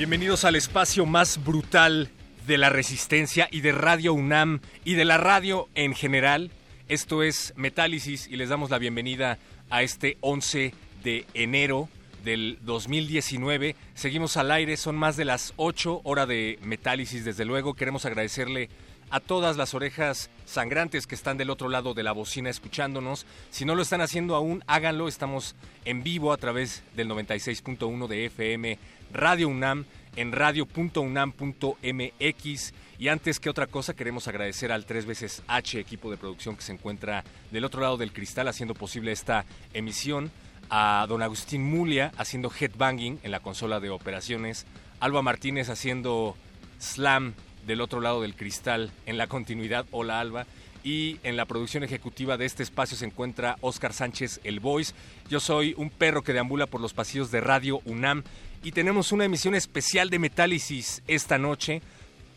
Bienvenidos 0.00 0.46
al 0.46 0.56
espacio 0.56 1.04
más 1.04 1.44
brutal 1.44 2.08
de 2.46 2.56
la 2.56 2.70
resistencia 2.70 3.48
y 3.50 3.60
de 3.60 3.72
Radio 3.72 4.14
UNAM 4.14 4.60
y 4.82 4.94
de 4.94 5.04
la 5.04 5.18
radio 5.18 5.68
en 5.74 5.94
general. 5.94 6.50
Esto 6.88 7.22
es 7.22 7.52
Metálisis 7.54 8.26
y 8.26 8.36
les 8.36 8.48
damos 8.48 8.70
la 8.70 8.78
bienvenida 8.78 9.36
a 9.68 9.82
este 9.82 10.16
11 10.22 10.72
de 11.04 11.26
enero 11.34 11.90
del 12.24 12.56
2019. 12.62 13.76
Seguimos 13.92 14.38
al 14.38 14.52
aire, 14.52 14.78
son 14.78 14.96
más 14.96 15.18
de 15.18 15.26
las 15.26 15.52
8 15.56 16.00
horas 16.04 16.26
de 16.26 16.58
Metálisis, 16.62 17.26
desde 17.26 17.44
luego. 17.44 17.74
Queremos 17.74 18.06
agradecerle 18.06 18.70
a 19.10 19.20
todas 19.20 19.56
las 19.56 19.74
orejas 19.74 20.30
sangrantes 20.44 21.06
que 21.06 21.14
están 21.14 21.36
del 21.36 21.50
otro 21.50 21.68
lado 21.68 21.94
de 21.94 22.02
la 22.02 22.12
bocina 22.12 22.50
escuchándonos. 22.50 23.26
Si 23.50 23.64
no 23.64 23.74
lo 23.74 23.82
están 23.82 24.00
haciendo 24.00 24.36
aún, 24.36 24.62
háganlo. 24.66 25.08
Estamos 25.08 25.56
en 25.84 26.02
vivo 26.02 26.32
a 26.32 26.36
través 26.36 26.82
del 26.94 27.08
96.1 27.08 28.06
de 28.06 28.26
FM 28.26 28.78
Radio 29.12 29.48
UNAM 29.48 29.86
en 30.16 30.32
radio.unam.mx. 30.32 32.74
Y 32.98 33.08
antes 33.08 33.40
que 33.40 33.50
otra 33.50 33.66
cosa, 33.66 33.94
queremos 33.94 34.28
agradecer 34.28 34.72
al 34.72 34.84
tres 34.84 35.06
veces 35.06 35.42
H 35.48 35.80
equipo 35.80 36.10
de 36.10 36.16
producción 36.16 36.56
que 36.56 36.62
se 36.62 36.72
encuentra 36.72 37.24
del 37.50 37.64
otro 37.64 37.80
lado 37.80 37.96
del 37.96 38.12
cristal 38.12 38.48
haciendo 38.48 38.74
posible 38.74 39.12
esta 39.12 39.44
emisión. 39.72 40.30
A 40.72 41.04
don 41.08 41.22
Agustín 41.22 41.64
Mulia 41.64 42.12
haciendo 42.16 42.48
headbanging 42.48 43.18
en 43.24 43.32
la 43.32 43.40
consola 43.40 43.80
de 43.80 43.90
operaciones. 43.90 44.66
Alba 45.00 45.20
Martínez 45.20 45.68
haciendo 45.68 46.36
slam 46.78 47.34
del 47.66 47.80
otro 47.80 48.00
lado 48.00 48.22
del 48.22 48.34
cristal 48.34 48.90
en 49.06 49.18
la 49.18 49.26
continuidad. 49.26 49.86
Hola 49.90 50.20
Alba. 50.20 50.46
Y 50.82 51.18
en 51.24 51.36
la 51.36 51.44
producción 51.44 51.82
ejecutiva 51.82 52.38
de 52.38 52.46
este 52.46 52.62
espacio 52.62 52.96
se 52.96 53.04
encuentra 53.04 53.56
Oscar 53.60 53.92
Sánchez 53.92 54.40
El 54.44 54.60
Voice. 54.60 54.94
Yo 55.28 55.38
soy 55.38 55.74
un 55.76 55.90
perro 55.90 56.22
que 56.22 56.32
deambula 56.32 56.66
por 56.66 56.80
los 56.80 56.94
pasillos 56.94 57.30
de 57.30 57.40
Radio 57.42 57.82
UNAM 57.84 58.24
y 58.62 58.72
tenemos 58.72 59.12
una 59.12 59.26
emisión 59.26 59.54
especial 59.54 60.08
de 60.08 60.18
Metálisis 60.18 61.02
esta 61.06 61.38
noche. 61.38 61.82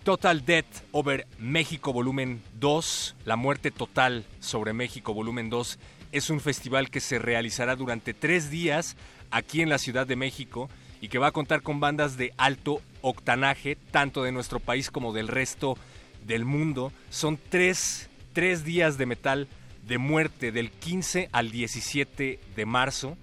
Total 0.04 0.46
Death 0.46 0.84
over 0.92 1.26
México 1.40 1.94
Volumen 1.94 2.42
2, 2.60 3.16
La 3.24 3.38
Muerte 3.38 3.72
Total 3.72 4.26
sobre 4.42 4.74
México 4.74 5.14
Volumen 5.14 5.50
2, 5.50 5.80
es 6.12 6.30
un 6.30 6.42
festival 6.42 6.90
que 6.90 7.00
se 7.00 7.20
realizará 7.20 7.78
durante 7.78 8.14
tres 8.14 8.50
días 8.50 8.98
aquí 9.32 9.62
en 9.62 9.70
la 9.70 9.78
Ciudad 9.78 10.06
de 10.06 10.18
México 10.18 10.70
y 11.04 11.10
que 11.10 11.20
va 11.20 11.28
a 11.28 11.32
contar 11.34 11.64
con 11.64 11.82
bandas 11.82 12.16
de 12.16 12.34
alto 12.38 12.82
octanaje, 13.02 13.76
tanto 13.92 14.24
de 14.24 14.32
nuestro 14.32 14.62
país 14.62 14.90
como 14.90 15.12
del 15.12 15.28
resto 15.28 15.78
del 16.26 16.46
mundo. 16.46 16.94
Son 17.10 17.38
tres, 17.50 18.10
tres 18.32 18.64
días 18.64 18.98
de 18.98 19.06
metal 19.06 19.50
de 19.86 19.98
muerte 19.98 20.54
del 20.54 20.72
15 20.72 21.28
al 21.34 21.52
17 21.52 22.40
de 22.56 22.66
marzo. 22.66 23.18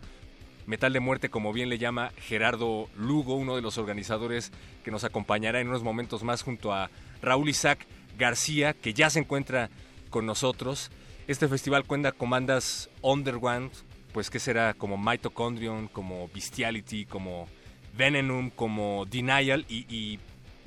Metal 0.67 0.93
de 0.93 1.01
Muerte, 1.01 1.31
como 1.31 1.55
bien 1.55 1.71
le 1.71 1.79
llama 1.79 2.13
Gerardo 2.19 2.91
Lugo, 2.99 3.35
uno 3.35 3.57
de 3.57 3.63
los 3.63 3.79
organizadores 3.79 4.53
que 4.85 4.91
nos 4.91 5.05
acompañará 5.05 5.62
en 5.62 5.69
unos 5.69 5.83
momentos 5.83 6.23
más 6.23 6.43
junto 6.43 6.75
a 6.75 6.91
Raúl 7.23 7.49
Isaac 7.49 7.87
García, 8.19 8.75
que 8.75 8.93
ya 8.93 9.09
se 9.09 9.21
encuentra 9.21 9.71
con 10.11 10.27
nosotros. 10.27 10.91
Este 11.29 11.49
festival 11.49 11.87
cuenta 11.87 12.12
con 12.12 12.29
bandas 12.29 12.91
underground, 13.01 13.73
pues 14.12 14.29
que 14.29 14.39
será 14.39 14.75
como 14.75 14.99
Mitochondrion, 14.99 15.89
como 15.89 16.29
Bestiality, 16.29 17.07
como 17.07 17.49
Venenum, 17.97 18.51
como 18.51 19.06
Denial 19.06 19.67
y, 19.69 19.87
y 19.95 20.19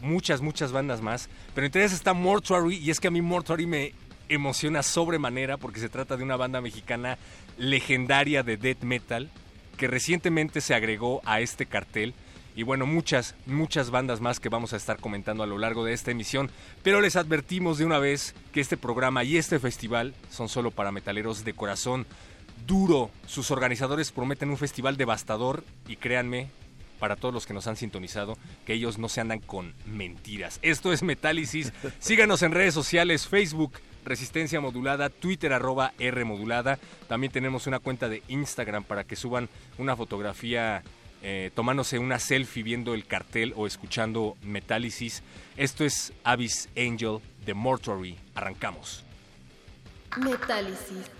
muchas, 0.01 0.41
muchas 0.41 0.71
bandas 0.71 1.01
más. 1.01 1.29
Pero 1.55 1.65
entre 1.65 1.81
ellas 1.81 1.93
está 1.93 2.13
Mortuary 2.13 2.77
y 2.77 2.91
es 2.91 2.99
que 2.99 3.07
a 3.07 3.11
mí 3.11 3.21
Mortuary 3.21 3.65
me 3.65 3.93
emociona 4.29 4.83
sobremanera 4.83 5.57
porque 5.57 5.79
se 5.79 5.89
trata 5.89 6.17
de 6.17 6.23
una 6.23 6.37
banda 6.37 6.61
mexicana 6.61 7.17
legendaria 7.57 8.43
de 8.43 8.57
death 8.57 8.83
metal 8.83 9.29
que 9.77 9.87
recientemente 9.87 10.61
se 10.61 10.73
agregó 10.73 11.21
a 11.25 11.41
este 11.41 11.65
cartel 11.65 12.13
y 12.55 12.63
bueno, 12.63 12.85
muchas, 12.85 13.35
muchas 13.47 13.89
bandas 13.89 14.21
más 14.21 14.39
que 14.39 14.49
vamos 14.49 14.73
a 14.73 14.77
estar 14.77 14.99
comentando 14.99 15.43
a 15.43 15.47
lo 15.47 15.57
largo 15.57 15.83
de 15.83 15.93
esta 15.93 16.11
emisión, 16.11 16.51
pero 16.83 17.01
les 17.01 17.15
advertimos 17.15 17.79
de 17.79 17.85
una 17.85 17.97
vez 17.97 18.35
que 18.51 18.61
este 18.61 18.77
programa 18.77 19.23
y 19.23 19.37
este 19.37 19.59
festival 19.59 20.13
son 20.29 20.49
solo 20.49 20.69
para 20.69 20.91
metaleros 20.91 21.43
de 21.45 21.53
corazón 21.53 22.05
duro. 22.67 23.09
Sus 23.25 23.49
organizadores 23.49 24.11
prometen 24.11 24.51
un 24.51 24.57
festival 24.57 24.97
devastador 24.97 25.63
y 25.87 25.95
créanme, 25.95 26.51
para 27.03 27.17
todos 27.17 27.33
los 27.33 27.45
que 27.45 27.53
nos 27.53 27.67
han 27.67 27.75
sintonizado, 27.75 28.37
que 28.65 28.75
ellos 28.75 28.97
no 28.97 29.09
se 29.09 29.19
andan 29.19 29.41
con 29.41 29.73
mentiras. 29.85 30.59
Esto 30.61 30.93
es 30.93 31.03
Metálisis. 31.03 31.73
Síganos 31.99 32.41
en 32.43 32.53
redes 32.53 32.73
sociales, 32.73 33.27
Facebook, 33.27 33.73
Resistencia 34.05 34.61
Modulada, 34.61 35.09
Twitter 35.09 35.51
arroba 35.51 35.91
R 35.99 36.23
Modulada. 36.23 36.79
También 37.09 37.33
tenemos 37.33 37.67
una 37.67 37.79
cuenta 37.79 38.07
de 38.07 38.23
Instagram 38.29 38.85
para 38.85 39.03
que 39.03 39.17
suban 39.17 39.49
una 39.77 39.97
fotografía 39.97 40.81
eh, 41.21 41.51
tomándose 41.53 41.99
una 41.99 42.19
selfie 42.19 42.63
viendo 42.63 42.93
el 42.93 43.05
cartel 43.05 43.51
o 43.57 43.67
escuchando 43.67 44.37
Metálisis. 44.41 45.23
Esto 45.57 45.83
es 45.83 46.13
Abyss 46.23 46.69
Angel 46.77 47.19
de 47.45 47.53
Mortuary. 47.53 48.17
Arrancamos. 48.33 49.03
Metálisis. 50.15 51.11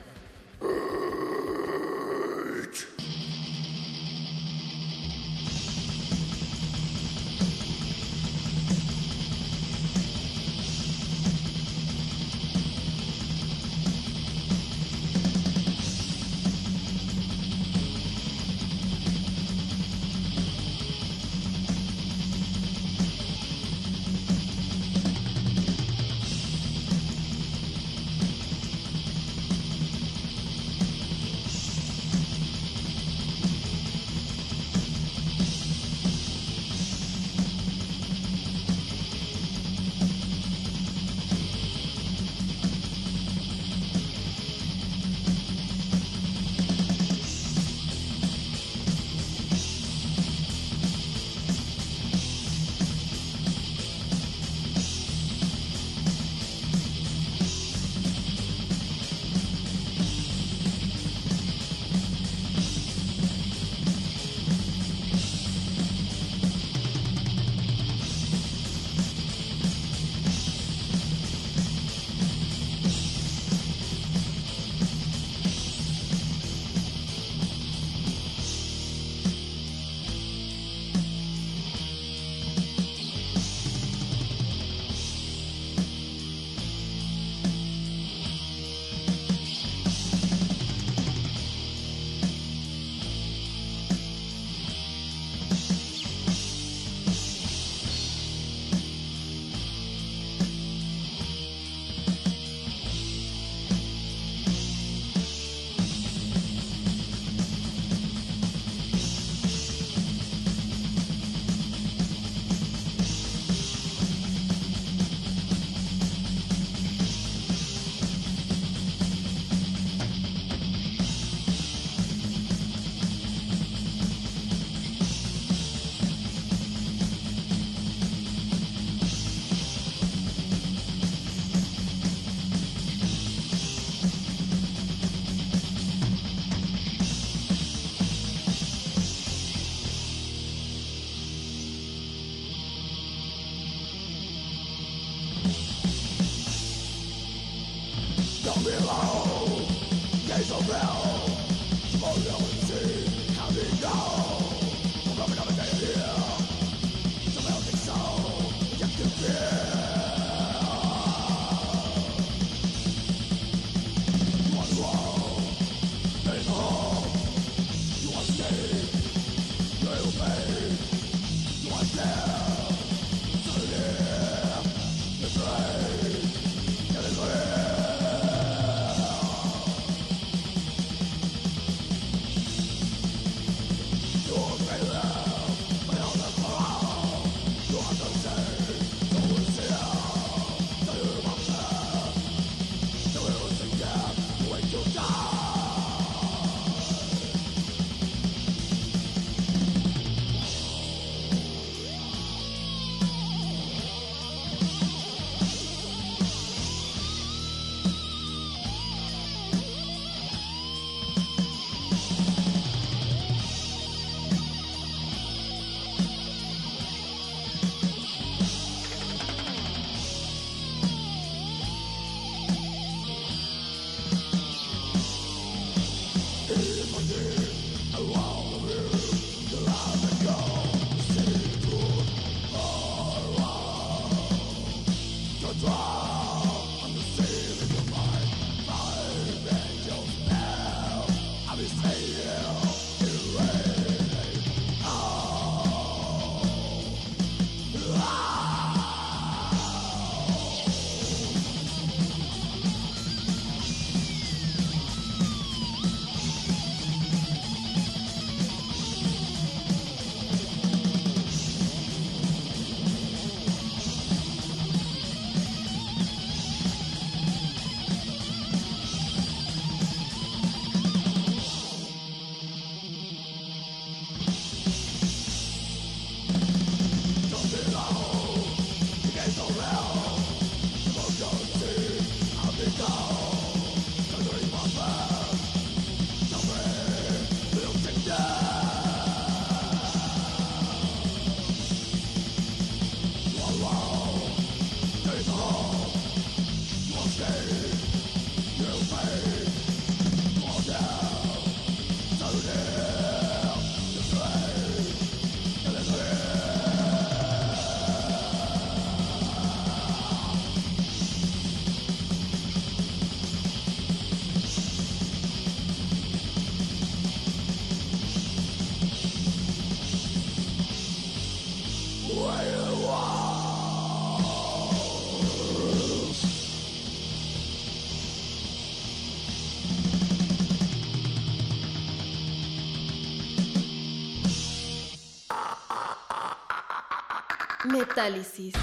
Metálisis. 337.96 338.56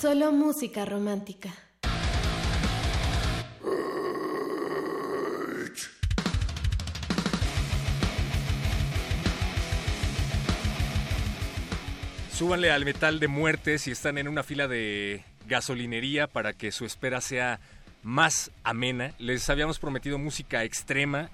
Solo 0.00 0.30
música 0.30 0.84
romántica. 0.84 1.52
Súbanle 12.32 12.70
al 12.70 12.84
metal 12.84 13.18
de 13.18 13.26
muerte 13.26 13.78
si 13.78 13.90
están 13.90 14.18
en 14.18 14.28
una 14.28 14.44
fila 14.44 14.68
de 14.68 15.24
gasolinería 15.48 16.28
para 16.28 16.52
que 16.52 16.70
su 16.70 16.84
espera 16.84 17.20
sea 17.20 17.58
más 18.04 18.52
amena. 18.62 19.12
Les 19.18 19.50
habíamos 19.50 19.80
prometido 19.80 20.18
música 20.18 20.62
extrema 20.62 21.30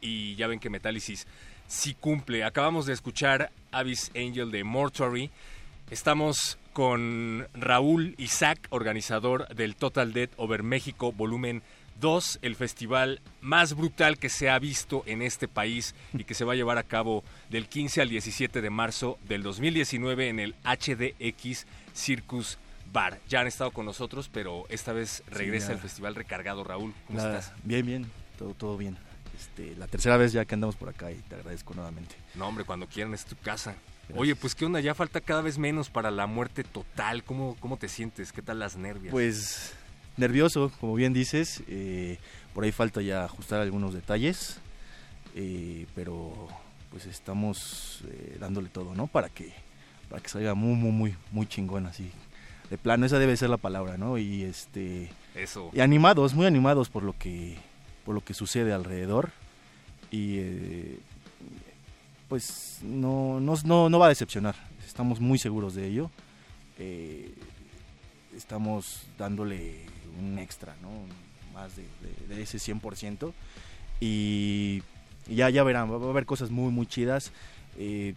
y 0.00 0.36
ya 0.36 0.46
ven 0.46 0.60
que 0.60 0.70
Metálisis 0.70 1.26
sí 1.66 1.96
cumple. 1.98 2.44
Acabamos 2.44 2.86
de 2.86 2.92
escuchar 2.92 3.50
Abyss 3.72 4.12
Angel 4.14 4.52
de 4.52 4.62
Mortuary. 4.62 5.32
Estamos 5.92 6.56
con 6.72 7.46
Raúl 7.52 8.14
Isaac, 8.16 8.66
organizador 8.70 9.46
del 9.54 9.76
Total 9.76 10.14
Dead 10.14 10.30
Over 10.38 10.62
México, 10.62 11.12
volumen 11.12 11.62
2, 12.00 12.38
el 12.40 12.56
festival 12.56 13.20
más 13.42 13.74
brutal 13.74 14.16
que 14.16 14.30
se 14.30 14.48
ha 14.48 14.58
visto 14.58 15.02
en 15.04 15.20
este 15.20 15.48
país 15.48 15.94
y 16.14 16.24
que 16.24 16.32
se 16.32 16.46
va 16.46 16.54
a 16.54 16.56
llevar 16.56 16.78
a 16.78 16.82
cabo 16.82 17.24
del 17.50 17.68
15 17.68 18.00
al 18.00 18.08
17 18.08 18.62
de 18.62 18.70
marzo 18.70 19.18
del 19.28 19.42
2019 19.42 20.30
en 20.30 20.40
el 20.40 20.54
HDX 20.64 21.66
Circus 21.92 22.56
Bar. 22.90 23.20
Ya 23.28 23.40
han 23.40 23.46
estado 23.46 23.70
con 23.70 23.84
nosotros, 23.84 24.30
pero 24.32 24.64
esta 24.70 24.94
vez 24.94 25.22
regresa 25.26 25.68
ya. 25.68 25.72
el 25.74 25.78
festival 25.78 26.14
recargado. 26.14 26.64
Raúl, 26.64 26.94
¿cómo 27.06 27.18
Nada, 27.18 27.38
estás? 27.38 27.54
Bien, 27.64 27.84
bien, 27.84 28.10
todo, 28.38 28.54
todo 28.54 28.78
bien. 28.78 28.96
Este, 29.38 29.76
la 29.76 29.88
tercera 29.88 30.16
vez 30.16 30.32
ya 30.32 30.46
que 30.46 30.54
andamos 30.54 30.76
por 30.76 30.88
acá 30.88 31.12
y 31.12 31.16
te 31.16 31.34
agradezco 31.34 31.74
nuevamente. 31.74 32.14
No, 32.34 32.48
hombre, 32.48 32.64
cuando 32.64 32.86
quieran 32.86 33.12
es 33.12 33.26
tu 33.26 33.36
casa. 33.36 33.76
Oye, 34.16 34.36
pues 34.36 34.54
qué 34.54 34.64
onda, 34.64 34.80
ya 34.80 34.94
falta 34.94 35.20
cada 35.20 35.42
vez 35.42 35.58
menos 35.58 35.88
para 35.88 36.10
la 36.10 36.26
muerte 36.26 36.64
total. 36.64 37.24
¿Cómo, 37.24 37.56
cómo 37.60 37.76
te 37.76 37.88
sientes? 37.88 38.32
¿Qué 38.32 38.42
tal 38.42 38.58
las 38.58 38.76
nervios? 38.76 39.10
Pues 39.10 39.74
nervioso, 40.16 40.70
como 40.80 40.94
bien 40.94 41.12
dices, 41.12 41.62
eh, 41.68 42.18
por 42.54 42.64
ahí 42.64 42.72
falta 42.72 43.00
ya 43.00 43.24
ajustar 43.24 43.60
algunos 43.60 43.94
detalles, 43.94 44.58
eh, 45.34 45.86
pero 45.94 46.48
pues 46.90 47.06
estamos 47.06 48.02
eh, 48.08 48.36
dándole 48.38 48.68
todo, 48.68 48.94
¿no? 48.94 49.06
Para 49.06 49.30
que, 49.30 49.52
para 50.10 50.22
que 50.22 50.28
salga 50.28 50.54
muy, 50.54 50.74
muy, 50.74 50.92
muy, 50.92 51.16
muy 51.30 51.46
chingón 51.46 51.86
así. 51.86 52.10
De 52.68 52.78
plano, 52.78 53.06
esa 53.06 53.18
debe 53.18 53.36
ser 53.36 53.50
la 53.50 53.56
palabra, 53.56 53.96
¿no? 53.96 54.18
Y 54.18 54.42
este 54.42 55.10
Eso. 55.34 55.70
y 55.72 55.80
animados, 55.80 56.34
muy 56.34 56.46
animados 56.46 56.88
por 56.88 57.02
lo 57.02 57.16
que 57.18 57.56
por 58.04 58.14
lo 58.14 58.24
que 58.24 58.34
sucede 58.34 58.72
alrededor 58.72 59.30
y 60.10 60.38
eh, 60.38 60.98
pues 62.32 62.78
no, 62.82 63.40
no, 63.40 63.52
no, 63.66 63.90
no 63.90 63.98
va 63.98 64.06
a 64.06 64.08
decepcionar, 64.08 64.54
estamos 64.86 65.20
muy 65.20 65.38
seguros 65.38 65.74
de 65.74 65.86
ello. 65.86 66.10
Eh, 66.78 67.34
estamos 68.34 69.02
dándole 69.18 69.84
un 70.18 70.38
extra, 70.38 70.74
¿no? 70.80 70.88
Más 71.52 71.72
de, 71.76 71.84
ese 72.42 72.56
100%. 72.56 73.34
Y, 74.00 74.82
y 75.28 75.34
ya, 75.34 75.50
ya 75.50 75.62
verán, 75.62 75.92
va 75.92 76.02
a 76.06 76.08
haber 76.08 76.24
cosas 76.24 76.50
muy, 76.50 76.72
muy 76.72 76.86
chidas 76.86 77.32
eh, 77.76 78.14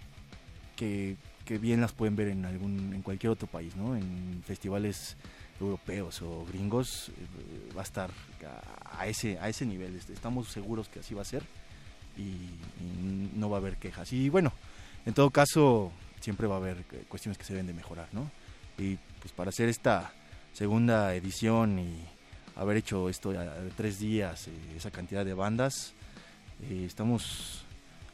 que, 0.77 1.17
que 1.43 1.57
bien 1.57 1.81
las 1.81 1.91
pueden 1.91 2.15
ver 2.15 2.29
en, 2.29 2.45
algún, 2.45 2.93
en 2.93 3.01
cualquier 3.01 3.31
otro 3.31 3.47
país, 3.47 3.75
¿no? 3.75 3.97
En 3.97 4.41
festivales 4.47 5.17
europeos 5.59 6.21
o 6.21 6.45
gringos, 6.45 7.09
eh, 7.09 7.73
va 7.75 7.81
a 7.81 7.83
estar 7.83 8.11
a, 8.97 9.07
ese, 9.07 9.37
a 9.39 9.49
ese 9.49 9.65
nivel. 9.65 9.93
Est- 9.97 10.09
Estamos 10.09 10.47
seguros 10.47 10.87
que 10.87 10.99
así 11.01 11.13
va 11.13 11.23
a 11.23 11.25
ser 11.25 11.43
y, 12.17 12.49
no 13.35 13.49
va 13.49 13.57
a 13.57 13.59
haber 13.59 13.75
quejas. 13.75 14.11
Y 14.13 14.29
bueno, 14.29 14.53
en 15.05 15.13
todo 15.13 15.29
caso, 15.29 15.91
siempre 16.21 16.47
va 16.47 16.55
a 16.55 16.57
haber 16.57 16.77
eh, 16.91 17.03
cuestiones 17.07 17.37
que 17.37 17.43
se 17.43 17.53
deben 17.53 17.67
de 17.67 17.73
mejorar, 17.73 18.07
¿no? 18.13 18.31
Y 18.77 18.97
pues 19.19 19.33
para 19.33 19.49
hacer 19.49 19.69
esta 19.69 20.13
segunda 20.53 21.13
edición 21.15 21.79
y 21.79 21.95
haber 22.55 22.77
hecho 22.77 23.09
esto 23.09 23.31
de 23.31 23.71
tres 23.75 23.99
días, 23.99 24.47
eh, 24.47 24.51
esa 24.77 24.91
cantidad 24.91 25.25
de 25.25 25.33
bandas, 25.33 25.93
eh, 26.69 26.83
estamos, 26.85 27.65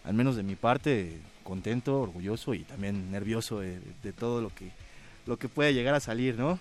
al 0.04 0.14
menos 0.14 0.36
de 0.36 0.44
mi 0.44 0.56
parte, 0.56 1.20
contento, 1.44 2.02
orgulloso 2.02 2.54
y 2.54 2.64
también 2.64 3.12
nervioso 3.12 3.60
de, 3.60 3.80
de 4.02 4.14
todo 4.14 4.42
lo 4.42 4.50
que, 4.50 4.72
lo 5.28 5.38
que 5.38 5.50
puede 5.50 5.74
llegar 5.74 5.94
a 5.94 6.00
salir, 6.00 6.38
¿no? 6.38 6.60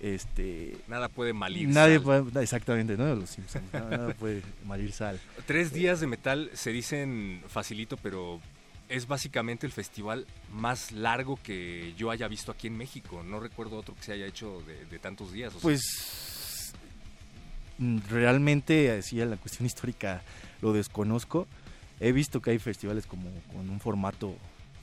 Este, 0.00 0.76
Nada 0.86 1.08
puede 1.08 1.32
malir. 1.32 1.68
nadie 1.68 1.96
sal. 1.96 2.04
puede, 2.04 2.42
exactamente, 2.42 2.96
¿no? 2.96 3.14
Los 3.14 3.30
Simpsons, 3.30 3.64
nada, 3.72 3.90
nada 3.96 4.14
puede 4.14 4.42
malir 4.64 4.92
sal. 4.92 5.18
Tres 5.46 5.72
días 5.72 6.00
de 6.00 6.06
metal 6.06 6.50
se 6.54 6.70
dicen 6.70 7.42
facilito, 7.48 7.96
pero 7.96 8.40
es 8.88 9.06
básicamente 9.06 9.66
el 9.66 9.72
festival 9.72 10.26
más 10.52 10.92
largo 10.92 11.38
que 11.42 11.94
yo 11.96 12.10
haya 12.10 12.28
visto 12.28 12.52
aquí 12.52 12.68
en 12.68 12.76
México. 12.76 13.22
No 13.22 13.40
recuerdo 13.40 13.76
otro 13.76 13.94
que 13.94 14.02
se 14.02 14.12
haya 14.12 14.26
hecho 14.26 14.62
de, 14.66 14.84
de 14.86 14.98
tantos 14.98 15.32
días. 15.32 15.54
o 15.54 15.58
Pues 15.58 16.72
mm, 17.78 17.98
realmente, 18.08 19.00
en 19.10 19.30
la 19.30 19.36
cuestión 19.36 19.66
histórica 19.66 20.22
lo 20.62 20.72
desconozco. 20.72 21.46
He 22.00 22.12
visto 22.12 22.40
que 22.40 22.52
hay 22.52 22.58
festivales 22.60 23.06
como 23.06 23.28
con 23.52 23.68
un 23.68 23.80
formato 23.80 24.36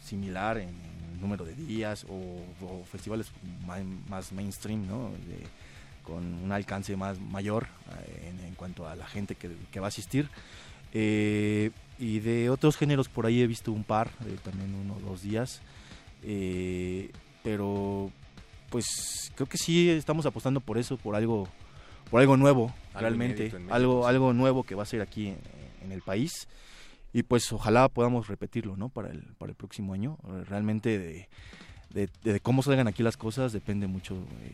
similar 0.05 0.57
en, 0.57 0.69
en 0.69 1.21
número 1.21 1.43
de 1.45 1.55
días 1.55 2.05
o, 2.09 2.15
o 2.65 2.83
festivales 2.91 3.31
ma- 3.65 3.77
más 4.09 4.31
mainstream, 4.31 4.87
¿no? 4.87 5.09
De- 5.27 5.47
con 6.03 6.23
un 6.23 6.51
alcance 6.51 6.95
más 6.95 7.19
mayor 7.19 7.65
eh, 7.97 8.29
en, 8.29 8.45
en 8.45 8.53
cuanto 8.53 8.87
a 8.87 8.95
la 8.95 9.07
gente 9.07 9.33
que, 9.33 9.49
que 9.71 9.79
va 9.79 9.87
a 9.87 9.89
asistir. 9.89 10.29
Eh, 10.93 11.71
y 11.97 12.19
de 12.19 12.51
otros 12.51 12.77
géneros 12.77 13.09
por 13.09 13.25
ahí 13.25 13.41
he 13.41 13.47
visto 13.47 13.71
un 13.71 13.83
par, 13.83 14.11
eh, 14.27 14.37
también 14.43 14.71
uno 14.75 14.97
o 14.97 14.99
dos 14.99 15.23
días. 15.23 15.61
Eh, 16.21 17.09
pero 17.43 18.11
pues 18.69 19.31
creo 19.35 19.47
que 19.47 19.57
sí 19.57 19.89
estamos 19.89 20.25
apostando 20.27 20.59
por 20.59 20.77
eso, 20.77 20.97
por 20.97 21.15
algo, 21.15 21.47
por 22.11 22.21
algo 22.21 22.37
nuevo, 22.37 22.73
Algo 22.93 22.99
realmente, 23.01 23.43
México, 23.51 23.73
algo, 23.73 24.03
sí. 24.03 24.09
algo 24.09 24.33
nuevo 24.33 24.63
que 24.63 24.75
va 24.75 24.83
a 24.83 24.85
ser 24.85 25.01
aquí 25.01 25.29
en, 25.29 25.37
en 25.85 25.91
el 25.91 26.01
país 26.01 26.47
y 27.17 27.23
pues 27.23 27.49
ojalá 27.53 27.87
podamos 27.87 28.27
repetirlo, 28.27 28.75
¿no? 28.75 28.89
Para 28.89 29.09
el, 29.09 29.21
para 29.37 29.51
el 29.51 29.55
próximo 29.55 29.93
año. 29.93 30.17
Eh, 30.27 30.43
Realmente 30.49 30.99
de, 30.99 31.29
de- 31.91 32.09
de 32.23 32.39
cómo 32.41 32.61
salgan 32.61 32.87
aquí 32.87 33.03
las 33.03 33.15
cosas 33.15 33.53
depende 33.53 33.87
mucho 33.87 34.15
eh, 34.43 34.51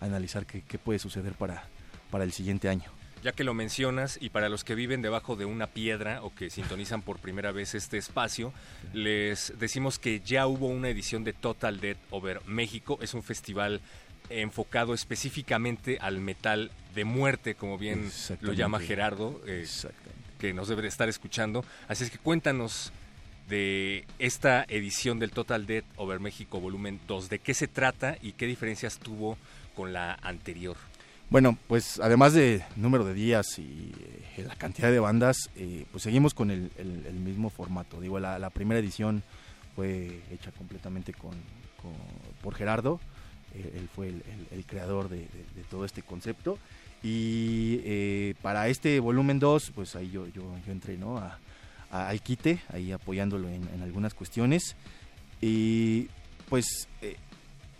analizar 0.00 0.44
qué, 0.44 0.62
qué 0.62 0.78
puede 0.78 0.98
suceder 0.98 1.34
para, 1.34 1.64
para 2.10 2.24
el 2.24 2.32
siguiente 2.32 2.68
año. 2.68 2.90
Ya 3.22 3.30
que 3.30 3.44
lo 3.44 3.54
mencionas, 3.54 4.18
y 4.20 4.30
para 4.30 4.48
los 4.48 4.64
que 4.64 4.74
viven 4.74 5.00
debajo 5.00 5.36
de 5.36 5.44
una 5.44 5.68
piedra 5.68 6.24
o 6.24 6.34
que 6.34 6.50
sintonizan 6.50 7.02
por 7.02 7.20
primera 7.20 7.52
vez 7.52 7.76
este 7.76 7.96
espacio, 7.98 8.52
les 8.92 9.52
decimos 9.60 10.00
que 10.00 10.18
ya 10.24 10.48
hubo 10.48 10.66
una 10.66 10.88
edición 10.88 11.22
de 11.22 11.32
Total 11.32 11.78
Dead 11.78 11.96
Over 12.10 12.40
México. 12.46 12.98
Es 13.00 13.14
un 13.14 13.22
festival 13.22 13.80
enfocado 14.28 14.92
específicamente 14.92 15.98
al 16.00 16.18
metal 16.18 16.72
de 16.96 17.04
muerte, 17.04 17.54
como 17.54 17.78
bien 17.78 18.10
lo 18.40 18.54
llama 18.54 18.80
Gerardo, 18.80 19.40
eh, 19.46 19.60
Exactamente. 19.62 20.21
Que 20.42 20.52
nos 20.52 20.66
debe 20.66 20.82
de 20.82 20.88
estar 20.88 21.08
escuchando. 21.08 21.64
Así 21.86 22.02
es 22.02 22.10
que 22.10 22.18
cuéntanos 22.18 22.92
de 23.48 24.04
esta 24.18 24.64
edición 24.68 25.20
del 25.20 25.30
Total 25.30 25.66
Dead 25.66 25.84
Over 25.96 26.18
México 26.18 26.58
volumen 26.60 26.98
2, 27.06 27.28
de 27.28 27.38
qué 27.38 27.54
se 27.54 27.68
trata 27.68 28.16
y 28.20 28.32
qué 28.32 28.46
diferencias 28.48 28.98
tuvo 28.98 29.38
con 29.76 29.92
la 29.92 30.14
anterior. 30.20 30.76
Bueno, 31.30 31.56
pues 31.68 32.00
además 32.00 32.34
de 32.34 32.64
número 32.74 33.04
de 33.04 33.14
días 33.14 33.56
y 33.60 33.92
eh, 34.36 34.44
la 34.48 34.56
cantidad 34.56 34.90
de 34.90 34.98
bandas, 34.98 35.48
eh, 35.54 35.86
pues 35.92 36.02
seguimos 36.02 36.34
con 36.34 36.50
el, 36.50 36.72
el- 36.76 37.06
el 37.06 37.14
mismo 37.14 37.48
formato. 37.48 38.00
Digo, 38.00 38.18
la, 38.18 38.40
la 38.40 38.50
primera 38.50 38.80
edición 38.80 39.22
fue 39.76 40.22
hecha 40.32 40.50
completamente 40.50 41.12
con, 41.12 41.30
con- 41.80 41.92
por 42.42 42.56
Gerardo. 42.56 42.98
Eh, 43.54 43.74
él 43.76 43.88
fue 43.94 44.08
el- 44.08 44.24
el 44.50 44.64
creador 44.66 45.08
de, 45.08 45.18
de- 45.18 45.26
de 45.54 45.62
todo 45.70 45.84
este 45.84 46.02
concepto. 46.02 46.58
Y 47.02 47.80
eh, 47.84 48.34
para 48.42 48.68
este 48.68 49.00
volumen 49.00 49.38
2, 49.38 49.72
pues 49.74 49.96
ahí 49.96 50.10
yo, 50.10 50.26
yo, 50.28 50.42
yo 50.66 50.72
entré 50.72 50.96
¿no? 50.96 51.18
a, 51.18 51.38
a- 51.90 52.08
al 52.08 52.20
quite, 52.22 52.60
ahí 52.72 52.92
apoyándolo 52.92 53.48
en, 53.48 53.68
en 53.74 53.82
algunas 53.82 54.14
cuestiones. 54.14 54.76
Y 55.40 56.08
pues 56.48 56.86
eh, 57.00 57.16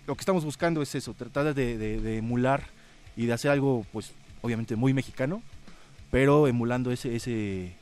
lo 0.07 0.15
que 0.17 0.21
estamos 0.23 0.45
buscando 0.45 0.83
es 0.83 0.95
eso, 0.95 1.15
tratar 1.15 1.55
de, 1.55 1.79
de- 1.79 2.01
de 2.01 2.17
emular 2.19 2.65
y 3.17 3.27
de 3.27 3.33
hacer 3.33 3.51
algo, 3.53 3.87
pues, 3.93 4.13
obviamente 4.41 4.75
muy 4.75 4.93
mexicano, 4.93 5.43
pero 6.11 6.49
emulando 6.49 6.91
ese, 6.91 7.15
ese, 7.15 7.73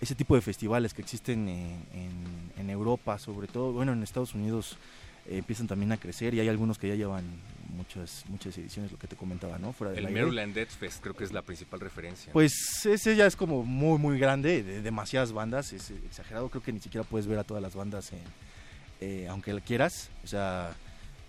ese 0.00 0.14
tipo 0.14 0.34
de 0.36 0.40
festivales 0.40 0.94
que 0.94 1.02
existen 1.02 1.48
en, 1.48 1.82
en- 1.92 2.52
en 2.58 2.70
Europa, 2.70 3.18
sobre 3.18 3.46
todo, 3.48 3.72
bueno, 3.72 3.92
en 3.92 4.02
Estados 4.02 4.34
Unidos 4.34 4.78
eh, 5.26 5.38
empiezan 5.38 5.66
también 5.66 5.92
a 5.92 5.98
crecer 5.98 6.32
y 6.32 6.40
hay 6.40 6.48
algunos 6.48 6.78
que 6.78 6.88
ya 6.88 6.94
llevan 6.94 7.24
muchas 7.68 8.24
muchas 8.28 8.56
ediciones, 8.58 8.90
lo 8.92 8.98
que 8.98 9.06
te 9.06 9.16
comentaba, 9.16 9.58
¿no? 9.58 9.72
Fuera 9.72 9.92
del 9.92 10.06
El. 10.06 10.12
Maryland 10.12 10.54
Death 10.54 10.70
Fest 10.70 11.02
creo 11.02 11.14
que 11.14 11.24
es 11.24 11.32
la 11.32 11.42
principal 11.42 11.80
referencia. 11.80 12.32
Pues 12.32 12.86
ese 12.86 13.14
ya 13.16 13.26
es 13.26 13.36
como 13.36 13.62
muy, 13.64 13.98
muy 13.98 14.18
grande, 14.18 14.62
de 14.62 14.82
demasiadas 14.82 15.32
bandas, 15.32 15.72
es 15.72 15.90
exagerado, 15.90 16.48
creo 16.48 16.62
que 16.62 16.72
ni 16.72 16.80
siquiera 16.80 17.06
puedes 17.06 17.26
ver 17.26 17.38
a 17.38 17.44
todas 17.44 17.62
las 17.62 17.74
bandas, 17.74 18.12
en, 18.12 18.20
eh, 19.00 19.26
aunque 19.28 19.52
la 19.52 19.60
quieras, 19.60 20.10
o 20.24 20.26
sea, 20.26 20.74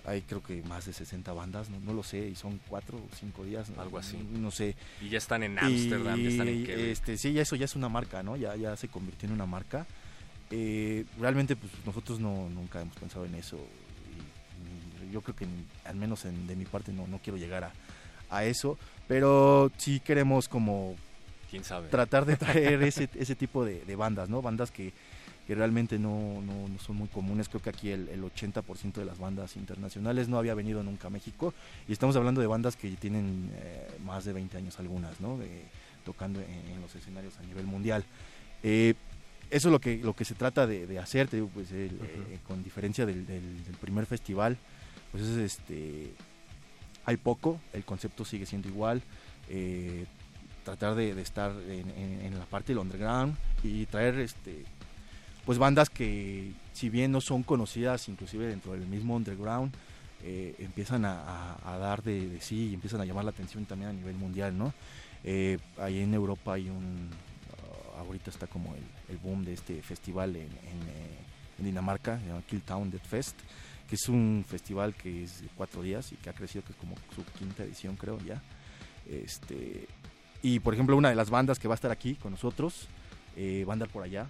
hay 0.05 0.22
creo 0.22 0.41
que 0.41 0.63
más 0.63 0.86
de 0.86 0.93
60 0.93 1.31
bandas, 1.34 1.69
no, 1.69 1.79
no 1.81 1.93
lo 1.93 2.01
sé, 2.03 2.29
y 2.29 2.36
son 2.36 2.60
cuatro 2.67 2.98
o 2.98 3.15
cinco 3.19 3.43
días, 3.43 3.69
no- 3.69 3.81
Algo 3.81 3.98
así. 4.00 4.17
no 4.31 4.50
sé. 4.50 4.75
y 5.01 5.10
ya 5.10 5.17
están 5.19 5.43
en 5.43 5.60
Ámsterdam, 5.60 6.19
ya 6.22 6.29
están 6.29 6.48
en 6.48 6.65
Quebec. 6.65 6.86
este, 6.88 7.17
sí, 7.17 7.34
ya 7.34 7.41
eso 7.43 7.55
ya 7.55 7.65
es 7.65 7.75
una 7.75 7.89
marca, 7.89 8.24
¿no? 8.24 8.36
Ya, 8.38 8.55
ya 8.55 8.75
se 8.77 8.88
convirtió 8.88 9.27
en 9.27 9.34
una 9.34 9.46
marca. 9.46 9.86
Eh, 10.51 11.05
realmente, 11.19 11.55
pues 11.55 11.72
nosotros 11.86 12.19
no, 12.19 12.50
nunca 12.50 12.81
hemos 12.81 12.96
pensado 12.96 13.24
en 13.25 13.36
eso. 13.36 13.60
Yo 15.11 15.21
creo 15.21 15.35
que, 15.35 15.45
al 15.85 15.95
menos 15.95 16.25
en- 16.25 16.47
de 16.47 16.55
mi 16.55 16.65
parte, 16.65 16.91
no, 16.93 17.07
no 17.07 17.19
quiero 17.19 17.37
llegar 17.37 17.63
a, 17.63 17.71
a 18.29 18.45
eso. 18.45 18.77
Pero 19.07 19.71
sí 19.77 19.99
queremos 19.99 20.47
como 20.47 20.95
¿Quién 21.49 21.63
sabe? 21.63 21.89
tratar 21.89 22.25
de 22.25 22.35
traer 22.37 22.81
ese, 22.83 23.09
ese 23.15 23.35
tipo 23.35 23.65
de, 23.65 23.83
de 23.85 23.95
bandas, 23.95 24.29
¿no? 24.29 24.41
Bandas 24.41 24.69
que, 24.71 24.93
que 25.47 25.55
realmente 25.55 25.97
no, 25.97 26.41
no- 26.45 26.67
no 26.67 26.79
son 26.79 26.97
muy 26.97 27.07
comunes. 27.07 27.49
Creo 27.49 27.61
que 27.61 27.71
aquí 27.71 27.89
el, 27.89 28.07
el 28.09 28.23
80% 28.23 28.93
de 28.93 29.05
las 29.05 29.17
bandas 29.17 29.55
internacionales 29.55 30.27
no 30.29 30.37
había 30.37 30.53
venido 30.53 30.83
nunca 30.83 31.07
a 31.07 31.09
México. 31.11 31.53
Y 31.87 31.91
estamos 31.93 32.15
hablando 32.15 32.39
de 32.41 32.47
bandas 32.47 32.75
que 32.75 32.89
tienen 32.91 33.49
eh, 33.55 33.87
más 34.05 34.25
de 34.25 34.33
20 34.33 34.57
años 34.57 34.77
algunas, 34.79 35.19
¿no? 35.19 35.37
De- 35.37 35.63
tocando 36.05 36.39
en, 36.39 36.47
en 36.75 36.81
los 36.81 36.95
escenarios 36.95 37.37
a 37.39 37.43
nivel 37.43 37.65
mundial. 37.65 38.03
Eh, 38.63 38.93
eso 39.51 39.67
es 39.67 39.71
lo 39.71 39.79
que, 39.79 39.97
lo 39.97 40.15
que 40.15 40.25
se 40.25 40.33
trata 40.35 40.65
de, 40.67 40.85
de 40.87 40.97
hacer, 40.99 41.27
te 41.27 41.37
digo, 41.37 41.49
pues, 41.53 41.71
el, 41.71 41.99
eh, 42.03 42.39
con 42.47 42.63
diferencia 42.63 43.05
del, 43.05 43.25
del- 43.27 43.63
del 43.65 43.75
primer 43.75 44.05
festival, 44.05 44.57
pues 45.11 45.23
es 45.23 45.37
este 45.37 46.13
hay 47.05 47.17
poco, 47.17 47.59
el 47.73 47.83
concepto 47.85 48.23
sigue 48.23 48.45
siendo 48.45 48.67
igual, 48.67 49.01
eh, 49.49 50.05
tratar 50.63 50.93
de, 50.93 51.19
estar 51.21 51.51
en, 51.67 52.37
la 52.37 52.45
parte 52.45 52.71
del 52.71 52.77
underground 52.77 53.35
y 53.63 53.85
traer 53.87 54.19
este 54.19 54.65
pues 55.45 55.57
bandas 55.57 55.89
que 55.89 56.51
si 56.73 56.89
bien 56.89 57.11
no 57.11 57.21
son 57.21 57.41
conocidas 57.41 58.07
inclusive 58.07 58.45
dentro 58.45 58.73
del 58.73 58.85
mismo 58.85 59.15
underground 59.15 59.73
eh, 60.23 60.53
empiezan 60.59 61.05
a, 61.05 61.57
dar 61.79 62.03
de, 62.03 62.39
sí 62.41 62.69
y 62.69 62.73
empiezan 62.75 63.01
a 63.01 63.05
llamar 63.05 63.23
la 63.23 63.31
atención 63.31 63.65
también 63.65 63.89
a 63.89 63.93
nivel 63.93 64.15
mundial 64.15 64.57
no 64.57 64.73
Eh, 65.23 65.57
en 65.77 66.13
Europa 66.13 66.53
hay 66.53 66.69
un 66.69 67.09
ah, 67.97 67.99
ahorita 67.99 68.29
está 68.29 68.47
como 68.47 68.73
el, 68.75 69.17
boom 69.17 69.43
de 69.43 69.51
este 69.53 69.81
festival 69.81 70.35
en, 70.35 70.43
eh, 70.43 71.19
Dinamarca 71.57 72.19
Kill 72.47 72.61
Town 72.61 72.89
Dead 72.89 73.01
Fest 73.01 73.35
que 73.89 73.96
es 73.96 74.08
un 74.08 74.46
festival 74.48 74.93
que 74.93 75.24
es 75.24 75.41
de 75.41 75.48
cuatro 75.55 75.81
días 75.81 76.12
y 76.12 76.15
que 76.15 76.29
ha 76.29 76.34
crecido, 76.34 76.63
que 76.63 76.74
es 76.74 76.77
como 76.77 76.96
su 77.15 77.24
quinta 77.38 77.63
edición 77.63 77.96
creo 77.96 78.19
ya. 78.19 78.41
Este, 79.10 79.88
y 80.43 80.60
por 80.60 80.74
ejemplo 80.74 80.96
una 80.96 81.10
de 81.10 81.15
las 81.15 81.29
bandas 81.29 81.60
que 81.60 81.67
va 81.67 81.74
a 81.74 81.75
estar 81.75 81.91
aquí 81.91 82.15
con 82.15 82.31
nosotros 82.31 82.88
eh, 83.36 83.65
va 83.67 83.74
a 83.74 83.75
andar 83.75 83.89
por 83.89 84.03
allá. 84.03 84.27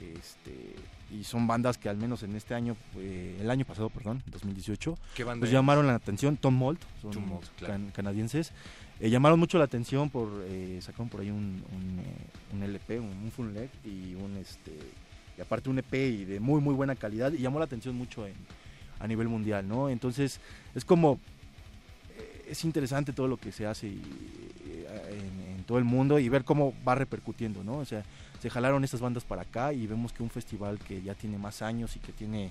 Este, 0.00 0.76
y 1.10 1.24
son 1.24 1.46
bandas 1.48 1.76
que 1.78 1.88
al 1.88 1.96
menos 1.96 2.22
en 2.22 2.36
este 2.36 2.54
año, 2.54 2.76
eh, 2.98 3.38
el 3.40 3.50
año 3.50 3.64
pasado, 3.64 3.88
perdón, 3.90 4.22
2018, 4.26 4.96
¿Qué 5.16 5.24
banda 5.24 5.40
pues 5.40 5.48
es? 5.50 5.54
llamaron 5.54 5.86
la 5.88 5.94
atención, 5.94 6.36
Tom 6.36 6.54
Mold, 6.54 6.78
son 7.02 7.10
Tom 7.10 7.26
Mold, 7.26 7.48
claro. 7.56 7.72
can- 7.74 7.90
canadienses, 7.90 8.52
eh, 9.00 9.10
llamaron 9.10 9.40
mucho 9.40 9.58
la 9.58 9.64
atención 9.64 10.08
por, 10.10 10.28
eh, 10.48 10.78
sacaron 10.82 11.08
por 11.08 11.22
ahí 11.22 11.30
un, 11.30 11.64
un, 11.72 11.98
eh, 12.00 12.54
un 12.54 12.62
LP, 12.62 13.00
un, 13.00 13.06
un 13.08 13.32
full 13.32 13.48
leg 13.52 13.70
y 13.84 14.14
un, 14.14 14.36
este, 14.36 14.72
y 15.36 15.40
aparte 15.40 15.68
un 15.70 15.78
EP 15.80 15.94
y 15.94 16.24
de 16.24 16.38
muy 16.38 16.60
muy 16.60 16.74
buena 16.74 16.94
calidad 16.94 17.32
y 17.32 17.38
llamó 17.38 17.58
la 17.58 17.64
atención 17.64 17.96
mucho 17.96 18.24
en, 18.26 18.34
a 19.00 19.06
nivel 19.06 19.28
mundial, 19.28 19.66
¿no? 19.68 19.88
Entonces 19.88 20.40
es 20.74 20.84
como, 20.84 21.18
eh, 22.16 22.46
es 22.50 22.64
interesante 22.64 23.12
todo 23.12 23.28
lo 23.28 23.36
que 23.36 23.52
se 23.52 23.66
hace 23.66 23.86
y, 23.88 24.02
eh, 24.66 25.20
en, 25.56 25.64
todo 25.64 25.78
el 25.78 25.84
mundo 25.84 26.18
y 26.18 26.28
ver 26.30 26.44
cómo 26.44 26.72
va 26.86 26.94
repercutiendo, 26.94 27.62
¿no? 27.62 27.76
O 27.78 27.84
sea, 27.84 28.02
se 28.40 28.48
jalaron 28.48 28.84
estas 28.84 29.00
bandas 29.00 29.24
para 29.24 29.42
acá 29.42 29.72
y 29.74 29.86
vemos 29.86 30.12
que 30.14 30.22
un 30.22 30.30
festival 30.30 30.78
que 30.78 31.02
ya 31.02 31.14
tiene 31.14 31.36
más 31.36 31.60
años 31.60 31.94
y 31.96 31.98
que 31.98 32.12
tiene 32.12 32.50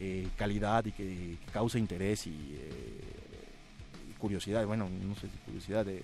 eh, 0.00 0.26
calidad 0.36 0.84
y 0.84 0.90
que, 0.92 1.04
que 1.44 1.52
causa 1.52 1.78
interés 1.78 2.26
y, 2.26 2.30
eh, 2.30 3.00
curiosidad, 4.18 4.66
bueno, 4.66 4.88
no 4.88 5.14
sé 5.14 5.22
si 5.28 5.38
curiosidad, 5.44 5.84
de, 5.84 6.02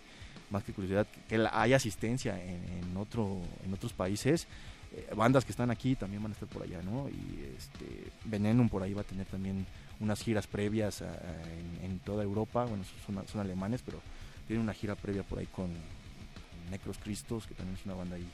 más 0.51 0.63
que 0.63 0.73
curiosidad, 0.73 1.07
que 1.29 1.39
la- 1.39 1.51
hay 1.61 1.73
asistencia 1.73 2.41
en, 2.43 2.61
en 2.91 2.97
otro, 2.97 3.41
en 3.65 3.73
otros 3.73 3.93
países. 3.93 4.47
Eh, 4.95 5.09
bandas 5.17 5.45
que 5.45 5.53
están 5.53 5.71
aquí 5.71 5.97
también 5.97 6.23
van 6.23 6.33
a 6.33 6.35
estar 6.35 6.49
por 6.49 6.63
allá, 6.63 6.83
¿no? 6.83 7.09
Y 7.09 7.57
este, 7.57 8.11
Venenum 8.27 8.69
por 8.69 8.83
ahí 8.83 8.93
va 8.93 9.01
a 9.01 9.05
tener 9.05 9.27
también 9.27 9.67
unas 10.03 10.21
giras 10.23 10.47
previas 10.47 11.01
a- 11.03 11.07
a- 11.13 11.53
en, 11.81 11.85
en 11.91 11.99
toda 12.01 12.23
Europa, 12.25 12.65
bueno, 12.65 12.85
son, 13.07 13.27
son 13.29 13.41
alemanes, 13.41 13.81
pero 13.85 14.01
tienen 14.47 14.63
una 14.63 14.75
gira 14.75 14.95
previa 14.97 15.23
por 15.23 15.39
ahí 15.39 15.47
con, 15.47 15.67
con 15.69 16.71
Necros 16.71 16.99
Cristos, 16.99 17.47
que 17.47 17.55
también 17.55 17.79
es 17.79 17.87
una 17.87 17.95
banda 17.95 18.17
ahí 18.17 18.27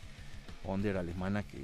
under 0.65 0.97
alemana 0.97 1.43
que, 1.43 1.59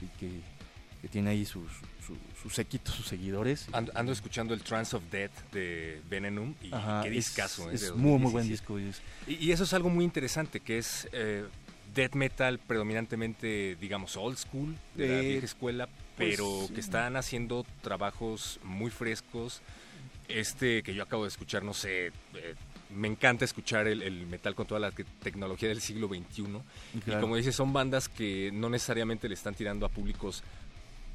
que, 0.00 0.06
que- 0.18 0.54
que 1.02 1.08
tiene 1.10 1.28
ahí 1.30 1.44
sus, 1.44 1.70
su, 2.06 2.16
su 2.42 2.48
séquito, 2.48 2.90
sus 2.90 3.06
seguidores. 3.06 3.66
Ando, 3.72 3.92
ando 3.94 4.10
escuchando 4.10 4.54
el 4.54 4.62
Trance 4.62 4.96
of 4.96 5.02
Death 5.10 5.32
de 5.52 6.00
Venenum 6.08 6.54
y 6.62 6.72
Ajá, 6.72 7.02
qué 7.02 7.08
es- 7.10 7.14
discazo. 7.14 7.70
¿eh? 7.70 7.74
es 7.74 7.90
muy, 7.94 8.18
muy 8.18 8.32
buen 8.32 8.48
2017. 8.48 8.50
disco. 8.78 9.30
Y, 9.30 9.34
y 9.34 9.52
eso 9.52 9.64
es 9.64 9.74
algo 9.74 9.90
muy 9.90 10.02
interesante, 10.02 10.60
que 10.60 10.78
es 10.78 11.06
eh, 11.12 11.44
death 11.94 12.14
metal 12.14 12.58
predominantemente, 12.58 13.76
digamos, 13.80 14.16
old 14.16 14.36
school, 14.38 14.74
de 14.94 15.08
la 15.08 15.18
Eh, 15.20 15.28
vieja 15.28 15.46
escuela, 15.46 15.86
pues, 16.16 16.36
pero 16.36 16.64
sí. 16.68 16.74
que 16.74 16.80
están 16.80 17.16
haciendo 17.16 17.64
trabajos 17.82 18.58
muy 18.62 18.90
frescos. 18.90 19.60
Este 20.28 20.82
que 20.82 20.94
yo 20.94 21.02
acabo 21.02 21.24
de 21.24 21.28
escuchar, 21.28 21.62
no 21.62 21.74
sé, 21.74 22.06
eh, 22.06 22.54
me 22.90 23.08
encanta 23.08 23.44
escuchar 23.44 23.86
el, 23.88 24.02
el 24.02 24.26
metal 24.26 24.54
con 24.54 24.66
toda 24.66 24.80
la 24.80 24.90
te- 24.90 25.04
tecnología 25.22 25.68
del 25.68 25.80
siglo 25.80 26.08
XXI. 26.08 26.44
Y 26.94 27.00
Claro. 27.00 27.20
como 27.20 27.36
dices, 27.36 27.54
son 27.54 27.72
bandas 27.72 28.08
que 28.08 28.50
no 28.52 28.70
necesariamente 28.70 29.28
le 29.28 29.34
están 29.34 29.54
tirando 29.54 29.84
a 29.84 29.88
públicos 29.88 30.42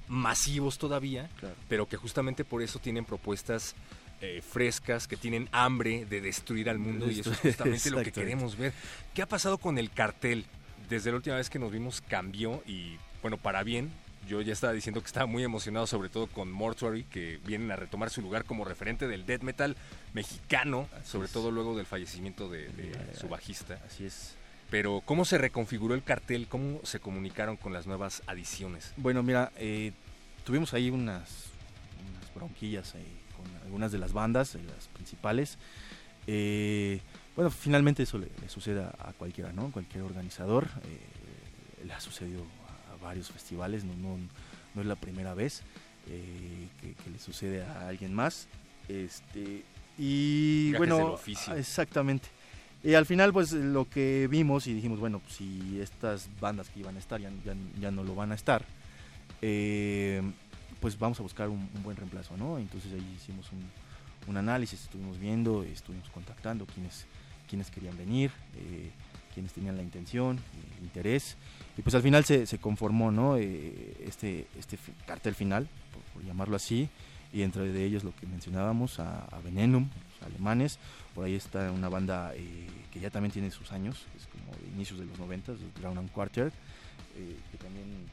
masivos 0.07 0.77
todavía, 0.77 1.29
Claro. 1.39 1.55
pero 1.67 1.87
que 1.87 1.97
justamente 1.97 2.43
por 2.43 2.61
eso 2.61 2.79
tienen 2.79 3.05
propuestas 3.05 3.75
eh, 4.21 4.41
frescas, 4.41 5.07
que 5.07 5.15
tienen 5.15 5.47
hambre 5.53 6.05
de 6.05 6.19
destruir 6.19 6.69
al 6.69 6.77
mundo 6.77 7.09
y 7.09 7.21
eso 7.21 7.31
es 7.31 7.39
justamente 7.39 7.89
lo 7.89 8.03
que 8.03 8.11
queremos 8.11 8.57
ver. 8.57 8.73
¿Qué 9.13 9.21
ha 9.21 9.27
pasado 9.27 9.57
con 9.57 9.77
el 9.77 9.91
cartel? 9.91 10.43
Desde 10.89 11.11
la 11.11 11.17
última 11.17 11.35
vez 11.35 11.49
que 11.49 11.59
nos 11.59 11.71
vimos 11.71 12.01
cambió 12.01 12.63
y 12.65 12.97
bueno, 13.21 13.37
para 13.37 13.63
bien. 13.63 13.91
Yo 14.27 14.41
ya 14.41 14.53
estaba 14.53 14.73
diciendo 14.73 15.01
que 15.01 15.07
estaba 15.07 15.25
muy 15.25 15.43
emocionado, 15.43 15.87
sobre 15.87 16.09
todo 16.09 16.27
con 16.27 16.51
Mortuary, 16.51 17.03
que 17.03 17.39
vienen 17.45 17.71
a 17.71 17.75
retomar 17.75 18.09
su 18.09 18.21
lugar 18.21 18.43
como 18.43 18.65
referente 18.65 19.07
del 19.07 19.25
death 19.25 19.41
metal 19.41 19.75
mexicano, 20.13 20.87
Así 20.99 21.11
sobre 21.11 21.27
es. 21.27 21.31
todo 21.31 21.51
luego 21.51 21.75
del 21.75 21.85
fallecimiento 21.85 22.49
de, 22.49 22.69
su 23.17 23.27
bajista. 23.27 23.79
Así 23.85 24.05
es. 24.05 24.35
Pero 24.69 25.01
¿cómo 25.05 25.25
se 25.25 25.37
reconfiguró 25.37 25.95
el 25.95 26.03
cartel? 26.03 26.47
¿Cómo 26.47 26.79
se 26.83 26.99
comunicaron 26.99 27.57
con 27.57 27.73
las 27.73 27.87
nuevas 27.87 28.21
adiciones? 28.27 28.93
Bueno, 28.97 29.23
mira, 29.23 29.51
eh, 29.55 29.93
tuvimos 30.43 30.73
ahí 30.73 30.91
unas, 30.91 31.45
unas 32.11 32.33
bronquillas 32.35 32.93
ahí 32.93 33.17
con 33.35 33.45
algunas 33.63 33.91
de 33.91 33.97
las 33.97 34.13
bandas, 34.13 34.55
las 34.55 34.87
principales. 34.89 35.57
Eh, 36.27 36.99
bueno, 37.39 37.51
finalmente 37.51 38.03
eso 38.03 38.17
le, 38.17 38.27
le 38.41 38.49
sucede 38.49 38.83
a, 38.83 39.13
cualquiera, 39.17 39.53
¿no? 39.53 39.71
Cualquier 39.71 40.03
organizador. 40.03 40.65
eh, 40.83 41.85
le 41.85 41.93
ha 41.93 42.01
sucedido 42.01 42.43
a, 42.91 43.01
varios 43.01 43.31
festivales, 43.31 43.85
no, 43.85 43.93
no, 43.95 44.17
no 44.75 44.81
es 44.81 44.85
la 44.85 44.97
primera 44.97 45.33
vez 45.33 45.61
eh, 46.09 46.67
que, 46.81 46.95
que 47.01 47.09
le 47.09 47.17
sucede 47.17 47.63
a 47.63 47.87
alguien 47.87 48.13
más. 48.13 48.49
Este, 48.89 49.63
y 49.97 50.71
Gajes 50.73 50.77
bueno, 50.79 51.13
oficio. 51.13 51.55
exactamente. 51.55 52.27
Y 52.83 52.95
al 52.95 53.05
final, 53.05 53.31
pues 53.31 53.53
lo 53.53 53.89
que 53.89 54.27
vimos 54.29 54.67
y 54.67 54.73
dijimos, 54.73 54.99
bueno, 54.99 55.19
pues, 55.19 55.35
si 55.35 55.79
estas 55.79 56.27
bandas 56.41 56.67
que 56.67 56.81
iban 56.81 56.97
a 56.97 56.99
estar 56.99 57.21
ya, 57.21 57.29
ya, 57.45 57.55
ya 57.79 57.89
no 57.89 58.03
lo 58.03 58.15
van 58.15 58.33
a 58.33 58.35
estar, 58.35 58.65
eh, 59.41 60.21
pues 60.81 60.99
vamos 60.99 61.17
a 61.21 61.23
buscar 61.23 61.47
un, 61.47 61.69
un 61.73 61.83
buen 61.83 61.95
reemplazo, 61.95 62.35
¿no? 62.35 62.57
Entonces 62.57 62.91
ahí 62.91 63.15
hicimos 63.17 63.49
un, 63.53 63.63
un 64.29 64.37
análisis, 64.37 64.83
estuvimos 64.83 65.17
viendo, 65.19 65.63
estuvimos 65.63 66.09
contactando 66.09 66.65
quienes, 66.65 67.05
quienes 67.49 67.71
querían 67.71 67.97
venir, 67.97 68.31
eh, 68.55 68.91
quienes 69.33 69.53
tenían 69.53 69.75
la 69.75 69.83
intención, 69.83 70.39
el 70.77 70.83
interés, 70.83 71.35
y 71.77 71.81
pues 71.81 71.95
al 71.95 72.01
final 72.01 72.25
se, 72.25 72.45
conformó, 72.59 73.11
¿no? 73.11 73.37
Eh, 73.37 73.97
este, 74.05 74.47
este 74.57 74.77
cartel 75.05 75.35
final, 75.35 75.67
por, 76.13 76.23
llamarlo 76.23 76.55
así, 76.55 76.89
y 77.31 77.41
entre 77.43 77.71
de 77.71 77.85
ellos 77.85 78.03
lo 78.03 78.15
que 78.15 78.25
mencionábamos, 78.25 78.99
a, 78.99 79.25
a 79.25 79.39
Venenum, 79.39 79.87
los 80.19 80.29
alemanes, 80.29 80.79
por 81.15 81.25
ahí 81.25 81.35
está 81.35 81.71
una 81.71 81.89
banda 81.89 82.33
eh, 82.35 82.67
que 82.91 82.99
ya 82.99 83.09
también 83.09 83.31
tiene 83.31 83.51
sus 83.51 83.71
años, 83.71 84.05
es 84.17 84.27
como 84.27 84.51
de 84.57 84.67
inicios 84.75 84.99
de 84.99 85.05
los 85.05 85.17
90, 85.19 85.53
Drown 85.79 85.97
and 85.97 86.11
Quarter, 86.11 86.47
eh, 86.47 87.35
que 87.51 87.57
también 87.57 88.07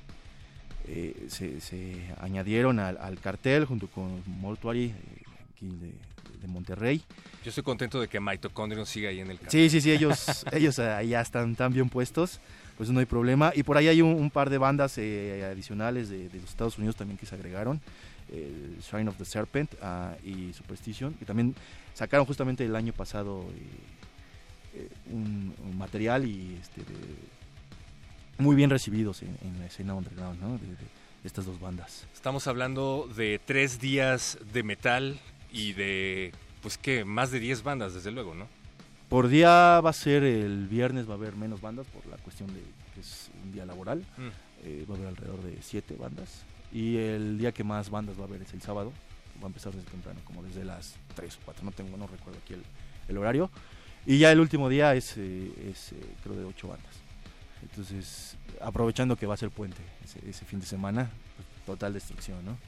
eh, 0.89 1.27
se, 1.29 1.61
se 1.61 2.15
añadieron 2.21 2.79
al, 2.79 2.97
al 2.99 3.19
cartel 3.19 3.65
junto 3.65 3.89
con 3.89 4.23
Mortuary, 4.27 4.85
eh, 4.85 4.95
aquí 5.51 5.67
de, 5.67 5.93
de 6.41 6.47
Monterrey. 6.49 7.03
Yo 7.45 7.51
estoy 7.51 7.63
contento 7.65 8.01
de 8.01 8.09
que 8.09 8.19
Mitochondrion 8.21 8.87
siga 8.87 9.11
ahí 9.11 9.21
en 9.21 9.31
el 9.31 9.39
cartel. 9.39 9.69
Sí, 9.69 9.71
sí, 9.71 9.81
sí, 9.81 9.91
ellos, 9.93 10.45
ellos 10.53 10.77
ya 10.77 11.21
están 11.21 11.55
tan 11.57 11.73
bien 11.73 11.89
puestos, 11.89 12.41
pues 12.77 12.91
no 12.91 13.01
hay 13.01 13.07
problema. 13.07 13.53
Y 13.55 13.63
por 13.63 13.77
ahí 13.77 13.89
hay 13.89 14.03
un, 14.03 14.11
un 14.15 14.31
par 14.31 14.51
de 14.51 14.59
bandas 14.59 14.99
eh, 14.99 15.49
adicionales 15.51 16.09
de, 16.09 16.29
de 16.29 16.41
los 16.41 16.51
Estados 16.51 16.77
Unidos 16.79 16.97
también 16.97 17.17
que 17.19 17.27
se 17.27 17.35
agregaron, 17.35 17.81
el 18.33 18.79
Shrine 18.83 19.09
of 19.09 19.17
the 19.17 19.25
Serpent 19.25 19.71
ah, 19.83 20.15
y 20.25 20.53
Superstition, 20.53 21.15
que 21.15 21.25
también 21.25 21.55
sacaron 21.95 22.27
justamente 22.27 22.65
el 22.65 22.75
año 22.75 22.93
pasado 22.93 23.45
eh, 24.75 24.79
eh, 24.81 24.89
un, 25.13 25.55
un 25.65 25.79
material 25.79 26.25
y 26.27 26.59
este, 26.61 26.81
de- 26.81 27.37
muy 28.39 28.55
bien 28.57 28.69
recibidos 28.69 29.23
en, 29.23 29.37
en 29.43 29.59
la 29.61 29.67
escena 29.67 29.95
underground, 29.95 30.41
¿no? 30.41 30.59
De 30.59 30.67
estas 31.25 31.47
dos 31.47 31.59
bandas. 31.59 32.05
Estamos 32.15 32.47
hablando 32.47 33.09
de 33.17 33.41
tres 33.45 33.81
días 33.81 34.39
de 34.53 34.63
metal 34.63 35.19
y 35.57 35.73
de, 35.73 36.33
pues 36.61 36.77
qué, 36.77 37.05
más 37.05 37.31
de 37.31 37.41
10 37.41 37.63
bandas, 37.63 37.95
desde 37.95 38.11
luego, 38.11 38.35
¿no? 38.35 38.47
Por 39.09 39.29
día 39.29 39.81
va 39.81 39.91
a 39.91 39.95
ser 39.95 40.23
el 40.23 40.69
viernes, 40.69 41.09
va 41.09 41.13
a 41.13 41.17
haber 41.17 41.35
menos 41.35 41.63
bandas 41.63 41.87
por 41.87 42.05
la 42.07 42.19
cuestión 42.19 42.53
de 42.53 42.61
que 42.95 43.01
es 43.01 43.31
un 43.43 43.53
día 43.53 43.65
laboral. 43.65 44.01
Mm. 44.19 44.29
Eh, 44.65 44.85
va 44.89 44.95
a 44.95 44.97
haber 44.99 45.09
alrededor 45.09 45.43
de 45.43 45.57
siete 45.63 45.97
bandas. 45.97 46.45
Y 46.73 46.97
el 46.97 47.39
día 47.39 47.53
que 47.53 47.65
más 47.65 47.89
bandas 47.89 48.19
va 48.19 48.25
a 48.25 48.27
haber 48.27 48.43
es 48.43 48.53
el 48.53 48.61
sábado. 48.61 48.93
Va 49.41 49.45
a 49.45 49.47
empezar 49.47 49.73
desde 49.73 49.89
temprano, 49.91 50.21
como 50.25 50.43
desde 50.43 50.65
las 50.65 50.97
3 51.15 51.37
o 51.37 51.39
4. 51.45 51.65
No 51.65 51.73
tengo, 51.73 51.97
no 51.97 52.07
recuerdo 52.07 52.39
aquí 52.43 52.55
el, 52.55 52.63
el 53.09 53.17
horario. 53.17 53.51
Y 54.05 54.19
ya 54.19 54.31
el 54.31 54.41
último 54.41 54.69
día 54.69 54.95
es, 54.95 55.17
eh, 55.17 55.53
es 55.71 55.93
eh, 55.93 55.97
creo, 56.23 56.37
de 56.37 56.45
ocho 56.45 56.69
bandas. 56.69 56.95
Entonces, 57.63 58.37
aprovechando 58.61 59.17
que 59.17 59.27
va 59.27 59.35
a 59.35 59.39
ser 59.39 59.51
puente 59.51 59.81
ese, 60.05 60.29
ese 60.29 60.45
fin 60.45 60.61
de 60.61 60.67
semana, 60.67 61.11
pues, 61.37 61.49
total 61.65 61.95
destrucción, 61.95 62.45
¿no? 62.45 62.59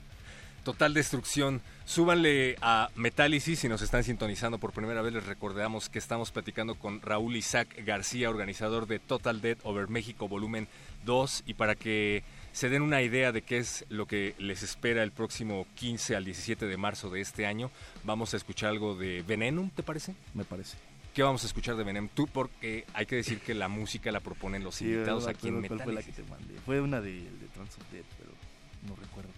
Total 0.65 0.93
destrucción. 0.93 1.63
Súbanle 1.87 2.57
a 2.61 2.91
Metálisis 2.95 3.61
si 3.61 3.69
nos 3.69 3.81
están 3.81 4.05
sintonizando 4.05 4.59
por 4.59 4.73
primera 4.73 5.01
vez. 5.01 5.15
Les 5.15 5.25
recordamos 5.25 5.89
que 5.89 5.99
estamos 5.99 6.31
platicando 6.31 6.75
con 6.75 7.01
Raúl 7.01 7.37
Isaac 7.37 7.83
García, 7.87 8.29
organizador 8.29 8.87
de 8.87 8.99
Total 8.99 9.41
Dead 9.41 9.57
Over 9.63 9.89
México 9.89 10.29
Volumen 10.29 10.69
2. 11.07 11.45
Y 11.47 11.55
para 11.55 11.75
que 11.75 12.23
se 12.53 12.69
den 12.69 12.83
una 12.83 13.01
idea 13.01 13.33
de 13.33 13.41
qué 13.41 13.57
es 13.59 13.87
lo 13.89 14.07
que 14.07 14.35
les 14.39 14.63
espera 14.63 15.03
el 15.03 15.11
próximo 15.13 15.67
15 15.77 16.17
al 16.17 16.27
17 16.27 16.67
de 16.67 16.77
marzo 16.77 17.09
de 17.09 17.23
este 17.23 17.47
año, 17.47 17.71
vamos 18.05 18.35
a 18.35 18.37
escuchar 18.37 18.69
algo 18.71 18.95
de 18.95 19.23
Venenum, 19.23 19.71
¿te 19.71 19.83
parece? 19.83 20.15
Me 20.35 20.45
parece. 20.45 20.77
¿Qué 21.15 21.23
vamos 21.23 21.43
a 21.45 21.47
escuchar 21.47 21.77
de 21.77 21.85
Venenum? 21.85 22.11
Tú, 22.13 22.27
porque 22.27 22.85
hay 22.93 23.07
que 23.07 23.17
decir 23.17 23.41
que 23.41 23.55
la 23.55 23.69
música 23.69 24.13
la 24.13 24.21
proponen 24.21 24.63
los 24.63 24.83
invitados 24.83 25.23
no 25.25 25.31
me 25.31 25.33
aquí 25.33 25.49
en 25.49 25.67
cuál 25.67 25.81
fue 25.83 25.93
la 25.95 26.03
que 26.03 26.09
Metálisis. 26.09 26.15
te 26.15 26.31
mandé. 26.31 26.55
Fue 26.67 26.81
una 26.83 27.01
de, 27.01 27.13
de 27.13 27.47
Trans 27.55 27.75
of 27.79 27.91
Death, 27.91 28.05
pero 28.19 28.31
no 28.87 28.95
recuerdo 28.97 29.31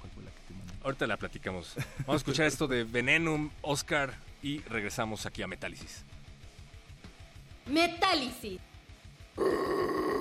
Ahorita 0.83 1.07
la 1.07 1.17
platicamos. 1.17 1.75
Vamos 2.01 2.15
a 2.15 2.17
escuchar 2.17 2.47
esto 2.47 2.67
de 2.67 2.85
Venenum, 2.85 3.51
Oscar 3.63 4.15
y 4.43 4.61
regresamos 4.61 5.27
aquí 5.27 5.43
a 5.43 5.47
Metálisis. 5.47 6.05
Metálisis. 7.67 8.61
Metálisis. 9.37 10.21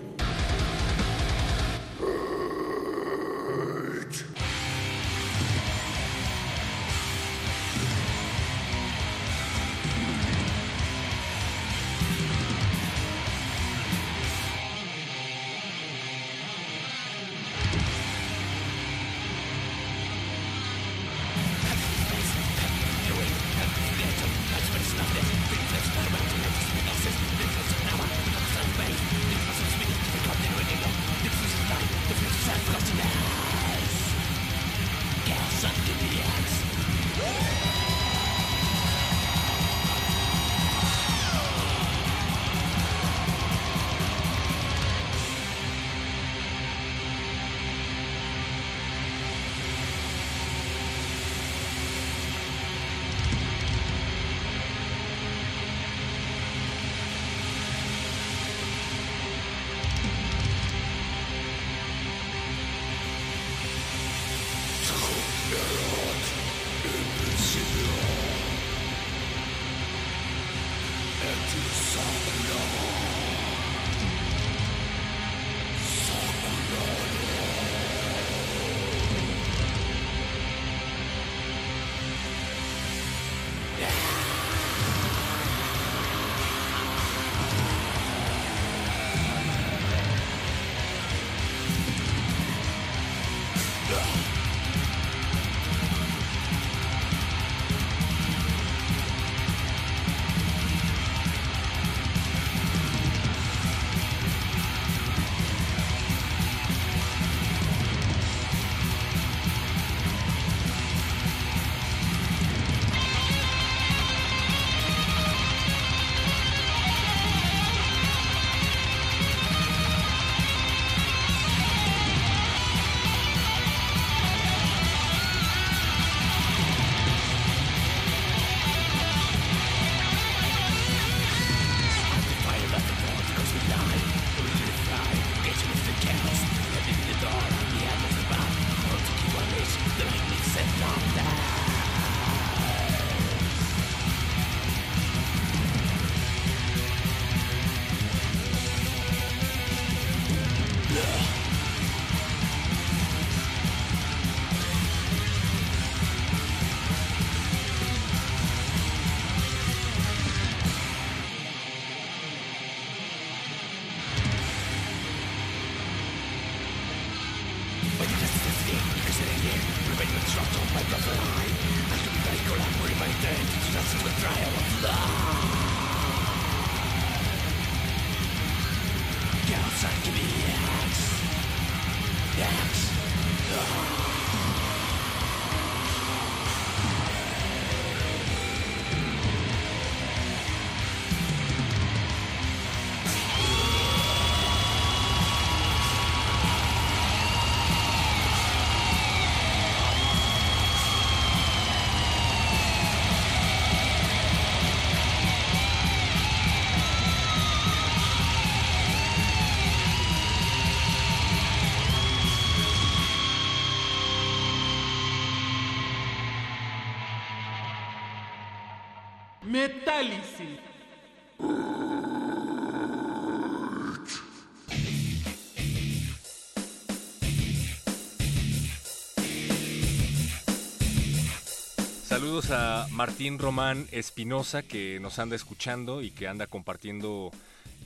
A 232.49 232.87
Martín 232.91 233.37
Román 233.37 233.87
Espinosa 233.91 234.63
que 234.63 234.99
nos 234.99 235.19
anda 235.19 235.35
escuchando 235.35 236.01
y 236.01 236.09
que 236.09 236.27
anda 236.27 236.47
compartiendo 236.47 237.31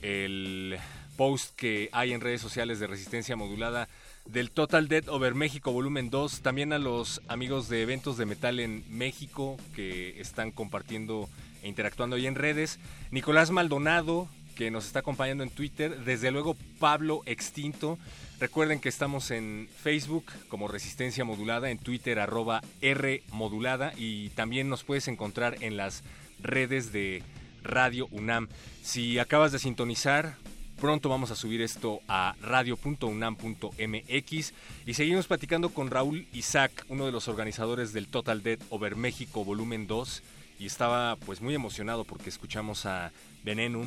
el 0.00 0.78
post 1.16 1.54
que 1.56 1.90
hay 1.92 2.12
en 2.12 2.20
redes 2.20 2.40
sociales 2.40 2.80
de 2.80 2.86
Resistencia 2.86 3.36
Modulada 3.36 3.88
del 4.24 4.50
Total 4.50 4.88
Dead 4.88 5.06
Over 5.08 5.34
México 5.34 5.72
Volumen 5.72 6.08
2. 6.10 6.40
También 6.40 6.72
a 6.72 6.78
los 6.78 7.20
amigos 7.28 7.68
de 7.68 7.82
eventos 7.82 8.16
de 8.16 8.24
metal 8.24 8.58
en 8.58 8.82
México 8.88 9.58
que 9.74 10.18
están 10.20 10.50
compartiendo 10.50 11.28
e 11.62 11.68
interactuando 11.68 12.16
ahí 12.16 12.26
en 12.26 12.34
redes. 12.34 12.78
Nicolás 13.10 13.50
Maldonado 13.50 14.28
que 14.56 14.70
nos 14.70 14.86
está 14.86 15.00
acompañando 15.00 15.44
en 15.44 15.50
Twitter. 15.50 16.04
Desde 16.04 16.30
luego 16.30 16.56
Pablo 16.80 17.22
Extinto. 17.26 17.98
Recuerden 18.38 18.80
que 18.80 18.90
estamos 18.90 19.30
en 19.30 19.66
Facebook 19.82 20.26
como 20.48 20.68
Resistencia 20.68 21.24
Modulada, 21.24 21.70
en 21.70 21.78
Twitter 21.78 22.18
arroba 22.18 22.60
R 22.82 23.22
Modulada 23.32 23.94
y 23.96 24.28
también 24.30 24.68
nos 24.68 24.84
puedes 24.84 25.08
encontrar 25.08 25.56
en 25.62 25.78
las 25.78 26.02
redes 26.40 26.92
de 26.92 27.22
Radio 27.62 28.08
UNAM. 28.10 28.48
Si 28.82 29.18
acabas 29.18 29.52
de 29.52 29.58
sintonizar, 29.58 30.36
pronto 30.78 31.08
vamos 31.08 31.30
a 31.30 31.36
subir 31.36 31.62
esto 31.62 32.00
a 32.08 32.36
radio.unam.mx 32.42 34.52
y 34.84 34.94
seguimos 34.94 35.26
platicando 35.26 35.70
con 35.70 35.90
Raúl 35.90 36.26
Isaac, 36.34 36.84
uno 36.90 37.06
de 37.06 37.12
los 37.12 37.28
organizadores 37.28 37.94
del 37.94 38.06
Total 38.06 38.42
Dead 38.42 38.58
Over 38.68 38.96
México 38.96 39.46
Volumen 39.46 39.86
2 39.86 40.22
y 40.58 40.66
estaba 40.66 41.16
pues 41.16 41.40
muy 41.40 41.54
emocionado 41.54 42.04
porque 42.04 42.28
escuchamos 42.28 42.84
a 42.84 43.12
Venenum, 43.44 43.86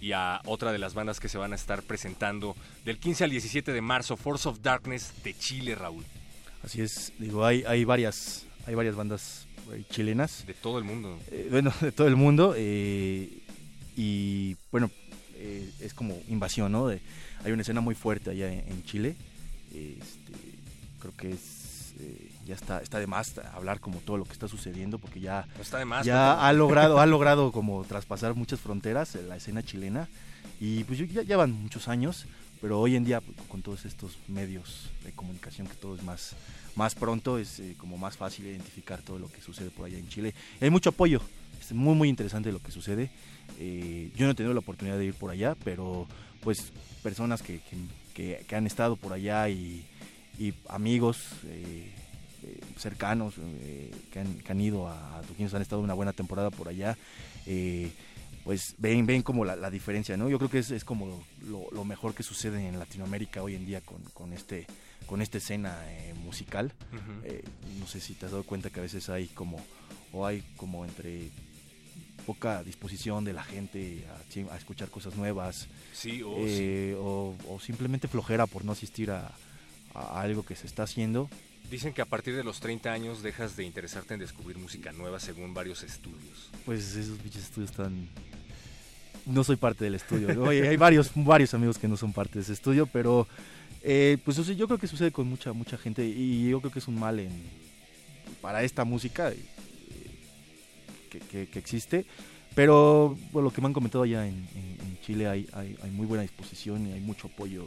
y 0.00 0.12
a 0.12 0.40
otra 0.46 0.72
de 0.72 0.78
las 0.78 0.94
bandas 0.94 1.20
que 1.20 1.28
se 1.28 1.38
van 1.38 1.52
a 1.52 1.56
estar 1.56 1.82
presentando 1.82 2.56
del 2.84 2.98
15 2.98 3.24
al 3.24 3.30
17 3.30 3.72
de 3.72 3.80
marzo, 3.80 4.16
Force 4.16 4.48
of 4.48 4.60
Darkness 4.62 5.12
de 5.22 5.36
Chile, 5.36 5.74
Raúl. 5.74 6.04
Así 6.62 6.82
es, 6.82 7.12
digo, 7.18 7.44
hay, 7.44 7.64
hay 7.66 7.84
varias 7.84 8.46
hay 8.66 8.74
varias 8.74 8.94
bandas 8.94 9.46
chilenas. 9.90 10.44
De 10.46 10.54
todo 10.54 10.78
el 10.78 10.84
mundo. 10.84 11.18
Eh, 11.30 11.48
bueno, 11.50 11.72
de 11.80 11.92
todo 11.92 12.06
el 12.06 12.16
mundo. 12.16 12.54
Eh, 12.56 13.38
y 13.96 14.56
bueno, 14.70 14.90
eh, 15.34 15.70
es 15.80 15.94
como 15.94 16.18
invasión, 16.28 16.72
¿no? 16.72 16.88
De, 16.88 17.00
hay 17.44 17.52
una 17.52 17.62
escena 17.62 17.80
muy 17.80 17.94
fuerte 17.94 18.30
allá 18.30 18.52
en, 18.52 18.84
Chile. 18.84 19.16
Este, 19.74 20.32
creo 21.00 21.16
que 21.16 21.30
es 21.30 21.94
ya 22.50 22.56
está 22.56 22.82
está 22.82 22.98
de 22.98 23.06
más 23.06 23.38
hablar 23.54 23.80
como 23.80 24.00
todo 24.00 24.18
lo 24.18 24.24
que 24.24 24.32
está 24.32 24.48
sucediendo 24.48 24.98
porque 24.98 25.20
ya 25.20 25.46
está 25.60 25.78
de 25.78 25.84
más, 25.84 26.04
ya 26.04 26.46
ha 26.46 26.52
logrado 26.52 27.00
ha 27.00 27.06
logrado 27.14 27.52
como 27.52 27.84
traspasar 27.84 28.34
muchas 28.34 28.60
fronteras 28.60 29.14
en 29.14 29.28
la 29.28 29.36
escena 29.36 29.62
chilena. 29.62 30.08
Y 30.62 30.84
pues 30.84 30.98
ya, 31.10 31.22
ya 31.22 31.36
van 31.38 31.52
muchos 31.52 31.88
años 31.88 32.26
pero 32.60 32.78
hoy 32.78 32.96
en 32.96 33.04
día 33.04 33.20
pues, 33.20 33.36
con 33.48 33.62
todos 33.62 33.86
estos 33.86 34.18
medios 34.28 34.90
de 35.04 35.12
comunicación 35.12 35.66
que 35.66 35.74
todo 35.74 35.94
es 35.94 36.02
más 36.02 36.34
más 36.76 36.94
pronto 36.94 37.38
es 37.38 37.60
eh, 37.60 37.74
como 37.78 37.96
más 37.96 38.16
fácil 38.16 38.46
identificar 38.46 39.00
todo 39.00 39.18
lo 39.18 39.28
que 39.28 39.40
sucede 39.40 39.70
por 39.70 39.86
allá 39.86 39.98
en 39.98 40.08
Chile. 40.08 40.34
Hay 40.60 40.70
mucho 40.70 40.90
apoyo 40.90 41.22
es 41.60 41.72
muy 41.72 41.94
muy 41.94 42.08
interesante 42.08 42.52
lo 42.52 42.60
que 42.60 42.72
sucede. 42.72 43.10
Eh, 43.58 44.10
yo 44.16 44.26
no 44.26 44.32
he 44.32 44.34
tenido 44.34 44.54
la 44.54 44.60
oportunidad 44.60 44.98
de 44.98 45.06
ir 45.06 45.14
por 45.14 45.30
allá 45.30 45.56
pero 45.64 46.06
pues 46.42 46.72
personas 47.02 47.42
que, 47.42 47.60
que, 48.14 48.44
que, 48.46 48.56
han 48.56 48.66
estado 48.66 48.96
por 48.96 49.12
allá 49.12 49.48
y, 49.48 49.84
y 50.38 50.54
amigos 50.68 51.18
eh, 51.46 51.90
eh, 52.42 52.58
cercanos 52.78 53.34
eh, 53.38 53.90
que, 54.10 54.20
han, 54.20 54.60
ido 54.60 54.88
a 54.88 55.20
Tuquinos, 55.28 55.52
han 55.52 55.60
estado 55.60 55.82
una 55.82 55.92
buena 55.92 56.14
temporada 56.14 56.50
por 56.50 56.68
allá, 56.68 56.96
eh, 57.44 57.90
pues 58.44 58.74
ven, 58.78 59.04
ven 59.04 59.20
como 59.20 59.44
la, 59.44 59.70
diferencia, 59.70 60.16
¿no? 60.16 60.30
Yo 60.30 60.38
creo 60.38 60.48
que 60.48 60.60
es, 60.60 60.84
como 60.86 61.22
lo, 61.46 61.84
mejor 61.84 62.14
que 62.14 62.22
sucede 62.22 62.66
en 62.66 62.78
Latinoamérica 62.78 63.42
hoy 63.42 63.56
en 63.56 63.66
día 63.66 63.82
con, 63.82 64.00
con 64.14 64.32
este 64.32 64.66
con 65.04 65.20
esta 65.20 65.38
escena 65.38 65.76
musical. 66.24 66.72
no 67.78 67.86
sé 67.86 68.00
si 68.00 68.14
te 68.14 68.26
has 68.26 68.32
dado 68.32 68.44
cuenta 68.44 68.70
que 68.70 68.80
a 68.80 68.82
veces 68.82 69.10
hay 69.10 69.26
como, 69.26 69.58
o 70.12 70.24
hay 70.24 70.42
como 70.56 70.84
entre 70.84 71.28
poca 72.24 72.62
disposición 72.62 73.24
de 73.24 73.32
la 73.34 73.42
gente 73.42 74.06
a, 74.50 74.56
escuchar 74.56 74.88
cosas 74.88 75.16
nuevas. 75.16 75.66
Sí, 75.92 76.22
o, 76.22 77.34
simplemente 77.60 78.08
flojera 78.08 78.46
por 78.46 78.64
no 78.64 78.72
asistir 78.72 79.10
a, 79.10 79.30
a, 79.94 80.20
algo 80.22 80.44
que 80.44 80.56
se 80.56 80.66
está 80.66 80.84
haciendo 80.84 81.28
Dicen 81.70 81.92
que 81.92 82.02
a 82.02 82.04
partir 82.04 82.34
de 82.34 82.42
los 82.42 82.58
30 82.58 82.92
años 82.92 83.22
dejas 83.22 83.56
de 83.56 83.64
interesarte 83.64 84.14
en 84.14 84.20
descubrir 84.20 84.58
música 84.58 84.92
nueva 84.92 85.20
según 85.20 85.54
varios 85.54 85.84
estudios. 85.84 86.50
Pues 86.64 86.96
esos 86.96 87.18
pinches 87.18 87.44
estudios 87.44 87.70
están... 87.70 88.08
No 89.24 89.44
soy 89.44 89.56
parte 89.56 89.84
del 89.84 89.94
estudio. 89.94 90.34
¿no? 90.34 90.48
Hay 90.48 90.76
varios, 90.76 91.12
varios 91.14 91.54
amigos 91.54 91.78
que 91.78 91.86
no 91.86 91.96
son 91.96 92.12
parte 92.12 92.34
de 92.34 92.40
ese 92.40 92.54
estudio, 92.54 92.86
pero 92.86 93.28
eh, 93.82 94.18
pues 94.24 94.38
o 94.38 94.44
sea, 94.44 94.54
yo 94.54 94.66
creo 94.66 94.78
que 94.78 94.86
sucede 94.86 95.10
con 95.10 95.26
mucha 95.26 95.52
mucha 95.52 95.78
gente 95.78 96.04
y 96.04 96.50
yo 96.50 96.60
creo 96.60 96.70
que 96.72 96.80
es 96.80 96.88
un 96.88 96.98
mal 96.98 97.18
en, 97.18 97.30
para 98.42 98.62
esta 98.62 98.84
música 98.84 99.30
eh, 99.30 99.36
que, 101.30 101.58
existe. 101.58 102.04
Pero 102.54 103.16
bueno, 103.32 103.48
lo 103.48 103.54
que 103.54 103.60
me 103.60 103.68
han 103.68 103.72
comentado 103.72 104.04
allá 104.04 104.26
en, 104.26 104.48
Chile 105.02 105.28
hay, 105.28 105.48
hay, 105.52 105.90
muy 105.90 106.06
buena 106.06 106.22
disposición 106.22 106.86
y 106.86 106.92
hay 106.92 107.00
mucho 107.00 107.28
apoyo 107.28 107.66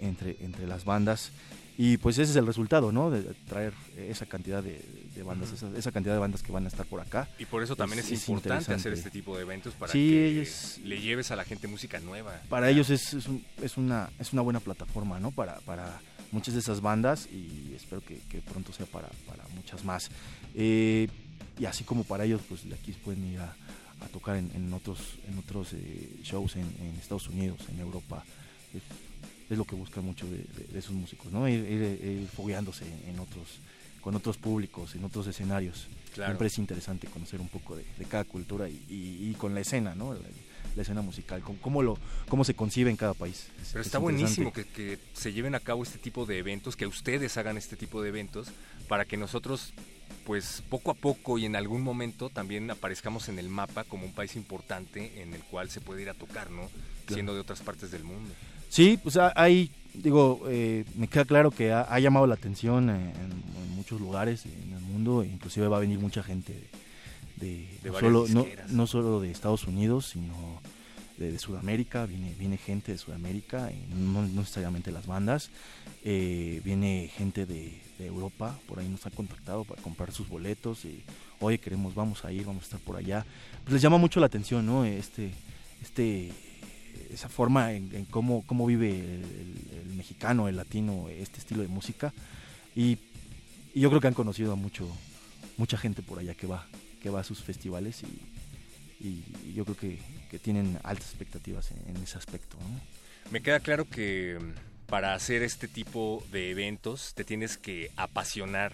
entre, 0.00 0.36
entre 0.40 0.66
las 0.66 0.84
bandas. 0.84 1.30
Y 1.78 1.96
pues 1.96 2.18
ese 2.18 2.32
es 2.32 2.36
el 2.36 2.46
resultado, 2.46 2.92
¿no? 2.92 3.10
De 3.10 3.22
traer 3.48 3.72
esa 3.96 4.26
cantidad 4.26 4.62
de, 4.62 4.84
de 5.14 5.22
bandas, 5.22 5.50
esa, 5.52 5.70
esa 5.78 5.90
cantidad 5.90 6.12
de 6.14 6.20
bandas 6.20 6.42
que 6.42 6.52
van 6.52 6.66
a 6.66 6.68
estar 6.68 6.84
por 6.84 7.00
acá. 7.00 7.26
Y 7.38 7.46
por 7.46 7.62
eso 7.62 7.74
también 7.74 8.00
es, 8.00 8.06
Es- 8.06 8.22
es 8.22 8.28
importante 8.28 8.74
hacer 8.74 8.92
este 8.92 9.10
tipo 9.10 9.34
de 9.36 9.42
eventos 9.42 9.72
para 9.74 9.90
Sí, 9.90 10.10
que 10.10 10.26
ellos- 10.28 10.78
le 10.84 11.00
lleves 11.00 11.30
a 11.30 11.36
la 11.36 11.44
gente 11.44 11.68
música 11.68 11.98
nueva. 12.00 12.38
para 12.50 12.68
ellos 12.68 12.90
es, 12.90 13.14
es, 13.14 13.26
un- 13.28 13.42
es 13.62 13.78
una, 13.78 14.10
es 14.18 14.32
una 14.34 14.42
buena 14.42 14.60
plataforma, 14.60 15.20
¿no? 15.20 15.30
Para, 15.30 15.58
para 15.60 16.00
muchas 16.32 16.52
de 16.52 16.60
esas 16.60 16.82
bandas 16.82 17.26
y 17.32 17.72
espero 17.74 18.02
que, 18.04 18.18
que 18.28 18.40
pronto 18.42 18.74
sea 18.74 18.84
para, 18.86 19.08
para 19.26 19.42
muchas 19.54 19.82
más. 19.82 20.10
Eh, 20.54 21.08
y 21.58 21.64
así 21.64 21.84
como 21.84 22.04
para 22.04 22.24
ellos, 22.26 22.42
pues 22.46 22.68
de 22.68 22.74
aquí 22.74 22.92
pueden 22.92 23.24
ir 23.32 23.38
a, 23.40 23.54
a 24.02 24.08
tocar 24.12 24.36
en, 24.36 24.50
en 24.54 24.70
otros, 24.74 24.98
en 25.28 25.38
otros 25.38 25.72
eh, 25.72 26.10
shows 26.24 26.56
en, 26.56 26.62
en 26.80 26.94
Estados 27.00 27.26
Unidos, 27.28 27.60
en 27.70 27.78
Europa. 27.80 28.22
Es, 28.74 28.82
es 29.50 29.58
lo 29.58 29.64
que 29.64 29.74
buscan 29.74 30.04
mucho 30.04 30.26
de, 30.26 30.38
de- 30.38 30.66
de 30.72 30.78
esos 30.78 30.92
músicos, 30.92 31.30
¿no? 31.32 31.48
Ir, 31.48 31.60
ir- 31.64 32.04
ir 32.22 32.28
fogueándose 32.28 32.84
en 33.08 33.18
otros, 33.18 33.58
con 34.00 34.14
otros 34.14 34.36
públicos, 34.38 34.94
en 34.94 35.04
otros 35.04 35.26
escenarios. 35.26 35.86
Claro. 36.14 36.30
Siempre 36.32 36.46
es 36.48 36.58
interesante 36.58 37.06
conocer 37.08 37.40
un 37.40 37.48
poco 37.48 37.76
de, 37.76 37.84
de 37.98 38.04
cada 38.04 38.24
cultura 38.24 38.68
y, 38.68 38.82
y- 38.88 39.30
y 39.30 39.34
con 39.34 39.54
la 39.54 39.60
escena, 39.60 39.94
¿no? 39.94 40.14
La, 40.14 40.20
la 40.76 40.82
escena 40.82 41.02
musical, 41.02 41.42
con 41.42 41.56
cómo, 41.56 41.82
lo, 41.82 41.98
cómo 42.28 42.44
se 42.44 42.54
concibe 42.54 42.90
en 42.90 42.96
cada 42.96 43.14
país. 43.14 43.48
Es- 43.60 43.68
Pero 43.72 43.80
es 43.80 43.86
está 43.88 43.98
buenísimo 43.98 44.52
que, 44.52 44.64
que 44.64 44.98
se 45.14 45.32
lleven 45.32 45.54
a 45.56 45.60
cabo 45.60 45.82
este 45.82 45.98
tipo 45.98 46.26
de 46.26 46.38
eventos, 46.38 46.76
que 46.76 46.86
ustedes 46.86 47.36
hagan 47.36 47.56
este 47.56 47.76
tipo 47.76 48.00
de 48.02 48.08
eventos, 48.10 48.48
para 48.88 49.04
que 49.04 49.16
nosotros, 49.16 49.72
pues 50.24 50.62
poco 50.68 50.92
a 50.92 50.94
poco 50.94 51.38
y 51.38 51.44
en 51.46 51.56
algún 51.56 51.82
momento 51.82 52.28
también 52.30 52.70
aparezcamos 52.70 53.28
en 53.28 53.38
el 53.40 53.48
mapa 53.48 53.82
como 53.84 54.04
un 54.06 54.12
país 54.12 54.36
importante 54.36 55.22
en 55.22 55.34
el 55.34 55.42
cual 55.42 55.70
se 55.70 55.80
puede 55.80 56.02
ir 56.02 56.08
a 56.10 56.14
tocar, 56.14 56.50
¿no? 56.52 56.70
Siendo 57.08 57.34
de 57.34 57.40
otras 57.40 57.60
partes 57.62 57.90
del 57.90 58.04
mundo. 58.04 58.32
Sí, 58.70 58.98
pues 59.02 59.16
ha- 59.16 59.32
hay, 59.36 59.70
digo, 59.94 60.42
eh, 60.48 60.84
me 60.96 61.08
queda 61.08 61.24
claro 61.24 61.50
que 61.50 61.72
ha, 61.72 61.82
ha 61.82 61.98
llamado 61.98 62.26
la 62.26 62.34
atención 62.34 62.88
en, 62.88 63.12
muchos 63.74 64.00
lugares 64.00 64.46
en 64.46 64.72
el 64.74 64.80
mundo, 64.82 65.24
inclusive 65.24 65.66
va 65.66 65.78
a 65.78 65.80
venir 65.80 65.98
mucha 65.98 66.22
gente 66.22 66.52
de, 67.36 67.46
de- 67.48 67.78
De 67.82 67.90
no, 67.90 67.98
solo, 67.98 68.26
no, 68.68 68.86
solo 68.86 69.20
de 69.20 69.30
Estados 69.32 69.64
Unidos, 69.66 70.06
sino 70.06 70.60
de, 71.18 71.32
de 71.32 71.38
Sudamérica, 71.40 72.06
viene, 72.06 72.32
viene 72.38 72.56
gente 72.56 72.92
de 72.92 72.98
Sudamérica, 72.98 73.72
y 73.72 73.92
no, 73.92 74.22
no 74.22 74.40
necesariamente 74.40 74.92
las 74.92 75.06
bandas, 75.06 75.50
eh, 76.04 76.60
viene 76.64 77.10
gente 77.16 77.44
de, 77.46 77.80
Europa, 77.98 78.58
por 78.66 78.78
ahí 78.78 78.88
nos 78.88 79.04
ha 79.06 79.10
contactado 79.10 79.64
para 79.64 79.82
comprar 79.82 80.10
sus 80.12 80.26
boletos 80.28 80.86
y, 80.86 81.02
oye, 81.40 81.58
queremos, 81.58 81.94
vamos 81.94 82.24
a 82.24 82.32
ir, 82.32 82.46
vamos 82.46 82.62
a 82.62 82.64
estar 82.64 82.80
por 82.80 82.96
allá. 82.96 83.26
Pues 83.64 83.74
les 83.74 83.82
llama 83.82 83.98
mucho 83.98 84.20
la 84.20 84.26
atención, 84.26 84.64
¿no? 84.64 84.86
Este, 84.86 85.32
este, 85.82 86.32
esa 87.12 87.28
forma 87.28 87.72
en, 87.72 87.94
en 87.94 88.04
cómo, 88.04 88.44
cómo 88.46 88.66
vive 88.66 88.90
el, 88.90 89.24
el- 89.24 89.80
el 89.90 89.94
mexicano, 89.96 90.48
el 90.48 90.56
latino, 90.56 91.08
este 91.08 91.38
estilo 91.38 91.62
de 91.62 91.68
música. 91.68 92.12
Y, 92.74 92.98
y 93.74 93.80
yo 93.80 93.88
creo 93.88 94.00
que 94.00 94.08
han 94.08 94.14
conocido 94.14 94.52
a 94.52 94.56
mucho, 94.56 94.88
mucha 95.56 95.76
gente 95.76 96.02
por 96.02 96.18
allá 96.18 96.34
que 96.34 96.46
va, 96.46 96.66
que 97.02 97.10
va 97.10 97.20
a 97.20 97.24
sus 97.24 97.40
festivales 97.42 98.02
y, 98.02 99.04
y- 99.06 99.52
yo 99.54 99.64
creo 99.64 99.76
que, 99.76 99.98
que 100.30 100.38
tienen 100.38 100.78
altas 100.84 101.06
expectativas 101.08 101.70
en, 101.72 101.96
en 101.96 102.02
ese 102.02 102.18
aspecto. 102.18 102.56
¿no? 102.60 103.30
Me 103.30 103.42
queda 103.42 103.60
claro 103.60 103.88
que 103.88 104.38
mm, 104.40 104.86
para 104.88 105.14
hacer 105.14 105.42
este 105.42 105.68
tipo 105.68 106.24
de 106.32 106.50
eventos 106.50 107.12
te 107.14 107.24
tienes 107.24 107.56
que 107.56 107.90
apasionar 107.96 108.72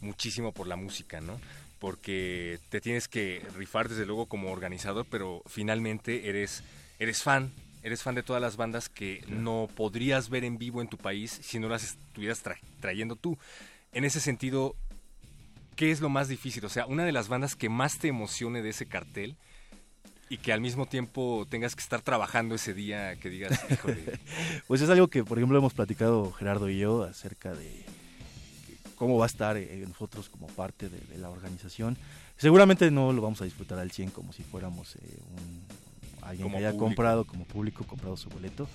muchísimo 0.00 0.52
por 0.52 0.66
la 0.66 0.76
música, 0.76 1.20
¿no? 1.20 1.40
Porque 1.78 2.58
te 2.70 2.80
tienes 2.80 3.06
que 3.08 3.42
rifar 3.56 3.88
desde 3.88 4.06
luego 4.06 4.26
como 4.26 4.50
organizador, 4.50 5.06
pero 5.10 5.42
finalmente 5.46 6.28
eres, 6.28 6.62
eres 6.98 7.22
fan, 7.22 7.52
eres 7.82 8.02
fan 8.02 8.14
de 8.14 8.22
todas 8.22 8.42
las 8.42 8.56
bandas 8.56 8.88
que 8.88 9.24
no 9.28 9.68
podrías 9.74 10.28
ver 10.28 10.44
en 10.44 10.58
vivo 10.58 10.80
en 10.82 10.88
tu 10.88 10.96
país 10.98 11.38
si 11.42 11.58
no 11.58 11.68
las 11.68 11.84
estuvieras 11.84 12.44
tra- 12.44 12.58
trayendo 12.80 13.16
tú. 13.16 13.38
En 13.92 14.04
ese 14.04 14.20
sentido, 14.20 14.74
¿qué 15.76 15.90
es 15.90 16.00
lo 16.00 16.08
más 16.08 16.28
difícil? 16.28 16.64
O 16.64 16.68
sea, 16.68 16.86
una 16.86 17.04
de 17.04 17.12
las 17.12 17.28
bandas 17.28 17.54
que 17.56 17.68
más 17.68 17.98
te 17.98 18.08
emocione 18.08 18.62
de 18.62 18.70
ese 18.70 18.86
cartel 18.86 19.36
y 20.30 20.36
que 20.38 20.52
al 20.52 20.60
mismo 20.60 20.84
tiempo 20.86 21.46
tengas 21.48 21.74
que 21.74 21.80
estar 21.82 22.02
trabajando 22.02 22.54
ese 22.54 22.74
día, 22.74 23.16
que 23.16 23.30
digas, 23.30 23.58
híjole, 23.70 24.18
Pues 24.66 24.80
es 24.82 24.90
algo 24.90 25.08
que, 25.08 25.24
por 25.24 25.38
ejemplo, 25.38 25.56
hemos 25.58 25.72
platicado 25.72 26.32
Gerardo 26.32 26.68
y 26.68 26.78
yo 26.78 27.04
acerca 27.04 27.54
de 27.54 27.84
cómo 28.96 29.16
va 29.16 29.24
a 29.24 29.28
estar 29.28 29.56
nosotros 29.86 30.28
como 30.28 30.48
parte 30.48 30.88
de, 30.88 30.98
de 30.98 31.18
la 31.18 31.30
organización. 31.30 31.96
Seguramente 32.36 32.90
no 32.90 33.12
lo 33.12 33.22
vamos 33.22 33.40
a 33.40 33.44
disfrutar 33.44 33.78
al 33.78 33.90
100 33.90 34.10
como 34.10 34.32
si 34.32 34.42
fuéramos 34.42 34.96
eh, 34.96 35.00
un, 35.30 35.62
alguien 36.30 36.44
Como 36.44 36.58
que 36.58 36.64
haya 36.64 36.70
público. 36.72 36.84
comprado 36.86 37.24
como 37.24 37.44
público, 37.44 37.84
comprado 37.84 38.16
su 38.16 38.28
boleto. 38.30 38.68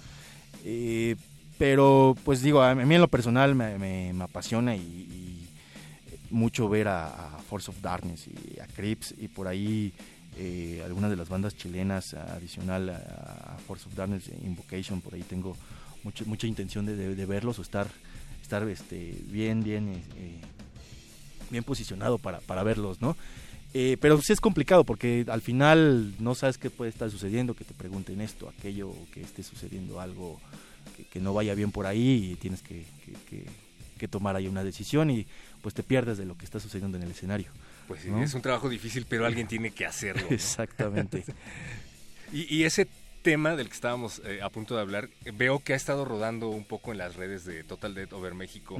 Eh, 0.65 1.15
pero, 1.57 2.15
pues 2.23 2.41
digo, 2.41 2.61
a 2.61 2.73
mí 2.75 2.95
en 2.95 3.01
lo 3.01 3.07
personal 3.07 3.53
me, 3.55 3.77
me- 3.77 4.11
me 4.13 4.23
apasiona 4.23 4.75
y, 4.75 4.79
y 4.79 5.49
mucho 6.29 6.67
ver 6.69 6.87
a, 6.87 7.35
a 7.35 7.39
Force 7.39 7.69
of 7.69 7.79
Darkness 7.81 8.27
y 8.27 8.59
a 8.59 8.67
Crips 8.67 9.13
y 9.19 9.27
por 9.27 9.47
ahí 9.47 9.93
eh, 10.37 10.81
algunas 10.83 11.11
de 11.11 11.15
las 11.15 11.29
bandas 11.29 11.55
chilenas 11.55 12.15
adicional 12.15 12.89
a, 12.89 13.53
a 13.55 13.57
Force 13.67 13.87
of 13.87 13.95
Darkness, 13.95 14.29
Invocation, 14.43 14.99
por 15.01 15.13
ahí 15.13 15.21
tengo 15.21 15.55
mucho- 16.03 16.25
mucha 16.25 16.47
intención 16.47 16.85
de, 16.87 16.95
de- 16.95 17.15
de 17.15 17.25
verlos 17.27 17.59
o 17.59 17.61
estar, 17.61 17.87
estar 18.41 18.67
este, 18.67 19.21
bien, 19.27 19.63
bien, 19.63 19.89
eh, 19.89 20.03
eh, 20.17 20.41
bien 21.51 21.63
posicionado 21.63 22.17
para, 22.17 22.39
para 22.39 22.63
verlos, 22.63 22.99
¿no? 22.99 23.15
Eh, 23.75 23.97
pero 23.99 24.21
sí 24.21 24.31
es 24.33 24.39
complicado 24.39 24.83
porque 24.83 25.25
al 25.27 25.41
final 25.41 26.13
no 26.19 26.35
sabes 26.35 26.57
qué 26.59 26.69
puede 26.69 26.89
estar 26.91 27.09
sucediendo, 27.09 27.55
que 27.55 27.63
te 27.63 27.73
pregunten 27.73 28.21
esto, 28.21 28.47
aquello, 28.49 28.93
que 29.11 29.21
esté 29.21 29.41
sucediendo 29.41 29.99
algo 29.99 30.39
que, 30.95 31.05
que 31.05 31.19
no 31.19 31.33
vaya 31.33 31.55
bien 31.55 31.71
por 31.71 31.85
ahí 31.87 32.31
y 32.31 32.35
tienes 32.35 32.61
que, 32.61 32.85
que- 33.05 33.13
que- 33.29 33.45
que 33.97 34.07
tomar 34.07 34.35
ahí 34.35 34.47
una 34.47 34.63
decisión 34.65 35.09
y 35.11 35.25
pues 35.61 35.73
te 35.73 35.81
pierdes 35.81 36.17
de 36.17 36.25
lo 36.25 36.35
que 36.37 36.43
está 36.45 36.59
sucediendo 36.59 36.97
en 36.97 37.03
el 37.03 37.11
escenario. 37.11 37.51
pues 37.87 38.01
sí, 38.01 38.09
¿no? 38.09 38.21
es 38.21 38.33
un 38.33 38.41
trabajo 38.41 38.67
difícil, 38.67 39.05
pero 39.07 39.25
alguien 39.25 39.47
tiene 39.47 39.71
que 39.71 39.85
hacerlo. 39.85 40.23
¿no? 40.29 40.35
Exactamente. 40.35 41.23
Y, 42.31 42.53
y 42.53 42.63
ese 42.63 42.87
tema 43.21 43.55
del 43.55 43.67
que 43.67 43.73
estábamos 43.75 44.21
eh, 44.25 44.41
a 44.41 44.49
punto 44.49 44.75
de 44.75 44.81
hablar, 44.81 45.09
veo 45.35 45.59
que 45.59 45.73
ha 45.73 45.75
estado 45.75 46.03
rodando 46.03 46.49
un 46.49 46.65
poco 46.65 46.91
en 46.91 46.97
las 46.97 47.15
redes 47.15 47.45
de 47.45 47.63
Total 47.63 47.93
Dead 47.93 48.11
Over 48.11 48.33
México, 48.33 48.77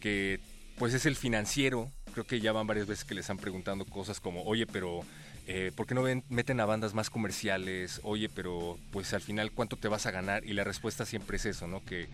que 0.00 0.38
pues 0.76 0.92
es 0.94 1.06
el 1.06 1.16
financiero. 1.16 1.90
Creo 2.12 2.26
que 2.26 2.40
ya 2.40 2.52
van 2.52 2.66
varias 2.66 2.86
veces 2.86 3.04
que 3.04 3.14
les 3.14 3.28
han 3.30 3.36
preguntando 3.38 3.84
cosas 3.84 4.20
como, 4.20 4.42
oye, 4.44 4.66
pero 4.66 5.00
eh, 5.46 5.72
¿por 5.74 5.86
qué 5.86 5.94
no 5.94 6.02
ven- 6.02 6.24
meten 6.28 6.60
a 6.60 6.64
bandas 6.66 6.94
más 6.94 7.10
comerciales? 7.10 8.00
Oye, 8.04 8.28
pero 8.28 8.78
pues 8.92 9.12
al 9.14 9.20
final, 9.20 9.52
¿cuánto 9.52 9.76
te 9.76 9.88
vas 9.88 10.06
a 10.06 10.10
ganar? 10.10 10.44
Y 10.44 10.52
la 10.52 10.64
respuesta 10.64 11.04
siempre 11.06 11.36
es 11.36 11.46
eso, 11.46 11.66
¿no? 11.66 11.84
Que 11.84 12.08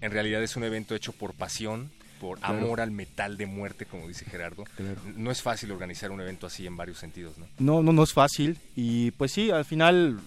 en 0.00 0.10
realidad 0.12 0.42
es 0.42 0.56
un 0.56 0.64
evento 0.64 0.94
hecho 0.94 1.12
por 1.12 1.34
pasión, 1.34 1.90
por 2.20 2.38
Claro. 2.38 2.58
amor 2.58 2.80
al 2.80 2.90
metal 2.90 3.36
de 3.36 3.46
muerte, 3.46 3.86
como 3.86 4.08
dice 4.08 4.24
Gerardo. 4.24 4.64
Claro. 4.76 5.00
No 5.16 5.30
es 5.30 5.42
fácil 5.42 5.70
organizar 5.72 6.10
un 6.10 6.20
evento 6.20 6.46
así 6.46 6.66
en 6.66 6.76
varios 6.76 6.98
sentidos, 6.98 7.36
¿no? 7.38 7.46
No, 7.58 7.82
no, 7.82 7.92
no 7.92 8.02
es 8.02 8.12
fácil 8.12 8.58
y 8.76 9.10
pues 9.12 9.32
sí, 9.32 9.50
al 9.50 9.64
final, 9.64 10.18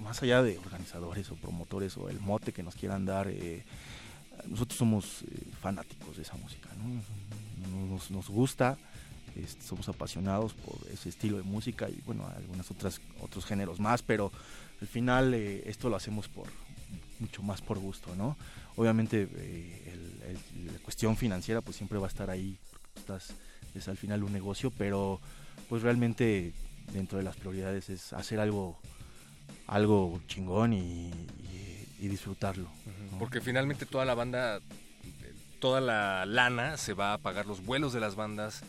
más 0.00 0.22
allá 0.22 0.42
de 0.42 0.58
organizadores 0.58 1.30
o 1.30 1.36
promotores 1.36 1.96
o 1.96 2.08
el 2.08 2.18
mote 2.20 2.52
que 2.52 2.62
nos 2.62 2.74
quieran 2.74 3.04
dar, 3.06 3.28
eh, 3.28 3.62
nosotros 4.48 4.76
somos 4.78 5.22
eh, 5.22 5.26
fanáticos 5.60 6.16
de 6.16 6.22
esa 6.22 6.34
música, 6.36 6.68
¿no? 6.76 7.00
Nos, 7.90 8.10
nos 8.10 8.28
gusta, 8.28 8.76
este, 9.36 9.62
somos 9.62 9.88
apasionados 9.88 10.52
por 10.54 10.76
ese 10.92 11.08
estilo 11.08 11.36
de 11.38 11.42
música 11.42 11.88
y 11.88 12.00
bueno, 12.06 12.26
algunas 12.36 12.70
otras 12.70 13.00
otros 13.20 13.44
géneros 13.44 13.80
más, 13.80 14.02
pero 14.02 14.30
al 14.80 14.86
final 14.88 15.34
eh, 15.34 15.62
esto 15.66 15.88
lo 15.88 15.96
hacemos 15.96 16.28
por 16.28 16.46
mucho 17.20 17.42
más 17.42 17.60
por 17.60 17.78
gusto, 17.78 18.14
¿no? 18.16 18.36
Obviamente 18.76 19.28
eh, 19.36 19.92
el- 19.92 20.36
el- 20.62 20.66
la 20.72 20.78
cuestión 20.80 21.16
financiera 21.16 21.60
pues 21.60 21.76
siempre 21.76 21.98
va 21.98 22.06
a 22.06 22.10
estar 22.10 22.30
ahí, 22.30 22.58
estás, 22.96 23.34
es 23.74 23.88
al 23.88 23.96
final 23.96 24.22
un 24.24 24.32
negocio, 24.32 24.70
pero 24.76 25.20
pues 25.68 25.82
realmente 25.82 26.52
dentro 26.92 27.18
de 27.18 27.24
las 27.24 27.36
prioridades 27.36 27.88
es 27.90 28.12
hacer 28.12 28.40
algo 28.40 28.78
algo 29.66 30.20
chingón 30.28 30.72
y, 30.74 31.08
y- 31.08 31.88
y 32.00 32.08
disfrutarlo. 32.08 32.68
¿no? 33.12 33.18
Porque 33.18 33.40
finalmente 33.40 33.86
toda 33.86 34.04
la 34.04 34.14
banda, 34.14 34.60
toda 35.64 35.80
la 35.80 36.26
lana 36.26 36.76
se 36.76 36.92
va 36.92 37.14
a 37.14 37.18
pagar 37.18 37.46
los 37.46 37.64
vuelos 37.64 37.94
de 37.94 38.00
las 38.00 38.16
bandas, 38.16 38.60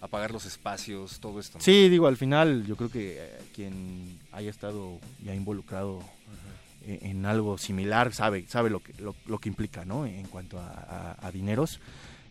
a 0.00 0.08
pagar 0.08 0.32
los 0.32 0.46
espacios, 0.46 1.20
todo 1.20 1.38
esto. 1.38 1.58
¿no? 1.58 1.64
Sí, 1.64 1.88
digo, 1.88 2.08
al 2.08 2.16
final 2.16 2.66
yo 2.66 2.74
creo 2.74 2.90
que 2.90 3.18
eh, 3.20 3.38
quien 3.54 4.18
haya 4.32 4.50
estado 4.50 4.98
ya 5.24 5.32
involucrado 5.32 6.02
eh, 6.86 6.98
en 7.02 7.24
algo 7.24 7.56
similar 7.56 8.12
sabe 8.12 8.46
sabe 8.48 8.68
lo 8.68 8.80
que 8.80 8.92
lo, 9.00 9.14
lo 9.26 9.38
que 9.38 9.48
implica, 9.48 9.84
¿no? 9.84 10.06
En 10.06 10.26
cuanto 10.26 10.58
a, 10.58 10.66
a- 11.20 11.26
a 11.26 11.30
dineros. 11.30 11.78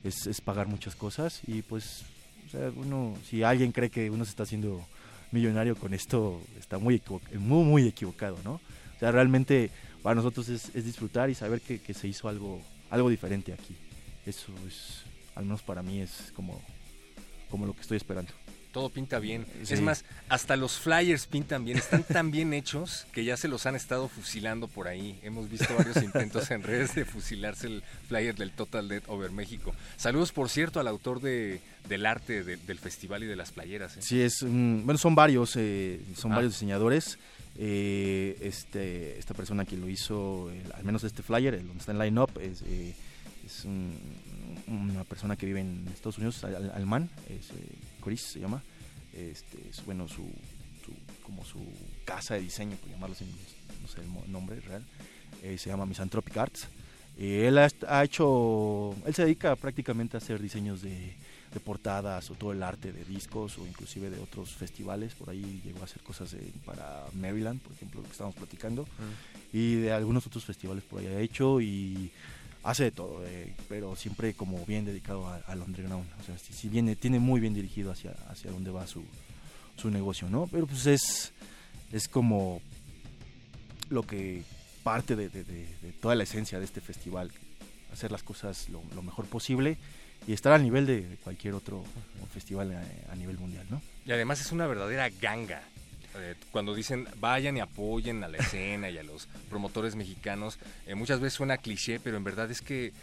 es, 0.03 0.27
es 0.27 0.41
pagar 0.41 0.67
muchas 0.67 0.95
cosas 0.97 1.39
y 1.47 1.61
pues, 1.61 2.03
o 2.47 2.49
sea, 2.51 2.71
uno, 2.75 3.15
si 3.25 3.43
alguien 3.43 3.71
cree 3.71 3.89
que 3.89 4.09
uno 4.09 4.25
se 4.25 4.31
está 4.31 4.43
haciendo 4.43 4.85
millonario 5.31 5.77
con 5.77 5.93
esto, 5.93 6.41
está 6.59 6.77
muy, 6.77 7.01
muy, 7.37 7.63
muy 7.63 7.87
equivocado, 7.87 8.37
¿no? 8.43 8.53
O 8.95 8.99
sea, 8.99 9.11
realmente 9.13 9.69
para 10.03 10.15
nosotros 10.15 10.49
es, 10.49 10.75
es 10.75 10.83
disfrutar 10.83 11.29
y 11.29 11.35
saber 11.35 11.61
que, 11.61 11.79
que 11.79 11.93
se 11.93 12.07
hizo 12.09 12.27
algo, 12.27 12.61
algo 12.89 13.09
diferente 13.09 13.53
aquí. 13.53 13.75
Eso 14.25 14.53
es, 14.67 15.03
al 15.35 15.45
menos 15.45 15.61
para 15.61 15.81
mí, 15.81 16.01
es 16.01 16.31
como, 16.35 16.61
como 17.49 17.65
lo 17.65 17.73
que 17.73 17.81
estoy 17.81 17.97
esperando. 17.97 18.31
Todo 18.71 18.89
pinta 18.89 19.17
bien. 19.17 19.47
Sí. 19.63 19.73
Es 19.73 19.81
más, 19.81 20.05
hasta 20.29 20.55
los 20.55 20.77
flyers 20.77 21.25
pintan 21.25 21.65
bien. 21.65 21.79
Están 21.79 22.03
tan 22.03 22.29
bien 22.29 22.53
hechos 22.53 23.07
que 23.11 23.23
ya 23.23 23.35
se 23.35 23.47
los 23.47 23.65
han 23.65 23.75
estado 23.75 24.07
fusilando 24.07 24.67
por 24.67 24.87
ahí. 24.87 25.19
Hemos 25.23 25.49
visto 25.49 25.73
varios 25.75 25.97
intentos 26.03 26.51
en 26.51 26.61
redes 26.61 26.93
de 26.93 27.03
fusilarse 27.03 27.65
el 27.65 27.83
flyer 28.07 28.35
del 28.35 28.51
Total 28.51 28.87
Dead 28.87 29.01
Over 29.07 29.31
México. 29.31 29.73
Saludos, 29.97 30.31
por 30.31 30.49
cierto, 30.51 30.79
al 30.79 30.87
autor 30.87 31.19
de, 31.19 31.61
del 31.87 32.05
arte 32.05 32.43
de- 32.43 32.57
del 32.57 32.77
festival 32.77 33.23
y 33.23 33.25
de 33.25 33.35
las 33.35 33.51
playeras. 33.51 33.97
¿eh? 33.97 34.01
Sí, 34.03 34.21
es 34.21 34.43
un- 34.43 34.83
bueno, 34.85 34.99
son 34.99 35.15
varios, 35.15 35.55
eh, 35.55 35.99
son 36.15 36.33
Ah. 36.33 36.35
varios 36.35 36.53
diseñadores. 36.53 37.17
Eh, 37.57 38.37
este, 38.41 39.17
esta 39.17 39.33
persona 39.33 39.65
que 39.65 39.77
lo 39.77 39.89
hizo, 39.89 40.51
al 40.75 40.83
menos 40.83 41.03
este 41.03 41.23
flyer, 41.23 41.55
el 41.55 41.65
donde 41.65 41.79
está 41.79 41.91
en 41.91 41.97
line 41.99 42.19
up, 42.21 42.31
es, 42.39 42.61
eh, 42.67 42.93
es 43.49 43.65
un- 43.65 43.93
una 44.67 45.03
persona 45.03 45.35
que 45.35 45.45
vive 45.45 45.61
en 45.61 45.87
Estados 45.93 46.17
Unidos, 46.17 46.43
al- 46.43 46.55
al- 46.55 46.71
Alman, 46.71 47.09
es 47.29 47.49
eh, 47.51 47.69
Chris 48.03 48.21
se 48.21 48.39
llama. 48.39 48.61
Este, 49.13 49.57
es 49.69 49.83
bueno 49.85 50.07
su, 50.07 50.23
su- 50.85 50.93
como 51.23 51.43
su 51.43 51.59
casa 52.05 52.35
de 52.35 52.41
diseño, 52.41 52.75
por 52.77 52.89
llamarlo 52.89 53.15
así, 53.15 53.25
no 53.81 53.87
sé 53.87 54.01
el 54.01 54.31
nombre 54.31 54.59
real. 54.61 54.85
Eh, 55.43 55.57
se 55.57 55.69
llama 55.69 55.85
Misanthropic 55.85 56.37
Arts. 56.37 56.67
Eh, 57.17 57.47
él 57.47 57.57
ha, 57.57 57.67
ha 57.87 58.03
hecho, 58.03 58.95
él 59.05 59.13
se 59.13 59.23
dedica 59.23 59.55
prácticamente 59.55 60.15
a 60.15 60.19
hacer 60.19 60.39
diseños 60.41 60.81
de, 60.81 61.13
de 61.53 61.59
portadas 61.59 62.29
o 62.29 62.35
todo 62.35 62.51
el 62.53 62.61
arte 62.63 62.91
de 62.93 63.03
discos 63.03 63.57
o 63.57 63.65
inclusive 63.67 64.09
de 64.09 64.19
otros 64.19 64.51
festivales. 64.51 65.15
Por 65.15 65.29
ahí 65.31 65.61
llegó 65.65 65.81
a 65.81 65.85
hacer 65.85 66.01
cosas 66.03 66.31
de- 66.31 66.53
para 66.65 67.05
Maryland, 67.13 67.59
por 67.61 67.73
ejemplo, 67.73 67.99
lo 68.01 68.05
que 68.05 68.11
estábamos 68.11 68.35
platicando. 68.35 68.87
Y 69.51 69.75
de 69.75 69.91
algunos 69.91 70.25
otros 70.27 70.45
festivales 70.45 70.83
por 70.83 70.99
ahí 71.01 71.07
ha 71.07 71.19
hecho 71.19 71.59
y 71.59 72.11
hace 72.63 72.83
de 72.85 72.91
todo, 72.91 73.25
eh, 73.25 73.55
pero 73.67 73.95
siempre 73.95 74.33
como 74.33 74.65
bien 74.65 74.85
dedicado 74.85 75.27
a- 75.27 75.37
al 75.47 75.61
underground. 75.61 76.05
O 76.19 76.23
sea, 76.23 76.37
si, 76.37 76.53
si 76.53 76.67
viene, 76.69 76.95
tiene 76.95 77.19
muy 77.19 77.39
bien 77.39 77.53
dirigido 77.53 77.91
hacia, 77.91 78.11
hacia 78.29 78.51
dónde 78.51 78.71
va 78.71 78.85
su, 78.87 79.03
su 79.77 79.89
negocio, 79.89 80.29
¿no? 80.29 80.47
Pero 80.47 80.67
pues 80.67 80.85
es, 80.85 81.31
es 81.91 82.07
como 82.07 82.61
lo 83.89 84.03
que 84.03 84.43
parte 84.83 85.15
de, 85.15 85.29
de- 85.29 85.43
de- 85.43 85.67
de 85.81 85.91
toda 86.01 86.15
la 86.15 86.23
esencia 86.23 86.59
de 86.59 86.65
este 86.65 86.81
festival, 86.81 87.31
hacer 87.93 88.11
las 88.11 88.23
cosas 88.23 88.69
lo, 88.69 88.81
lo 88.93 89.01
mejor 89.01 89.25
posible 89.25 89.77
y 90.27 90.33
estar 90.33 90.51
al 90.53 90.61
nivel 90.63 90.85
de, 90.85 91.07
de 91.07 91.15
cualquier 91.17 91.53
otro 91.53 91.83
festival 92.33 92.71
a, 92.73 93.11
a 93.11 93.15
nivel 93.15 93.37
mundial, 93.39 93.65
¿no? 93.69 93.81
Y 94.05 94.11
además 94.11 94.41
es 94.41 94.51
una 94.51 94.67
verdadera 94.67 95.09
ganga. 95.21 95.61
Eh, 96.15 96.35
cuando 96.51 96.73
dicen 96.73 97.07
vayan 97.19 97.55
y 97.57 97.59
apoyen 97.59 98.23
a 98.23 98.27
la 98.27 98.37
escena 98.37 98.89
y 98.89 98.97
a 98.97 99.03
los 99.03 99.27
promotores 99.49 99.95
mexicanos, 99.95 100.57
eh, 100.87 100.95
muchas 100.95 101.19
veces 101.19 101.35
suena 101.37 101.57
cliché, 101.57 101.99
pero 101.99 102.17
en 102.17 102.23
verdad 102.23 102.49
es 102.49 102.61
que 102.61 102.93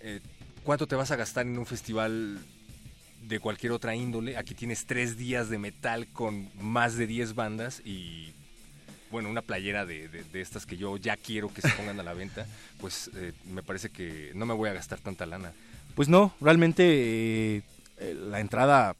eh, 0.00 0.20
¿cuánto 0.64 0.86
te 0.86 0.96
vas 0.96 1.10
a 1.12 1.16
gastar 1.16 1.46
en 1.46 1.56
un 1.56 1.66
festival 1.66 2.38
de 3.28 3.38
cualquier 3.40 3.72
otra 3.72 3.94
índole? 3.94 4.36
Aquí 4.36 4.54
tienes 4.54 4.86
tres 4.86 5.16
días 5.16 5.48
de 5.50 5.58
metal 5.58 6.08
con 6.08 6.48
más 6.60 6.96
de 6.96 7.06
10 7.06 7.34
bandas 7.36 7.80
y 7.84 8.32
bueno, 9.12 9.30
una 9.30 9.40
playera 9.42 9.86
de, 9.86 10.08
de- 10.08 10.40
estas 10.40 10.66
que 10.66 10.76
yo 10.76 10.96
ya 10.96 11.16
quiero 11.16 11.52
que 11.54 11.62
se 11.62 11.68
pongan 11.70 11.98
a 12.00 12.02
la 12.02 12.12
venta, 12.12 12.44
pues 12.80 13.10
me 13.46 13.62
parece 13.62 13.88
que 13.88 14.32
no 14.34 14.44
me 14.46 14.52
voy 14.54 14.68
a 14.68 14.72
gastar 14.74 14.98
tanta 14.98 15.24
lana. 15.26 15.52
Pues 15.94 16.08
no, 16.08 16.34
realmente 16.40 17.62
la 18.00 18.40
entrada 18.40 18.94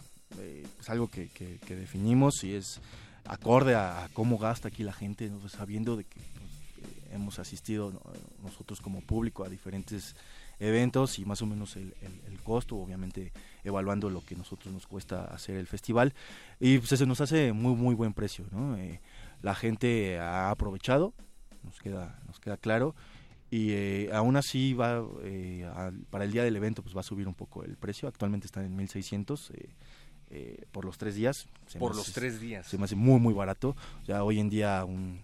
es 0.80 0.88
algo 0.88 1.08
que 1.08 1.28
definimos 1.68 2.42
y 2.44 2.54
es 2.54 2.80
acorde 3.28 3.74
a, 3.74 4.04
a 4.04 4.08
cómo 4.10 4.38
gasta 4.38 4.68
aquí 4.68 4.82
la 4.82 4.92
gente. 4.92 5.28
Pues, 5.40 5.52
sabiendo 5.52 5.96
de 5.96 6.04
que 6.04 6.18
pues, 6.18 6.88
eh, 6.90 7.14
hemos 7.14 7.38
asistido 7.38 7.92
¿no? 7.92 8.00
nosotros 8.42 8.80
como 8.80 9.00
público 9.00 9.44
a 9.44 9.48
diferentes 9.48 10.16
eventos 10.60 11.18
y 11.20 11.24
más 11.24 11.40
o 11.42 11.46
menos 11.46 11.76
el, 11.76 11.94
el- 12.02 12.38
costo, 12.48 12.76
obviamente 12.76 13.30
evaluando 13.62 14.08
lo 14.08 14.24
que 14.24 14.34
nosotros 14.34 14.72
nos 14.72 14.86
cuesta 14.86 15.24
hacer 15.26 15.56
el 15.58 15.66
festival 15.66 16.14
y 16.58 16.78
pues 16.78 16.88
se 16.98 17.04
nos 17.04 17.20
hace 17.20 17.52
muy 17.52 17.74
muy 17.74 17.94
buen 17.94 18.14
precio, 18.14 18.46
¿no? 18.50 18.74
Eh, 18.78 19.02
la 19.42 19.54
gente 19.54 20.18
ha 20.18 20.50
aprovechado, 20.50 21.12
nos 21.62 21.78
queda 21.78 22.18
nos 22.26 22.40
queda 22.40 22.56
claro 22.56 22.94
y 23.50 23.72
eh, 23.72 24.10
aún 24.14 24.36
así 24.36 24.72
va 24.72 25.04
eh, 25.24 25.70
para 26.08 26.24
el 26.24 26.32
día 26.32 26.42
del 26.42 26.56
evento 26.56 26.82
pues 26.82 26.96
va 26.96 27.00
a 27.00 27.04
subir 27.04 27.28
un 27.28 27.34
poco 27.34 27.64
el 27.64 27.76
precio 27.76 28.08
actualmente 28.08 28.46
está 28.46 28.64
en 28.64 28.74
1600 28.74 29.50
eh, 29.50 29.68
eh, 30.30 30.64
por 30.72 30.84
los 30.84 30.98
tres 30.98 31.14
días 31.14 31.46
Se 31.66 31.78
Por 31.78 31.94
los 31.96 32.02
hace- 32.08 32.12
tres 32.20 32.40
días. 32.40 32.66
se 32.66 32.76
me 32.78 32.84
hace 32.84 32.94
muy 32.96 33.18
muy 33.20 33.32
barato 33.34 33.74
o 34.02 34.06
sea 34.06 34.24
hoy 34.24 34.38
en 34.40 34.48
día 34.50 34.84
un 34.84 35.20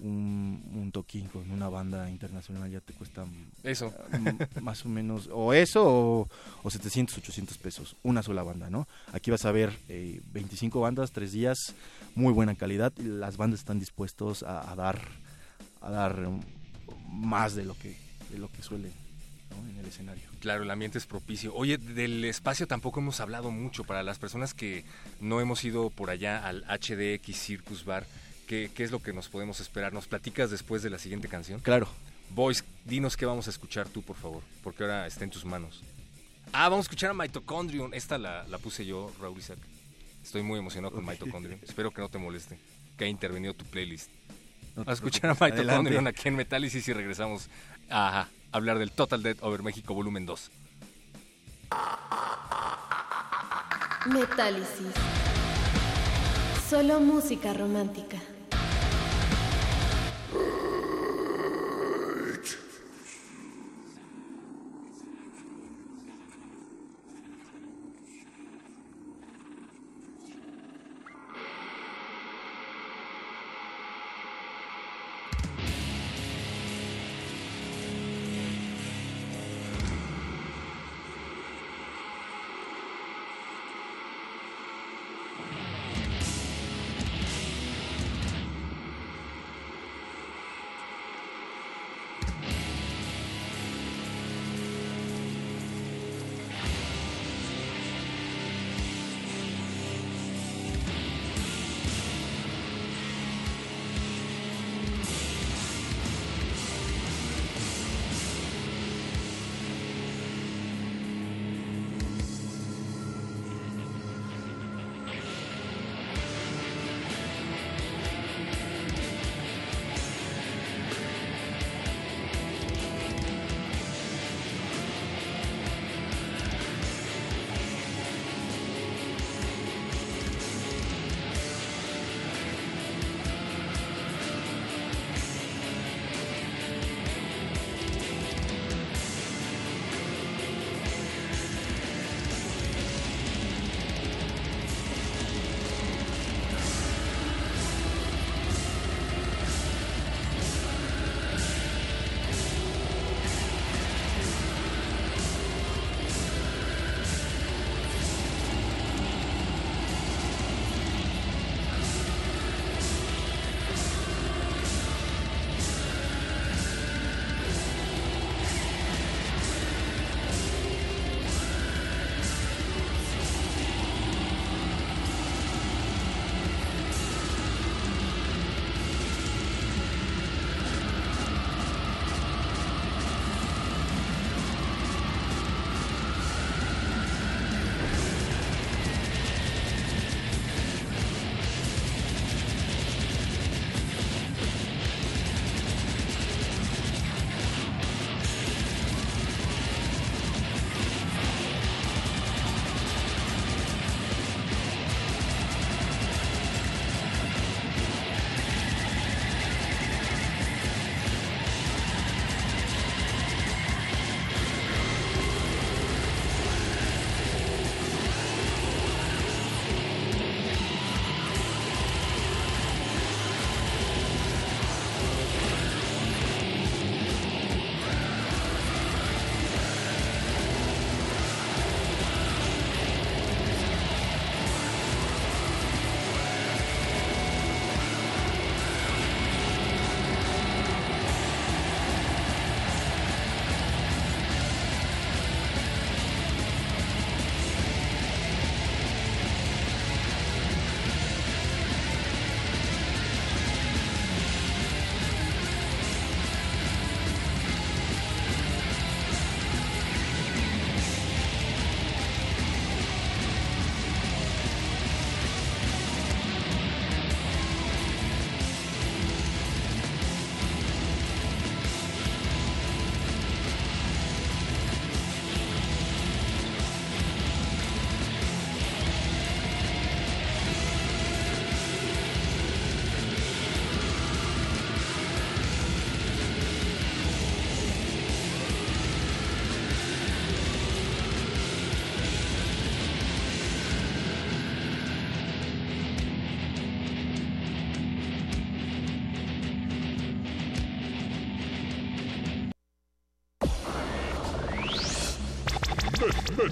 un, 0.00 0.62
un 0.76 0.92
toquín 0.92 1.26
con 1.26 1.50
una 1.50 1.68
banda 1.68 2.08
internacional 2.08 2.70
ya 2.70 2.78
te 2.80 2.92
cuesta 2.92 3.24
Eso. 3.64 3.92
mm, 4.12 4.62
más 4.62 4.84
o 4.86 4.88
menos 4.88 5.28
o 5.32 5.52
eso 5.52 5.82
o, 5.84 6.28
o 6.62 6.70
700 6.70 7.18
800 7.18 7.58
pesos 7.58 7.96
una 8.04 8.22
sola 8.22 8.44
banda 8.44 8.70
no 8.70 8.86
aquí 9.12 9.32
vas 9.32 9.44
a 9.44 9.50
ver 9.50 9.76
eh, 9.88 10.20
25 10.32 10.78
bandas 10.80 11.10
tres 11.10 11.32
días 11.32 11.74
muy 12.14 12.32
buena 12.32 12.54
calidad 12.54 12.92
y 12.98 13.02
las 13.04 13.36
bandas 13.36 13.58
están 13.60 13.80
dispuestos 13.80 14.44
a, 14.44 14.70
a 14.70 14.76
dar 14.76 15.00
a 15.80 15.90
dar 15.90 16.26
um, 16.28 16.40
más 17.10 17.56
de 17.56 17.64
lo 17.64 17.76
que 17.76 17.96
de 18.30 18.38
lo 18.38 18.48
que 18.52 18.62
suelen 18.62 18.92
¿no? 19.58 19.68
en 19.68 19.78
el 19.78 19.86
escenario 19.86 20.24
Claro, 20.40 20.62
el 20.62 20.70
ambiente 20.70 20.98
es 20.98 21.06
propicio. 21.06 21.54
Oye, 21.54 21.78
del 21.78 22.24
espacio 22.24 22.66
tampoco 22.66 23.00
hemos 23.00 23.20
hablado 23.20 23.50
mucho. 23.50 23.84
Para 23.84 24.02
las 24.02 24.18
personas 24.18 24.54
que 24.54 24.84
no 25.20 25.40
hemos 25.40 25.64
ido 25.64 25.90
por 25.90 26.10
allá 26.10 26.46
al 26.46 26.64
HDX 26.64 27.36
Circus 27.36 27.84
Bar, 27.84 28.06
¿qué, 28.46 28.70
qué 28.74 28.84
es 28.84 28.90
lo 28.90 29.02
que 29.02 29.12
nos 29.12 29.28
podemos 29.28 29.60
esperar? 29.60 29.92
¿Nos 29.92 30.06
platicas 30.06 30.50
después 30.50 30.82
de 30.82 30.90
la 30.90 30.98
siguiente 30.98 31.28
canción? 31.28 31.60
claro 31.60 31.88
Boys, 32.30 32.64
dinos 32.84 33.16
qué 33.16 33.26
vamos 33.26 33.46
a 33.46 33.50
escuchar 33.50 33.88
tú, 33.88 34.02
por 34.02 34.16
favor, 34.16 34.42
porque 34.62 34.82
ahora 34.82 35.06
está 35.06 35.24
en 35.24 35.30
tus 35.30 35.44
manos. 35.44 35.82
Ah, 36.52 36.68
vamos 36.68 36.84
a 36.84 36.86
escuchar 36.86 37.10
a 37.10 37.14
Mitochondrion. 37.14 37.94
Esta 37.94 38.18
la, 38.18 38.44
la 38.48 38.58
puse 38.58 38.84
yo, 38.84 39.12
Raúl 39.20 39.38
Isaac. 39.38 39.58
Estoy 40.22 40.42
muy 40.42 40.58
emocionado 40.58 40.94
con 40.94 41.06
Mitochondrion. 41.06 41.60
Espero 41.66 41.90
que 41.90 42.00
no 42.00 42.08
te 42.08 42.18
moleste, 42.18 42.58
que 42.96 43.04
haya 43.04 43.10
intervenido 43.10 43.54
tu 43.54 43.64
playlist. 43.64 44.10
No 44.76 44.84
te 44.84 44.90
a 44.90 44.94
escuchar 44.94 45.30
a. 45.30 45.44
Mitochondrion 45.44 46.06
aquí 46.06 46.28
en 46.28 46.36
Metálisis 46.36 46.86
y 46.88 46.92
regresamos 46.92 47.48
a 47.90 48.28
hablar 48.52 48.78
del 48.78 48.90
Total 48.90 49.22
Dead 49.22 49.36
Over 49.40 49.62
México 49.62 49.94
Volumen 49.94 50.26
2. 50.26 50.50
Metálisis. 54.06 54.94
Solo 56.68 57.00
música 57.00 57.52
romántica. 57.54 58.17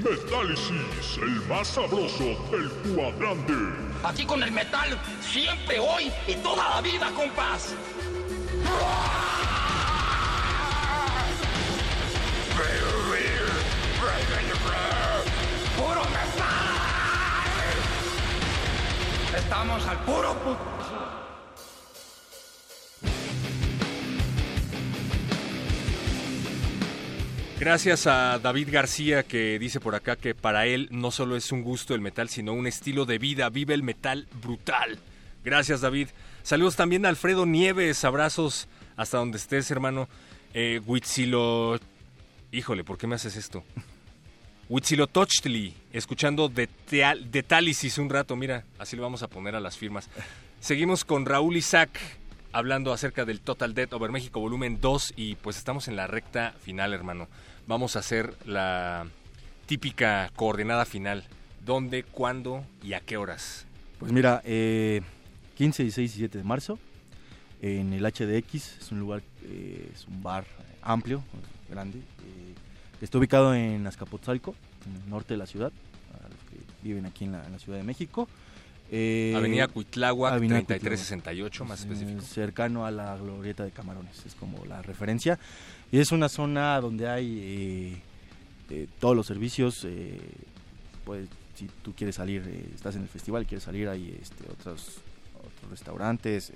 Metálisis, 0.09 1.18
el 1.20 1.42
más 1.48 1.66
sabroso 1.66 2.24
del 2.52 2.70
cuadrante. 2.94 3.52
Aquí 4.04 4.24
con 4.24 4.40
el 4.40 4.52
metal, 4.52 4.96
siempre, 5.20 5.80
hoy 5.80 6.12
y 6.28 6.34
toda 6.36 6.76
la 6.76 6.80
vida, 6.80 7.11
compás. 7.11 7.74
¡Puro 15.76 16.00
metal! 16.00 16.57
Estamos 19.36 19.86
al 19.86 19.98
puro 20.04 20.32
pu- 20.44 20.57
Gracias 27.66 28.06
a 28.06 28.38
David 28.38 28.68
García 28.70 29.24
que 29.24 29.58
dice 29.58 29.80
por 29.80 29.96
acá 29.96 30.14
que 30.14 30.36
para 30.36 30.66
él 30.66 30.86
no 30.92 31.10
solo 31.10 31.34
es 31.34 31.50
un 31.50 31.62
gusto 31.64 31.96
el 31.96 32.00
metal, 32.00 32.28
sino 32.28 32.52
un 32.52 32.68
estilo 32.68 33.06
de 33.06 33.18
vida. 33.18 33.48
Vive 33.48 33.74
el 33.74 33.82
metal 33.82 34.28
brutal. 34.40 35.00
Gracias 35.44 35.80
David. 35.80 36.10
Saludos 36.44 36.76
también 36.76 37.04
a 37.04 37.08
Alfredo 37.08 37.44
Nieves. 37.44 38.04
Abrazos 38.04 38.68
hasta 38.96 39.18
donde 39.18 39.38
estés, 39.38 39.68
hermano. 39.72 40.08
Eh, 40.54 40.80
Huitzilo... 40.86 41.80
Híjole, 42.52 42.84
¿por 42.84 42.98
qué 42.98 43.08
me 43.08 43.16
haces 43.16 43.34
esto? 43.34 43.64
Huitzilotochtli, 44.68 45.74
escuchando 45.92 46.48
de, 46.48 46.68
teal- 46.88 47.32
de 47.32 47.42
Tálisis 47.42 47.98
un 47.98 48.08
rato. 48.10 48.36
Mira, 48.36 48.62
así 48.78 48.94
le 48.94 49.02
vamos 49.02 49.24
a 49.24 49.28
poner 49.28 49.56
a 49.56 49.60
las 49.60 49.76
firmas. 49.76 50.08
Seguimos 50.60 51.04
con 51.04 51.26
Raúl 51.26 51.56
Isaac 51.56 51.98
hablando 52.52 52.92
acerca 52.92 53.24
del 53.24 53.40
Total 53.40 53.74
Death 53.74 53.92
Over 53.92 54.12
México 54.12 54.38
volumen 54.38 54.80
2 54.80 55.14
y 55.16 55.34
pues 55.34 55.56
estamos 55.56 55.88
en 55.88 55.96
la 55.96 56.06
recta 56.06 56.54
final, 56.62 56.94
hermano. 56.94 57.26
Vamos 57.66 57.96
a 57.96 57.98
hacer 57.98 58.32
la 58.44 59.06
típica 59.66 60.30
coordenada 60.36 60.84
final. 60.84 61.24
¿Dónde, 61.64 62.04
cuándo 62.04 62.64
y 62.82 62.92
a 62.92 63.00
qué 63.00 63.16
horas? 63.16 63.66
Pues 63.98 64.12
mira, 64.12 64.40
eh, 64.44 65.02
15, 65.56 65.82
16 65.82 66.10
y 66.10 66.18
17 66.18 66.38
de 66.38 66.44
marzo 66.44 66.78
en 67.62 67.92
el 67.92 68.04
HDX, 68.04 68.54
es 68.54 68.92
un 68.92 69.00
lugar, 69.00 69.22
eh, 69.44 69.90
es 69.92 70.06
un 70.06 70.22
bar 70.22 70.44
amplio, 70.82 71.22
grande, 71.68 71.98
eh, 71.98 72.54
que 72.98 73.04
está 73.04 73.18
ubicado 73.18 73.54
en 73.54 73.86
Azcapotzalco, 73.86 74.54
en 74.86 75.02
el 75.02 75.10
norte 75.10 75.34
de 75.34 75.38
la 75.38 75.46
ciudad, 75.46 75.72
para 76.12 76.28
los 76.28 76.38
que 76.44 76.58
viven 76.82 77.06
aquí 77.06 77.24
en 77.24 77.32
la, 77.32 77.44
en 77.44 77.52
la 77.52 77.58
Ciudad 77.58 77.78
de 77.78 77.84
México. 77.84 78.28
Eh, 78.90 79.34
Avenida 79.36 79.66
Cuitláhuac, 79.66 80.34
Avenida 80.34 80.62
3368, 80.62 81.64
más 81.64 81.80
específico. 81.80 82.20
cercano 82.20 82.86
a 82.86 82.92
la 82.92 83.16
glorieta 83.16 83.64
de 83.64 83.72
Camarones, 83.72 84.24
es 84.24 84.34
como 84.36 84.64
la 84.64 84.82
referencia. 84.82 85.40
Y 85.93 85.99
es 85.99 86.11
una 86.11 86.28
zona 86.28 86.80
donde 86.80 87.09
hay 87.09 87.39
eh, 87.41 88.03
eh, 88.70 88.89
todos 88.99 89.14
los 89.14 89.26
servicios, 89.26 89.84
eh, 89.84 90.18
pues 91.05 91.28
si 91.55 91.68
tú 91.82 91.95
quieres 91.95 92.16
salir, 92.16 92.43
estás 92.74 92.97
en 92.97 93.03
el 93.03 93.09
festival 93.09 93.47
quieres 93.47 93.64
salir, 93.64 93.89
hay 93.89 94.18
este, 94.20 94.45
otros, 94.51 94.99
otros 95.39 95.70
restaurantes, 95.70 96.53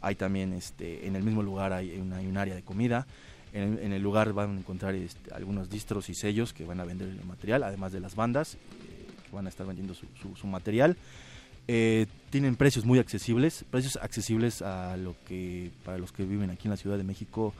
hay 0.00 0.14
también 0.16 0.52
este, 0.52 1.06
en 1.06 1.16
el 1.16 1.22
mismo 1.22 1.42
lugar 1.42 1.72
hay, 1.72 1.96
una, 1.98 2.20
un 2.20 2.36
área 2.36 2.54
de 2.54 2.62
comida. 2.62 3.06
En 3.52 3.92
el, 3.92 4.02
lugar 4.02 4.34
van 4.34 4.50
a 4.50 4.58
encontrar 4.58 4.94
este, 4.94 5.32
algunos 5.32 5.70
distros 5.70 6.10
y 6.10 6.14
sellos 6.14 6.52
que 6.52 6.66
van 6.66 6.78
a 6.80 6.84
vender 6.84 7.08
el 7.08 7.24
material, 7.24 7.62
además 7.62 7.90
de 7.92 8.00
las 8.00 8.14
bandas 8.14 8.58
que 9.24 9.34
van 9.34 9.46
a 9.46 9.48
estar 9.48 9.66
vendiendo 9.66 9.94
su, 9.94 10.46
material. 10.46 10.96
Tienen 11.66 12.56
precios 12.56 12.84
muy 12.84 12.98
accesibles, 12.98 13.64
precios 13.70 13.96
accesibles 14.02 14.60
a 14.60 14.98
lo 14.98 15.14
que 15.26 15.70
para 15.86 15.96
los 15.96 16.12
que 16.12 16.24
viven 16.24 16.50
aquí 16.50 16.66
en 16.66 16.72
la 16.72 16.76
Ciudad 16.76 16.98
de 16.98 17.04
México 17.04 17.54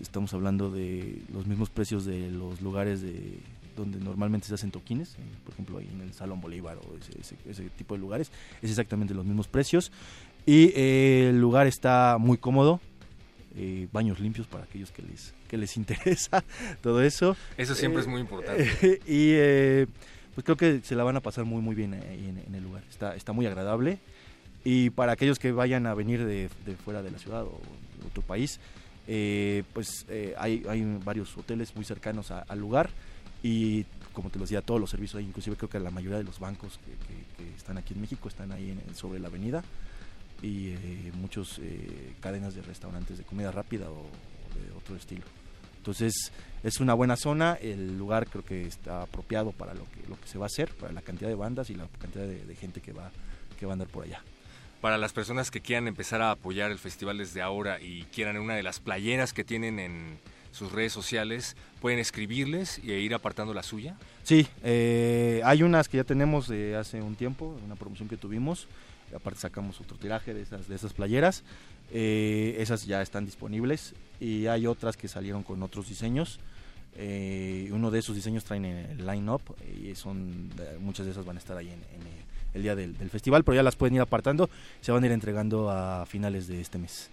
estamos 0.00 0.32
hablando 0.34 0.70
de 0.70 1.22
los 1.32 1.46
mismos 1.46 1.70
precios 1.70 2.04
de 2.04 2.30
los 2.30 2.60
lugares 2.60 3.00
de 3.02 3.38
donde 3.76 3.98
normalmente 4.00 4.46
se 4.46 4.54
hacen 4.54 4.70
toquines, 4.70 5.16
por 5.44 5.52
ejemplo 5.52 5.78
ahí 5.78 5.88
en 5.92 6.00
el 6.00 6.12
Salón 6.14 6.40
Bolívar 6.40 6.78
o 6.78 6.96
ese, 6.96 7.20
ese- 7.20 7.36
ese 7.50 7.68
tipo 7.70 7.94
de 7.94 8.00
lugares, 8.00 8.30
es 8.62 8.70
exactamente 8.70 9.12
los 9.12 9.24
mismos 9.26 9.48
precios 9.48 9.92
y 10.46 10.72
eh, 10.74 11.28
el 11.30 11.40
lugar 11.40 11.66
está 11.66 12.16
muy 12.18 12.38
cómodo, 12.38 12.80
eh, 13.54 13.86
baños 13.92 14.18
limpios 14.20 14.46
para 14.46 14.64
aquellos 14.64 14.90
que 14.92 15.02
les 15.02 15.34
que 15.48 15.56
les 15.58 15.76
interesa 15.76 16.42
todo 16.82 17.02
eso. 17.02 17.36
Eso 17.56 17.74
siempre 17.74 18.00
Eh, 18.00 18.04
es 18.04 18.08
muy 18.08 18.20
importante. 18.20 18.64
y 19.06 19.30
eh, 19.34 19.86
pues 20.34 20.44
creo 20.44 20.56
que 20.56 20.80
se 20.82 20.94
la 20.94 21.04
van 21.04 21.16
a 21.16 21.20
pasar 21.20 21.44
muy 21.44 21.60
muy 21.62 21.74
bien 21.74 21.94
ahí 21.94 22.28
en, 22.28 22.38
en 22.46 22.54
el 22.54 22.62
lugar. 22.64 22.82
Está, 22.90 23.14
está 23.14 23.32
muy 23.32 23.46
agradable. 23.46 23.98
Y 24.64 24.90
para 24.90 25.12
aquellos 25.12 25.38
que 25.38 25.52
vayan 25.52 25.86
a 25.86 25.94
venir 25.94 26.24
de, 26.24 26.48
de 26.66 26.74
fuera 26.76 27.00
de 27.02 27.10
la 27.12 27.18
ciudad 27.18 27.44
o 27.44 27.60
de 28.00 28.06
otro 28.08 28.22
país, 28.22 28.58
eh, 29.06 29.62
pues 29.72 30.04
eh, 30.08 30.34
hay, 30.38 30.64
hay 30.68 30.82
varios 31.04 31.36
hoteles 31.36 31.74
muy 31.76 31.84
cercanos 31.84 32.30
a- 32.30 32.40
al 32.48 32.58
lugar 32.58 32.90
y 33.42 33.84
como 34.12 34.30
te 34.30 34.38
lo 34.38 34.44
decía, 34.44 34.62
todos 34.62 34.80
los 34.80 34.88
servicios, 34.90 35.22
inclusive 35.22 35.56
creo 35.56 35.68
que 35.68 35.78
la 35.78 35.90
mayoría 35.90 36.18
de 36.18 36.24
los 36.24 36.38
bancos 36.40 36.78
que, 36.84 37.46
están 37.56 37.76
aquí 37.78 37.94
en 37.94 38.00
México 38.00 38.28
están 38.28 38.50
ahí 38.52 38.70
en- 38.70 38.94
sobre 38.94 39.18
la 39.20 39.28
avenida 39.28 39.62
y 40.42 40.68
eh, 40.70 41.12
muchos 41.14 41.58
eh, 41.62 42.14
cadenas 42.20 42.54
de 42.54 42.62
restaurantes 42.62 43.18
de 43.18 43.24
comida 43.24 43.50
rápida 43.52 43.90
o, 43.90 43.94
o 44.00 44.58
de 44.58 44.72
otro 44.76 44.96
estilo. 44.96 45.24
Entonces 45.78 46.32
es 46.64 46.80
una 46.80 46.94
buena 46.94 47.16
zona, 47.16 47.54
el 47.54 47.96
lugar 47.98 48.26
creo 48.26 48.44
que 48.44 48.62
está 48.66 49.02
apropiado 49.02 49.52
para 49.52 49.72
lo 49.74 49.84
que, 49.90 50.08
lo 50.08 50.18
que 50.20 50.26
se 50.26 50.38
va 50.38 50.46
a 50.46 50.46
hacer, 50.46 50.74
para 50.74 50.92
la 50.92 51.02
cantidad 51.02 51.28
de 51.28 51.36
bandas 51.36 51.70
y 51.70 51.74
la 51.74 51.86
cantidad 52.00 52.24
de, 52.26 52.44
de 52.44 52.54
gente 52.56 52.80
que 52.80 52.92
va, 52.92 53.10
que 53.58 53.66
va 53.66 53.72
a 53.72 53.74
andar 53.74 53.88
por 53.88 54.04
allá. 54.04 54.20
Para 54.86 54.98
las 54.98 55.12
personas 55.12 55.50
que 55.50 55.60
quieran 55.60 55.88
empezar 55.88 56.22
a 56.22 56.30
apoyar 56.30 56.70
el 56.70 56.78
festival 56.78 57.18
desde 57.18 57.42
ahora 57.42 57.80
y 57.80 58.04
quieran 58.14 58.38
una 58.38 58.54
de 58.54 58.62
las 58.62 58.78
playeras 58.78 59.32
que 59.32 59.42
tienen 59.42 59.80
en 59.80 60.16
sus 60.52 60.70
redes 60.70 60.92
sociales, 60.92 61.56
pueden 61.80 61.98
escribirles 61.98 62.78
e 62.78 63.00
ir 63.00 63.12
apartando 63.12 63.52
la 63.52 63.64
suya. 63.64 63.96
Sí, 64.22 64.46
eh, 64.62 65.40
hay 65.44 65.64
unas 65.64 65.88
que 65.88 65.96
ya 65.96 66.04
tenemos 66.04 66.46
de 66.46 66.76
hace 66.76 67.02
un 67.02 67.16
tiempo, 67.16 67.58
una 67.64 67.74
promoción 67.74 68.08
que 68.08 68.16
tuvimos, 68.16 68.68
aparte 69.12 69.40
sacamos 69.40 69.80
otro 69.80 69.96
tiraje 69.96 70.34
de 70.34 70.42
esas, 70.42 70.92
playeras, 70.92 71.42
eh, 71.90 72.54
esas 72.60 72.86
ya 72.86 73.02
están 73.02 73.26
disponibles 73.26 73.92
y 74.20 74.46
hay 74.46 74.68
otras 74.68 74.96
que 74.96 75.08
salieron 75.08 75.42
con 75.42 75.64
otros 75.64 75.88
diseños. 75.88 76.38
Eh, 76.94 77.70
uno 77.72 77.90
de 77.90 77.98
esos 77.98 78.14
diseños 78.14 78.44
traen 78.44 78.64
el 78.66 79.04
line-up 79.04 79.42
y 79.82 79.96
son 79.96 80.48
muchas 80.78 81.06
de 81.06 81.10
esas 81.10 81.24
van 81.24 81.38
a 81.38 81.40
estar 81.40 81.56
ahí 81.56 81.70
en, 81.70 81.72
en, 81.72 82.25
el 82.56 82.62
día 82.62 82.74
del, 82.74 82.96
del 82.98 83.10
festival, 83.10 83.44
pero 83.44 83.54
ya 83.54 83.62
las 83.62 83.76
pueden 83.76 83.94
ir 83.94 84.00
apartando, 84.00 84.50
se 84.80 84.92
van 84.92 85.02
a 85.04 85.06
ir 85.06 85.12
entregando 85.12 85.70
a 85.70 86.04
finales 86.06 86.48
de 86.48 86.60
este 86.60 86.78
mes. 86.78 87.10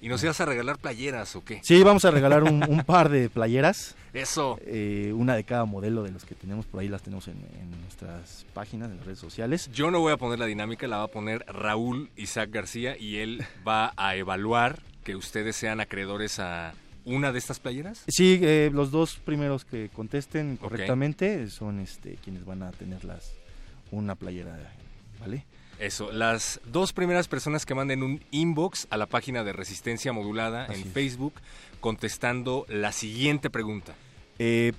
¿Y 0.00 0.08
nos 0.08 0.22
ibas 0.22 0.40
a 0.40 0.44
regalar 0.44 0.78
playeras 0.78 1.34
o 1.34 1.44
qué? 1.44 1.60
Sí, 1.64 1.82
vamos 1.82 2.04
a 2.04 2.12
regalar 2.12 2.44
un, 2.44 2.62
un 2.68 2.84
par 2.84 3.08
de 3.08 3.28
playeras. 3.28 3.96
Eso. 4.12 4.58
Eh, 4.64 5.12
una 5.14 5.34
de 5.34 5.42
cada 5.42 5.64
modelo 5.64 6.04
de 6.04 6.12
los 6.12 6.24
que 6.24 6.36
tenemos 6.36 6.66
por 6.66 6.80
ahí, 6.80 6.88
las 6.88 7.02
tenemos 7.02 7.26
en, 7.26 7.36
en 7.60 7.80
nuestras 7.82 8.46
páginas, 8.54 8.90
en 8.90 8.98
las 8.98 9.06
redes 9.06 9.18
sociales. 9.18 9.68
Yo 9.72 9.90
no 9.90 9.98
voy 9.98 10.12
a 10.12 10.16
poner 10.16 10.38
la 10.38 10.46
dinámica, 10.46 10.86
la 10.86 10.98
va 10.98 11.04
a 11.04 11.08
poner 11.08 11.44
Raúl 11.48 12.10
Isaac 12.16 12.50
García 12.52 12.96
y 12.96 13.16
él 13.16 13.44
va 13.66 13.92
a 13.96 14.14
evaluar 14.14 14.78
que 15.02 15.16
ustedes 15.16 15.56
sean 15.56 15.80
acreedores 15.80 16.38
a 16.38 16.74
una 17.04 17.32
de 17.32 17.38
estas 17.38 17.58
playeras. 17.58 18.04
Sí, 18.06 18.38
eh, 18.42 18.70
los 18.72 18.90
dos 18.90 19.16
primeros 19.16 19.64
que 19.64 19.88
contesten 19.88 20.58
correctamente 20.58 21.48
son 21.50 21.80
este 21.80 22.18
quienes 22.22 22.44
van 22.44 22.62
a 22.62 22.70
tener 22.70 23.04
las 23.04 23.34
una 23.90 24.14
playera, 24.14 24.56
¿vale? 25.20 25.44
Eso, 25.78 26.10
las 26.10 26.60
dos 26.66 26.92
primeras 26.92 27.28
personas 27.28 27.64
que 27.64 27.74
manden 27.74 28.02
un 28.02 28.20
inbox 28.32 28.88
a 28.90 28.96
la 28.96 29.06
página 29.06 29.44
de 29.44 29.52
Resistencia 29.52 30.12
Modulada 30.12 30.64
Así 30.64 30.80
en 30.82 30.88
es. 30.88 30.92
Facebook 30.92 31.34
contestando 31.80 32.66
la 32.68 32.90
siguiente 32.92 33.48
pregunta. 33.48 33.94
Eh, 34.40 34.72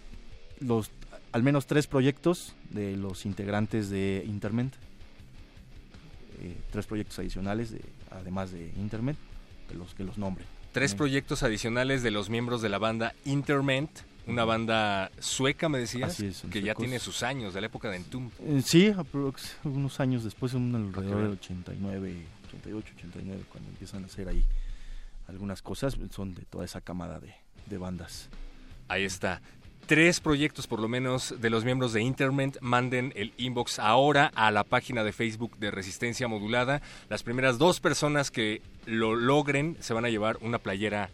los 0.60 0.92
al 1.32 1.44
menos 1.44 1.68
tres 1.68 1.88
proyectos 1.88 2.54
de 2.72 2.98
los 2.98 3.26
integrantes 3.26 3.90
de 3.90 4.24
Interment, 4.28 4.74
eh, 6.42 6.56
tres 6.72 6.86
proyectos 6.86 7.20
adicionales, 7.20 7.72
de, 7.72 7.82
además 8.12 8.52
de 8.52 8.72
Interment, 8.78 9.18
que 9.70 9.76
los 9.76 9.94
que 9.94 10.04
los 10.04 10.18
nombre. 10.18 10.44
Tres 10.72 10.94
Mm. 10.94 10.98
proyectos 10.98 11.44
adicionales 11.44 12.04
de 12.04 12.12
los 12.12 12.30
miembros 12.30 12.62
de 12.62 12.70
la 12.70 12.78
banda 12.78 13.14
Interment, 13.26 13.90
una 14.30 14.46
banda 14.46 15.12
sueca, 15.20 15.70
me 15.70 15.80
decías, 15.80 16.12
Así 16.12 16.28
es, 16.28 16.38
son 16.38 16.50
que 16.50 16.62
ya 16.62 16.76
tiene 16.76 17.00
sus 17.00 17.24
años, 17.24 17.54
de 17.54 17.62
la 17.62 17.68
época 17.68 17.90
de 17.90 17.98
Entum. 17.98 18.30
Eh, 18.42 18.62
sí, 18.64 18.94
unos 19.64 20.00
años 20.00 20.24
después, 20.24 20.54
un 20.54 20.76
alrededor 20.76 21.24
del 21.24 21.32
89, 21.34 22.26
88, 22.48 22.94
89, 22.98 23.44
cuando 23.50 23.70
empiezan 23.70 24.04
a 24.04 24.06
hacer 24.08 24.28
ahí 24.28 24.44
algunas 25.28 25.62
cosas, 25.62 25.98
son 26.12 26.36
de 26.36 26.44
toda 26.44 26.66
esa 26.66 26.82
camada 26.82 27.20
de, 27.20 27.34
de 27.66 27.78
bandas. 27.78 28.30
Ahí 28.88 29.04
está. 29.04 29.42
Tres 29.90 30.20
proyectos 30.20 30.68
por 30.68 30.80
lo 30.80 30.88
menos 30.88 31.34
de 31.42 31.50
los 31.50 31.66
miembros 31.66 31.94
de 31.94 32.04
Interment 32.04 32.58
manden 32.62 33.12
el 33.16 33.34
inbox 33.38 33.80
ahora 33.80 34.32
a 34.36 34.52
la 34.52 34.64
página 34.64 35.04
de 35.04 35.12
Facebook 35.12 35.58
de 35.58 35.72
Resistencia 35.72 36.28
Modulada. 36.28 36.84
Las 37.10 37.24
primeras 37.24 37.58
dos 37.58 37.80
personas 37.80 38.30
que 38.30 38.62
lo 38.86 39.16
logren 39.16 39.78
se 39.80 39.96
van 39.96 40.06
a 40.06 40.10
llevar 40.10 40.38
una 40.42 40.60
playera 40.60 41.10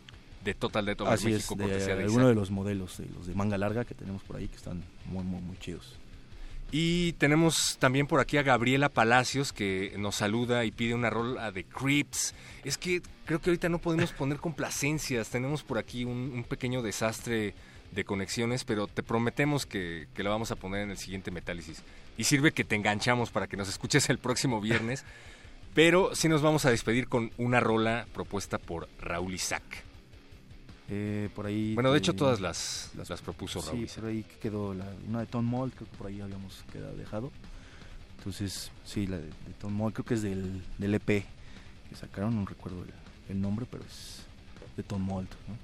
de 0.45 0.53
Total 0.53 0.85
Death 0.85 1.01
Así 1.01 1.27
es, 1.27 1.33
México 1.33 1.55
de 1.55 1.63
cortesía 1.63 1.95
de 1.95 2.03
alguno 2.03 2.29
de 2.29 2.35
los 2.35 2.51
modelos, 2.51 2.97
de 2.97 3.07
los 3.07 3.27
de 3.27 3.33
manga 3.33 3.57
larga 3.57 3.83
que 3.83 3.95
tenemos 3.95 4.23
por 4.23 4.37
ahí, 4.37 4.47
que 4.47 4.55
están 4.55 4.83
muy, 5.05 5.23
muy, 5.23 5.41
muy 5.41 5.57
chidos. 5.57 5.97
Y 6.71 7.13
tenemos 7.13 7.77
también 7.79 8.07
por 8.07 8.19
aquí 8.19 8.37
a 8.37 8.43
Gabriela 8.43 8.89
Palacios 8.89 9.53
que 9.53 9.93
nos 9.97 10.15
saluda 10.15 10.65
y 10.65 10.71
pide 10.71 10.93
una 10.93 11.09
rola 11.09 11.51
de 11.51 11.63
Creeps. 11.63 12.33
Es 12.63 12.77
que 12.77 13.01
creo 13.25 13.39
que 13.41 13.49
ahorita 13.49 13.69
no 13.69 13.79
podemos 13.79 14.11
poner 14.17 14.37
complacencias. 14.37 15.29
Tenemos 15.29 15.63
por 15.63 15.77
aquí 15.77 16.05
un, 16.05 16.31
un 16.33 16.43
pequeño 16.43 16.81
desastre 16.81 17.53
de 17.91 18.03
conexiones, 18.03 18.63
pero 18.63 18.87
te 18.87 19.03
prometemos 19.03 19.65
que, 19.65 20.07
que 20.13 20.23
la 20.23 20.29
vamos 20.29 20.51
a 20.51 20.55
poner 20.55 20.81
en 20.81 20.91
el 20.91 20.97
siguiente 20.97 21.31
Metálisis. 21.31 21.81
Y 22.17 22.25
sirve 22.25 22.51
que 22.51 22.63
te 22.63 22.75
enganchamos 22.75 23.29
para 23.29 23.47
que 23.47 23.57
nos 23.57 23.69
escuches 23.69 24.09
el 24.09 24.19
próximo 24.19 24.59
viernes. 24.61 25.05
pero 25.75 26.15
sí 26.15 26.29
nos 26.29 26.41
vamos 26.41 26.65
a 26.65 26.71
despedir 26.71 27.07
con 27.09 27.31
una 27.37 27.59
rola 27.59 28.07
propuesta 28.13 28.57
por 28.57 28.87
Raúl 29.01 29.33
Isaac. 29.33 29.84
Eh, 30.89 31.29
por 31.35 31.45
ahí. 31.47 31.73
Bueno, 31.73 31.91
de 31.91 31.97
hecho 31.97 32.13
todas 32.13 32.39
las, 32.39 32.91
las, 32.95 33.09
las 33.09 33.21
propuso 33.21 33.61
Raúl. 33.61 33.87
Sí, 33.87 33.93
pero 33.95 34.07
ahí 34.07 34.23
quedó 34.41 34.73
la, 34.73 34.85
una 35.07 35.21
de 35.21 35.25
Tom 35.25 35.45
Mold, 35.45 35.73
creo 35.73 35.89
que 35.89 35.97
por 35.97 36.07
ahí 36.07 36.21
habíamos 36.21 36.63
quedado 36.71 36.95
dejado. 36.95 37.31
Entonces, 38.19 38.71
sí, 38.83 39.07
la 39.07 39.17
de, 39.17 39.23
de 39.25 39.53
Tom 39.59 39.73
Mold, 39.73 39.93
creo 39.93 40.05
que 40.05 40.13
es 40.15 40.21
del, 40.21 40.61
del 40.77 40.93
EP 40.95 41.05
que 41.07 41.95
sacaron, 41.95 42.35
no 42.35 42.45
recuerdo 42.45 42.83
el, 42.83 42.89
el 43.29 43.41
nombre, 43.41 43.65
pero 43.69 43.83
es 43.83 44.23
de 44.77 44.83
Tom 44.83 45.01
Mold, 45.01 45.27
¿no? 45.47 45.55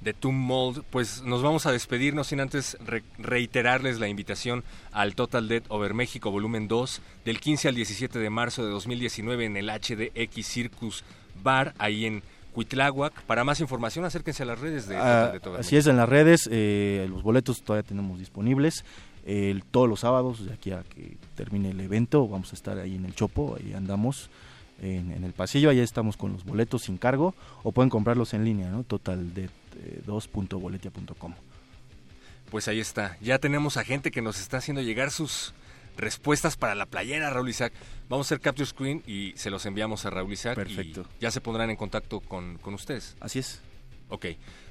de 0.00 0.12
Tomb 0.12 0.34
Mold, 0.36 0.84
pues 0.90 1.22
nos 1.22 1.42
vamos 1.42 1.64
a 1.64 1.72
despedir, 1.72 2.12
no 2.14 2.24
sin 2.24 2.38
antes 2.40 2.76
re- 2.84 3.02
reiterarles 3.16 3.98
la 4.00 4.06
invitación 4.08 4.62
al 4.92 5.14
Total 5.14 5.48
Dead 5.48 5.62
Over 5.68 5.94
México 5.94 6.30
Volumen 6.30 6.68
2 6.68 7.00
del 7.24 7.40
15 7.40 7.68
al 7.68 7.74
17 7.74 8.18
de 8.18 8.28
marzo 8.28 8.62
de 8.62 8.70
2019 8.70 9.46
en 9.46 9.56
el 9.56 9.70
HDX 9.70 10.46
Circus 10.46 11.04
Bar, 11.42 11.74
ahí 11.78 12.04
en 12.04 12.22
Cuitláhuac. 12.54 13.22
Para 13.24 13.44
más 13.44 13.60
información, 13.60 14.04
acérquense 14.04 14.42
a 14.44 14.46
las 14.46 14.58
redes 14.58 14.88
de 14.88 14.96
Ah, 14.96 15.30
Dead 15.32 15.46
Over 15.46 15.60
así 15.60 15.76
es, 15.76 15.86
en 15.86 15.96
las 15.96 16.08
redes, 16.08 16.48
eh, 16.50 17.06
los 17.10 17.22
boletos 17.22 17.62
todavía 17.62 17.86
tenemos 17.86 18.18
disponibles. 18.18 18.84
Todos 19.70 19.88
los 19.88 20.00
sábados, 20.00 20.44
de 20.46 20.52
aquí 20.52 20.70
a 20.70 20.82
que 20.82 21.16
termine 21.34 21.70
el 21.70 21.80
evento, 21.80 22.28
vamos 22.28 22.52
a 22.52 22.56
estar 22.56 22.78
ahí 22.78 22.96
en 22.96 23.06
el 23.06 23.14
Chopo, 23.14 23.56
ahí 23.58 23.72
andamos 23.72 24.28
en, 24.82 25.12
en 25.12 25.24
el 25.24 25.32
pasillo, 25.32 25.70
ahí 25.70 25.80
estamos 25.80 26.16
con 26.18 26.32
los 26.32 26.44
boletos 26.44 26.82
sin 26.82 26.98
cargo, 26.98 27.34
o 27.62 27.72
pueden 27.72 27.88
comprarlos 27.90 28.34
en 28.34 28.44
línea, 28.44 28.68
¿no? 28.70 28.84
totaldead2.boletia.com. 28.84 31.34
Pues 32.50 32.68
ahí 32.68 32.80
está. 32.80 33.16
Ya 33.20 33.38
tenemos 33.38 33.76
a 33.78 33.84
gente 33.84 34.10
que 34.10 34.22
nos 34.22 34.40
está 34.40 34.56
haciendo 34.58 34.82
llegar 34.82 35.10
sus 35.10 35.54
respuestas 35.96 36.56
para 36.56 36.74
la 36.74 36.86
playera, 36.86 37.30
Raúl 37.30 37.48
Isaac. 37.48 37.72
Vamos 38.08 38.26
a 38.26 38.28
hacer 38.28 38.40
capture 38.40 38.66
screen 38.66 39.02
y 39.06 39.32
se 39.36 39.50
los 39.50 39.66
enviamos 39.66 40.04
a 40.06 40.10
Raúl 40.10 40.32
Isaac. 40.32 40.56
Perfecto. 40.56 41.06
Y 41.18 41.22
ya 41.22 41.30
se 41.30 41.40
pondrán 41.40 41.70
en 41.70 41.76
contacto 41.76 42.20
con, 42.20 42.58
con 42.58 42.74
ustedes. 42.74 43.16
Así 43.20 43.38
es. 43.38 43.60
Ok. 44.08 44.26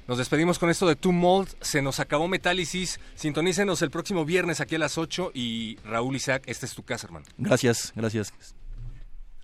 Nos 0.06 0.18
despedimos 0.18 0.58
con 0.58 0.70
esto 0.70 0.86
de 0.86 0.96
Two 0.96 1.12
Mold. 1.12 1.48
Se 1.60 1.82
nos 1.82 1.98
acabó 2.00 2.28
Metálisis. 2.28 3.00
Sintonícenos 3.14 3.80
el 3.82 3.90
próximo 3.90 4.24
viernes 4.24 4.60
aquí 4.60 4.74
a 4.74 4.78
las 4.78 4.98
8. 4.98 5.32
Y 5.34 5.78
Raúl 5.84 6.16
Isaac, 6.16 6.42
esta 6.46 6.66
es 6.66 6.74
tu 6.74 6.82
casa, 6.82 7.06
hermano. 7.06 7.26
Gracias, 7.38 7.92
gracias. 7.96 8.32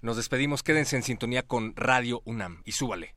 Nos 0.03 0.17
despedimos. 0.17 0.63
Quédense 0.63 0.97
en 0.97 1.03
sintonía 1.03 1.43
con 1.43 1.75
Radio 1.77 2.23
UNAM. 2.25 2.63
Y 2.65 2.73
súbale. 2.73 3.15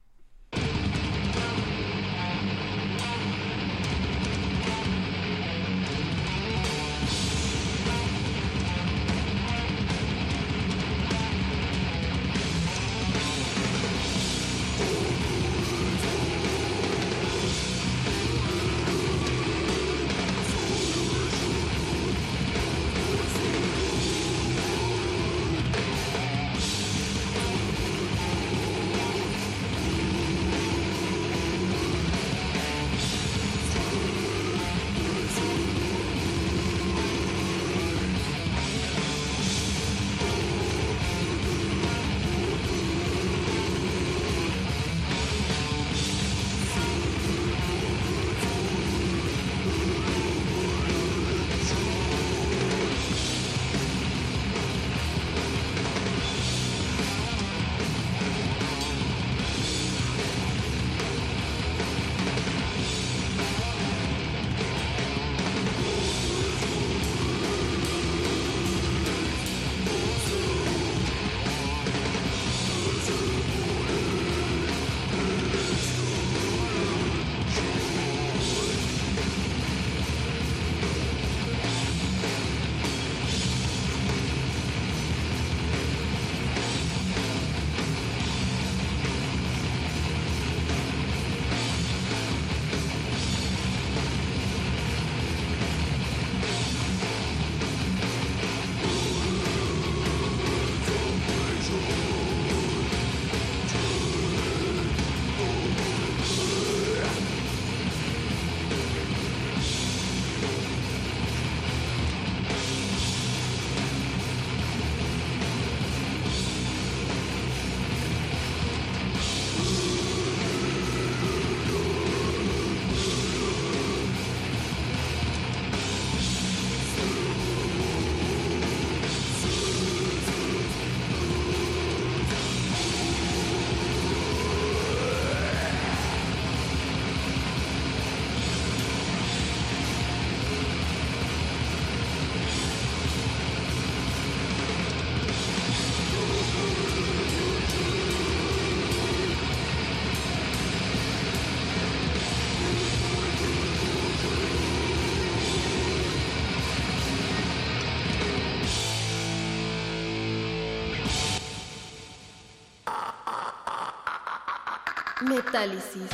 Metálisis. 165.53 166.09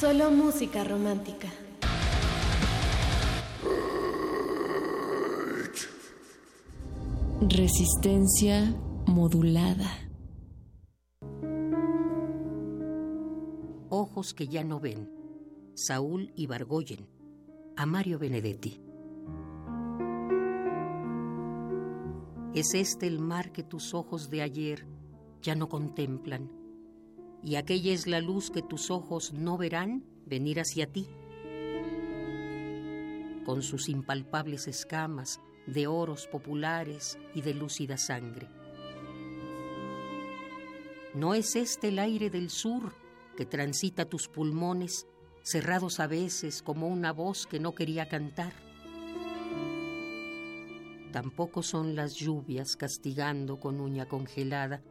Solo 0.00 0.30
música 0.30 0.84
romántica. 0.84 1.48
Resistencia 7.42 8.74
modulada. 9.06 9.90
Ojos 13.90 14.32
que 14.32 14.48
ya 14.48 14.64
no 14.64 14.80
ven. 14.80 15.10
Saúl 15.74 16.32
Ibargoyen. 16.36 17.06
A 17.76 17.84
Mario 17.84 18.18
Benedetti. 18.18 18.80
Es 22.54 22.72
este 22.72 23.06
el 23.06 23.18
mar 23.18 23.52
que 23.52 23.62
tus 23.62 23.92
ojos 23.92 24.30
de 24.30 24.40
ayer 24.40 24.86
ya 25.42 25.54
no 25.54 25.68
contemplan, 25.68 26.57
y 27.42 27.56
aquella 27.56 27.92
es 27.92 28.06
la 28.06 28.20
luz 28.20 28.50
que 28.50 28.62
tus 28.62 28.90
ojos 28.90 29.32
no 29.32 29.56
verán 29.56 30.04
venir 30.26 30.60
hacia 30.60 30.86
ti. 30.86 31.08
Con 33.44 33.62
sus 33.62 33.88
impalpables 33.88 34.68
escamas 34.68 35.40
de 35.66 35.86
oros 35.86 36.26
populares 36.26 37.18
y 37.34 37.42
de 37.42 37.54
lúcida 37.54 37.96
sangre. 37.96 38.48
¿No 41.14 41.34
es 41.34 41.56
este 41.56 41.88
el 41.88 41.98
aire 41.98 42.30
del 42.30 42.50
sur 42.50 42.94
que 43.36 43.46
transita 43.46 44.04
tus 44.04 44.28
pulmones 44.28 45.06
cerrados 45.48 45.98
a 45.98 46.06
veces 46.06 46.62
como 46.62 46.88
una 46.88 47.12
voz 47.12 47.46
que 47.46 47.58
no 47.58 47.74
quería 47.74 48.06
cantar. 48.06 48.52
Tampoco 51.10 51.62
son 51.62 51.96
las 51.96 52.16
lluvias 52.16 52.76
castigando 52.76 53.58
con 53.58 53.80
uña 53.80 54.06
congelada 54.06 54.82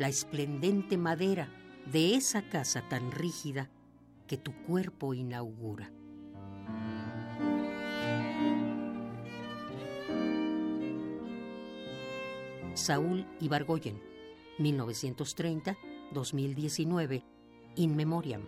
la 0.00 0.08
esplendente 0.08 0.96
madera 0.96 1.48
de 1.92 2.14
esa 2.14 2.48
casa 2.48 2.88
tan 2.88 3.12
rígida 3.12 3.68
que 4.26 4.38
tu 4.38 4.54
cuerpo 4.62 5.12
inaugura. 5.12 5.92
Saúl 12.72 13.26
Ibargoyen, 13.40 14.00
1930-2019, 14.58 17.22
In 17.76 17.94
Memoriam. 17.94 18.46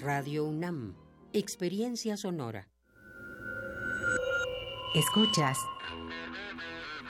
Radio 0.00 0.46
UNAM, 0.46 0.94
Experiencia 1.34 2.16
Sonora. 2.16 2.70
Escuchas 4.94 5.58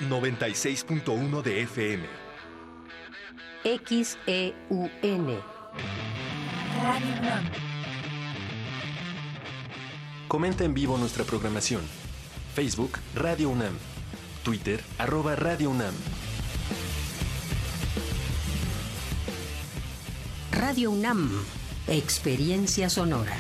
96.1 0.01 1.43
de 1.43 1.63
FM. 1.63 2.28
XEUN. 3.65 5.43
Radio 6.81 7.19
UNAM. 7.19 7.45
Comenta 10.29 10.65
en 10.65 10.75
vivo 10.75 10.97
nuestra 10.97 11.25
programación. 11.25 11.83
Facebook 12.55 12.99
Radio 13.17 13.49
UNAM. 13.49 13.77
Twitter 14.45 14.81
arroba 14.99 15.35
Radio 15.35 15.71
UNAM. 15.71 15.95
Radio 20.53 20.93
UNAM, 20.93 21.29
Experiencia 21.89 22.89
Sonora. 22.89 23.37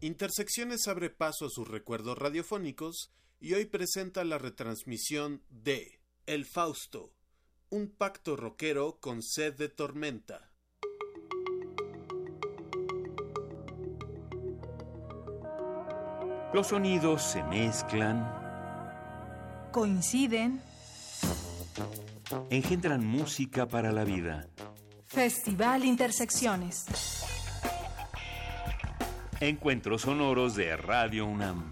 Intersecciones 0.00 0.86
abre 0.86 1.10
paso 1.10 1.46
a 1.46 1.50
sus 1.50 1.66
recuerdos 1.66 2.16
radiofónicos 2.16 3.10
y 3.40 3.54
hoy 3.54 3.64
presenta 3.64 4.22
la 4.24 4.38
retransmisión 4.38 5.42
de 5.48 6.05
El 6.26 6.44
Fausto, 6.44 7.14
un 7.70 7.88
pacto 7.88 8.34
rockero 8.34 8.98
con 8.98 9.22
sed 9.22 9.54
de 9.54 9.68
tormenta. 9.68 10.50
Los 16.52 16.66
sonidos 16.66 17.22
se 17.22 17.44
mezclan, 17.44 18.28
Coinciden. 19.70 20.60
engendran 22.50 23.06
música 23.06 23.66
para 23.66 23.92
la 23.92 24.02
vida. 24.02 24.48
Festival 25.04 25.84
Intersecciones. 25.84 26.86
Encuentros 29.38 30.02
sonoros 30.02 30.56
de 30.56 30.76
Radio 30.76 31.24
UNAM. 31.26 31.70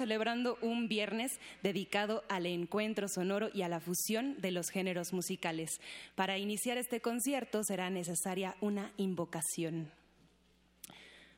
Celebrando 0.00 0.56
un 0.62 0.88
viernes 0.88 1.38
dedicado 1.62 2.24
al 2.30 2.46
encuentro 2.46 3.06
sonoro 3.06 3.50
y 3.52 3.60
a 3.60 3.68
la 3.68 3.80
fusión 3.80 4.40
de 4.40 4.50
los 4.50 4.70
géneros 4.70 5.12
musicales. 5.12 5.78
Para 6.14 6.38
iniciar 6.38 6.78
este 6.78 7.02
concierto 7.02 7.62
será 7.64 7.90
necesaria 7.90 8.56
una 8.62 8.94
invocación. 8.96 9.92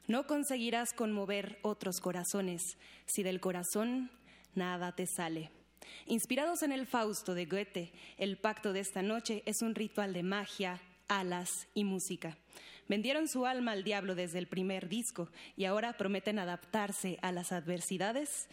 No 0.06 0.28
conseguirás 0.28 0.92
conmover 0.92 1.58
otros 1.62 1.98
corazones 2.00 2.62
si 3.06 3.24
del 3.24 3.40
corazón 3.40 4.12
nada 4.54 4.94
te 4.94 5.06
sale. 5.08 5.50
Inspirados 6.06 6.62
en 6.62 6.70
el 6.70 6.86
Fausto 6.86 7.34
de 7.34 7.46
Goethe, 7.46 7.92
el 8.16 8.36
pacto 8.36 8.72
de 8.72 8.78
esta 8.78 9.02
noche 9.02 9.42
es 9.44 9.60
un 9.60 9.74
ritual 9.74 10.12
de 10.12 10.22
magia, 10.22 10.80
alas 11.08 11.50
y 11.74 11.82
música. 11.82 12.38
Vendieron 12.88 13.28
su 13.28 13.46
alma 13.46 13.72
al 13.72 13.84
diablo 13.84 14.14
desde 14.14 14.38
el 14.38 14.46
primer 14.46 14.88
disco 14.88 15.28
y 15.56 15.64
ahora 15.64 15.96
prometen 15.96 16.38
adaptarse 16.38 17.18
a 17.22 17.32
las 17.32 17.52
adversidades, 17.52 18.48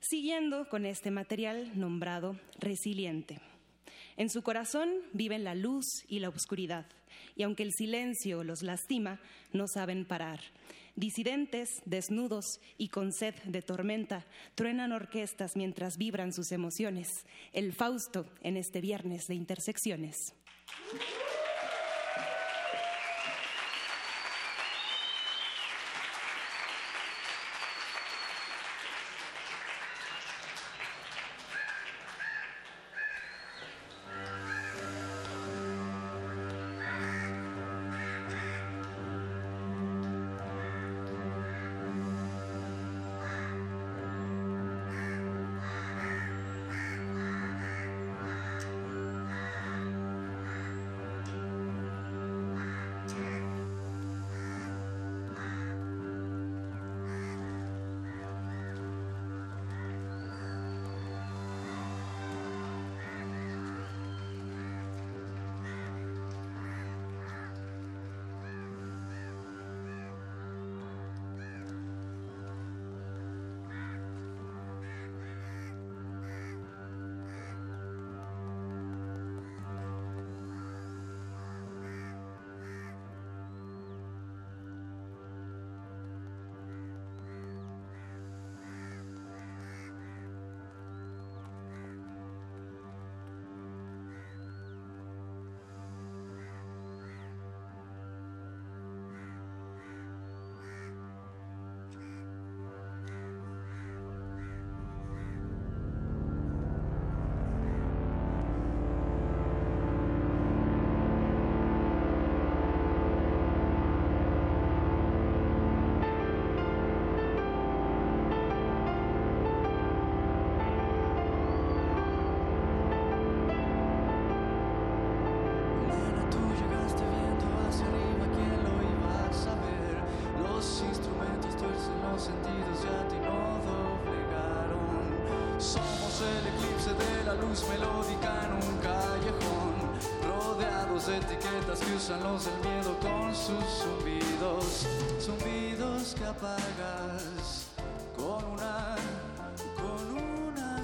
siguiendo 0.00 0.68
con 0.68 0.86
este 0.86 1.10
material 1.10 1.78
nombrado 1.78 2.38
resiliente. 2.58 3.40
En 4.16 4.30
su 4.30 4.42
corazón 4.42 4.90
viven 5.12 5.44
la 5.44 5.54
luz 5.54 6.04
y 6.08 6.20
la 6.20 6.30
oscuridad, 6.30 6.86
y 7.36 7.42
aunque 7.42 7.62
el 7.62 7.72
silencio 7.72 8.44
los 8.44 8.62
lastima, 8.62 9.20
no 9.52 9.66
saben 9.68 10.06
parar. 10.06 10.40
Disidentes, 10.94 11.82
desnudos 11.84 12.58
y 12.78 12.88
con 12.88 13.12
sed 13.12 13.34
de 13.44 13.60
tormenta, 13.60 14.24
truenan 14.54 14.92
orquestas 14.92 15.54
mientras 15.54 15.98
vibran 15.98 16.32
sus 16.32 16.52
emociones. 16.52 17.26
El 17.52 17.74
Fausto 17.74 18.26
en 18.40 18.56
este 18.56 18.80
viernes 18.80 19.26
de 19.26 19.34
intersecciones. 19.34 20.32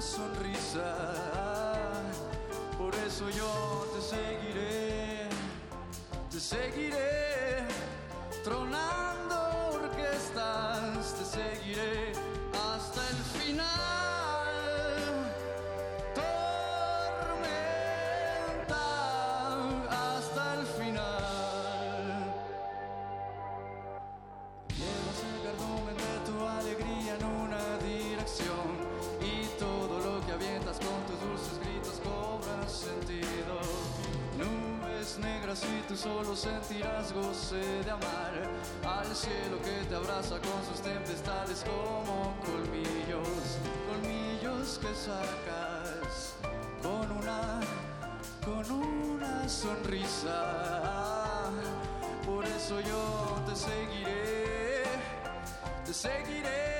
Sonrisa. 0.03 1.13
Por 2.77 2.93
eso 2.95 3.29
yo 3.29 3.87
te 3.93 4.01
seguiré, 4.01 5.29
te 6.29 6.39
seguiré, 6.39 7.65
tronando 8.43 9.02
solo 35.95 36.35
sentirás 36.35 37.13
goce 37.13 37.83
de 37.83 37.91
amar 37.91 38.33
al 38.83 39.15
cielo 39.15 39.61
que 39.63 39.85
te 39.87 39.95
abraza 39.95 40.39
con 40.39 40.65
sus 40.67 40.81
tempestades 40.81 41.63
como 41.63 42.35
colmillos, 42.45 43.59
colmillos 43.87 44.79
que 44.79 44.93
sacas 44.95 46.33
con 46.81 47.11
una, 47.17 47.59
con 48.43 48.71
una 48.71 49.47
sonrisa. 49.47 51.51
Por 52.25 52.43
eso 52.45 52.79
yo 52.79 53.43
te 53.47 53.55
seguiré, 53.55 54.83
te 55.85 55.93
seguiré, 55.93 56.72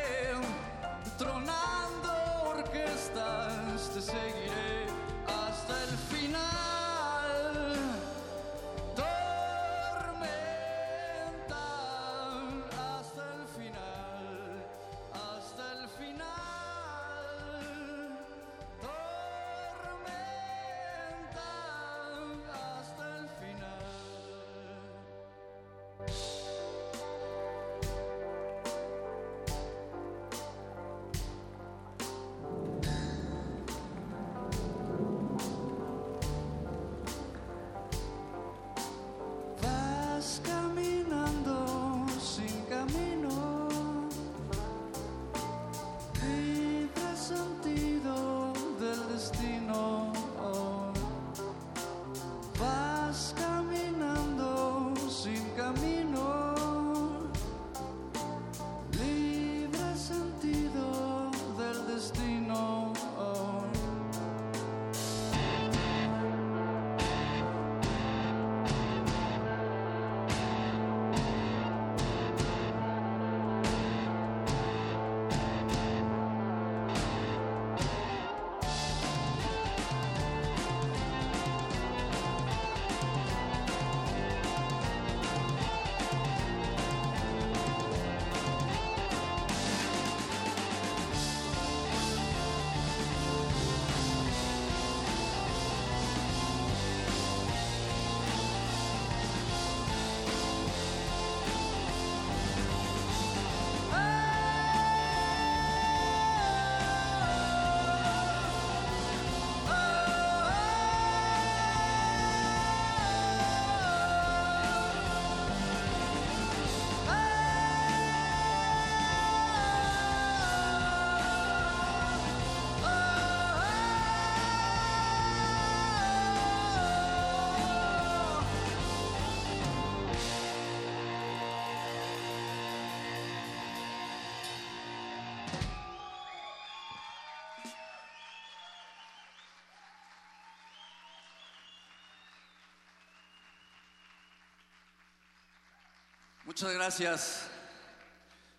Muchas 146.46 146.74
gracias. 146.74 147.50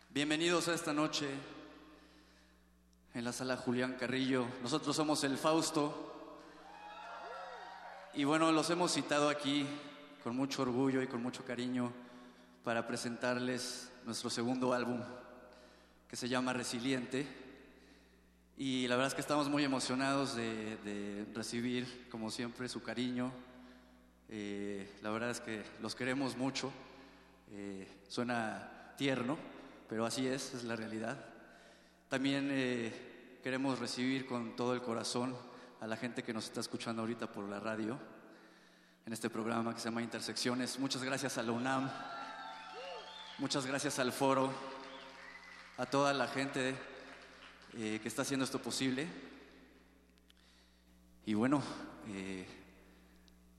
Bienvenidos 0.08 0.68
a 0.68 0.74
esta 0.74 0.94
noche 0.94 1.28
en 3.12 3.22
la 3.22 3.30
sala 3.30 3.58
Julián 3.58 3.96
Carrillo. 4.00 4.46
Nosotros 4.62 4.96
somos 4.96 5.22
el 5.22 5.36
Fausto. 5.36 6.40
Y 8.14 8.24
bueno, 8.24 8.52
los 8.52 8.70
hemos 8.70 8.90
citado 8.94 9.28
aquí 9.28 9.66
con 10.22 10.34
mucho 10.34 10.62
orgullo 10.62 11.02
y 11.02 11.06
con 11.06 11.22
mucho 11.22 11.44
cariño 11.44 11.92
para 12.64 12.86
presentarles 12.86 13.92
nuestro 14.06 14.30
segundo 14.30 14.72
álbum 14.72 15.02
que 16.08 16.16
se 16.16 16.26
llama 16.26 16.54
Resiliente. 16.54 17.28
Y 18.56 18.88
la 18.88 18.96
verdad 18.96 19.08
es 19.08 19.14
que 19.14 19.20
estamos 19.20 19.50
muy 19.50 19.62
emocionados 19.62 20.34
de, 20.34 21.26
recibir, 21.34 22.08
como 22.10 22.30
siempre, 22.30 22.66
su 22.66 22.82
cariño. 22.82 23.30
Eh, 24.30 24.90
la 25.02 25.10
verdad 25.10 25.28
es 25.28 25.40
que 25.40 25.62
los 25.82 25.94
queremos 25.94 26.34
mucho. 26.34 26.72
Eh, 27.50 28.02
suena 28.08 28.94
tierno, 28.96 29.38
pero 29.88 30.06
así 30.06 30.26
es, 30.26 30.54
es 30.54 30.64
la 30.64 30.76
realidad. 30.76 31.24
También 32.08 32.48
eh, 32.50 33.38
queremos 33.42 33.78
recibir 33.78 34.26
con 34.26 34.56
todo 34.56 34.74
el 34.74 34.82
corazón 34.82 35.36
a 35.80 35.86
la 35.86 35.96
gente 35.96 36.22
que 36.22 36.32
nos 36.32 36.44
está 36.44 36.60
escuchando 36.60 37.02
ahorita 37.02 37.30
por 37.30 37.48
la 37.48 37.60
radio 37.60 37.98
en 39.06 39.12
este 39.12 39.28
programa 39.28 39.74
que 39.74 39.80
se 39.80 39.86
llama 39.86 40.02
Intersecciones. 40.02 40.78
Muchas 40.78 41.02
gracias 41.02 41.36
a 41.36 41.42
la 41.42 41.52
UNAM, 41.52 41.90
muchas 43.38 43.66
gracias 43.66 43.98
al 43.98 44.12
foro, 44.12 44.50
a 45.76 45.86
toda 45.86 46.14
la 46.14 46.26
gente 46.28 46.74
eh, 47.74 47.98
que 48.00 48.08
está 48.08 48.22
haciendo 48.22 48.44
esto 48.44 48.60
posible. 48.62 49.06
Y 51.26 51.34
bueno, 51.34 51.62
eh, 52.08 52.46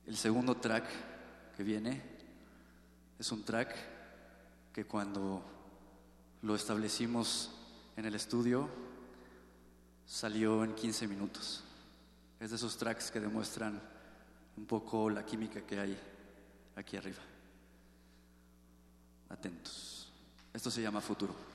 el 0.07 0.17
segundo 0.17 0.55
track 0.55 0.85
que 1.55 1.63
viene 1.63 2.14
es 3.19 3.31
un 3.31 3.43
track 3.43 3.75
que 4.73 4.85
cuando 4.85 5.41
lo 6.41 6.55
establecimos 6.55 7.51
en 7.95 8.05
el 8.05 8.15
estudio 8.15 8.69
salió 10.05 10.63
en 10.63 10.75
15 10.75 11.07
minutos. 11.07 11.63
Es 12.39 12.49
de 12.49 12.57
esos 12.57 12.77
tracks 12.77 13.09
que 13.09 13.19
demuestran 13.19 13.81
un 14.57 14.65
poco 14.65 15.09
la 15.09 15.25
química 15.25 15.61
que 15.61 15.79
hay 15.79 15.97
aquí 16.75 16.97
arriba. 16.97 17.21
Atentos. 19.29 20.11
Esto 20.53 20.69
se 20.69 20.81
llama 20.81 21.01
futuro. 21.01 21.54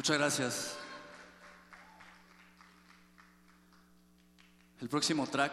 Muchas 0.00 0.16
gracias. 0.16 0.78
El 4.80 4.88
próximo 4.88 5.26
track 5.26 5.52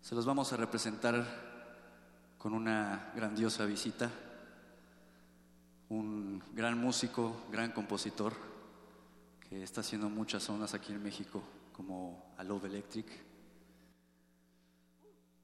se 0.00 0.12
los 0.12 0.26
vamos 0.26 0.52
a 0.52 0.56
representar 0.56 1.24
con 2.36 2.52
una 2.52 3.12
grandiosa 3.14 3.64
visita, 3.64 4.10
un 5.88 6.42
gran 6.52 6.76
músico, 6.76 7.44
gran 7.52 7.70
compositor 7.70 8.32
que 9.48 9.62
está 9.62 9.82
haciendo 9.82 10.08
muchas 10.08 10.42
zonas 10.42 10.74
aquí 10.74 10.92
en 10.92 11.00
México, 11.00 11.44
como 11.72 12.34
A 12.36 12.42
Love 12.42 12.64
Electric. 12.64 13.06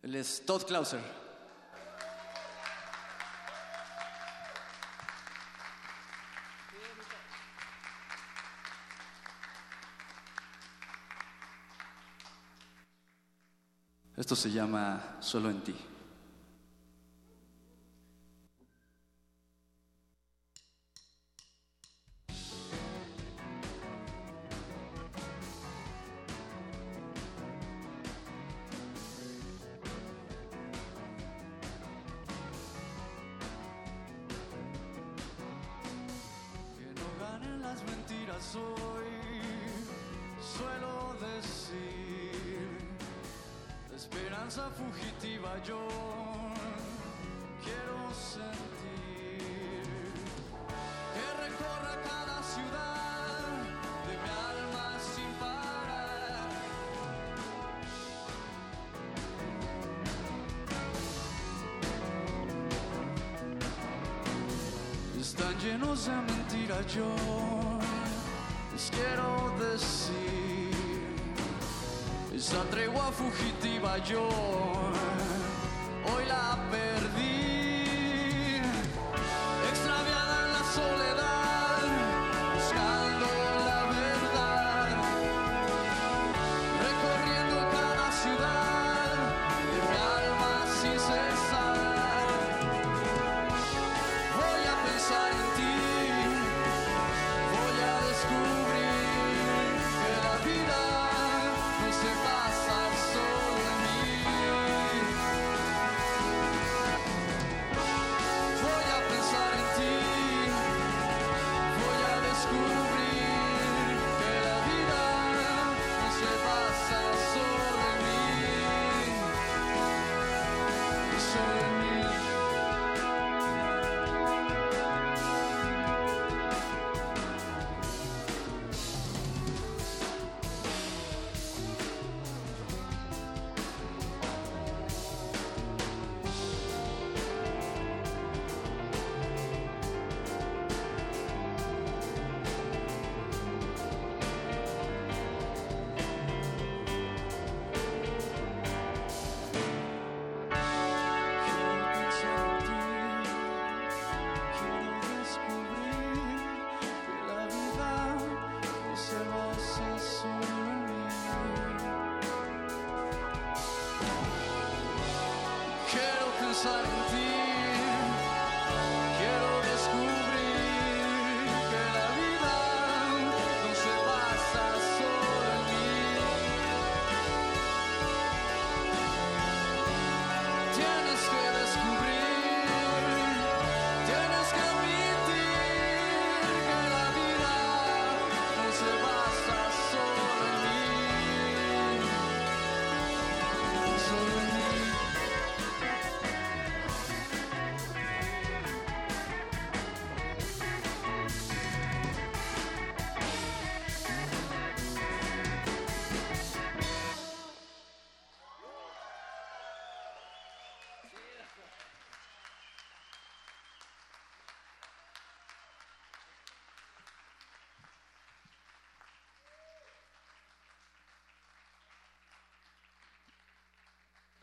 Él 0.02 0.16
es 0.16 0.44
Todd 0.44 0.64
Clauser. 0.64 1.25
Esto 14.26 14.34
se 14.34 14.50
llama 14.50 15.18
Solo 15.20 15.50
en 15.50 15.60
ti. 15.60 15.72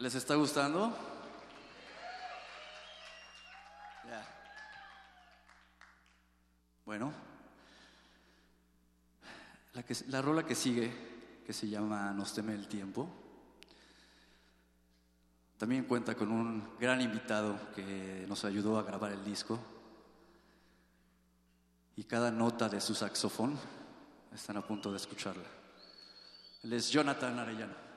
¿Les 0.03 0.15
está 0.15 0.35
gustando? 0.35 0.93
Bueno, 6.85 7.13
la, 9.71 9.85
la 10.09 10.21
rola 10.21 10.45
que 10.45 10.55
sigue, 10.55 10.91
que 11.47 11.53
se 11.53 11.69
llama 11.69 12.11
Nos 12.11 12.33
teme 12.33 12.53
el 12.53 12.67
tiempo, 12.67 13.07
también 15.57 15.85
cuenta 15.85 16.15
con 16.15 16.33
un 16.33 16.77
gran 16.77 16.99
invitado 16.99 17.57
que 17.73 18.25
nos 18.27 18.43
ayudó 18.43 18.77
a 18.77 18.83
grabar 18.83 19.13
el 19.13 19.23
disco. 19.23 19.57
Y 21.95 22.03
cada 22.03 22.29
nota 22.29 22.67
de 22.67 22.81
su 22.81 22.93
saxofón 22.93 23.57
están 24.35 24.57
a 24.57 24.67
punto 24.67 24.91
de 24.91 24.97
escucharla. 24.97 25.47
Él 26.61 26.73
es 26.73 26.89
Jonathan 26.89 27.39
Arellano. 27.39 27.92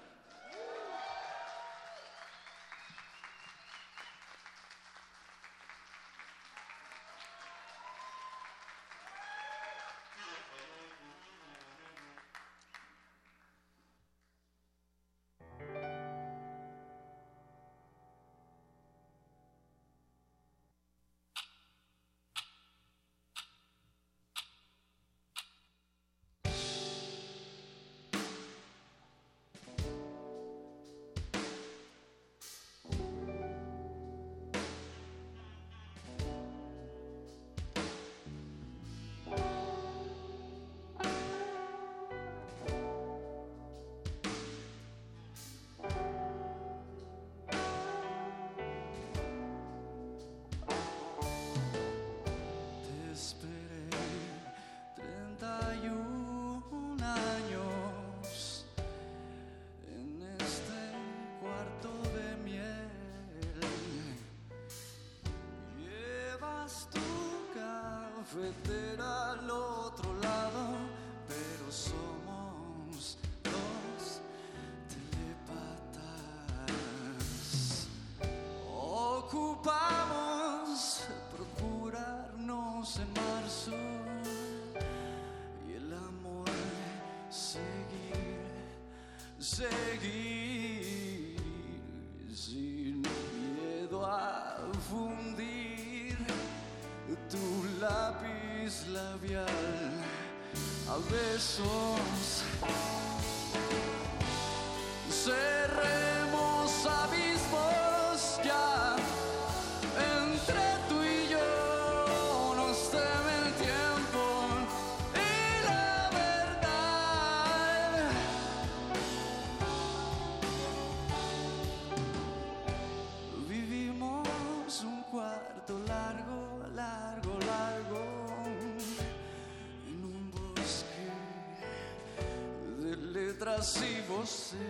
Letras 134.27 134.66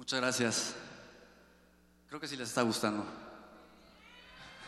Muchas 0.00 0.18
gracias. 0.18 0.74
Creo 2.08 2.18
que 2.18 2.26
sí 2.26 2.34
les 2.34 2.48
está 2.48 2.62
gustando. 2.62 3.04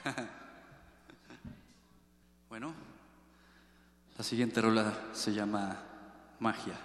bueno, 2.50 2.74
la 4.18 4.22
siguiente 4.22 4.60
rola 4.60 4.92
se 5.14 5.32
llama 5.32 5.78
Magia. 6.38 6.78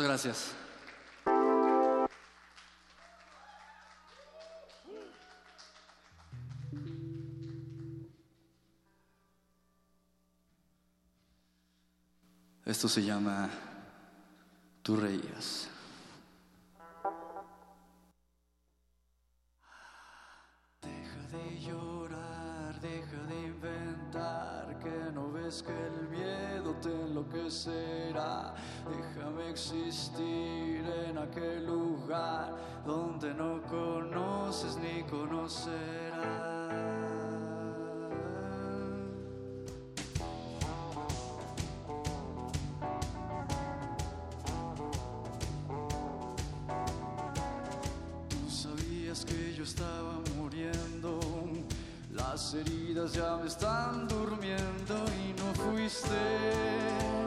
Muchas 0.00 0.08
gracias. 0.08 0.54
Esto 12.64 12.88
se 12.88 13.02
llama 13.02 13.50
Tú 14.82 14.96
reías. 14.96 15.59
Tú 35.50 35.56
sabías 48.48 49.24
que 49.24 49.52
yo 49.56 49.64
estaba 49.64 50.20
muriendo, 50.36 51.18
las 52.14 52.54
heridas 52.54 53.12
ya 53.12 53.36
me 53.36 53.48
están 53.48 54.06
durmiendo 54.06 54.94
y 55.18 55.32
no 55.32 55.52
fuiste. 55.64 57.19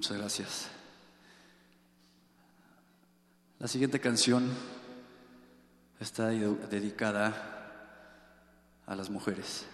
Muchas 0.00 0.16
gracias. 0.16 0.68
La 3.58 3.68
siguiente 3.68 4.00
canción 4.00 4.48
está 6.00 6.28
de- 6.28 6.54
dedicada 6.70 7.34
a 8.86 8.96
las 8.96 9.10
mujeres. 9.10 9.66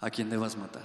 A 0.00 0.10
quien 0.10 0.28
debas 0.28 0.54
matar. 0.54 0.84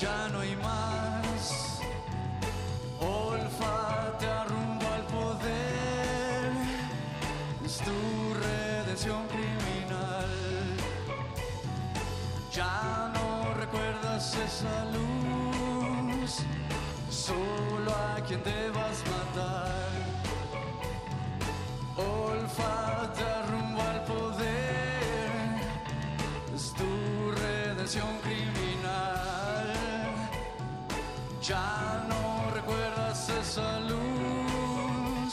Ya 0.00 0.28
no 0.28 0.40
hay 0.40 0.54
más. 0.56 1.80
Olfatea 3.00 4.44
rumbo 4.44 4.86
al 4.88 5.02
poder, 5.06 6.52
es 7.64 7.78
tu 7.78 8.34
redención 8.34 9.26
criminal. 9.28 10.28
Ya 12.52 13.12
no 13.14 13.54
recuerdas 13.54 14.36
esa 14.36 14.84
luz, 14.86 16.42
solo 17.10 17.90
a 17.90 18.20
quien 18.26 18.42
debas 18.42 19.02
matar. 19.14 19.92
Olfatea 21.96 23.46
rumbo 23.50 23.80
al 23.82 24.04
poder, 24.04 25.60
es 26.54 26.72
tu 26.74 27.30
redención 27.32 28.15
Ya 31.46 32.04
no 32.08 32.50
recuerdas 32.52 33.28
esa 33.28 33.78
luz, 33.78 35.32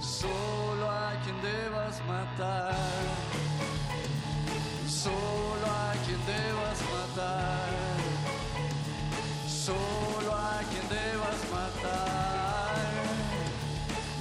solo 0.00 0.90
a 0.90 1.12
quien 1.22 1.38
debas 1.42 2.00
matar. 2.08 2.74
Solo 4.88 5.66
a 5.66 5.92
quien 6.06 6.18
debas 6.24 6.78
matar. 6.94 7.68
Solo 9.46 10.32
a 10.32 10.60
quien 10.70 10.88
debas 10.88 11.40
matar. 11.52 12.74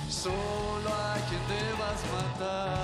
Solo 0.09 0.89
a 0.89 1.15
quien 1.29 1.47
debas 1.47 1.99
matar. 2.11 2.82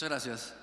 Muchas 0.00 0.08
gracias. 0.08 0.54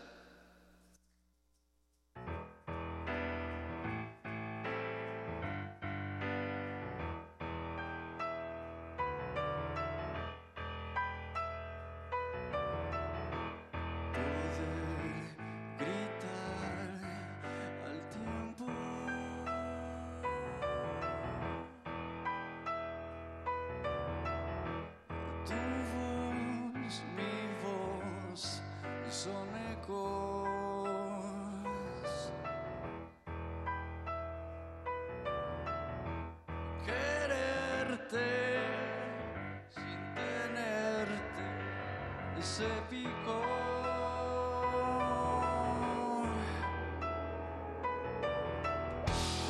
Pico. 42.90 43.42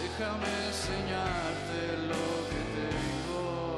Déjame 0.02 0.48
enseñarte 0.68 1.80
lo 2.08 2.26
que 2.50 2.62
tengo. 2.78 3.78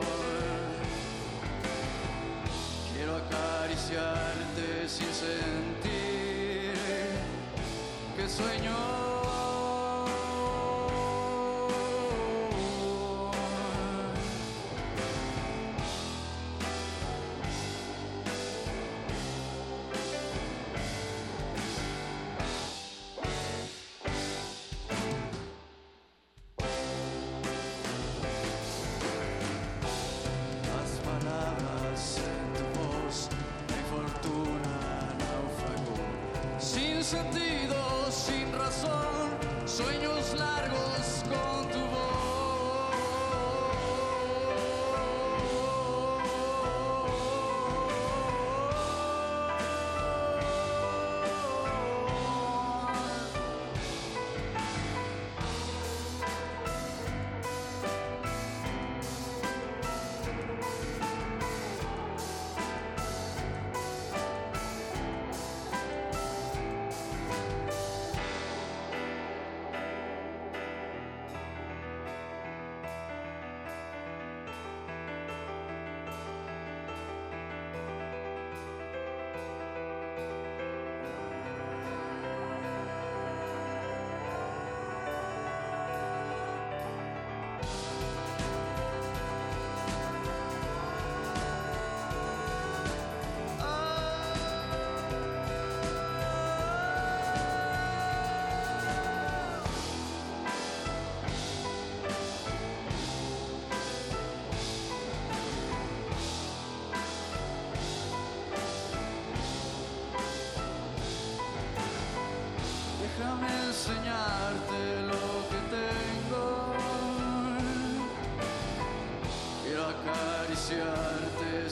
Quiero 2.93 3.17
acariciarte 3.17 4.87
sin 4.87 5.13
sentir 5.13 6.73
que 8.17 8.27
sueño. 8.27 9.08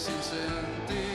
Sin 0.08 0.24
sentir. 0.24 1.08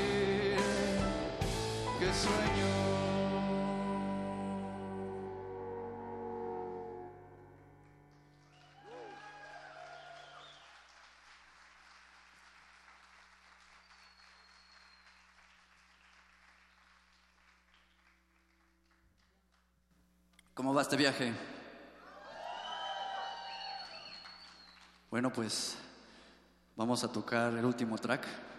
¿Cómo 20.54 20.74
va 20.74 20.82
este 20.82 20.96
viaje? 20.96 21.32
Bueno, 25.10 25.32
pues 25.32 25.76
vamos 26.76 27.02
a 27.02 27.10
tocar 27.10 27.54
el 27.54 27.64
último 27.64 27.96
track 27.96 28.51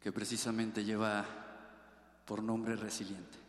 que 0.00 0.12
precisamente 0.12 0.84
lleva 0.84 1.24
por 2.24 2.42
nombre 2.42 2.76
Resiliente. 2.76 3.47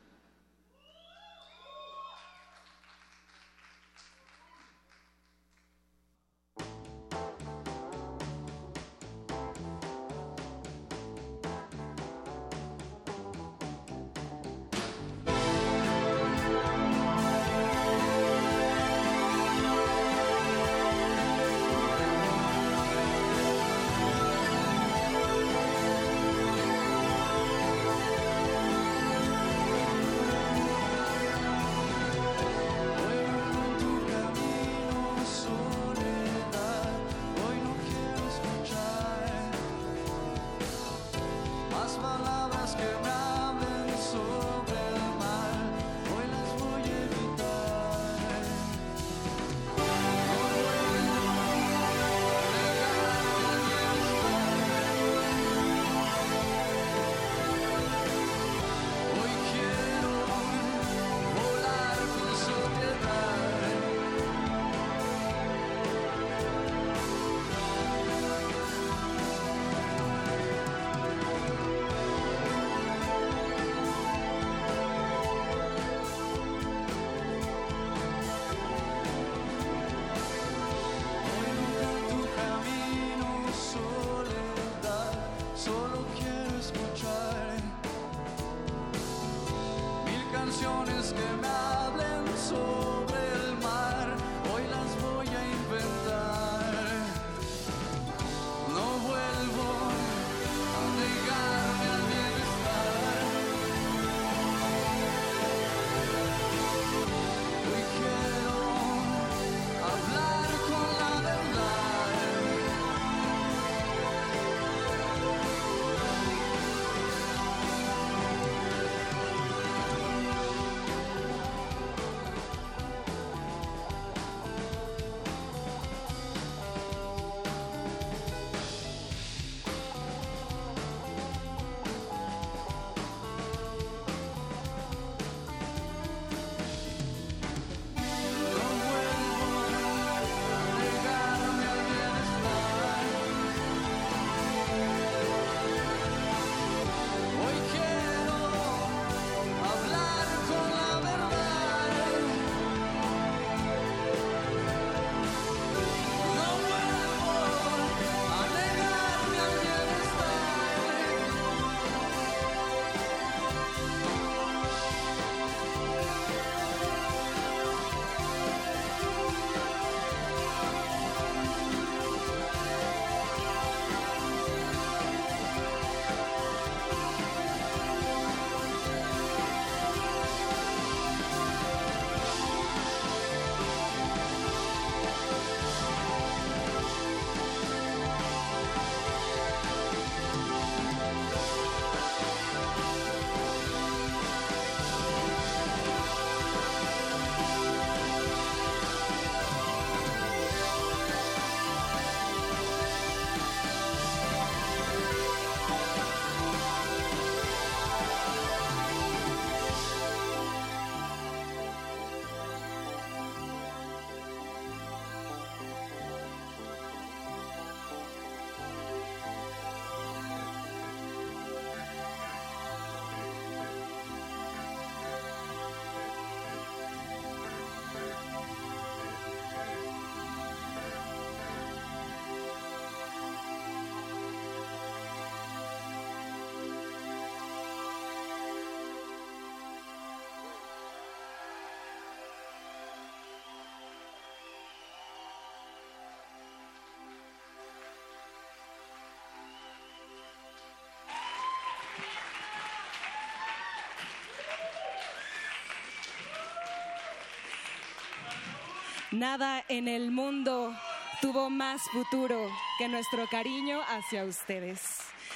Nada 259.20 259.66
en 259.68 259.90
el 259.90 260.12
mundo 260.12 260.74
tuvo 261.22 261.50
más 261.50 261.82
futuro 261.92 262.50
que 262.78 262.88
nuestro 262.88 263.28
cariño 263.28 263.82
hacia 263.90 264.24
ustedes. 264.24 264.80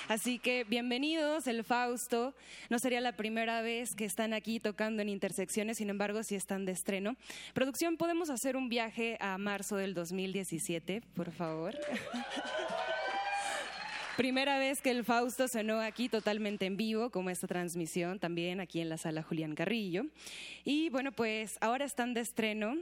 Así 0.07 0.39
que 0.39 0.63
bienvenidos, 0.63 1.47
el 1.47 1.65
Fausto. 1.65 2.33
No 2.69 2.79
sería 2.79 3.01
la 3.01 3.17
primera 3.17 3.61
vez 3.61 3.93
que 3.93 4.05
están 4.05 4.31
aquí 4.31 4.61
tocando 4.61 5.01
en 5.01 5.09
intersecciones, 5.09 5.79
sin 5.79 5.89
embargo, 5.89 6.23
si 6.23 6.35
están 6.35 6.63
de 6.63 6.71
estreno. 6.71 7.17
Producción, 7.53 7.97
¿podemos 7.97 8.29
hacer 8.29 8.55
un 8.55 8.69
viaje 8.69 9.17
a 9.19 9.37
marzo 9.37 9.75
del 9.75 9.93
2017, 9.93 11.01
por 11.13 11.31
favor? 11.31 11.77
Primera 14.15 14.59
vez 14.59 14.79
que 14.79 14.91
el 14.91 15.03
Fausto 15.03 15.49
sonó 15.49 15.81
aquí 15.81 16.07
totalmente 16.07 16.67
en 16.67 16.77
vivo, 16.77 17.09
como 17.09 17.31
esta 17.31 17.47
transmisión, 17.47 18.17
también 18.17 18.61
aquí 18.61 18.79
en 18.79 18.87
la 18.87 18.97
sala 18.97 19.23
Julián 19.23 19.55
Carrillo. 19.55 20.05
Y 20.63 20.89
bueno, 20.89 21.11
pues 21.11 21.57
ahora 21.59 21.83
están 21.83 22.13
de 22.13 22.21
estreno 22.21 22.77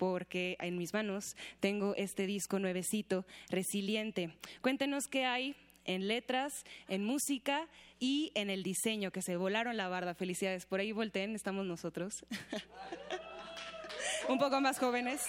porque 0.00 0.56
en 0.60 0.78
mis 0.78 0.94
manos 0.94 1.36
tengo 1.60 1.94
este 1.94 2.24
disco 2.24 2.58
nuevecito, 2.58 3.26
Resiliente. 3.50 4.30
Cuéntenos 4.62 5.04
qué 5.10 5.26
hay 5.26 5.54
en 5.84 6.08
letras, 6.08 6.64
en 6.88 7.04
música 7.04 7.68
y 7.98 8.32
en 8.34 8.48
el 8.48 8.62
diseño, 8.62 9.10
que 9.10 9.20
se 9.20 9.36
volaron 9.36 9.76
la 9.76 9.88
barda. 9.88 10.14
Felicidades. 10.14 10.64
Por 10.64 10.80
ahí 10.80 10.92
volteen, 10.92 11.34
estamos 11.34 11.66
nosotros. 11.66 12.14
Un 14.30 14.38
poco 14.38 14.58
más 14.62 14.78
jóvenes. 14.78 15.20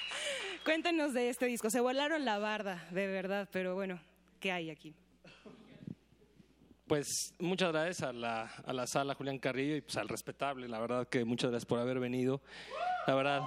Cuéntenos 0.66 1.14
de 1.14 1.30
este 1.30 1.46
disco. 1.46 1.70
Se 1.70 1.80
volaron 1.80 2.26
la 2.26 2.36
barda, 2.36 2.86
de 2.90 3.06
verdad, 3.06 3.48
pero 3.50 3.74
bueno, 3.74 3.98
¿qué 4.40 4.52
hay 4.52 4.68
aquí? 4.68 4.94
Pues 6.86 7.32
muchas 7.38 7.72
gracias 7.72 8.02
a 8.02 8.12
la, 8.12 8.42
a 8.42 8.74
la 8.74 8.86
sala 8.86 9.14
Julián 9.14 9.38
Carrillo 9.38 9.74
y 9.74 9.80
pues 9.80 9.96
al 9.96 10.10
respetable, 10.10 10.68
la 10.68 10.80
verdad 10.80 11.08
que 11.08 11.24
muchas 11.24 11.50
gracias 11.50 11.66
por 11.66 11.78
haber 11.78 11.98
venido. 11.98 12.42
La 13.06 13.14
verdad. 13.14 13.40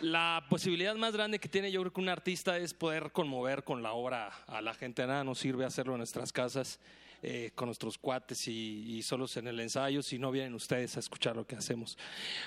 La 0.00 0.46
posibilidad 0.48 0.94
más 0.94 1.12
grande 1.12 1.38
que 1.38 1.48
tiene 1.48 1.70
yo 1.70 1.80
creo 1.82 1.92
que 1.92 2.00
un 2.00 2.08
artista 2.08 2.56
es 2.56 2.72
poder 2.72 3.12
conmover 3.12 3.64
con 3.64 3.82
la 3.82 3.92
obra 3.92 4.28
a 4.46 4.62
la 4.62 4.72
gente. 4.72 5.06
Nada 5.06 5.24
nos 5.24 5.38
sirve 5.38 5.66
hacerlo 5.66 5.92
en 5.92 5.98
nuestras 5.98 6.32
casas 6.32 6.80
eh, 7.22 7.50
con 7.54 7.66
nuestros 7.66 7.98
cuates 7.98 8.48
y, 8.48 9.02
solos 9.02 9.36
en 9.36 9.46
el 9.46 9.60
ensayo 9.60 10.02
si 10.02 10.18
no 10.18 10.30
vienen 10.30 10.54
ustedes 10.54 10.96
a 10.96 11.00
escuchar 11.00 11.36
lo 11.36 11.46
que 11.46 11.54
hacemos. 11.54 11.98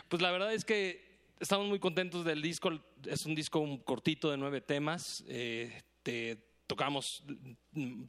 Pues 0.10 0.20
la 0.22 0.32
verdad 0.32 0.52
es 0.52 0.66
que 0.66 1.06
estamos 1.40 1.68
muy 1.68 1.78
contentos 1.78 2.26
del 2.26 2.42
disco. 2.42 2.72
Es 3.06 3.28
un 3.28 3.36
disco 3.36 3.64
cortito 3.86 4.32
de 4.32 4.38
nueve 4.38 4.60
temas. 4.60 5.24
Eh, 5.28 5.80
tocamos 6.74 7.24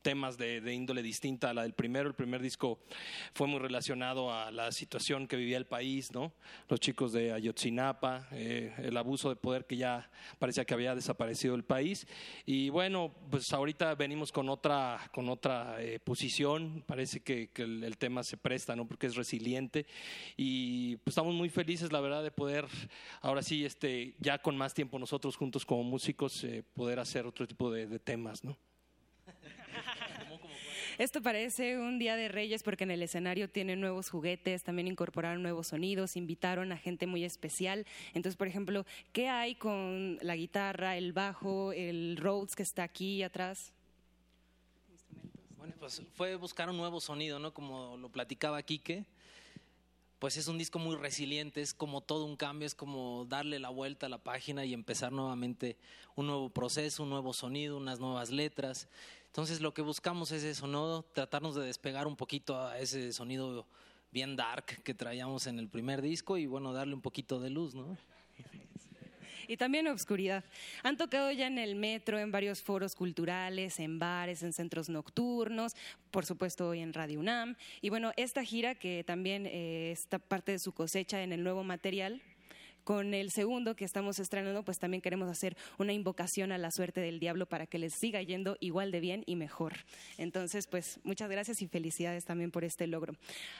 temas 0.01 0.39
de, 0.39 0.73
índole 0.73 1.03
distinta 1.03 1.51
a 1.51 1.55
la 1.55 1.65
del 1.65 1.74
primero. 1.74 2.09
El 2.09 2.15
primer 2.15 2.41
disco 2.41 2.78
fue 3.35 3.47
muy 3.47 3.59
relacionado 3.59 4.32
a 4.32 4.51
la 4.51 4.73
situación 4.73 5.27
que 5.27 5.36
vivía 5.36 5.59
el 5.59 5.66
país, 5.66 6.12
¿no? 6.12 6.32
Los 6.70 6.81
chicos 6.81 7.12
de 7.12 7.32
Ayotzinapa, 7.32 8.27
eh, 8.32 8.74
el 8.78 8.97
abuso 8.97 9.28
de 9.28 9.36
poder 9.36 9.66
que 9.66 9.77
ya 9.77 10.11
parecía 10.39 10.65
que 10.65 10.73
había 10.73 10.95
desaparecido 10.95 11.55
el 11.55 11.62
país. 11.62 12.07
Y 12.47 12.70
bueno, 12.70 13.15
pues 13.31 13.53
ahorita 13.53 13.95
venimos 13.97 14.32
con 14.32 14.49
otra, 14.49 15.11
con 15.12 15.28
otra 15.28 15.82
eh, 15.82 15.99
posición. 15.99 16.82
Parece 16.86 17.20
que, 17.20 17.51
el, 17.57 17.99
tema 17.99 18.24
se 18.24 18.39
presta, 18.39 18.74
¿no? 18.74 18.89
Porque 18.89 19.09
es 19.09 19.15
resiliente. 19.15 19.85
Y 20.39 20.97
pues 20.97 21.12
estamos 21.12 21.35
muy 21.35 21.51
felices, 21.51 21.93
la 21.93 22.01
verdad, 22.01 22.23
de 22.23 22.31
poder, 22.31 22.66
ahora 23.20 23.43
sí, 23.43 23.66
este, 23.66 24.15
ya 24.20 24.39
con 24.39 24.57
más 24.57 24.73
tiempo 24.73 24.99
nosotros 24.99 25.36
juntos 25.36 25.66
como 25.66 25.85
músicos, 25.85 26.45
eh, 26.45 26.65
poder 26.74 26.99
hacer 26.99 27.27
otro 27.27 27.47
tipo 27.47 27.70
de 27.70 27.99
temas, 27.99 28.43
¿no? 28.43 28.53
Esto 30.98 31.20
parece 31.22 31.78
un 31.78 31.98
día 31.98 32.14
de 32.14 32.28
reyes 32.28 32.62
porque 32.62 32.84
en 32.84 32.92
el 32.92 33.02
escenario 33.02 33.50
tienen 33.50 33.80
nuevos 33.80 34.10
juguetes, 34.10 34.62
también 34.62 34.86
incorporaron 34.86 35.42
nuevos 35.42 35.68
sonidos, 35.68 36.16
invitaron 36.16 36.70
a 36.70 36.76
gente 36.76 37.06
muy 37.06 37.24
especial. 37.24 37.84
Entonces, 38.14 38.36
por 38.36 38.46
ejemplo, 38.46 38.86
¿qué 39.12 39.28
hay 39.28 39.56
con 39.56 40.18
la 40.22 40.36
guitarra, 40.36 40.96
el 40.96 41.12
bajo, 41.12 41.72
el 41.72 42.16
Rhodes 42.16 42.54
que 42.54 42.62
está 42.62 42.84
aquí 42.84 43.22
atrás? 43.22 43.72
Bueno, 45.58 45.74
pues 45.80 46.02
fue 46.14 46.36
buscar 46.36 46.68
un 46.68 46.76
nuevo 46.76 47.00
sonido, 47.00 47.38
¿no? 47.38 47.52
Como 47.52 47.96
lo 47.96 48.08
platicaba 48.10 48.62
Quique. 48.62 49.04
Pues 50.19 50.36
es 50.36 50.49
un 50.49 50.59
disco 50.59 50.78
muy 50.78 50.97
resiliente, 50.97 51.61
es 51.61 51.74
como 51.74 52.01
todo 52.01 52.24
un 52.24 52.36
cambio, 52.36 52.66
es 52.66 52.74
como 52.74 53.27
darle 53.28 53.59
la 53.59 53.69
vuelta 53.69 54.07
a 54.07 54.09
la 54.09 54.19
página 54.19 54.65
y 54.65 54.73
empezar 54.73 55.12
nuevamente 55.12 55.77
un 56.15 56.27
nuevo 56.27 56.49
proceso, 56.51 57.03
un 57.03 57.11
nuevo 57.11 57.32
sonido, 57.32 57.77
unas 57.77 58.01
nuevas 58.01 58.31
letras. 58.31 58.89
Entonces 59.27 59.61
lo 59.61 59.74
que 59.74 59.82
buscamos 59.82 60.31
es 60.32 60.45
eso, 60.45 60.66
¿no? 60.66 61.03
Tratarnos 61.12 61.55
de 61.57 61.66
despegar 61.66 62.07
un 62.07 62.16
poquito 62.16 62.59
a 62.59 62.78
ese 62.78 63.12
sonido 63.12 63.66
bien 64.12 64.36
dark 64.36 64.82
que 64.85 64.95
traíamos 64.95 65.49
en 65.49 65.59
el 65.59 65.69
primer 65.69 66.01
disco 66.01 66.39
y 66.39 66.47
bueno, 66.47 66.73
darle 66.73 66.95
un 66.95 67.01
poquito 67.01 67.41
de 67.41 67.51
luz, 67.51 67.74
¿no? 67.74 67.99
Y 69.48 69.56
también 69.56 69.86
obscuridad. 69.88 70.44
Han 70.82 70.96
tocado 70.96 71.30
ya 71.32 71.46
en 71.46 71.58
el 71.58 71.74
metro, 71.74 72.18
en 72.18 72.30
varios 72.30 72.62
foros 72.62 72.94
culturales, 72.94 73.78
en 73.80 73.98
bares, 73.98 74.42
en 74.42 74.52
centros 74.52 74.88
nocturnos, 74.88 75.74
por 76.10 76.26
supuesto 76.26 76.68
hoy 76.68 76.80
en 76.80 76.92
Radio 76.92 77.20
UNAM. 77.20 77.56
Y 77.80 77.90
bueno, 77.90 78.12
esta 78.16 78.44
gira 78.44 78.74
que 78.74 79.04
también 79.04 79.46
eh, 79.46 79.90
está 79.92 80.18
parte 80.18 80.52
de 80.52 80.58
su 80.58 80.72
cosecha 80.72 81.22
en 81.22 81.32
el 81.32 81.42
nuevo 81.42 81.64
material, 81.64 82.22
con 82.85 83.15
el 83.15 83.31
segundo 83.31 83.74
que 83.74 83.85
estamos 83.85 84.19
estrenando, 84.19 84.62
pues 84.62 84.78
también 84.78 85.01
queremos 85.01 85.28
hacer 85.28 85.56
una 85.78 85.93
invocación 85.93 86.52
a 86.52 86.59
la 86.59 86.70
suerte 86.70 87.01
del 87.01 87.19
diablo 87.19 87.47
para 87.47 87.66
que 87.66 87.78
les 87.78 87.94
siga 87.94 88.23
yendo 88.23 88.56
igual 88.61 88.90
de 88.93 89.01
bien 89.01 89.24
y 89.27 89.36
mejor. 89.36 89.73
Entonces, 90.19 90.66
pues 90.66 91.01
muchas 91.02 91.31
gracias 91.31 91.62
y 91.62 91.66
felicidades 91.66 92.24
también 92.24 92.51
por 92.51 92.65
este 92.65 92.86
logro. 92.86 93.15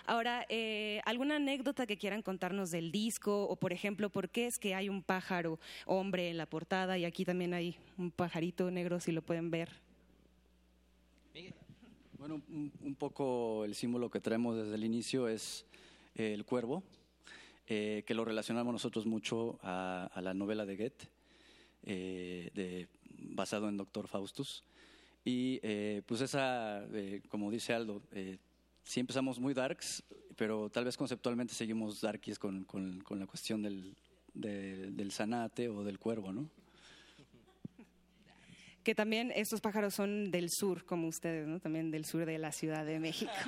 Ahora, 0.07 0.47
eh, 0.49 1.01
¿alguna 1.05 1.37
anécdota 1.37 1.87
que 1.87 1.97
quieran 1.97 2.23
contarnos 2.23 2.71
del 2.71 2.93
disco? 2.93 3.45
O, 3.45 3.57
por 3.57 3.73
ejemplo, 3.73 4.11
¿por 4.11 4.29
qué 4.29 4.47
es 4.47 4.59
que 4.59 4.75
hay 4.75 4.89
un 4.89 5.03
pájaro 5.03 5.59
hombre 5.87 6.29
en 6.29 6.37
la 6.37 6.47
portada 6.47 6.99
y 6.99 7.05
aquí 7.05 7.25
también 7.25 7.55
hay 7.55 7.77
un 7.97 8.11
pajarito 8.11 8.71
negro, 8.71 9.01
si 9.01 9.13
lo 9.13 9.23
pueden 9.23 9.51
ver? 9.51 9.71
Bueno, 12.19 12.41
un, 12.49 12.73
un 12.83 12.95
poco 12.95 13.65
el 13.65 13.75
símbolo 13.75 14.11
que 14.11 14.21
traemos 14.21 14.57
desde 14.57 14.75
el 14.77 14.85
inicio 14.85 15.29
es 15.29 15.67
el 16.15 16.45
cuervo, 16.45 16.83
eh, 17.67 18.03
que 18.07 18.15
lo 18.15 18.25
relacionamos 18.25 18.73
nosotros 18.73 19.07
mucho 19.07 19.59
a, 19.63 20.11
a 20.13 20.21
la 20.21 20.35
novela 20.35 20.65
de 20.67 20.77
Goethe, 20.77 21.09
eh, 21.85 22.51
de, 22.55 22.89
basado 23.35 23.69
en 23.69 23.77
Doctor 23.77 24.09
Faustus. 24.09 24.65
Y 25.25 25.61
eh, 25.63 26.03
pues 26.07 26.21
esa, 26.21 26.85
eh, 26.93 27.23
como 27.29 27.51
dice 27.51 27.73
Aldo, 27.73 28.03
eh, 28.13 28.39
sí 28.83 29.01
empezamos 29.01 29.39
muy 29.39 29.55
darks, 29.55 30.03
pero 30.37 30.69
tal 30.69 30.85
vez 30.85 30.97
conceptualmente 30.97 31.55
seguimos 31.55 32.01
darkies 32.01 32.39
con, 32.39 32.65
con, 32.65 33.01
con 33.01 33.19
la 33.19 33.27
cuestión 33.27 33.63
del, 33.63 33.95
de- 34.35 34.91
del 34.91 35.13
zanate 35.13 35.69
o 35.69 35.83
del 35.85 35.99
cuervo, 35.99 36.33
¿no? 36.33 36.49
Que 38.83 38.95
también 38.95 39.33
estos 39.35 39.63
pájaros 39.63 39.95
son 39.95 40.31
del 40.31 40.51
sur, 40.51 40.85
como 40.85 41.09
ustedes, 41.09 41.47
¿no? 41.47 41.59
También 41.59 41.91
del 41.91 42.05
sur 42.05 42.27
de 42.27 42.37
la 42.37 42.53
Ciudad 42.53 42.85
de 42.85 42.99
México. 43.01 43.33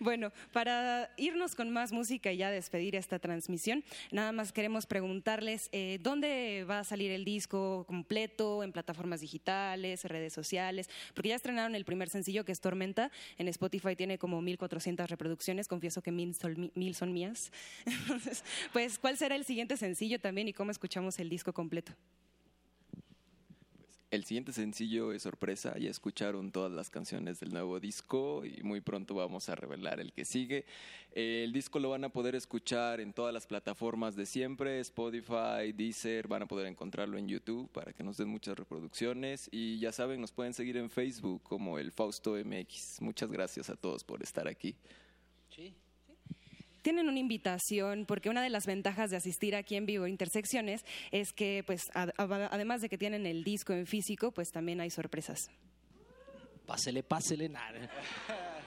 Bueno, 0.00 0.32
para 0.52 1.10
irnos 1.16 1.54
con 1.54 1.70
más 1.70 1.92
música 1.92 2.32
y 2.32 2.38
ya 2.38 2.50
despedir 2.50 2.96
esta 2.96 3.18
transmisión, 3.18 3.84
nada 4.10 4.32
más 4.32 4.52
queremos 4.52 4.86
preguntarles 4.86 5.68
eh, 5.72 5.98
dónde 6.02 6.64
va 6.68 6.80
a 6.80 6.84
salir 6.84 7.10
el 7.10 7.24
disco 7.24 7.84
completo, 7.86 8.62
en 8.62 8.72
plataformas 8.72 9.20
digitales, 9.20 10.04
redes 10.04 10.32
sociales, 10.32 10.88
porque 11.14 11.30
ya 11.30 11.36
estrenaron 11.36 11.74
el 11.74 11.84
primer 11.84 12.08
sencillo 12.08 12.44
que 12.44 12.52
es 12.52 12.60
Tormenta, 12.60 13.10
en 13.38 13.48
Spotify 13.48 13.96
tiene 13.96 14.18
como 14.18 14.40
1400 14.42 15.08
reproducciones, 15.08 15.68
confieso 15.68 16.02
que 16.02 16.12
mil 16.12 16.34
son, 16.34 17.12
mías. 17.12 17.52
Entonces, 17.86 18.44
pues, 18.72 18.98
¿cuál 18.98 19.16
será 19.16 19.36
el 19.36 19.44
siguiente 19.44 19.76
sencillo 19.76 20.20
también 20.20 20.48
y 20.48 20.52
cómo 20.52 20.70
escuchamos 20.70 21.18
el 21.18 21.28
disco 21.28 21.52
completo? 21.52 21.92
El 24.14 24.24
siguiente 24.24 24.52
sencillo 24.52 25.12
es 25.12 25.24
sorpresa, 25.24 25.76
ya 25.76 25.90
escucharon 25.90 26.52
todas 26.52 26.70
las 26.70 26.88
canciones 26.88 27.40
del 27.40 27.52
nuevo 27.52 27.80
disco 27.80 28.44
y 28.44 28.62
muy 28.62 28.80
pronto 28.80 29.16
vamos 29.16 29.48
a 29.48 29.56
revelar 29.56 29.98
el 29.98 30.12
que 30.12 30.24
sigue. 30.24 30.66
El 31.10 31.52
disco 31.52 31.80
lo 31.80 31.90
van 31.90 32.04
a 32.04 32.10
poder 32.10 32.36
escuchar 32.36 33.00
en 33.00 33.12
todas 33.12 33.34
las 33.34 33.48
plataformas 33.48 34.14
de 34.14 34.24
siempre, 34.26 34.78
Spotify, 34.78 35.72
Deezer, 35.74 36.28
van 36.28 36.42
a 36.42 36.46
poder 36.46 36.68
encontrarlo 36.68 37.18
en 37.18 37.26
YouTube 37.26 37.68
para 37.72 37.92
que 37.92 38.04
nos 38.04 38.16
den 38.16 38.28
muchas 38.28 38.56
reproducciones 38.56 39.48
y 39.50 39.80
ya 39.80 39.90
saben, 39.90 40.20
nos 40.20 40.30
pueden 40.30 40.54
seguir 40.54 40.76
en 40.76 40.90
Facebook 40.90 41.42
como 41.42 41.80
el 41.80 41.90
Fausto 41.90 42.36
MX. 42.36 43.00
Muchas 43.00 43.32
gracias 43.32 43.68
a 43.68 43.74
todos 43.74 44.04
por 44.04 44.22
estar 44.22 44.46
aquí. 44.46 44.76
Tienen 46.84 47.08
una 47.08 47.18
invitación, 47.18 48.04
porque 48.06 48.28
una 48.28 48.42
de 48.42 48.50
las 48.50 48.66
ventajas 48.66 49.10
de 49.10 49.16
asistir 49.16 49.56
aquí 49.56 49.74
en 49.74 49.86
vivo 49.86 50.06
Intersecciones 50.06 50.84
es 51.10 51.32
que, 51.32 51.64
pues, 51.66 51.80
ad- 51.94 52.10
ad- 52.18 52.48
además 52.52 52.80
de 52.82 52.88
que 52.88 52.98
tienen 52.98 53.26
el 53.26 53.42
disco 53.42 53.72
en 53.72 53.86
físico, 53.86 54.30
pues 54.30 54.50
también 54.52 54.80
hay 54.80 54.90
sorpresas. 54.90 55.48
Pásele, 56.66 57.02
pásele, 57.02 57.48
nada. 57.48 57.90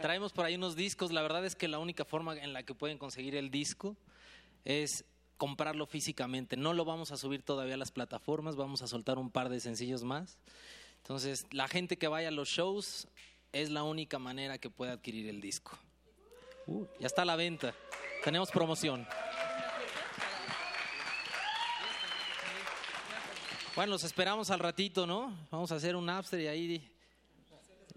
Traemos 0.02 0.34
por 0.34 0.46
ahí 0.46 0.56
unos 0.56 0.76
discos. 0.76 1.12
La 1.12 1.22
verdad 1.22 1.46
es 1.46 1.56
que 1.56 1.68
la 1.68 1.80
única 1.80 2.06
forma 2.06 2.36
en 2.38 2.54
la 2.54 2.64
que 2.64 2.74
pueden 2.76 2.98
conseguir 2.98 3.36
el 3.36 3.50
disco 3.50 3.96
es 4.66 5.06
comprarlo 5.38 5.86
físicamente. 5.86 6.58
No 6.58 6.74
lo 6.74 6.86
vamos 6.86 7.12
a 7.12 7.18
subir 7.18 7.42
todavía 7.44 7.76
a 7.76 7.78
las 7.78 7.92
plataformas, 7.92 8.56
vamos 8.56 8.82
a 8.82 8.88
soltar 8.88 9.18
un 9.18 9.30
par 9.32 9.50
de 9.50 9.60
sencillos 9.60 10.04
más. 10.04 10.38
Entonces, 10.98 11.46
la 11.52 11.68
gente 11.68 11.98
que 11.98 12.08
vaya 12.08 12.28
a 12.28 12.32
los 12.32 12.50
shows 12.50 13.08
es 13.54 13.70
la 13.70 13.84
única 13.84 14.20
manera 14.20 14.58
que 14.58 14.70
puede 14.70 14.92
adquirir 14.92 15.28
el 15.30 15.40
disco. 15.42 15.78
ya 17.00 17.08
está 17.08 17.22
a 17.22 17.26
la 17.26 17.36
venta. 17.36 17.74
Tenemos 18.28 18.52
promoción. 18.52 19.08
Bueno, 23.74 23.92
los 23.92 24.04
esperamos 24.04 24.52
al 24.52 24.60
ratito, 24.60 25.08
¿no? 25.08 25.34
Vamos 25.50 25.72
a 25.72 25.76
hacer 25.76 25.96
un 25.96 26.10
after 26.10 26.38
y 26.38 26.48
ahí 26.48 26.92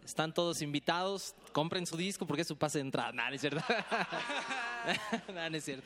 están 0.05 0.33
todos 0.33 0.63
invitados. 0.63 1.35
Compren 1.51 1.85
su 1.85 1.97
disco 1.97 2.29
porque 2.29 2.43
es 2.43 2.47
su 2.47 2.57
pase 2.57 2.79
de 2.79 2.83
entrada. 2.83 3.11
Nada, 3.11 3.31
no 3.31 3.35
es 3.35 3.41
cierto. 3.41 3.61
Nada, 5.35 5.51
no 5.51 5.57
es 5.57 5.65
cierto. 5.65 5.85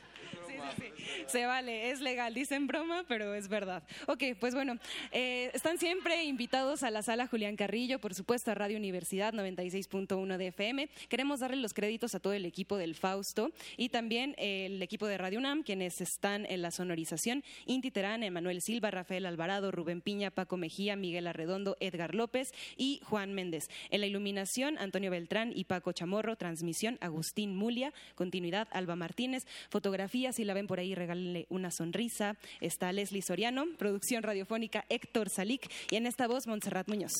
Se 1.27 1.45
vale, 1.45 1.91
es 1.91 2.01
legal, 2.01 2.33
dicen 2.33 2.67
broma, 2.67 3.05
pero 3.07 3.33
es 3.33 3.47
verdad. 3.47 3.83
Ok, 4.07 4.23
pues 4.39 4.53
bueno, 4.53 4.77
eh, 5.11 5.51
están 5.53 5.77
siempre 5.77 6.23
invitados 6.23 6.83
a 6.83 6.91
la 6.91 7.01
sala 7.01 7.27
Julián 7.27 7.55
Carrillo, 7.55 7.99
por 7.99 8.13
supuesto 8.13 8.51
a 8.51 8.55
Radio 8.55 8.77
Universidad 8.77 9.33
96.1 9.33 10.37
de 10.37 10.47
FM. 10.47 10.89
Queremos 11.09 11.39
darle 11.39 11.57
los 11.57 11.73
créditos 11.73 12.15
a 12.15 12.19
todo 12.19 12.33
el 12.33 12.45
equipo 12.45 12.77
del 12.77 12.95
Fausto 12.95 13.51
y 13.77 13.89
también 13.89 14.35
el 14.37 14.81
equipo 14.81 15.07
de 15.07 15.17
Radio 15.17 15.39
UNAM, 15.39 15.63
quienes 15.63 16.01
están 16.01 16.45
en 16.47 16.61
la 16.61 16.71
sonorización. 16.71 17.43
Inti 17.65 17.91
Terán, 17.91 18.23
Emanuel 18.23 18.61
Silva, 18.61 18.91
Rafael 18.91 19.25
Alvarado, 19.25 19.71
Rubén 19.71 20.01
Piña, 20.01 20.31
Paco 20.31 20.57
Mejía, 20.57 20.95
Miguel 20.95 21.27
Arredondo, 21.27 21.77
Edgar 21.79 22.15
López 22.15 22.53
y 22.77 23.01
Juan 23.03 23.33
Méndez. 23.33 23.69
En 23.89 24.01
la 24.01 24.07
iluminación, 24.07 24.77
Antonio 24.77 25.11
Beltrán 25.11 25.51
y 25.55 25.65
Paco 25.65 25.91
Chamorro. 25.91 26.35
Transmisión, 26.35 26.97
Agustín 27.01 27.55
Mulia. 27.55 27.93
Continuidad, 28.15 28.67
Alba 28.71 28.95
Martínez. 28.95 29.45
Fotografía, 29.69 30.33
si 30.33 30.43
la 30.43 30.53
ven 30.55 30.65
por 30.65 30.79
ahí, 30.79 30.95
regálenle 30.95 31.45
una 31.49 31.69
sonrisa. 31.69 32.35
Está 32.59 32.91
Leslie 32.91 33.21
Soriano. 33.21 33.65
Producción 33.77 34.23
radiofónica, 34.23 34.85
Héctor 34.89 35.29
Salic. 35.29 35.71
Y 35.91 35.97
en 35.97 36.07
esta 36.07 36.27
voz, 36.27 36.47
Montserrat 36.47 36.87
Muñoz. 36.87 37.13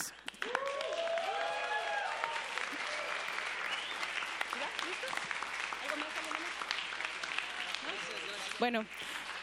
Bueno, 8.58 8.86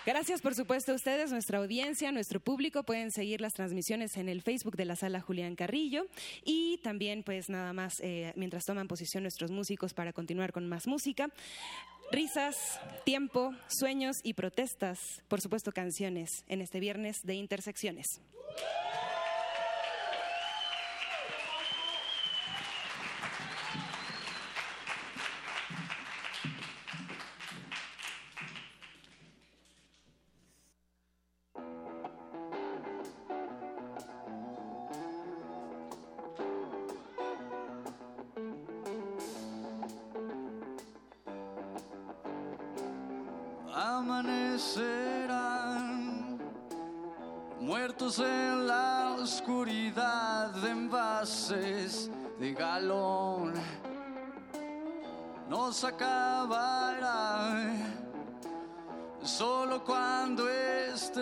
Gracias, 0.04 0.42
por 0.42 0.56
supuesto, 0.56 0.90
a 0.90 0.94
ustedes, 0.96 1.30
nuestra 1.30 1.58
audiencia, 1.58 2.10
nuestro 2.10 2.40
público. 2.40 2.82
Pueden 2.82 3.12
seguir 3.12 3.40
las 3.40 3.54
transmisiones 3.54 4.16
en 4.16 4.28
el 4.28 4.42
Facebook 4.42 4.74
de 4.76 4.84
la 4.84 4.96
Sala 4.96 5.20
Julián 5.20 5.54
Carrillo. 5.54 6.08
Y 6.44 6.78
también, 6.78 7.22
pues 7.22 7.48
nada 7.48 7.72
más, 7.72 8.00
eh, 8.00 8.32
mientras 8.34 8.64
toman 8.64 8.88
posición 8.88 9.22
nuestros 9.22 9.52
músicos 9.52 9.94
para 9.94 10.12
continuar 10.12 10.50
con 10.50 10.68
más 10.68 10.88
música. 10.88 11.30
Risas, 12.12 12.78
tiempo, 13.06 13.54
sueños 13.68 14.18
y 14.22 14.34
protestas. 14.34 14.98
Por 15.28 15.40
supuesto, 15.40 15.72
canciones 15.72 16.44
en 16.46 16.60
este 16.60 16.78
viernes 16.78 17.22
de 17.24 17.36
Intersecciones. 17.36 18.20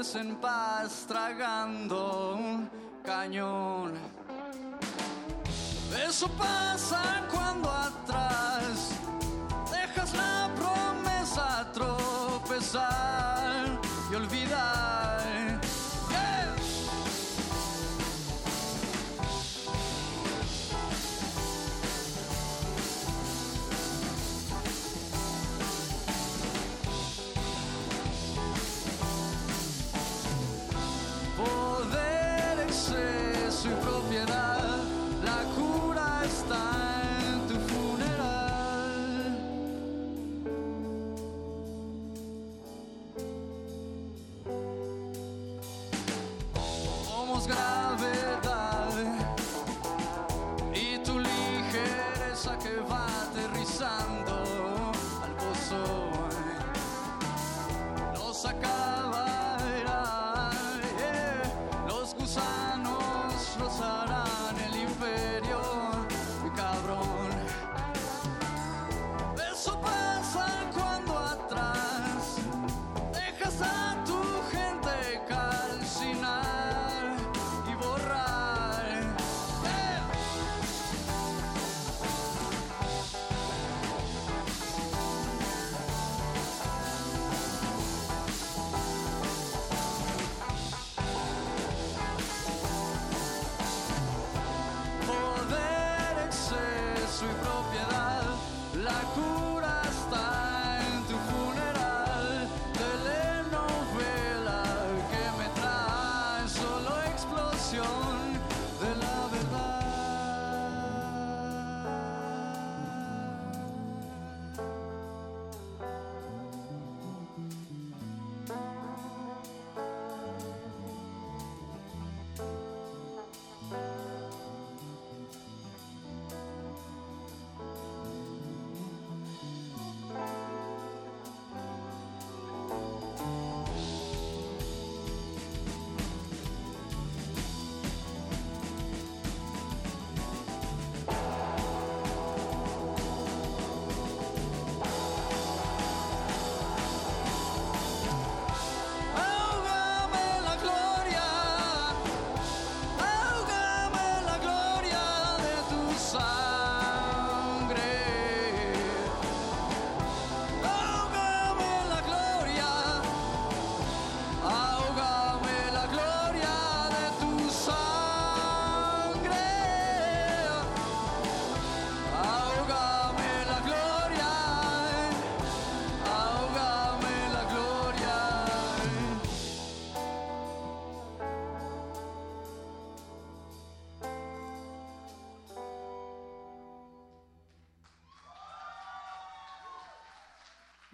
en 0.01 0.35
paz 0.37 1.05
tragando 1.07 2.35
un 2.35 2.71
cañón. 3.05 3.93
Eso 6.09 6.27
pasa 6.39 7.27
cuando 7.31 7.70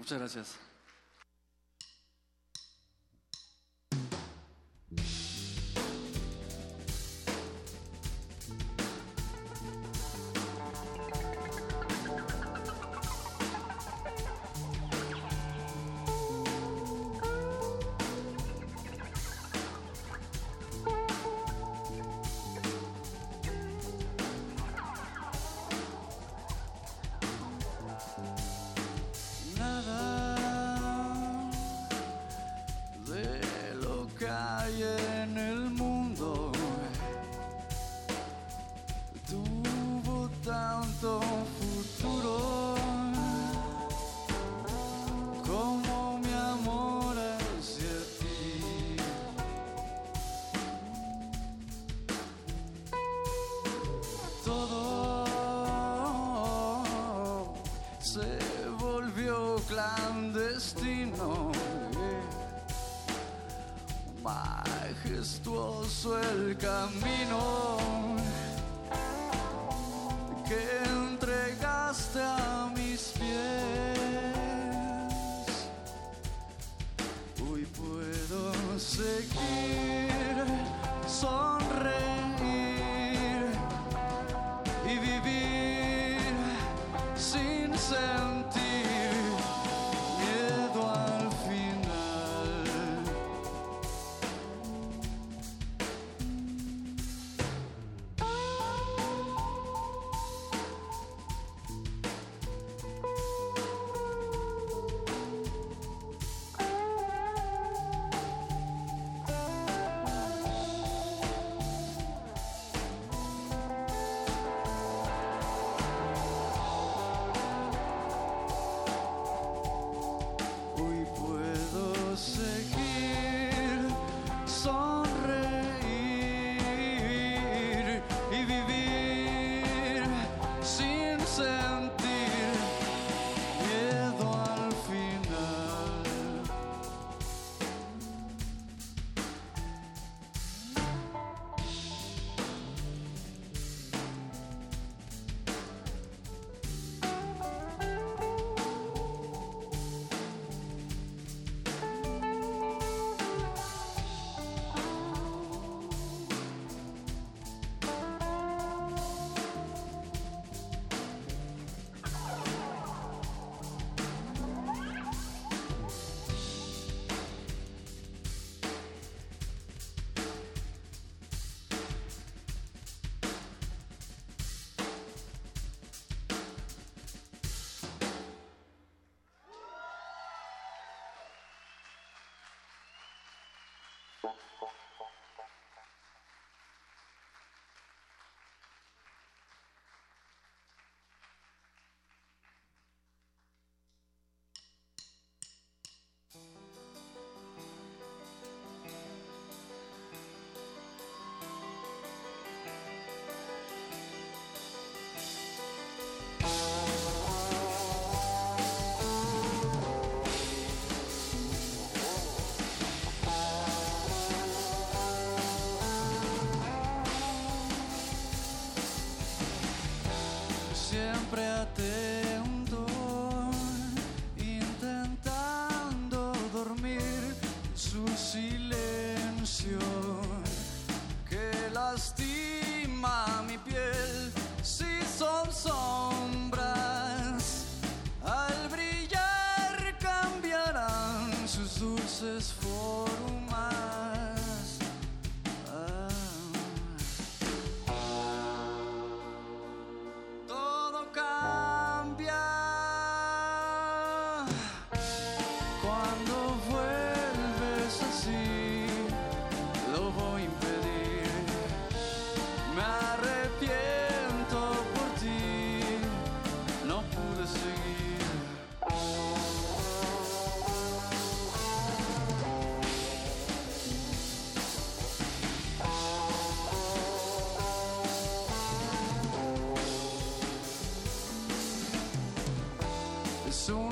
Muchas 0.06 0.20
gracias. 0.20 0.65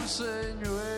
Señuelo, 0.07 0.94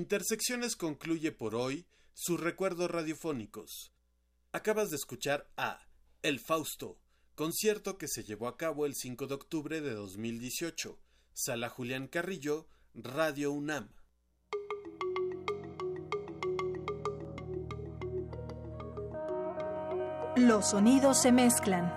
Intersecciones 0.00 0.76
concluye 0.76 1.30
por 1.30 1.54
hoy 1.54 1.86
sus 2.14 2.40
recuerdos 2.40 2.90
radiofónicos. 2.90 3.92
Acabas 4.50 4.88
de 4.88 4.96
escuchar 4.96 5.52
a 5.58 5.78
El 6.22 6.40
Fausto, 6.40 6.98
concierto 7.34 7.98
que 7.98 8.08
se 8.08 8.24
llevó 8.24 8.48
a 8.48 8.56
cabo 8.56 8.86
el 8.86 8.94
5 8.94 9.26
de 9.26 9.34
octubre 9.34 9.82
de 9.82 9.90
2018, 9.90 10.98
Sala 11.34 11.68
Julián 11.68 12.08
Carrillo, 12.08 12.66
Radio 12.94 13.52
UNAM. 13.52 13.90
Los 20.36 20.70
sonidos 20.70 21.20
se 21.20 21.30
mezclan, 21.30 21.92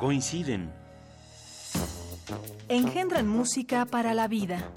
Coinciden. 0.00 0.74
engendran 2.68 3.28
música 3.28 3.86
para 3.86 4.14
la 4.14 4.26
vida. 4.26 4.68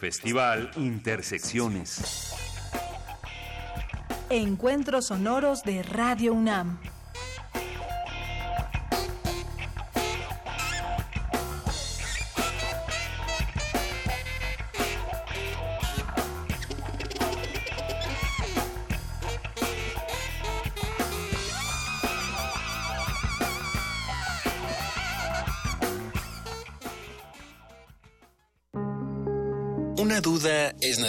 Festival 0.00 0.70
Intersecciones. 0.76 2.32
Encuentros 4.30 5.08
sonoros 5.08 5.62
de 5.62 5.82
Radio 5.82 6.32
UNAM. 6.32 6.78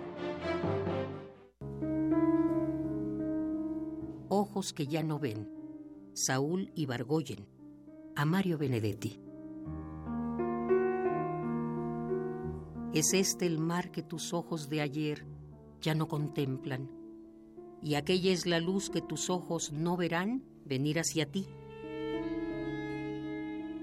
Ojos 4.33 4.71
que 4.71 4.87
ya 4.87 5.03
no 5.03 5.19
ven. 5.19 5.51
Saúl 6.13 6.71
Ibargoyen. 6.73 7.49
A 8.15 8.23
Mario 8.23 8.57
Benedetti. 8.57 9.19
Es 12.93 13.13
este 13.13 13.45
el 13.45 13.59
mar 13.59 13.91
que 13.91 14.03
tus 14.03 14.33
ojos 14.33 14.69
de 14.69 14.79
ayer 14.79 15.25
ya 15.81 15.95
no 15.95 16.07
contemplan, 16.07 16.89
y 17.81 17.95
aquella 17.95 18.31
es 18.31 18.45
la 18.45 18.61
luz 18.61 18.89
que 18.89 19.01
tus 19.01 19.29
ojos 19.29 19.73
no 19.73 19.97
verán 19.97 20.45
venir 20.63 20.97
hacia 20.97 21.29
ti. 21.29 21.45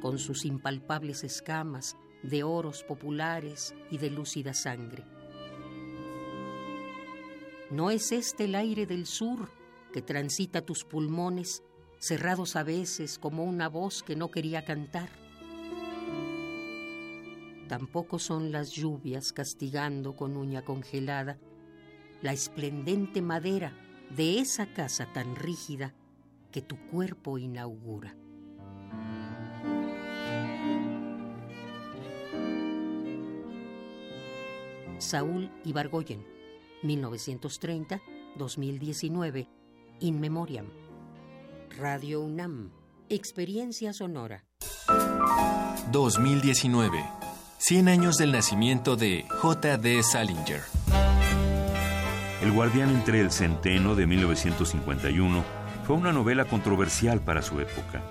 Con 0.01 0.17
sus 0.17 0.47
impalpables 0.47 1.25
escamas 1.25 1.99
de 2.23 2.43
oros 2.43 2.85
populares 2.85 3.75
y 3.91 3.99
de 3.99 4.09
lúcida 4.09 4.55
sangre. 4.55 5.05
¿No 7.71 7.91
es 7.91 8.13
este 8.13 8.45
el 8.47 8.55
aire 8.55 8.87
del 8.87 9.05
sur 9.05 9.58
que 9.93 10.03
transita 10.03 10.63
tus 10.63 10.85
pulmones, 10.85 11.63
cerrados 11.99 12.57
a 12.57 12.63
veces 12.63 13.19
como 13.19 13.45
una 13.45 13.69
voz 13.69 14.03
que 14.03 14.17
no 14.17 14.31
quería 14.31 14.65
cantar? 14.65 15.09
Tampoco 17.69 18.19
son 18.19 18.51
las 18.51 18.71
lluvias 18.71 19.33
castigando 19.33 20.17
con 20.17 20.37
uña 20.37 20.65
congelada 20.65 21.39
la 22.23 22.33
esplendente 22.33 23.23
madera 23.23 23.73
de 24.17 24.41
esa 24.41 24.73
casa 24.73 25.07
tan 25.13 25.37
rígida 25.37 25.95
que 26.51 26.63
tu 26.63 26.77
cuerpo 26.89 27.39
inaugura. 27.39 28.17
Saúl 34.99 35.51
Ibargoyen, 35.65 36.27
1930-2019, 36.83 39.49
In 40.01 40.21
Memoriam. 40.21 40.67
Radio 41.77 42.21
UNAM, 42.21 42.71
Experiencia 43.09 43.93
Sonora. 43.93 44.45
2019, 45.91 47.05
100 47.59 47.89
años 47.89 48.17
del 48.17 48.31
nacimiento 48.31 48.95
de 48.95 49.25
J.D. 49.29 50.03
Salinger. 50.05 50.61
El 52.43 52.53
guardián 52.53 52.91
entre 52.91 53.21
el 53.21 53.33
centeno 53.33 53.97
de 53.97 54.07
1951 54.07 55.45
fue 55.85 55.97
una 55.97 56.13
novela 56.13 56.45
controversial 56.45 57.21
para 57.21 57.43
su 57.43 57.59
época. 57.59 58.05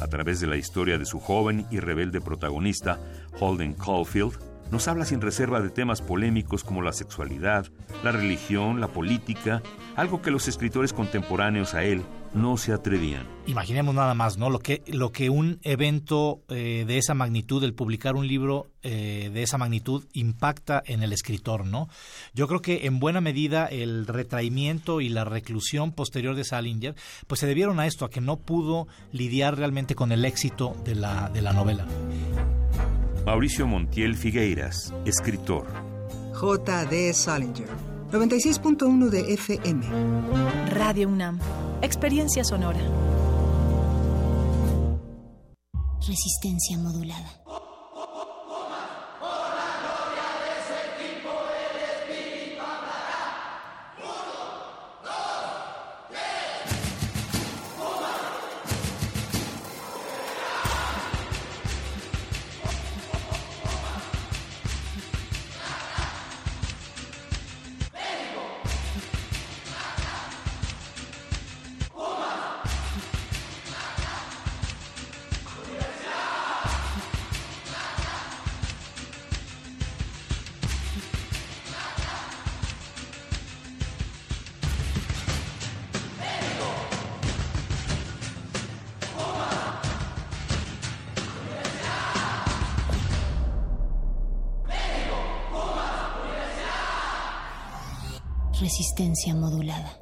A 0.00 0.06
través 0.06 0.40
de 0.40 0.46
la 0.46 0.56
historia 0.56 0.96
de 0.96 1.04
su 1.04 1.20
joven 1.20 1.66
y 1.70 1.80
rebelde 1.80 2.22
protagonista, 2.22 2.98
Holden 3.38 3.74
Caulfield, 3.74 4.38
nos 4.70 4.88
habla 4.88 5.04
sin 5.04 5.20
reserva 5.20 5.60
de 5.60 5.70
temas 5.70 6.02
polémicos 6.02 6.64
como 6.64 6.82
la 6.82 6.92
sexualidad, 6.92 7.66
la 8.02 8.12
religión, 8.12 8.80
la 8.80 8.88
política, 8.88 9.62
algo 9.96 10.22
que 10.22 10.30
los 10.30 10.48
escritores 10.48 10.92
contemporáneos 10.92 11.74
a 11.74 11.84
él 11.84 12.02
no 12.34 12.56
se 12.56 12.72
atrevían. 12.72 13.26
Imaginemos 13.46 13.94
nada 13.94 14.14
más, 14.14 14.36
¿no? 14.36 14.50
Lo 14.50 14.58
que, 14.58 14.82
lo 14.86 15.12
que 15.12 15.30
un 15.30 15.58
evento 15.62 16.42
eh, 16.48 16.84
de 16.86 16.98
esa 16.98 17.14
magnitud, 17.14 17.64
el 17.64 17.74
publicar 17.74 18.14
un 18.14 18.26
libro 18.26 18.70
eh, 18.82 19.30
de 19.32 19.42
esa 19.42 19.56
magnitud, 19.56 20.04
impacta 20.12 20.82
en 20.84 21.02
el 21.02 21.12
escritor, 21.12 21.64
¿no? 21.64 21.88
Yo 22.34 22.46
creo 22.46 22.60
que 22.60 22.86
en 22.86 22.98
buena 23.00 23.20
medida 23.20 23.66
el 23.66 24.06
retraimiento 24.06 25.00
y 25.00 25.08
la 25.08 25.24
reclusión 25.24 25.92
posterior 25.92 26.34
de 26.34 26.44
Salinger, 26.44 26.94
pues 27.26 27.40
se 27.40 27.46
debieron 27.46 27.80
a 27.80 27.86
esto, 27.86 28.04
a 28.04 28.10
que 28.10 28.20
no 28.20 28.36
pudo 28.36 28.86
lidiar 29.12 29.56
realmente 29.56 29.94
con 29.94 30.12
el 30.12 30.24
éxito 30.24 30.76
de 30.84 30.94
la, 30.94 31.30
de 31.30 31.42
la 31.42 31.52
novela. 31.52 31.86
Mauricio 33.28 33.66
Montiel 33.66 34.16
Figueiras, 34.16 34.90
escritor. 35.04 35.66
J.D. 36.32 37.12
Salinger, 37.12 37.68
96.1 38.10 39.10
de 39.10 39.34
FM. 39.34 39.84
Radio 40.70 41.10
UNAM, 41.10 41.38
experiencia 41.82 42.42
sonora. 42.42 42.80
Resistencia 46.00 46.78
modulada. 46.78 47.28
Resistencia 99.18 99.34
modulada. 99.34 99.98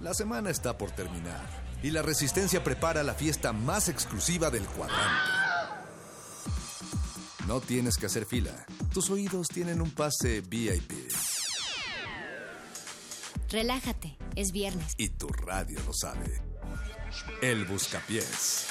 La 0.00 0.14
semana 0.14 0.48
está 0.48 0.78
por 0.78 0.92
terminar 0.92 1.46
y 1.82 1.90
la 1.90 2.00
Resistencia 2.00 2.64
prepara 2.64 3.02
la 3.02 3.12
fiesta 3.12 3.52
más 3.52 3.90
exclusiva 3.90 4.50
del 4.50 4.64
cuadrante. 4.64 5.30
No 7.46 7.60
tienes 7.60 7.98
que 7.98 8.06
hacer 8.06 8.24
fila. 8.24 8.66
Tus 8.94 9.10
oídos 9.10 9.48
tienen 9.48 9.82
un 9.82 9.90
pase 9.90 10.40
VIP. 10.40 10.92
Relájate, 13.50 14.16
es 14.36 14.52
viernes. 14.52 14.94
Y 14.96 15.10
tu 15.10 15.28
radio 15.28 15.80
lo 15.86 15.92
sabe. 15.92 16.47
El 17.42 17.64
Buscapiés. 17.64 18.66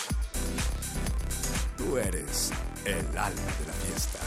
Tú 1.78 1.98
eres 1.98 2.52
el 2.86 3.18
alma 3.18 3.52
de 3.60 3.66
la 3.68 3.74
fiesta. 3.74 4.20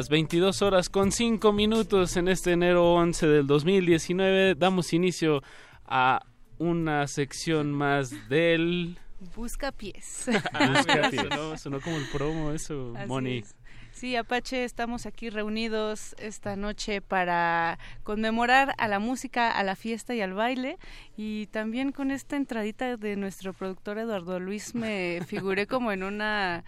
Las 0.00 0.08
22 0.08 0.62
horas 0.62 0.88
con 0.88 1.12
5 1.12 1.52
minutos 1.52 2.16
en 2.16 2.28
este 2.28 2.52
enero 2.52 2.94
11 2.94 3.26
del 3.26 3.46
2019 3.46 4.54
damos 4.54 4.94
inicio 4.94 5.42
a 5.84 6.24
una 6.56 7.06
sección 7.06 7.70
más 7.70 8.30
del... 8.30 8.98
Busca 9.36 9.72
pies. 9.72 10.24
Busca 10.26 11.10
pies. 11.10 11.22
Sonó, 11.28 11.58
sonó 11.58 11.80
como 11.82 11.98
el 11.98 12.06
promo 12.08 12.52
eso, 12.52 12.94
Así 12.96 13.08
Moni. 13.08 13.38
es. 13.40 13.54
Sí, 13.92 14.16
Apache, 14.16 14.64
estamos 14.64 15.04
aquí 15.04 15.28
reunidos 15.28 16.14
esta 16.18 16.56
noche 16.56 17.02
para 17.02 17.78
conmemorar 18.02 18.74
a 18.78 18.88
la 18.88 19.00
música, 19.00 19.50
a 19.50 19.62
la 19.64 19.76
fiesta 19.76 20.14
y 20.14 20.22
al 20.22 20.32
baile. 20.32 20.78
Y 21.14 21.48
también 21.48 21.92
con 21.92 22.10
esta 22.10 22.36
entradita 22.36 22.96
de 22.96 23.16
nuestro 23.16 23.52
productor 23.52 23.98
Eduardo 23.98 24.40
Luis 24.40 24.74
me 24.74 25.20
figuré 25.26 25.66
como 25.66 25.92
en 25.92 26.04
una 26.04 26.64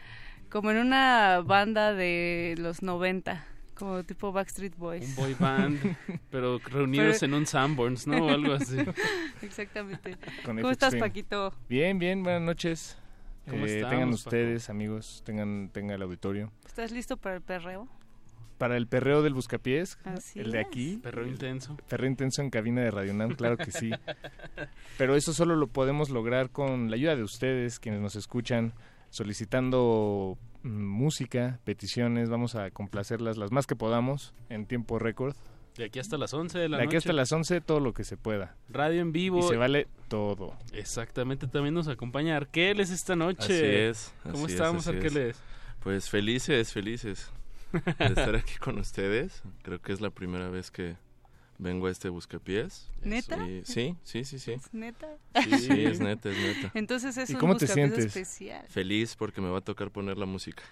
como 0.52 0.70
en 0.70 0.76
una 0.76 1.40
banda 1.40 1.94
de 1.94 2.54
los 2.58 2.82
90, 2.82 3.44
como 3.74 4.04
tipo 4.04 4.32
Backstreet 4.32 4.76
Boys. 4.76 5.08
Un 5.08 5.14
boy 5.16 5.34
band, 5.38 5.78
pero 6.30 6.58
reunidos 6.58 7.16
Pero- 7.20 7.32
en 7.32 7.34
un 7.40 7.46
Sanborns, 7.46 8.06
¿no? 8.06 8.26
O 8.26 8.28
algo 8.28 8.52
así. 8.52 8.76
Exactamente. 9.42 10.16
Con 10.44 10.56
¿Cómo 10.58 10.70
estás. 10.70 10.94
Paquito? 10.94 11.54
Bien, 11.68 11.98
bien, 11.98 12.22
buenas 12.22 12.42
noches. 12.42 12.98
¿Cómo 13.48 13.64
Eh, 13.66 13.76
estamos, 13.76 13.90
tengan 13.90 14.08
Paco? 14.10 14.14
ustedes, 14.16 14.70
amigos, 14.70 15.22
tengan, 15.24 15.70
tengan 15.72 15.96
el 15.96 16.02
auditorio. 16.02 16.52
¿Estás 16.66 16.92
listo 16.92 17.16
para 17.16 17.36
el 17.36 17.42
perreo? 17.42 17.88
Para 18.58 18.76
el 18.76 18.86
perreo 18.86 19.22
del 19.22 19.34
Buscapiés, 19.34 19.98
Así 20.04 20.38
el 20.38 20.52
de 20.52 20.60
aquí. 20.60 21.00
Perreo 21.02 21.26
intenso. 21.26 21.76
Perreo 21.88 22.08
intenso 22.08 22.42
en 22.42 22.50
cabina 22.50 22.82
de 22.82 22.92
Radio 22.92 23.12
Nam, 23.14 23.30
claro 23.34 23.56
que 23.56 23.72
sí. 23.72 23.90
Pero 24.98 25.16
eso 25.16 25.32
solo 25.32 25.56
lo 25.56 25.66
podemos 25.66 26.10
lograr 26.10 26.50
con 26.50 26.88
la 26.90 26.94
ayuda 26.96 27.16
de 27.16 27.24
ustedes, 27.24 27.80
quienes 27.80 28.00
nos 28.00 28.14
escuchan, 28.14 28.72
solicitando 29.12 30.38
mm, 30.62 30.68
música, 30.68 31.60
peticiones, 31.64 32.30
vamos 32.30 32.54
a 32.54 32.70
complacerlas 32.70 33.36
las 33.36 33.52
más 33.52 33.66
que 33.66 33.76
podamos 33.76 34.34
en 34.48 34.66
tiempo 34.66 34.98
récord. 34.98 35.36
De 35.76 35.84
aquí 35.84 35.98
hasta 35.98 36.18
las 36.18 36.34
11 36.34 36.58
de 36.58 36.68
la 36.68 36.78
De 36.78 36.82
aquí 36.82 36.94
noche. 36.94 36.98
hasta 36.98 37.12
las 37.12 37.30
11 37.30 37.60
todo 37.60 37.80
lo 37.80 37.92
que 37.92 38.04
se 38.04 38.16
pueda. 38.16 38.56
Radio 38.68 39.00
en 39.00 39.12
vivo. 39.12 39.38
Y 39.38 39.42
se 39.42 39.56
vale 39.56 39.86
todo. 40.08 40.54
Exactamente, 40.72 41.46
también 41.46 41.74
nos 41.74 41.88
acompaña 41.88 42.36
Arqueles 42.36 42.90
esta 42.90 43.14
noche. 43.14 43.54
Así 43.54 43.54
es. 43.54 44.14
¿Cómo 44.22 44.34
así 44.34 44.44
es, 44.46 44.52
estamos, 44.52 44.86
es. 44.86 44.94
Arqueles? 44.94 45.40
Pues 45.80 46.08
felices, 46.08 46.72
felices 46.72 47.30
de 47.72 48.06
estar 48.06 48.34
aquí 48.34 48.56
con 48.60 48.78
ustedes. 48.78 49.42
Creo 49.62 49.80
que 49.80 49.92
es 49.92 50.00
la 50.00 50.10
primera 50.10 50.48
vez 50.48 50.70
que 50.70 50.96
vengo 51.62 51.86
a 51.86 51.90
este 51.90 52.08
Buscapiés. 52.08 52.90
¿Neta? 53.02 53.46
Y- 53.48 53.62
sí, 53.64 53.96
sí, 54.02 54.24
sí, 54.24 54.38
sí. 54.38 54.52
¿Es 54.52 54.72
neta? 54.74 55.08
Sí, 55.42 55.58
sí, 55.58 55.70
es 55.86 56.00
neta, 56.00 56.30
es 56.30 56.36
neta. 56.38 56.70
Entonces 56.74 57.16
es 57.16 57.30
¿Y 57.30 57.34
un 57.34 57.40
cómo 57.40 57.56
te 57.56 57.66
sientes? 57.66 58.04
especial. 58.06 58.66
Feliz 58.68 59.16
porque 59.16 59.40
me 59.40 59.48
va 59.48 59.58
a 59.58 59.62
tocar 59.62 59.90
poner 59.90 60.18
la 60.18 60.26
música. 60.26 60.62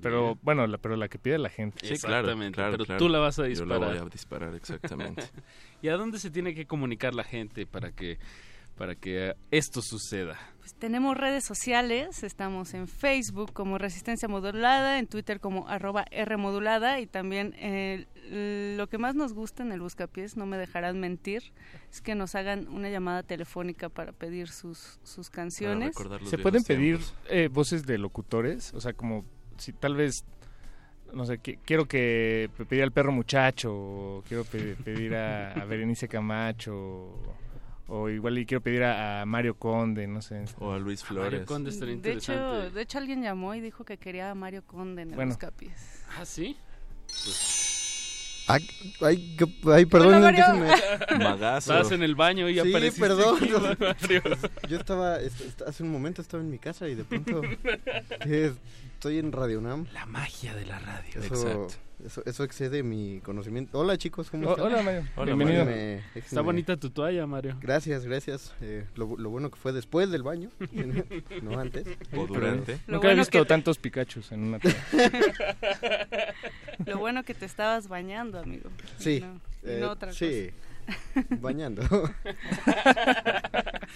Pero 0.00 0.38
bueno, 0.42 0.64
la, 0.68 0.78
pero 0.78 0.94
la 0.96 1.08
que 1.08 1.18
pide 1.18 1.38
la 1.38 1.48
gente. 1.50 1.78
Sí, 1.80 2.00
claro, 2.00 2.18
Exactamente, 2.28 2.54
claro, 2.54 2.70
pero 2.72 2.84
claro. 2.84 2.98
tú 3.00 3.08
la 3.08 3.18
vas 3.18 3.38
a 3.40 3.42
Yo 3.42 3.48
disparar. 3.48 3.80
la 3.80 3.86
voy 3.88 3.96
a 3.98 4.04
disparar, 4.04 4.54
exactamente. 4.54 5.24
¿Y 5.82 5.88
a 5.88 5.96
dónde 5.96 6.18
se 6.20 6.30
tiene 6.30 6.54
que 6.54 6.66
comunicar 6.66 7.14
la 7.16 7.24
gente 7.24 7.66
para 7.66 7.90
que 7.90 8.18
para 8.78 8.94
que 8.94 9.34
esto 9.50 9.82
suceda? 9.82 10.38
Pues 10.60 10.74
tenemos 10.74 11.16
redes 11.16 11.44
sociales, 11.44 12.22
estamos 12.22 12.74
en 12.74 12.88
Facebook 12.88 13.52
como 13.52 13.78
Resistencia 13.78 14.28
Modulada, 14.28 14.98
en 14.98 15.06
Twitter 15.06 15.40
como 15.40 15.66
arroba 15.68 16.04
Rmodulada 16.12 17.00
y 17.00 17.06
también 17.06 17.54
eh, 17.58 18.06
lo 18.76 18.86
que 18.88 18.98
más 18.98 19.14
nos 19.14 19.32
gusta 19.32 19.62
en 19.62 19.72
el 19.72 19.80
Buscapiés, 19.80 20.36
no 20.36 20.44
me 20.46 20.58
dejarán 20.58 21.00
mentir, 21.00 21.42
es 21.90 22.00
que 22.02 22.14
nos 22.14 22.34
hagan 22.34 22.68
una 22.68 22.90
llamada 22.90 23.22
telefónica 23.22 23.88
para 23.88 24.12
pedir 24.12 24.48
sus, 24.48 25.00
sus 25.02 25.30
canciones. 25.30 25.94
¿Se 26.26 26.36
pueden 26.38 26.62
pedir 26.64 26.98
eh, 27.30 27.48
voces 27.50 27.84
de 27.86 27.96
locutores? 27.98 28.72
O 28.74 28.80
sea, 28.80 28.92
como 28.92 29.24
si 29.56 29.72
tal 29.72 29.96
vez, 29.96 30.24
no 31.14 31.24
sé, 31.24 31.40
qui- 31.40 31.58
quiero 31.64 31.86
que 31.86 32.50
pe- 32.58 32.66
pedir 32.66 32.82
al 32.84 32.92
perro 32.92 33.10
muchacho, 33.12 33.72
o 33.74 34.22
quiero 34.28 34.44
pe- 34.44 34.76
pedir 34.84 35.14
a, 35.14 35.52
a 35.52 35.64
Berenice 35.64 36.06
Camacho, 36.06 37.14
o, 37.88 38.08
igual 38.08 38.38
y 38.38 38.46
quiero 38.46 38.60
pedir 38.62 38.84
a, 38.84 39.22
a 39.22 39.26
Mario 39.26 39.54
Conde, 39.56 40.06
no 40.06 40.22
sé. 40.22 40.44
O 40.60 40.72
a 40.72 40.78
Luis 40.78 41.02
Mario 41.10 41.44
Conde 41.46 41.70
estaría 41.70 41.96
De 41.96 42.12
hecho, 42.12 42.32
interesante. 42.32 42.74
de 42.74 42.82
hecho 42.82 42.98
alguien 42.98 43.22
llamó 43.22 43.54
y 43.54 43.60
dijo 43.60 43.84
que 43.84 43.96
quería 43.96 44.30
a 44.30 44.34
Mario 44.34 44.62
Conde 44.66 45.02
en 45.02 45.10
el 45.10 45.16
Bueno. 45.16 45.30
Buscapiés. 45.30 46.02
¿Ah, 46.18 46.24
sí? 46.24 46.56
Ay, 48.50 48.66
ay, 49.02 49.36
que- 49.36 49.70
ay, 49.72 49.84
perdón, 49.84 50.22
déjenme- 50.22 51.18
Magazo. 51.22 51.72
Estabas 51.72 51.92
en 51.92 52.02
el 52.02 52.14
baño 52.14 52.48
y 52.48 52.54
sí, 52.54 52.60
apareciste 52.60 53.00
perdón. 53.08 53.36
aquí, 53.36 53.52
Mario. 53.52 54.22
Yo 54.68 54.76
estaba, 54.78 55.20
est- 55.20 55.40
est- 55.42 55.62
hace 55.62 55.82
un 55.82 55.90
momento 55.92 56.22
estaba 56.22 56.42
en 56.42 56.50
mi 56.50 56.58
casa 56.58 56.88
y 56.88 56.94
de 56.94 57.04
pronto 57.04 57.42
estoy 58.98 59.18
en 59.20 59.30
Radio 59.30 59.60
Nam. 59.60 59.86
La 59.92 60.06
magia 60.06 60.56
de 60.56 60.66
la 60.66 60.80
radio. 60.80 61.08
Eso, 61.22 61.34
Exacto. 61.48 61.68
eso, 62.04 62.22
eso 62.26 62.42
excede 62.42 62.82
mi 62.82 63.20
conocimiento. 63.20 63.78
Hola 63.78 63.96
chicos, 63.96 64.28
¿cómo 64.28 64.50
están? 64.50 64.66
hola, 64.66 64.82
Mario. 64.82 65.04
Hola, 65.14 65.34
Bienvenido. 65.36 65.68
Está 66.16 66.40
bonita 66.40 66.76
tu 66.76 66.90
toalla, 66.90 67.24
Mario. 67.24 67.56
Gracias, 67.60 68.04
gracias. 68.04 68.52
Eh, 68.60 68.86
lo, 68.96 69.16
lo 69.16 69.30
bueno 69.30 69.52
que 69.52 69.56
fue 69.56 69.72
después 69.72 70.10
del 70.10 70.24
baño, 70.24 70.50
no 71.42 71.60
antes. 71.60 71.86
O 72.12 72.26
durante. 72.26 72.80
Nunca 72.88 73.12
he 73.12 73.14
visto 73.14 73.38
que- 73.38 73.44
tantos 73.44 73.78
Pikachus 73.78 74.32
en 74.32 74.42
una 74.42 74.58
tele. 74.58 74.74
Lo 76.86 76.98
bueno 76.98 77.22
que 77.22 77.34
te 77.34 77.44
estabas 77.44 77.86
bañando, 77.88 78.38
amigo. 78.40 78.70
Sí. 78.98 79.20
No, 79.20 79.40
eh, 79.62 79.78
no 79.80 79.90
otra 79.90 80.12
sí. 80.12 80.50
Bañando. 81.40 81.82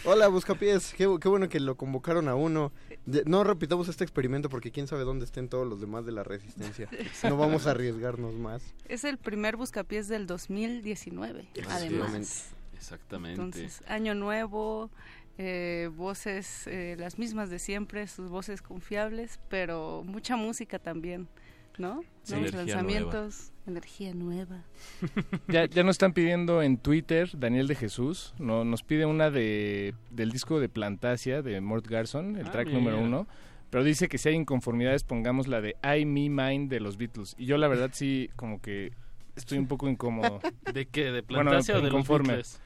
Hola, 0.05 0.29
Buscapiés. 0.29 0.93
Qué, 0.97 1.09
qué 1.21 1.29
bueno 1.29 1.49
que 1.49 1.59
lo 1.59 1.77
convocaron 1.77 2.29
a 2.29 2.35
uno. 2.35 2.71
De- 3.07 3.25
no 3.27 3.43
repitamos 3.45 3.89
este 3.89 4.05
experimento 4.05 4.49
porque 4.49 4.71
quién 4.71 4.87
sabe 4.87 5.03
dónde 5.05 5.25
estén 5.25 5.49
todos 5.49 5.67
los 5.67 5.81
demás 5.81 6.05
de 6.07 6.13
la 6.13 6.23
resistencia. 6.23 6.89
No 7.29 7.37
vamos 7.37 7.67
a 7.67 7.73
arriesgarnos 7.73 8.35
más. 8.35 8.63
Es 8.89 9.05
el 9.05 9.19
primer 9.19 9.57
buscapiés 9.57 10.09
del 10.09 10.27
2019, 10.27 11.49
además. 11.69 12.47
Exactamente. 12.75 13.41
Entonces, 13.41 13.83
año 13.87 14.15
nuevo, 14.15 14.91
eh, 15.39 15.89
voces 15.97 16.67
eh, 16.67 16.97
las 16.99 17.19
mismas 17.19 17.49
de 17.51 17.59
siempre, 17.59 18.07
sus 18.09 18.29
voces 18.29 18.61
confiables, 18.61 19.39
pero 19.49 20.03
mucha 20.05 20.37
música 20.37 20.79
también, 20.81 21.29
¿no? 21.79 22.03
Sí, 22.25 22.35
lanzamientos, 22.51 23.52
energía 23.67 24.13
nueva. 24.15 24.63
Ya, 25.49 25.67
ya 25.67 25.83
nos 25.83 25.95
están 25.95 26.13
pidiendo 26.13 26.63
en 26.63 26.79
Twitter, 26.79 27.31
Daniel 27.39 27.67
de 27.69 27.75
Jesús, 27.75 28.35
no, 28.39 28.65
nos 28.65 28.83
pide 28.83 29.07
una 29.07 29.31
de 29.31 29.95
del 30.11 30.31
disco 30.33 30.59
de 30.61 30.69
Plantasia 30.69 31.43
de 31.43 31.61
Mort 31.61 31.87
Garson, 31.87 32.37
el 32.37 32.47
Ah, 32.49 32.51
track 32.53 32.67
mira. 32.69 32.79
número 32.79 33.01
uno, 33.01 33.27
pero 33.71 33.85
dice 33.85 34.09
que 34.09 34.19
si 34.19 34.29
hay 34.31 34.35
inconformidades 34.35 35.05
pongamos 35.05 35.47
la 35.49 35.61
de 35.61 35.77
I, 35.83 36.05
Me, 36.05 36.29
Mine 36.29 36.67
de 36.69 36.81
los 36.81 36.97
Beatles. 36.97 37.35
Y 37.39 37.47
yo 37.47 37.57
la 37.57 37.69
verdad 37.69 37.91
sí, 37.93 38.31
como 38.37 38.61
que 38.61 38.93
estoy 39.37 39.59
un 39.59 39.67
poco 39.69 39.89
incómodo. 39.89 40.41
¿De 40.75 40.87
qué? 40.87 41.05
¿De 41.13 41.23
Bueno, 41.23 41.51
Plantasia 41.51 41.77
o 41.77 41.81
de 41.81 41.91
los. 41.91 42.07
Beatles? 42.07 42.61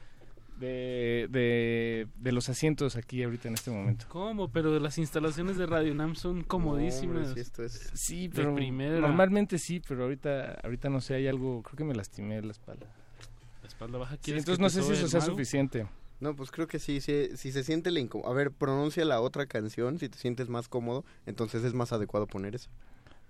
De, 0.59 1.27
de, 1.29 2.07
de 2.15 2.31
los 2.31 2.49
asientos 2.49 2.95
aquí 2.95 3.21
ahorita 3.23 3.47
en 3.47 3.53
este 3.53 3.69
momento. 3.69 4.05
¿Cómo? 4.09 4.49
Pero 4.51 4.79
las 4.79 4.97
instalaciones 4.97 5.57
de 5.57 5.67
Radio 5.67 5.93
Nam 5.93 6.15
son 6.15 6.43
comodísimas. 6.43 7.27
No, 7.29 7.33
sí, 7.35 7.39
esto 7.39 7.63
es- 7.63 7.91
Sí, 7.93 8.27
De 8.27 8.35
pero 8.35 8.55
primera. 8.55 8.99
normalmente 8.99 9.59
sí, 9.59 9.81
pero 9.87 10.03
ahorita 10.03 10.59
ahorita 10.63 10.89
no 10.89 10.99
sé, 10.99 11.13
hay 11.15 11.27
algo, 11.27 11.61
creo 11.61 11.75
que 11.77 11.83
me 11.83 11.93
lastimé 11.93 12.41
la 12.41 12.51
espalda. 12.51 12.87
La 13.61 13.67
espalda 13.67 13.97
baja. 13.99 14.15
Sí, 14.15 14.21
¿quieres 14.23 14.41
entonces 14.41 14.59
no 14.59 14.69
sé 14.69 14.81
si 14.81 14.93
eso 14.93 15.07
sea 15.07 15.21
suficiente. 15.21 15.87
No, 16.19 16.35
pues 16.35 16.49
creo 16.49 16.65
que 16.67 16.79
sí, 16.79 16.99
sí, 17.01 17.29
si 17.35 17.51
se 17.51 17.63
siente 17.63 17.91
la 17.91 17.99
incomodidad. 17.99 18.31
A 18.31 18.35
ver, 18.35 18.51
pronuncia 18.51 19.05
la 19.05 19.21
otra 19.21 19.45
canción, 19.45 19.99
si 19.99 20.09
te 20.09 20.17
sientes 20.17 20.49
más 20.49 20.67
cómodo, 20.67 21.05
entonces 21.27 21.63
es 21.63 21.75
más 21.75 21.93
adecuado 21.93 22.25
poner 22.25 22.55
eso. 22.55 22.71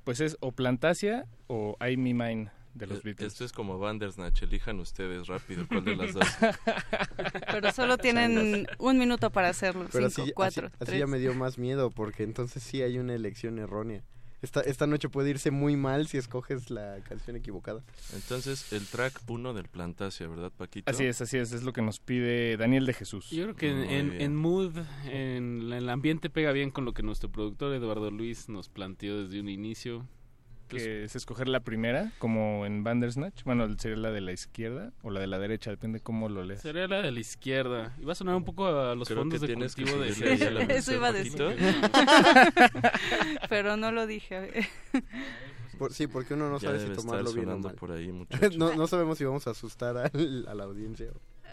Pues 0.06 0.22
es 0.22 0.38
o 0.40 0.54
Plantasia 0.54 1.26
o 1.48 1.76
I, 1.86 1.98
Me, 1.98 2.14
Mine 2.14 2.52
de 2.78 2.88
los 2.88 3.00
Eh, 3.00 3.02
Beatles. 3.06 3.34
Esto 3.34 3.46
es 3.46 3.52
como 3.52 3.78
Bandersnatch, 3.80 4.44
elijan 4.44 4.80
ustedes 4.80 5.28
rápido 5.28 5.68
cuál 5.68 5.86
de 5.86 5.96
las 5.96 6.14
dos. 6.14 6.26
Pero 7.52 7.72
solo 7.72 7.98
tienen 7.98 8.68
un 8.78 8.98
minuto 8.98 9.30
para 9.32 9.50
hacerlo. 9.50 9.88
Pero 9.92 10.10
Cinco, 10.10 10.24
así, 10.24 10.32
cuatro, 10.34 10.68
así, 10.68 10.76
así 10.80 10.86
tres. 10.86 11.00
ya 11.00 11.08
me 11.08 11.20
dio 11.20 11.34
más 11.34 11.58
miedo, 11.58 11.92
porque 11.92 12.24
entonces 12.24 12.64
sí 12.64 12.82
hay 12.82 12.98
una 13.00 13.14
elección 13.14 13.60
errónea. 13.60 14.04
Esta, 14.40 14.62
esta 14.62 14.86
noche 14.86 15.10
puede 15.10 15.32
irse 15.32 15.50
muy 15.50 15.76
mal 15.76 16.06
si 16.08 16.20
escoges 16.20 16.70
la 16.70 16.98
canción 17.10 17.36
equivocada. 17.36 17.82
Entonces, 18.14 18.72
el 18.72 18.86
track 18.86 19.20
1 19.28 19.56
del 19.56 19.68
Plantasia, 19.68 20.28
¿verdad, 20.28 20.52
Paquito? 20.56 20.92
Así 20.92 21.06
es, 21.06 21.20
así 21.22 21.40
es, 21.40 21.54
es 21.54 21.64
lo 21.64 21.74
que 21.74 21.82
nos 21.82 22.00
pide 22.00 22.56
Daniel 22.56 22.86
de 22.86 22.94
Jesús. 22.94 23.32
Yo 23.32 23.46
creo 23.46 23.56
que 23.56 23.98
en, 24.00 24.12
en- 24.22 24.36
mood, 24.36 24.78
en 25.08 25.74
el 25.74 25.90
ambiente 25.90 26.30
pega 26.30 26.52
bien 26.52 26.70
con 26.70 26.86
lo 26.86 26.94
que 26.94 27.02
nuestro 27.02 27.32
productor 27.32 27.74
Eduardo 27.74 28.12
Luis 28.12 28.48
nos 28.48 28.70
planteó 28.70 29.24
desde 29.24 29.40
un 29.40 29.50
inicio. 29.50 30.06
Que 30.68 31.06
es 31.06 31.16
escoger 31.16 31.48
la 31.48 31.62
primera, 31.62 32.12
como 32.20 32.66
en 32.66 32.84
Bandersnatch. 32.84 33.44
Bueno, 33.44 33.68
sería 33.78 33.98
la 33.98 34.12
de 34.12 34.22
la 34.22 34.34
izquierda 34.34 34.92
o 35.02 35.10
la 35.10 35.20
de 35.20 35.28
la 35.28 35.40
derecha, 35.40 35.72
depende 35.72 36.00
cómo 36.00 36.30
lo 36.30 36.44
lees. 36.44 36.62
Sería 36.62 36.88
la 36.88 37.02
de 37.02 37.12
la 37.12 37.20
izquierda. 37.20 37.96
Y 38.00 38.06
va 38.06 38.12
a 38.12 38.16
sonar 38.16 38.36
un 38.36 38.44
poco 38.44 38.68
a 38.68 38.96
los 38.96 39.08
Creo 39.08 39.22
fondos 39.22 39.40
que 39.42 39.48
de 39.48 39.54
tienes 39.54 39.76
que 39.76 39.84
cultivo 39.84 40.04
de 40.04 40.52
la 40.52 40.62
Eso 40.74 40.94
iba 40.94 41.08
a 41.08 41.12
decir. 41.14 41.42
Pero 43.50 43.78
no 43.78 43.92
lo 43.92 44.08
dije. 44.08 44.68
Por- 45.78 45.94
sí, 45.94 46.08
porque 46.08 46.34
uno 46.34 46.50
no 46.50 46.58
Ya 46.60 46.70
sabe 46.70 46.88
si 46.88 46.94
tomarlo 46.94 47.32
bien 47.34 47.50
o 47.50 47.60
mal. 47.60 47.76
por 47.76 47.92
ahí, 47.92 48.12
no, 48.58 48.74
no 48.76 48.88
sabemos 48.88 49.18
si 49.20 49.26
vamos 49.26 49.46
a 49.46 49.52
asustar 49.52 49.96
al- 49.98 50.46
a 50.48 50.56
la 50.56 50.64
audiencia. 50.64 51.12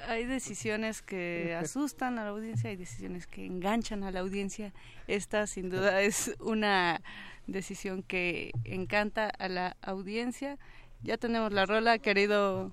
hay 0.09 0.25
decisiones 0.25 1.03
que 1.03 1.55
asustan 1.55 2.19
a 2.19 2.25
la 2.25 2.31
audiencia, 2.31 2.71
hay 2.71 2.77
decisiones 2.77 3.27
que 3.27 3.45
enganchan 3.45 4.03
a 4.03 4.11
la 4.11 4.21
audiencia. 4.21 4.73
Esta 5.09 5.47
sin 5.47 5.69
duda 5.69 6.01
es 6.01 6.35
una 6.41 7.03
decisión 7.47 8.03
que 8.03 8.51
encanta 8.65 9.29
a 9.29 9.49
la 9.49 9.77
audiencia. 9.83 10.59
Ya 11.03 11.17
tenemos 11.19 11.53
la 11.53 11.67
rola, 11.67 11.99
querido 11.99 12.73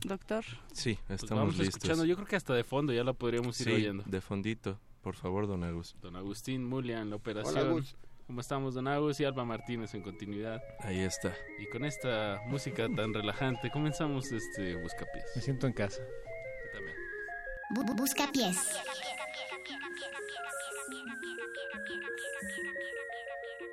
doctor. 0.00 0.44
Sí, 0.72 0.98
Pues 1.06 1.22
estamos 1.22 1.42
vamos 1.42 1.58
listos. 1.58 1.76
escuchando, 1.76 2.04
yo 2.04 2.14
creo 2.16 2.26
que 2.26 2.36
hasta 2.36 2.54
de 2.54 2.64
fondo 2.64 2.92
ya 2.92 3.04
la 3.04 3.12
podríamos 3.12 3.60
ir 3.60 3.66
Sí, 3.68 3.72
oyendo. 3.72 4.04
de 4.06 4.20
fondito, 4.20 4.78
por 5.02 5.14
favor, 5.16 5.46
don 5.46 5.62
Agus. 5.64 5.94
Don 6.00 6.16
Agustín 6.16 6.64
Mulian, 6.64 7.10
la 7.10 7.16
operación. 7.16 7.56
Hola, 7.58 7.70
Agus. 7.70 7.96
¿Cómo 8.26 8.40
estamos, 8.42 8.74
don 8.74 8.86
Agus? 8.88 9.18
Y 9.20 9.24
Alba 9.24 9.44
Martínez 9.44 9.94
en 9.94 10.02
continuidad. 10.02 10.62
Ahí 10.80 11.00
está. 11.00 11.34
Y 11.58 11.66
con 11.70 11.84
esta 11.86 12.40
música 12.46 12.86
tan 12.94 13.14
relajante, 13.14 13.70
comenzamos 13.70 14.30
este 14.32 14.74
Buscapiés. 14.76 15.24
Me 15.34 15.40
siento 15.40 15.66
en 15.66 15.72
casa. 15.72 16.02
Yo 16.02 16.72
también. 16.72 16.96
Bu- 17.74 17.96
busca 17.96 18.30
pies. 18.30 18.58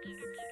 Peace. 0.05 0.44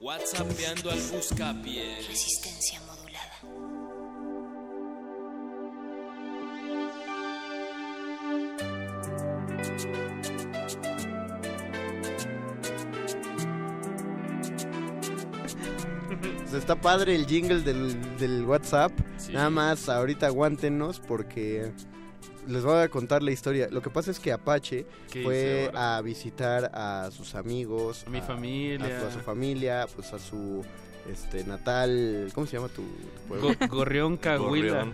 WhatsAppeando 0.00 0.90
al 0.90 1.00
buscapié 1.12 1.98
Resistencia 2.08 2.80
modulada. 2.80 3.38
Está 16.52 16.74
padre 16.80 17.14
el 17.14 17.26
jingle 17.26 17.60
del, 17.60 18.16
del 18.18 18.44
WhatsApp. 18.44 18.90
Nada 19.30 19.50
más, 19.50 19.88
ahorita 19.88 20.26
aguántenos 20.26 21.00
porque 21.00 21.70
les 22.48 22.62
voy 22.64 22.78
a 22.82 22.88
contar 22.88 23.22
la 23.22 23.30
historia. 23.30 23.68
Lo 23.70 23.82
que 23.82 23.90
pasa 23.90 24.10
es 24.10 24.18
que 24.18 24.32
Apache 24.32 24.86
¿Qué 25.10 25.22
fue 25.22 25.70
a 25.74 26.00
visitar 26.02 26.70
a 26.74 27.10
sus 27.12 27.34
amigos, 27.34 28.04
A 28.06 28.10
mi 28.10 28.20
familia. 28.20 28.96
a, 28.96 29.00
su- 29.00 29.06
a 29.06 29.10
su 29.12 29.18
familia, 29.20 29.86
pues 29.94 30.12
a 30.12 30.18
su 30.18 30.64
este 31.10 31.42
natal, 31.44 32.30
¿cómo 32.32 32.46
se 32.46 32.56
llama 32.56 32.68
tu, 32.68 32.82
tu 32.82 33.28
pueblo? 33.28 33.48
Go- 33.60 33.66
Gorrión, 33.68 34.16
Coahuila. 34.16 34.92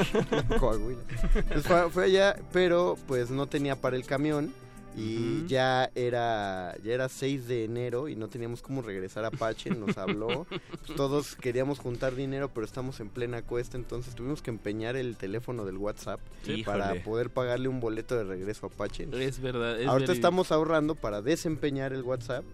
Coahuila. 0.58 1.00
Pues 1.48 1.66
fue, 1.66 1.90
fue 1.90 2.04
allá, 2.04 2.36
pero 2.52 2.96
pues 3.06 3.30
no 3.30 3.46
tenía 3.46 3.76
para 3.76 3.96
el 3.96 4.04
camión 4.04 4.52
y 4.96 5.46
ya 5.46 5.90
era 5.94 6.74
ya 6.82 6.94
era 6.94 7.08
6 7.08 7.46
de 7.46 7.64
enero 7.64 8.08
y 8.08 8.16
no 8.16 8.28
teníamos 8.28 8.62
cómo 8.62 8.82
regresar 8.82 9.24
a 9.24 9.28
Apache, 9.28 9.70
nos 9.70 9.96
habló. 9.98 10.46
Todos 10.96 11.36
queríamos 11.36 11.78
juntar 11.78 12.14
dinero, 12.14 12.50
pero 12.52 12.64
estamos 12.64 13.00
en 13.00 13.10
plena 13.10 13.42
cuesta, 13.42 13.76
entonces 13.76 14.14
tuvimos 14.14 14.42
que 14.42 14.50
empeñar 14.50 14.96
el 14.96 15.16
teléfono 15.16 15.64
del 15.64 15.76
WhatsApp 15.76 16.20
Híjole. 16.44 16.64
para 16.64 16.94
poder 17.02 17.30
pagarle 17.30 17.68
un 17.68 17.80
boleto 17.80 18.16
de 18.16 18.24
regreso 18.24 18.66
a 18.66 18.68
Apache. 18.68 19.08
Es 19.12 19.40
verdad. 19.40 19.80
es 19.80 19.86
Ahorita 19.86 20.12
estamos 20.12 20.50
ahorrando 20.50 20.94
para 20.94 21.20
desempeñar 21.20 21.92
el 21.92 22.02
WhatsApp 22.02 22.44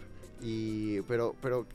y 0.43 1.01
pero 1.03 1.37
pero 1.41 1.67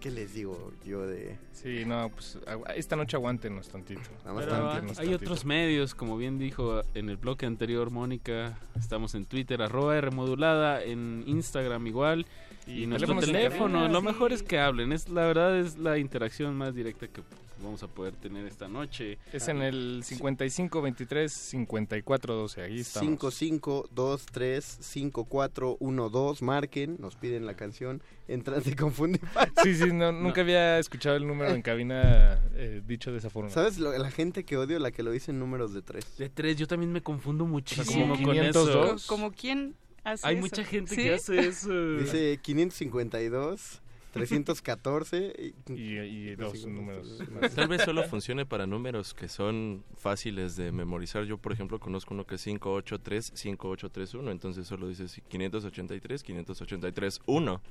¿qué 0.00 0.10
les 0.10 0.34
digo 0.34 0.72
yo 0.84 1.06
de 1.06 1.36
Sí, 1.52 1.84
no, 1.84 2.10
pues 2.10 2.38
esta 2.74 2.96
noche 2.96 3.16
aguántenos 3.16 3.68
tantito. 3.68 4.00
Nada 4.24 4.34
más 4.34 4.44
Pero 4.44 4.56
Aguántenos 4.56 4.98
hay 4.98 5.06
tantito. 5.08 5.24
otros 5.24 5.44
medios, 5.44 5.94
como 5.94 6.16
bien 6.16 6.38
dijo 6.38 6.82
en 6.94 7.08
el 7.08 7.16
bloque 7.16 7.46
anterior 7.46 7.90
Mónica, 7.90 8.58
estamos 8.78 9.14
en 9.14 9.24
Twitter, 9.26 9.62
arroba 9.62 10.00
Rmodulada, 10.00 10.82
en 10.82 11.24
Instagram 11.26 11.86
igual, 11.86 12.26
y, 12.66 12.82
Y 12.82 12.86
nuestro 12.86 13.18
teléfono, 13.20 13.78
cabina, 13.78 13.92
lo 13.92 14.02
mejor 14.02 14.32
es 14.32 14.42
que 14.42 14.58
hablen, 14.58 14.92
es 14.92 15.08
la 15.08 15.26
verdad 15.26 15.58
es 15.58 15.78
la 15.78 15.98
interacción 15.98 16.56
más 16.56 16.74
directa 16.74 17.06
que, 17.06 17.22
vamos 17.62 17.82
a 17.82 17.88
poder 17.88 18.14
tener 18.14 18.46
esta 18.46 18.68
noche. 18.68 19.18
Es 19.32 19.48
en 19.48 19.62
el 19.62 20.02
55 20.04 20.82
23 20.82 21.32
54 21.32 22.34
12, 22.34 22.62
ahí 22.62 22.80
estamos. 22.80 23.40
55235412, 23.40 26.40
marquen, 26.42 26.96
nos 26.98 27.16
piden 27.16 27.46
la 27.46 27.54
canción, 27.54 28.02
entran, 28.28 28.62
se 28.62 28.74
confunden. 28.76 29.20
Sí, 29.62 29.74
sí, 29.74 29.92
no, 29.92 30.12
nunca 30.12 30.42
había 30.42 30.78
escuchado 30.78 31.16
el 31.16 31.26
número 31.26 31.54
en 31.54 31.62
cabina 31.62 32.40
eh, 32.54 32.82
dicho 32.86 33.10
de 33.12 33.18
esa 33.18 33.30
forma. 33.30 33.50
¿Sabes 33.50 33.78
lo- 33.78 33.96
la 33.96 34.10
gente 34.10 34.44
que 34.44 34.56
odio? 34.56 34.78
La 34.78 34.90
que 34.90 35.02
lo 35.02 35.10
dice 35.10 35.30
en 35.30 35.38
números 35.38 35.72
de 35.72 35.82
tres. 35.82 36.16
De 36.18 36.28
tres, 36.28 36.56
yo 36.56 36.66
también 36.66 36.92
me 36.92 37.02
confundo 37.02 37.46
muchísimo 37.46 38.14
como 38.16 38.24
con 38.24 38.34
502. 38.34 39.02
eso. 39.02 39.08
Como 39.08 39.32
quién 39.32 39.74
hace 40.04 40.26
Hay 40.26 40.34
eso? 40.36 40.42
mucha 40.42 40.64
gente 40.64 40.94
¿Sí? 40.94 41.02
que 41.02 41.14
hace 41.14 41.38
eso. 41.48 41.96
Dice 41.96 42.38
552, 42.42 43.82
314 44.20 45.32
y, 45.68 45.74
y, 45.74 46.34
dos 46.36 46.66
números. 46.66 47.18
Tal 47.54 47.68
vez 47.68 47.82
solo 47.82 48.02
funcione 48.04 48.46
para 48.46 48.66
números 48.66 49.14
que 49.14 49.28
son 49.28 49.84
fáciles 49.96 50.56
de 50.56 50.72
memorizar. 50.72 51.24
Yo, 51.24 51.38
por 51.38 51.52
ejemplo, 51.52 51.78
conozco 51.78 52.14
uno 52.14 52.26
que 52.26 52.36
es 52.36 52.44
583, 52.44 53.32
5831, 53.34 54.30
entonces 54.30 54.66
solo 54.66 54.88
dices 54.88 55.20
583, 55.28 56.22
583, 56.22 57.20
1. 57.26 57.62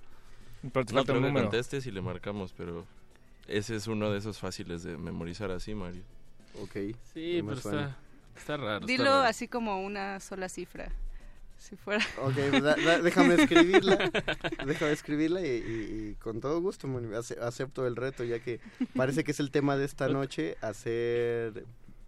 Pero 0.73 0.85
te 0.85 0.93
no 0.93 1.03
falta 1.03 1.05
creo 1.05 1.19
un 1.19 1.23
que 1.23 1.30
número. 1.30 1.45
contestes 1.49 1.85
y 1.85 1.91
le 1.91 2.01
marcamos, 2.01 2.53
pero 2.53 2.85
ese 3.47 3.76
es 3.76 3.88
uno 3.88 4.11
de 4.11 4.17
esos 4.19 4.39
fáciles 4.39 4.84
de 4.84 4.97
memorizar 4.97 5.51
así, 5.51 5.76
Mario. 5.76 6.03
Ok. 6.61 6.95
Sí, 7.13 7.41
no 7.43 7.53
pero 7.53 7.57
está, 7.57 7.97
está 8.35 8.57
raro. 8.57 8.88
está 8.88 8.88
Dilo 8.88 9.03
raro. 9.03 9.23
así 9.23 9.47
como 9.47 9.84
una 9.85 10.19
sola 10.19 10.49
cifra. 10.49 10.91
Si 11.67 11.75
fuera. 11.75 12.05
Ok, 12.21 12.33
pues, 12.51 12.61
da- 12.63 12.75
da- 12.75 13.01
déjame 13.01 13.35
escribirla. 13.41 13.97
déjame 14.67 14.91
escribirla 14.91 15.41
y, 15.41 15.45
y- 15.49 16.09
y 16.11 16.15
con 16.15 16.39
todo 16.39 16.61
gusto 16.61 16.87
acepto 17.41 17.87
el 17.87 17.95
reto, 17.95 18.23
ya 18.23 18.37
que 18.39 18.59
parece 18.95 19.23
que 19.23 19.31
es 19.31 19.39
el 19.39 19.49
tema 19.49 19.75
de 19.75 19.85
esta 19.85 20.07
noche, 20.07 20.57
hacer... 20.61 21.65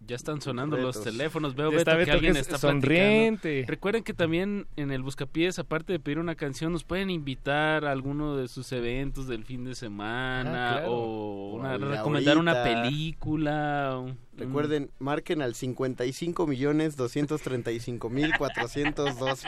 Ya 0.08 0.16
están 0.16 0.40
sonando 0.42 0.78
los 0.78 1.04
teléfonos. 1.04 1.54
Veo 1.54 1.70
Beto, 1.70 1.84
que 1.84 2.12
alguien 2.12 2.34
que 2.34 2.40
es 2.40 2.48
está 2.48 2.58
sonriente. 2.58 3.40
platicando. 3.42 3.68
Recuerden 3.72 4.04
que 4.04 4.14
también 4.14 4.66
en 4.78 4.92
el 4.92 5.04
Buscapiés, 5.04 5.60
aparte 5.60 5.92
de 5.92 6.00
pedir 6.00 6.18
una 6.20 6.36
canción, 6.36 6.72
nos 6.72 6.86
pueden 6.86 7.10
invitar 7.10 7.84
a 7.84 7.92
alguno 7.92 8.38
de 8.38 8.48
sus 8.48 8.72
eventos 8.72 9.28
del 9.28 9.44
fin 9.44 9.66
de 9.66 9.76
semana 9.76 10.70
Ah, 10.70 10.72
claro. 10.78 10.92
o 10.94 11.56
una- 11.56 11.78
recomendar 11.78 12.38
una 12.38 12.64
película. 12.64 14.02
Recuerden, 14.38 14.92
marquen 15.00 15.42
al 15.42 15.56
55 15.56 16.48
millones 16.48 16.96
235 16.96 18.10
mil 18.10 18.32
412. 18.38 19.48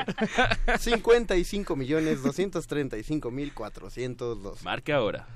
55 0.78 1.76
millones 1.78 2.22
235 2.24 3.32
mil 3.32 3.54
412. 3.54 4.64
Marque 4.66 4.92
ahora. 4.94 5.28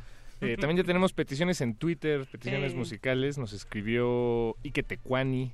Eh, 0.45 0.57
también 0.57 0.77
ya 0.77 0.83
tenemos 0.83 1.13
peticiones 1.13 1.61
en 1.61 1.75
Twitter, 1.75 2.25
peticiones 2.31 2.73
Eh. 2.73 2.75
musicales. 2.75 3.37
Nos 3.37 3.53
escribió 3.53 4.55
Ike 4.63 4.83
Tecuani, 4.83 5.53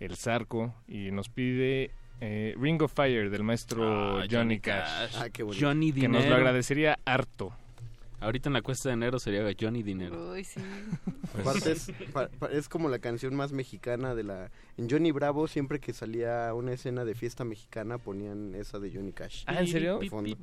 el 0.00 0.16
Zarco, 0.16 0.74
y 0.86 1.10
nos 1.10 1.28
pide 1.28 1.90
eh, 2.20 2.54
Ring 2.60 2.82
of 2.82 2.92
Fire 2.92 3.30
del 3.30 3.42
maestro 3.44 3.84
Ah, 3.84 4.12
Johnny, 4.22 4.28
Johnny 4.34 4.60
Cash. 4.60 5.12
Cash. 5.12 5.16
Ah, 5.22 5.30
qué 5.30 5.42
bonito. 5.44 5.64
Johnny 5.66 5.92
Que 5.92 6.08
nos 6.08 6.26
lo 6.26 6.34
agradecería 6.34 6.98
harto. 7.04 7.52
Ahorita 8.20 8.48
en 8.48 8.54
la 8.54 8.62
cuesta 8.62 8.88
de 8.88 8.94
enero 8.94 9.20
sería 9.20 9.44
Johnny 9.60 9.84
Dinero. 9.84 10.32
Uy, 10.32 10.42
sí. 10.42 10.60
Aparte 11.38 11.70
es, 11.70 11.92
pa- 12.12 12.26
pa- 12.26 12.48
es 12.50 12.68
como 12.68 12.88
la 12.88 12.98
canción 12.98 13.36
más 13.36 13.52
mexicana 13.52 14.16
de 14.16 14.24
la... 14.24 14.50
En 14.76 14.90
Johnny 14.90 15.12
Bravo, 15.12 15.46
siempre 15.46 15.78
que 15.78 15.92
salía 15.92 16.52
una 16.52 16.72
escena 16.72 17.04
de 17.04 17.14
fiesta 17.14 17.44
mexicana, 17.44 17.98
ponían 17.98 18.56
esa 18.56 18.80
de 18.80 18.90
Johnny 18.92 19.12
Cash. 19.12 19.44
Ah, 19.46 19.60
¿en 19.60 19.68
serio? 19.68 20.00
de 20.00 20.10
fondo. 20.10 20.36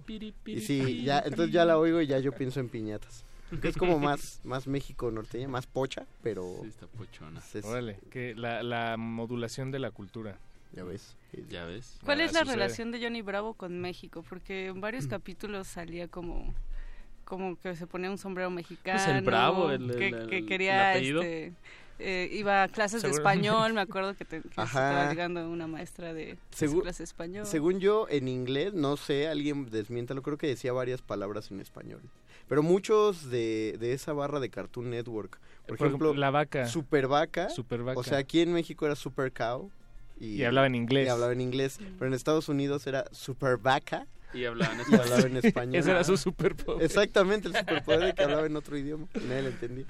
Y 0.45 0.61
sí, 0.61 1.03
ya, 1.03 1.19
entonces 1.25 1.51
ya 1.51 1.65
la 1.65 1.77
oigo 1.77 1.99
y 1.99 2.07
ya 2.07 2.17
yo 2.19 2.31
pienso 2.31 2.61
en 2.61 2.69
piñatas. 2.69 3.25
Que 3.61 3.67
es 3.69 3.77
como 3.77 3.99
más, 3.99 4.41
más 4.43 4.67
México 4.67 5.11
norteña, 5.11 5.47
más 5.47 5.67
pocha, 5.67 6.05
pero... 6.23 6.57
Sí, 6.63 6.67
está 6.69 6.87
pochona. 6.87 7.41
es- 7.53 7.63
Órale, 7.65 7.99
que 8.09 8.33
la, 8.35 8.63
la 8.63 8.97
modulación 8.97 9.71
de 9.71 9.79
la 9.79 9.91
cultura. 9.91 10.37
Ya 10.73 10.83
ves. 10.83 11.15
Ya 11.49 11.63
ves. 11.65 11.97
¿Cuál 12.03 12.17
Ya 12.17 12.25
es 12.25 12.33
la 12.33 12.39
sucede. 12.41 12.55
relación 12.55 12.91
de 12.91 13.01
Johnny 13.01 13.21
Bravo 13.21 13.53
con 13.53 13.79
México? 13.79 14.23
Porque 14.27 14.67
en 14.67 14.81
varios 14.81 15.07
capítulos 15.07 15.67
salía 15.67 16.07
como 16.07 16.53
como 17.23 17.59
que 17.59 17.75
se 17.75 17.87
ponía 17.87 18.11
un 18.11 18.17
sombrero 18.19 18.49
mexicano. 18.51 18.99
Pues 19.03 19.15
el 19.15 19.23
Bravo, 19.23 19.71
el- 19.71 19.95
que, 19.95 20.07
el- 20.09 20.27
que 20.29 20.37
el 20.39 20.45
quería 20.45 20.95
este 20.95 21.53
eh, 21.97 22.29
iba 22.33 22.63
a 22.63 22.67
clases 22.67 23.01
de 23.03 23.09
español, 23.09 23.73
me 23.73 23.81
acuerdo 23.81 24.15
que, 24.15 24.25
te, 24.25 24.41
que 24.41 24.47
estaba 24.61 25.09
llegando 25.09 25.49
una 25.49 25.65
maestra 25.65 26.13
de, 26.13 26.25
de 26.25 26.37
su 26.51 26.65
Segu- 26.65 26.81
clase 26.81 26.99
de 26.99 27.05
español. 27.05 27.45
Según 27.45 27.79
yo, 27.79 28.05
en 28.09 28.27
inglés, 28.27 28.73
no 28.73 28.97
sé, 28.97 29.27
alguien 29.29 29.69
desmiéntalo, 29.71 30.21
creo 30.21 30.37
que 30.37 30.47
decía 30.47 30.73
varias 30.73 31.01
palabras 31.01 31.49
en 31.51 31.61
español. 31.61 32.01
Pero 32.47 32.61
muchos 32.63 33.29
de, 33.29 33.75
de 33.79 33.93
esa 33.93 34.13
barra 34.13 34.39
de 34.39 34.49
Cartoon 34.49 34.89
Network, 34.91 35.39
por, 35.67 35.77
Por 35.77 35.87
ejemplo, 35.87 36.13
La 36.13 36.29
Vaca. 36.29 36.67
Super 36.67 37.07
Vaca, 37.07 37.49
Super 37.49 37.81
Vaca. 37.83 37.99
o 37.99 38.03
sea, 38.03 38.19
aquí 38.19 38.41
en 38.41 38.53
México 38.53 38.85
era 38.85 38.95
Super 38.95 39.31
Cow. 39.31 39.71
Y 40.19 40.43
hablaba 40.43 40.67
en 40.67 40.75
inglés. 40.75 41.07
Y 41.07 41.09
hablaba 41.09 41.33
en 41.33 41.41
inglés, 41.41 41.79
pero 41.97 42.07
en 42.07 42.13
Estados 42.13 42.47
Unidos 42.47 42.85
era 42.87 43.05
Super 43.11 43.57
Vaca. 43.57 44.07
Y 44.33 44.45
hablaban 44.45 44.77
Y 44.89 44.95
hablaba 44.95 45.21
en 45.21 45.37
español. 45.43 45.75
Ese 45.75 45.91
era 45.91 46.03
su 46.03 46.17
superpoder. 46.17 46.83
Exactamente, 46.83 47.47
el 47.47 47.55
superpoder 47.55 47.99
de 48.01 48.13
que 48.13 48.23
hablaba 48.23 48.45
en 48.45 48.55
otro 48.55 48.77
idioma. 48.77 49.07
Y 49.15 49.19
nadie 49.25 49.41
lo 49.43 49.47
entendía. 49.49 49.85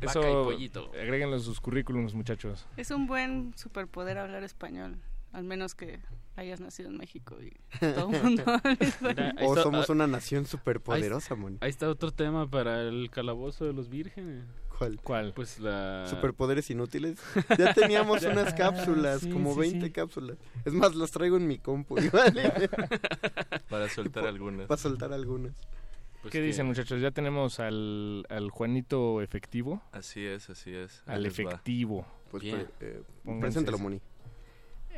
Eso, 0.00 0.20
Vaca 0.20 0.30
y 0.30 0.34
pollito. 0.44 0.90
agréguenlo 0.92 1.36
en 1.36 1.42
sus 1.42 1.58
currículums, 1.60 2.12
muchachos. 2.14 2.66
Es 2.76 2.90
un 2.90 3.06
buen 3.06 3.54
superpoder 3.56 4.18
hablar 4.18 4.44
español, 4.44 4.98
al 5.32 5.44
menos 5.44 5.74
que 5.74 6.00
hayas 6.36 6.60
nacido 6.60 6.90
en 6.90 6.96
México 6.98 7.36
y 7.40 7.50
todo 7.80 8.10
el 8.10 8.22
mundo. 8.22 8.44
Mira, 9.00 9.34
O 9.42 9.50
está- 9.50 9.62
somos 9.62 9.88
ah, 9.88 9.92
una 9.92 10.06
nación 10.06 10.46
superpoderosa, 10.46 11.34
Moni. 11.34 11.58
Ahí 11.60 11.70
está 11.70 11.88
otro 11.88 12.10
tema 12.12 12.48
para 12.48 12.82
el 12.82 13.10
calabozo 13.10 13.64
de 13.64 13.72
los 13.72 13.88
vírgenes. 13.88 14.44
¿Cuál? 14.78 15.00
¿Cuál? 15.02 15.32
Pues 15.32 15.58
la... 15.58 16.06
Superpoderes 16.06 16.68
inútiles. 16.70 17.18
Ya 17.58 17.72
teníamos 17.72 18.22
unas 18.24 18.52
cápsulas, 18.52 19.22
sí, 19.22 19.30
como 19.30 19.54
sí, 19.54 19.60
20 19.60 19.86
sí. 19.86 19.92
cápsulas. 19.92 20.36
Es 20.66 20.74
más, 20.74 20.94
las 20.94 21.10
traigo 21.10 21.38
en 21.38 21.46
mi 21.48 21.56
compu. 21.58 21.94
vale. 22.12 22.68
Para 23.70 23.88
soltar 23.88 24.26
algunas. 24.26 24.66
Para 24.66 24.78
soltar 24.78 25.12
algunas. 25.14 25.54
Pues 26.20 26.32
¿Qué 26.32 26.40
que- 26.40 26.44
dicen, 26.46 26.66
muchachos? 26.66 27.00
Ya 27.00 27.10
tenemos 27.10 27.58
al, 27.58 28.26
al 28.28 28.50
Juanito 28.50 29.22
efectivo. 29.22 29.80
Así 29.92 30.24
es, 30.26 30.50
así 30.50 30.74
es. 30.74 31.02
Al 31.06 31.22
les 31.22 31.38
va. 31.38 31.44
efectivo. 31.44 32.06
Pues 32.30 32.42
Bien. 32.42 32.66
pre- 32.78 32.88
eh, 32.98 33.02
preséntalo. 33.40 33.78
Moni. 33.78 34.00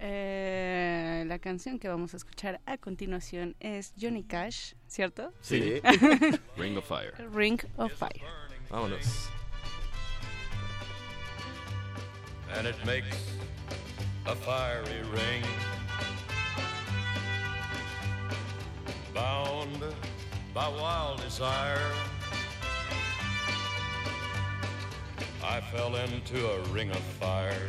Eh, 0.01 1.25
la 1.27 1.39
canción 1.39 1.79
que 1.79 1.89
vamos 1.89 2.15
a 2.15 2.17
escuchar 2.17 2.61
a 2.67 2.79
continuación 2.79 3.57
es 3.61 3.93
Johnny 4.01 4.23
Cash, 4.23 4.75
¿cierto? 4.87 5.33
Sí. 5.41 5.81
Ring 6.57 6.77
of 6.77 6.85
Fire. 6.87 7.13
Ring 7.33 7.61
of 7.77 7.93
Fire. 7.93 8.23
Vámonos. 8.71 9.29
and 12.57 12.67
it 12.67 12.77
makes 12.87 13.17
a 14.27 14.35
fiery 14.35 15.03
ring. 15.13 15.43
Bound 19.15 19.85
by 20.55 20.69
wild 20.69 21.21
desire, 21.23 21.91
I 25.43 25.61
fell 25.73 25.97
into 25.97 26.51
a 26.51 26.61
ring 26.69 26.91
of 26.91 26.99
fire. 27.21 27.69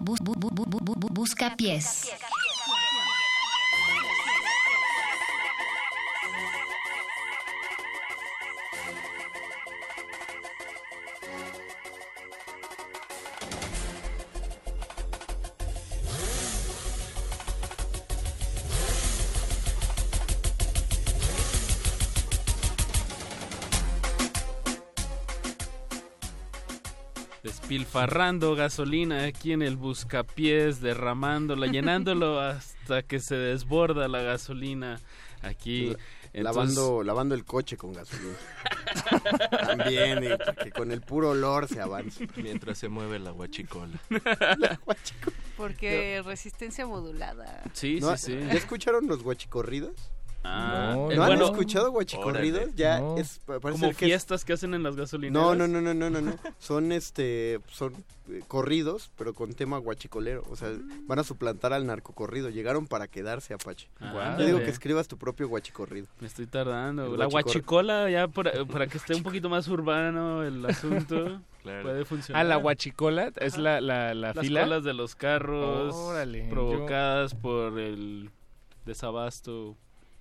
busca 0.00 1.56
pies. 1.56 2.10
Despilfarrando 27.92 28.54
gasolina 28.54 29.24
aquí 29.24 29.52
en 29.52 29.62
el 29.62 29.76
buscapiés, 29.78 30.82
derramándola, 30.82 31.66
llenándolo 31.72 32.38
hasta 32.38 33.02
que 33.02 33.18
se 33.18 33.34
desborda 33.34 34.08
la 34.08 34.20
gasolina 34.20 35.00
aquí. 35.40 35.96
Entonces- 36.34 36.44
lavando, 36.74 37.02
lavando 37.02 37.34
el 37.34 37.46
coche 37.46 37.78
con 37.78 37.94
gasolina. 37.94 38.34
También, 39.66 40.22
eh, 40.22 40.38
que 40.62 40.70
con 40.70 40.92
el 40.92 41.00
puro 41.00 41.30
olor 41.30 41.66
se 41.66 41.80
avanza. 41.80 42.24
Mientras 42.36 42.76
se 42.76 42.90
mueve 42.90 43.18
la 43.20 43.30
guachicola. 43.30 43.98
Porque 45.56 46.22
resistencia 46.26 46.86
modulada. 46.86 47.62
Sí, 47.72 48.00
¿No- 48.02 48.14
sí, 48.18 48.32
sí. 48.32 48.38
¿Ya 48.38 48.52
escucharon 48.52 49.06
los 49.06 49.22
guachicorridos? 49.22 50.10
Ah, 50.44 50.92
¿No, 50.94 51.10
eh, 51.10 51.16
¿no 51.16 51.26
bueno, 51.26 51.46
han 51.46 51.52
escuchado 51.52 51.90
guachicorridos? 51.90 52.60
órale. 52.62 52.72
Ya 52.76 53.00
No. 53.00 53.18
es 53.18 53.40
como 53.46 53.76
ser 53.76 53.94
que 53.96 54.04
es- 54.06 54.10
fiestas 54.10 54.44
que 54.44 54.52
hacen 54.52 54.72
en 54.72 54.82
las 54.82 54.94
gasolineras. 54.96 55.32
No, 55.42 55.54
no, 55.54 55.66
no, 55.68 55.80
no, 55.80 55.92
no, 55.94 56.08
no, 56.10 56.20
no. 56.20 56.36
Son 56.58 56.92
este, 56.92 57.58
son 57.70 57.92
eh, 58.30 58.42
corridos, 58.46 59.10
pero 59.16 59.34
con 59.34 59.52
tema 59.54 59.78
guachicolero. 59.78 60.44
O 60.50 60.56
sea, 60.56 60.70
van 61.06 61.18
a 61.18 61.24
suplantar 61.24 61.72
al 61.72 61.86
narcocorrido. 61.86 62.50
Llegaron 62.50 62.86
para 62.86 63.08
quedarse, 63.08 63.52
Apache. 63.52 63.88
Ah, 64.00 64.36
Yo 64.38 64.46
digo 64.46 64.58
que 64.58 64.70
escribas 64.70 65.08
tu 65.08 65.18
propio 65.18 65.48
guachicorrido. 65.48 66.06
Me 66.20 66.28
estoy 66.28 66.46
tardando. 66.46 67.06
El 67.12 67.18
La 67.18 67.26
guachicor- 67.26 67.30
guachicola, 67.42 68.10
ya 68.10 68.28
para, 68.28 68.64
para 68.64 68.86
que 68.86 68.98
esté 68.98 69.14
un 69.16 69.22
poquito 69.24 69.48
más 69.48 69.66
urbano 69.68 70.44
el 70.44 70.64
asunto, 70.64 71.40
puede 71.62 72.04
funcionar. 72.04 72.40
Ah, 72.40 72.48
la 72.48 72.56
guachicola 72.56 73.32
es 73.36 73.54
Ajá. 73.54 73.62
la, 73.62 73.80
la, 73.80 74.14
la 74.14 74.32
Las 74.34 74.46
fila. 74.46 74.62
colas 74.62 74.84
de 74.84 74.94
los 74.94 75.14
carros 75.16 75.94
Órale, 75.94 76.48
provocadas 76.48 77.34
por 77.34 77.78
el 77.78 78.30
desabasto. 78.86 79.76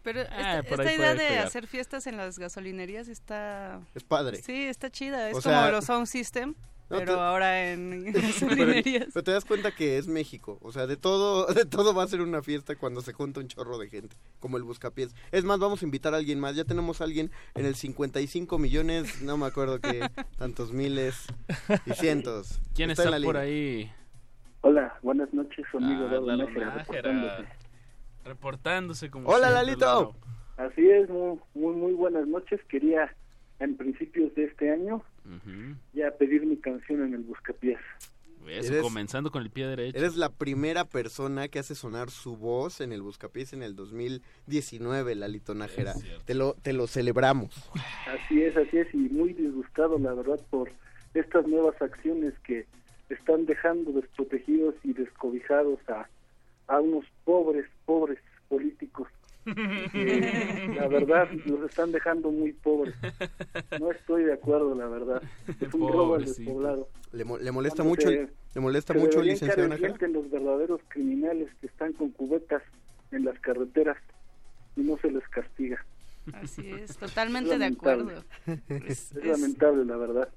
Pero 0.07 0.21
Ah, 0.31 0.59
esta, 0.65 0.93
idea 0.93 1.15
de 1.15 1.27
pegar. 1.27 1.45
hacer 1.47 1.67
fiestas 1.67 2.07
en 2.07 2.15
las 2.15 2.39
gasolinerías 2.39 3.09
está... 3.09 3.81
Es 3.93 4.05
padre. 4.05 4.37
Sí, 4.41 4.63
está 4.63 4.89
chida. 4.89 5.29
Es 5.29 5.35
O 5.35 5.41
como 5.41 5.53
sea- 5.53 5.69
los 5.69 5.83
Sound 5.83 6.07
System, 6.07 6.55
No, 6.89 6.97
pero 6.99 7.15
te- 7.15 7.19
ahora 7.19 7.71
en 7.73 8.13
gasolinerías. 8.13 9.07
pero 9.13 9.23
te 9.25 9.31
das 9.31 9.43
cuenta 9.43 9.75
que 9.75 9.97
es 9.97 10.07
México. 10.07 10.59
O 10.61 10.71
sea, 10.71 10.87
de 10.87 10.95
todo, 10.95 11.45
de 11.53 11.65
todo 11.65 11.93
va 11.93 12.03
a 12.03 12.07
ser 12.07 12.21
una 12.21 12.41
fiesta 12.41 12.77
cuando 12.77 13.01
se 13.01 13.11
junta 13.11 13.41
un 13.41 13.49
chorro 13.49 13.77
de 13.77 13.89
gente. 13.89 14.15
Como 14.39 14.55
el 14.55 14.63
Buscapiés. 14.63 15.13
Es 15.33 15.43
más, 15.43 15.59
vamos 15.59 15.81
a 15.81 15.85
invitar 15.85 16.13
a 16.13 16.17
alguien 16.17 16.39
más. 16.39 16.55
Ya 16.55 16.63
tenemos 16.63 17.01
a 17.01 17.03
alguien 17.03 17.29
en 17.55 17.65
el 17.65 17.75
55 17.75 18.57
millones, 18.57 19.21
no 19.23 19.35
me 19.37 19.45
acuerdo 19.45 19.81
qué, 19.81 20.07
tantos 20.37 20.71
miles 20.71 21.25
y 21.85 21.91
cientos. 21.95 22.61
¿Quién 22.73 22.91
está, 22.91 23.11
por 23.21 23.35
ahí? 23.35 23.91
Hola, 24.61 24.97
buenas 25.01 25.33
noches, 25.33 25.65
amigo 25.73 26.07
Ah, 26.09 26.35
Nájera. 26.37 27.57
Reportándose. 28.27 29.09
Como 29.09 29.27
Hola, 29.29 29.47
siempre, 29.49 29.65
Lalito. 29.65 29.85
Lalo. 29.85 30.15
Así 30.71 30.89
es, 30.89 31.09
muy, 31.09 31.39
muy, 31.53 31.75
muy 31.75 31.93
buenas 31.93 32.27
noches. 32.27 32.59
Quería, 32.69 33.13
en 33.59 33.77
principios 33.77 34.33
de 34.35 34.45
este 34.45 34.71
año, 34.71 35.03
ya 35.93 36.11
pedir 36.11 36.45
mi 36.45 36.57
canción 36.57 37.03
en 37.03 37.13
el 37.13 37.21
Buscapiés. 37.21 37.79
Eso, 38.47 38.71
Eres- 38.71 38.81
comenzando 38.83 39.29
con 39.29 39.43
el 39.43 39.49
pie 39.49 39.67
derecho. 39.67 39.97
Eres 39.97 40.15
la 40.15 40.29
primera 40.29 40.85
persona 40.85 41.49
que 41.49 41.59
hace 41.59 41.75
sonar 41.75 42.09
su 42.09 42.37
voz 42.37 42.79
en 42.79 42.93
el 42.93 43.01
Buscapiés 43.01 43.51
en 43.51 43.61
el 43.61 43.75
2019, 43.75 45.15
Lalito 45.15 45.53
Nájera. 45.53 45.93
Te 46.25 46.33
lo, 46.33 46.53
te 46.53 46.71
lo 46.71 46.87
celebramos. 46.87 47.69
Así 48.07 48.41
es, 48.41 48.55
así 48.55 48.77
es, 48.77 48.87
y 48.93 48.97
muy 49.09 49.33
disgustado, 49.33 49.99
la 49.99 50.13
verdad, 50.13 50.39
por 50.49 50.71
estas 51.13 51.45
nuevas 51.45 51.79
acciones 51.81 52.33
que 52.45 52.65
están 53.09 53.45
dejando 53.45 53.91
desprotegidos 53.91 54.75
y 54.83 54.93
descobijados 54.93 55.79
a, 55.89 56.07
a 56.67 56.79
unos 56.79 57.05
pobres, 57.23 57.65
pobres 57.85 58.19
políticos. 58.49 59.07
que, 59.45 60.73
la 60.75 60.87
verdad, 60.89 61.29
los 61.45 61.69
están 61.69 61.91
dejando 61.93 62.31
muy 62.31 62.51
pobres. 62.51 62.93
No 63.79 63.91
estoy 63.91 64.25
de 64.25 64.33
acuerdo, 64.33 64.75
la 64.75 64.87
verdad. 64.87 65.21
Es 65.61 65.73
un 65.73 65.87
robo 65.87 66.15
al 66.15 66.25
despoblado. 66.25 66.89
¿Le, 67.13 67.23
mo- 67.23 67.37
le 67.37 67.51
molesta 67.51 67.77
Cuando 67.83 67.89
mucho, 67.91 68.09
se- 68.09 68.21
el- 68.23 68.29
le 68.55 68.61
molesta 68.61 68.93
se 68.93 68.99
mucho 68.99 69.21
licenciado 69.21 69.69
los 70.09 70.29
verdaderos 70.29 70.81
criminales 70.89 71.49
que 71.61 71.67
están 71.67 71.93
con 71.93 72.11
cubetas 72.11 72.61
en 73.11 73.23
las 73.23 73.39
carreteras 73.39 73.97
y 74.75 74.81
no 74.81 74.97
se 74.97 75.11
les 75.11 75.25
castiga. 75.29 75.83
Así 76.33 76.69
es, 76.69 76.97
totalmente 76.97 77.53
Es 77.53 77.59
de 77.59 77.65
acuerdo. 77.65 78.11
Es, 78.67 79.13
Es- 79.13 79.25
lamentable, 79.25 79.85
la 79.85 79.95
verdad. 79.95 80.27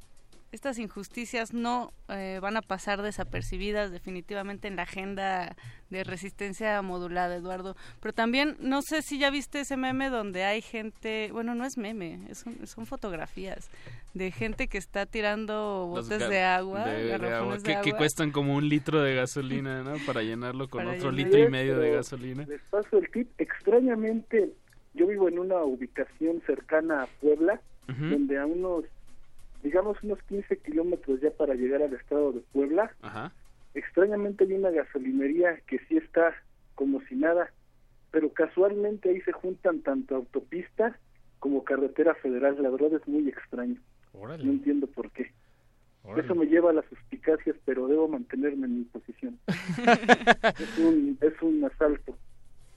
Estas 0.52 0.78
injusticias 0.80 1.54
no 1.54 1.92
eh, 2.08 2.40
van 2.42 2.56
a 2.56 2.62
pasar 2.62 3.02
desapercibidas 3.02 3.92
definitivamente 3.92 4.66
en 4.66 4.74
la 4.74 4.82
agenda 4.82 5.54
de 5.90 6.02
resistencia 6.02 6.82
modulada, 6.82 7.36
Eduardo. 7.36 7.76
Pero 8.00 8.12
también, 8.12 8.56
no 8.58 8.82
sé 8.82 9.02
si 9.02 9.18
ya 9.20 9.30
viste 9.30 9.60
ese 9.60 9.76
meme 9.76 10.10
donde 10.10 10.42
hay 10.42 10.60
gente, 10.60 11.30
bueno, 11.32 11.54
no 11.54 11.64
es 11.64 11.76
meme, 11.78 12.20
es 12.28 12.44
un- 12.46 12.66
son 12.66 12.86
fotografías 12.86 13.70
de 14.12 14.32
gente 14.32 14.66
que 14.66 14.78
está 14.78 15.06
tirando 15.06 15.86
botes 15.86 16.28
de 16.28 16.42
agua, 16.42 16.84
de- 16.84 17.04
de 17.04 17.08
garrafones 17.10 17.64
agua, 17.64 17.80
de 17.82 17.88
que, 17.88 17.96
cuestan 17.96 18.32
como 18.32 18.56
un 18.56 18.68
litro 18.68 19.00
de 19.02 19.14
gasolina, 19.14 19.84
¿no? 19.84 19.94
Para 20.04 20.22
llenarlo 20.22 20.68
con 20.68 20.84
Para 20.84 20.96
otro 20.96 21.12
llenar- 21.12 21.26
litro 21.26 21.38
y 21.46 21.48
medio 21.48 21.78
de 21.78 21.92
gasolina. 21.92 22.44
Les 22.48 22.60
paso 22.62 22.98
el 22.98 23.08
tip. 23.12 23.28
Extrañamente, 23.38 24.50
yo 24.94 25.06
vivo 25.06 25.28
en 25.28 25.38
una 25.38 25.62
ubicación 25.62 26.42
cercana 26.44 27.04
a 27.04 27.06
Puebla, 27.20 27.60
donde 27.86 28.38
a 28.38 28.46
unos, 28.46 28.84
digamos, 29.62 30.02
unos 30.02 30.22
15 30.24 30.58
kilómetros 30.58 31.20
ya 31.20 31.30
para 31.30 31.55
llegar 31.55 31.82
al 31.82 31.94
estado 31.94 32.32
de 32.32 32.40
Puebla, 32.52 32.92
Ajá. 33.02 33.32
extrañamente 33.74 34.44
hay 34.44 34.52
una 34.55 34.70
gasolinería 34.70 35.58
que 35.66 35.78
sí 35.89 35.97
está 35.97 36.34
como 36.74 37.00
si 37.02 37.14
nada, 37.14 37.50
pero 38.10 38.32
casualmente 38.32 39.10
ahí 39.10 39.20
se 39.22 39.32
juntan 39.32 39.80
tanto 39.82 40.16
autopista 40.16 40.98
como 41.39 41.64
carretera 41.64 42.14
federal. 42.16 42.56
La 42.62 42.70
verdad 42.70 42.94
es 42.94 43.06
muy 43.08 43.28
extraño. 43.28 43.76
No 44.14 44.32
entiendo 44.34 44.86
por 44.89 45.10
qué. 45.12 45.30
Órale. 46.02 46.22
Eso 46.24 46.34
me 46.34 46.47
lleva 46.47 46.70
a 46.70 46.72
las 46.72 46.84
suspicacias, 46.86 47.56
pero 47.64 47.86
debo 47.86 48.08
mantenerme 48.08 48.66
en 48.66 48.78
mi 48.78 48.84
posición. 48.84 49.39
es, 49.47 50.78
un, 50.78 51.18
es 51.20 51.40
un 51.42 51.64
asalto 51.64 52.16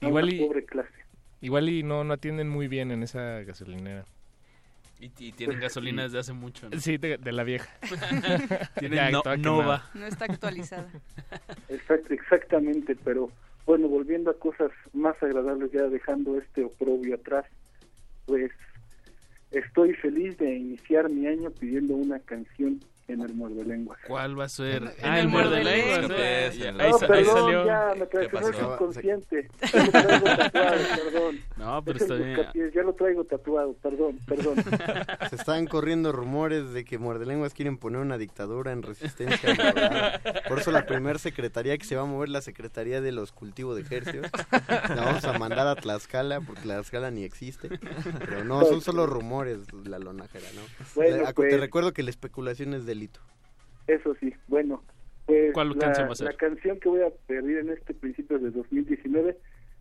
a 0.00 0.06
Igual 0.06 0.24
una 0.26 0.34
y- 0.34 0.46
pobre 0.46 0.64
clase. 0.66 0.92
Igual 1.40 1.68
y 1.68 1.82
no, 1.82 2.04
no 2.04 2.14
atienden 2.14 2.48
muy 2.48 2.68
bien 2.68 2.90
en 2.90 3.02
esa 3.02 3.42
gasolinera. 3.42 4.04
Y, 5.00 5.06
y 5.18 5.32
tienen 5.32 5.60
gasolina 5.60 6.04
desde 6.04 6.18
hace 6.20 6.32
mucho, 6.32 6.68
¿no? 6.70 6.78
Sí, 6.80 6.96
de, 6.98 7.18
de 7.18 7.32
la 7.32 7.42
vieja. 7.44 7.68
Tienen 8.78 9.12
no- 9.12 9.22
Nova. 9.36 9.90
No 9.94 10.06
está 10.06 10.24
actualizada. 10.26 10.88
Exact- 11.68 12.10
exactamente, 12.10 12.96
pero 13.04 13.30
bueno, 13.66 13.88
volviendo 13.88 14.30
a 14.30 14.38
cosas 14.38 14.70
más 14.92 15.20
agradables, 15.22 15.72
ya 15.72 15.82
dejando 15.84 16.38
este 16.38 16.64
oprobio 16.64 17.14
atrás, 17.16 17.44
pues 18.26 18.50
estoy 19.50 19.94
feliz 19.94 20.36
de 20.38 20.54
iniciar 20.54 21.08
mi 21.08 21.26
año 21.26 21.50
pidiendo 21.50 21.94
una 21.94 22.18
canción 22.20 22.80
en 23.06 23.20
el 23.20 23.34
muerde 23.34 23.64
lenguas. 23.64 23.98
¿Cuál 24.06 24.38
va 24.38 24.44
a 24.44 24.48
ser? 24.48 24.82
En 24.98 25.04
ah, 25.04 25.18
el 25.18 25.24
el 25.26 25.28
muerde 25.28 25.60
eh. 25.62 26.50
El 26.68 26.80
Ahí, 26.80 26.90
No, 26.92 26.98
salió. 26.98 27.66
ya 27.66 27.92
me 27.98 28.06
traicionó 28.06 28.46
el 28.48 28.52
pasó? 28.54 28.70
subconsciente. 28.70 29.48
Ya 29.72 29.82
lo 29.84 29.90
traigo 29.90 30.24
tatuado, 30.24 30.78
perdón. 31.04 31.40
No, 31.56 31.84
pero 31.84 31.96
Es 31.96 32.02
está 32.02 32.14
bien. 32.14 32.72
ya 32.74 32.82
lo 32.82 32.92
traigo 32.94 33.24
tatuado, 33.24 33.74
perdón, 33.82 34.18
perdón. 34.26 34.54
Se 35.30 35.36
están 35.36 35.66
corriendo 35.66 36.12
rumores 36.12 36.72
de 36.72 36.84
que 36.84 36.98
Muerdelenguas 36.98 37.52
quieren 37.54 37.76
poner 37.78 38.00
una 38.00 38.16
dictadura 38.18 38.72
en 38.72 38.82
resistencia. 38.82 39.54
Por 40.48 40.58
eso 40.60 40.70
la 40.70 40.86
primera 40.86 41.18
secretaría 41.18 41.76
que 41.78 41.84
se 41.84 41.96
va 41.96 42.02
a 42.02 42.06
mover 42.06 42.28
la 42.30 42.40
Secretaría 42.40 43.00
de 43.00 43.12
los 43.12 43.32
Cultivos 43.32 43.76
de 43.76 43.82
Ejercios. 43.82 44.26
La 44.50 45.02
vamos 45.04 45.24
a 45.24 45.38
mandar 45.38 45.66
a 45.66 45.76
Tlaxcala 45.76 46.40
porque 46.40 46.62
Tlaxcala 46.62 47.10
ni 47.10 47.24
existe. 47.24 47.68
Pero 48.20 48.44
no, 48.44 48.64
son 48.64 48.80
solo 48.80 49.06
rumores, 49.06 49.60
la 49.84 49.98
lonajera, 49.98 50.46
¿no? 50.54 50.62
Bueno, 50.94 51.24
acu- 51.24 51.34
pues- 51.34 51.50
Te 51.50 51.58
recuerdo 51.58 51.92
que 51.92 52.02
la 52.02 52.10
especulación 52.10 52.72
es 52.74 52.86
delito. 52.94 53.20
Eso 53.86 54.14
sí, 54.20 54.32
bueno. 54.48 54.82
Pues 55.26 55.52
¿Cuál 55.54 55.70
la, 55.70 55.78
canción 55.78 56.08
va 56.08 56.12
a 56.12 56.16
ser? 56.16 56.26
la 56.26 56.32
canción 56.34 56.78
que 56.80 56.88
voy 56.88 57.00
a 57.02 57.10
pedir 57.26 57.58
en 57.58 57.70
este 57.70 57.94
principio 57.94 58.38
de 58.38 58.50
2019 58.50 59.38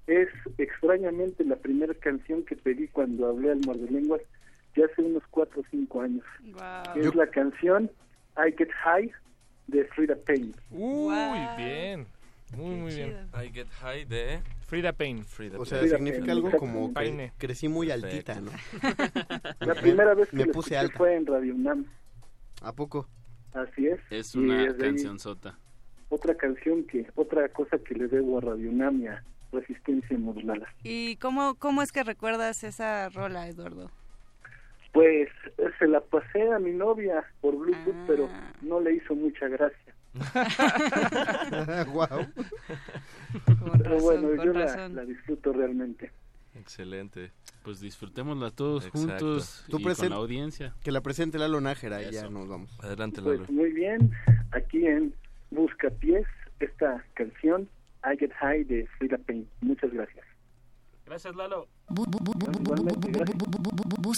es 0.08 0.30
extrañamente 0.58 1.44
la 1.46 1.56
primera 1.58 1.94
canción 1.96 2.44
que 2.46 2.56
pedí 2.56 2.88
cuando 2.90 3.28
hablé 3.28 3.52
al 3.52 3.60
muerde 3.66 3.90
lenguas 3.92 4.22
ya 4.76 4.86
hace 4.86 5.02
unos 5.02 5.24
4 5.32 5.62
o 5.62 5.64
5 5.70 6.02
años. 6.02 6.24
Wow. 6.54 6.96
Es 7.02 7.14
la 7.16 7.28
canción 7.28 7.92
I 8.38 8.52
Get 8.58 8.70
High 8.84 9.12
de 9.68 9.86
Frida 9.86 10.16
Payne. 10.26 10.54
Uy, 10.72 11.14
bien. 11.58 12.08
Muy, 12.56 12.76
muy 12.76 12.94
bien. 12.96 13.28
I 13.34 13.50
get 13.52 13.68
high 13.82 14.06
de 14.06 14.40
Frida 14.68 14.94
Payne. 14.94 15.24
Frida 15.24 15.60
O 15.60 15.66
sea, 15.66 15.80
Payne. 15.80 15.96
significa 15.96 16.32
algo 16.32 16.52
como 16.52 16.88
que 16.90 16.94
Paine. 16.94 17.32
crecí 17.38 17.68
muy 17.68 17.88
Perfecto. 17.88 18.32
altita, 18.34 18.42
¿no? 18.42 18.52
La 19.66 19.76
primera 19.76 20.14
vez 20.14 20.30
que 20.30 20.38
me 20.38 20.46
puse 20.48 20.78
alta. 20.78 20.96
fue 20.98 21.16
en 21.16 21.26
Radio 21.26 21.56
UNAM. 21.56 21.86
¿A 22.64 22.74
poco? 22.74 23.08
Así 23.54 23.88
es. 23.88 24.00
Es 24.10 24.34
Y 24.36 24.40
una 24.40 24.76
canción 24.76 25.20
sota. 25.20 25.58
Otra 26.10 26.36
canción 26.36 26.84
que, 26.86 27.08
otra 27.16 27.50
cosa 27.50 27.78
que 27.80 27.94
le 27.96 28.08
debo 28.08 28.38
a 28.38 28.42
Radio 28.42 28.70
UNAM 28.70 29.02
y 29.02 29.08
a 29.08 29.24
Resistencia 29.52 30.18
Modulada. 30.18 30.68
¿Y 30.84 31.16
cómo, 31.18 31.56
cómo 31.56 31.82
es 31.82 31.92
que 31.92 32.04
recuerdas 32.04 32.64
esa 32.64 33.10
rola, 33.10 33.48
Eduardo? 33.48 33.92
Pues 34.92 35.30
se 35.80 35.88
la 35.88 36.02
pasé 36.02 36.52
a 36.52 36.60
mi 36.60 36.72
novia 36.72 37.24
por 37.42 37.56
Bluetooth, 37.58 37.96
Ah. 37.96 38.04
pero 38.08 38.30
no 38.62 38.80
le 38.80 38.94
hizo 38.96 39.16
mucha 39.16 39.48
gracia. 39.48 39.96
Guau. 41.92 42.08
Con 43.60 43.72
Pero 43.80 43.96
razón, 43.96 44.02
bueno, 44.02 44.44
yo 44.44 44.54
la, 44.54 44.66
razón. 44.66 44.96
la 44.96 45.06
disfruto 45.06 45.52
realmente. 45.54 46.12
Excelente. 46.56 47.32
Pues 47.64 47.80
disfrutémosla 47.80 48.52
todos 48.52 48.86
Exacto. 48.86 49.08
juntos 49.08 49.64
Tú 49.70 49.80
y 49.80 49.84
con 49.84 50.10
la 50.10 50.16
audiencia. 50.18 50.74
Que 50.84 50.92
la 50.92 51.02
presente 51.02 51.38
Lalo 51.40 51.62
Nájera 51.62 52.02
y 52.04 52.12
ya 52.12 52.30
nos 52.30 52.48
vamos. 52.48 52.78
Adelante, 52.82 53.22
Lalo. 53.22 53.38
Pues 53.40 53.50
muy 53.52 53.72
bien, 53.72 54.12
aquí 54.52 54.86
en 54.86 55.14
Buscapiés, 55.52 56.26
esta 56.60 57.04
canción 57.16 57.70
I 58.06 58.18
Get 58.18 58.32
High 58.40 58.64
de 58.66 58.88
Frida 58.98 59.18
Payne. 59.18 59.46
Muchas 59.62 59.92
gracias. 59.92 60.26
Gracias, 61.06 61.36
Lalo. 61.36 61.68
Bu- 61.90 62.06
bu- 62.06 62.20
bu- 62.20 62.34
bu- 62.34 62.64
bu- 62.64 64.14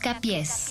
Buscapiés. 0.00 0.69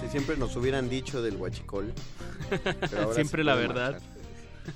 Si 0.00 0.08
siempre 0.10 0.36
nos 0.36 0.54
hubieran 0.56 0.88
dicho 0.88 1.22
del 1.22 1.36
pero 2.48 3.02
ahora 3.02 3.14
Siempre 3.14 3.44
la 3.44 3.54
verdad. 3.54 3.92
marchar. 3.92 4.17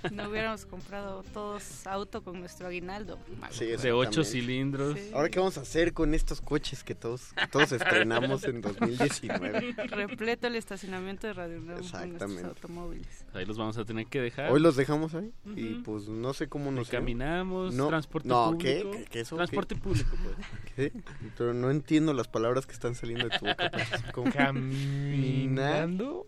No 0.13 0.29
hubiéramos 0.29 0.67
comprado 0.67 1.23
todos 1.33 1.87
auto 1.87 2.23
con 2.23 2.41
nuestro 2.41 2.67
aguinaldo. 2.69 3.19
Sí, 3.51 3.67
De 3.67 3.93
ocho 3.93 4.25
cilindros. 4.25 4.99
Ahora, 5.15 5.29
¿qué 5.29 5.39
vamos 5.39 5.59
a 5.59 5.63
hacer 5.63 5.93
con 5.93 6.15
estos 6.15 6.41
coches 6.41 6.85
que 6.85 6.95
todos, 6.95 7.33
que 7.35 7.47
todos 7.49 7.73
estrenamos 7.73 8.45
en 8.45 8.61
2019? 8.61 9.75
Repleto 9.89 10.47
el 10.47 10.57
estacionamiento 10.57 11.27
de 11.27 11.33
Radio 11.33 11.59
UNAM 11.59 11.75
con 11.77 11.85
Exactamente. 11.85 12.27
nuestros 12.27 12.57
automóviles. 12.57 13.25
Ahí 13.35 13.45
los 13.47 13.57
vamos 13.59 13.79
a 13.79 13.85
tener 13.85 14.07
que 14.07 14.21
dejar. 14.21 14.51
Hoy 14.53 14.61
los 14.61 14.77
dejamos 14.77 15.15
ahí 15.15 15.33
y 15.57 15.75
pues 15.83 16.09
no 16.09 16.33
sé 16.35 16.49
cómo 16.49 16.71
nos 16.71 16.89
Caminamos, 16.89 17.75
No, 17.75 17.89
transporte 17.89 18.29
no, 18.29 18.51
público. 18.53 18.91
¿qué? 18.93 18.99
¿Qué- 18.99 19.05
qué 19.11 19.21
eso? 19.21 19.37
Transporte 19.37 19.75
¿Qué? 19.75 19.81
público, 19.81 20.17
pues. 20.23 20.37
¿Qué? 20.77 20.93
Pero 21.39 21.55
no 21.55 21.71
entiendo 21.71 22.13
las 22.13 22.29
palabras 22.29 22.67
que 22.67 22.73
están 22.73 22.95
saliendo 22.95 23.29
de 23.29 23.39
tu 23.39 23.47
boca. 23.47 23.71
¿Cómo? 24.13 24.31
¿Caminando? 24.33 26.27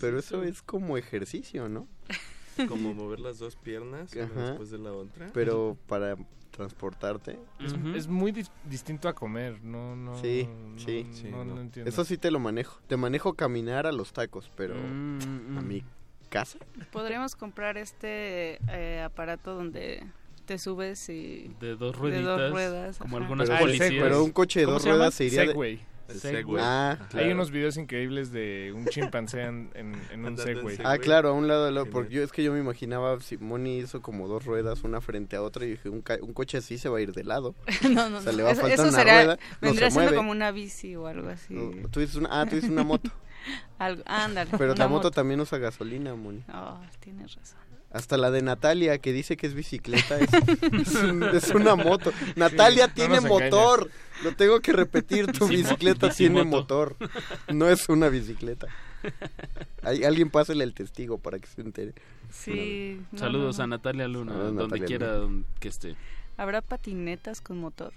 Pero 0.00 0.18
eso 0.18 0.42
es 0.42 0.62
como 0.62 0.96
ejercicio, 0.96 1.68
¿no? 1.68 1.86
Como 2.68 2.94
mover 2.94 3.20
las 3.20 3.38
dos 3.38 3.56
piernas 3.56 4.12
una 4.14 4.24
Ajá. 4.24 4.40
después 4.50 4.70
de 4.70 4.78
la 4.78 4.92
otra. 4.92 5.30
Pero 5.32 5.76
para 5.86 6.16
transportarte. 6.50 7.38
Es, 7.60 7.74
es 7.94 8.08
muy 8.08 8.32
dis- 8.32 8.50
distinto 8.64 9.08
a 9.08 9.14
comer, 9.14 9.62
no, 9.62 9.96
no. 9.96 10.20
Sí, 10.20 10.46
no- 10.46 10.78
sí. 10.78 11.06
no, 11.30 11.44
no 11.44 11.60
entiendo. 11.60 11.88
Eso 11.88 12.04
sí 12.04 12.18
te 12.18 12.30
lo 12.30 12.38
manejo. 12.38 12.80
Te 12.86 12.96
manejo 12.96 13.34
caminar 13.34 13.86
a 13.86 13.92
los 13.92 14.12
tacos, 14.12 14.50
pero 14.56 14.74
Mm, 14.74 15.58
a 15.58 15.60
mi 15.62 15.84
casa. 16.28 16.58
Podríamos 16.92 17.34
comprar 17.36 17.78
este 17.78 18.58
eh, 18.68 19.00
aparato 19.02 19.54
donde 19.54 20.06
te 20.44 20.58
subes 20.58 21.08
y... 21.08 21.54
De 21.60 21.76
dos 21.76 21.92
de 21.92 21.98
rueditas, 21.98 22.24
dos 22.38 22.50
ruedas, 22.50 22.98
como 22.98 23.16
ajá. 23.16 23.24
algunas 23.24 23.48
Pero- 23.48 23.60
policías. 23.60 23.90
pero 23.90 24.24
un 24.24 24.32
coche 24.32 24.60
de 24.60 24.66
¿Cómo 24.66 24.74
dos 24.74 24.82
se 24.82 24.90
ruedas 24.90 25.14
se 25.14 25.24
iría 25.26 25.40
de- 25.42 25.46
Segway. 25.48 25.80
El 26.10 26.20
Segway. 26.20 26.36
Segway. 26.42 26.62
Ah, 26.64 26.96
Hay 27.00 27.06
claro. 27.08 27.32
unos 27.32 27.50
videos 27.50 27.76
increíbles 27.76 28.32
de 28.32 28.72
un 28.74 28.86
chimpancé 28.86 29.42
en, 29.42 29.70
en- 29.74 29.94
en 30.12 30.24
un 30.24 30.36
Segway. 30.36 30.78
Ah, 30.84 30.98
claro, 30.98 31.30
a 31.30 31.32
un 31.32 31.48
lado 31.48 31.64
del 31.66 31.78
otro. 31.78 31.92
Porque 31.92 32.14
yo 32.14 32.22
es 32.22 32.32
que 32.32 32.42
yo 32.42 32.52
me 32.52 32.58
imaginaba 32.60 33.18
si 33.20 33.36
Moni 33.38 33.78
hizo 33.78 34.02
como 34.02 34.28
dos 34.28 34.44
ruedas, 34.44 34.82
una 34.84 35.00
frente 35.00 35.36
a 35.36 35.42
otra, 35.42 35.64
y 35.64 35.70
dije, 35.70 35.88
un, 35.88 36.02
ca- 36.02 36.18
un 36.20 36.32
coche 36.32 36.58
así 36.58 36.78
se 36.78 36.88
va 36.88 36.98
a 36.98 37.00
ir 37.00 37.12
de 37.12 37.24
lado. 37.24 37.54
no, 37.90 38.08
no, 38.10 38.18
O 38.18 38.20
sea, 38.20 38.32
no. 38.32 38.36
le 38.38 38.42
va 38.42 38.48
a 38.50 38.52
Eso, 38.52 38.60
faltar 38.62 38.86
eso 38.86 38.94
una 38.94 39.02
rueda, 39.04 39.36
no 39.36 39.68
vendría 39.68 39.86
se 39.88 39.90
siendo 39.92 40.00
mueve. 40.10 40.16
como 40.16 40.30
una 40.32 40.50
bici 40.50 40.96
o 40.96 41.06
algo 41.06 41.28
así. 41.28 41.54
No, 41.54 41.88
Tú 41.88 42.00
dices 42.00 42.16
una, 42.16 42.28
ah, 42.40 42.46
tú 42.46 42.56
dices 42.56 42.70
una 42.70 42.82
moto. 42.84 43.10
Algo, 43.78 44.02
ándale. 44.04 44.50
Pero 44.58 44.74
la 44.74 44.86
moto, 44.86 45.10
también 45.10 45.40
usa 45.40 45.56
gasolina, 45.58 46.14
Moni. 46.14 46.44
Oh, 46.52 46.78
tienes 47.00 47.34
razón. 47.34 47.58
Hasta 47.92 48.16
la 48.16 48.30
de 48.30 48.40
Natalia, 48.42 48.98
que 48.98 49.12
dice 49.12 49.36
que 49.36 49.46
es 49.48 49.54
bicicleta, 49.54 50.18
es, 50.18 50.28
es 50.72 50.94
un- 50.94 51.22
es 51.24 51.50
una 51.50 51.74
moto. 51.74 52.12
Natalia 52.36 52.86
tiene 52.88 53.16
engañes. 53.16 53.30
motor. 53.50 53.90
Lo 54.22 54.32
tengo 54.36 54.60
que 54.60 54.72
repetir, 54.72 55.26
tu 55.32 55.48
bicicleta 55.48 56.10
tiene 56.10 56.44
motor. 56.44 56.94
No 57.52 57.68
es 57.68 57.88
una 57.88 58.08
bicicleta. 58.08 58.68
Hay, 59.82 60.04
alguien 60.04 60.30
pásale 60.30 60.62
el 60.62 60.74
testigo 60.74 61.18
para 61.18 61.38
que 61.38 61.46
se 61.48 61.62
entere. 61.62 61.94
Sí. 62.30 63.00
no, 63.12 63.18
Saludos 63.18 63.58
no, 63.58 63.64
a. 63.64 63.66
Natalia 63.66 64.06
Luna, 64.06 64.32
Saludos, 64.32 64.48
donde 64.54 64.62
Natalia 64.64 64.86
quiera 64.86 65.18
Luna. 65.18 65.44
que 65.58 65.68
esté. 65.68 65.96
¿Habrá 66.36 66.60
patinetas 66.60 67.40
con 67.40 67.58
motor? 67.58 67.92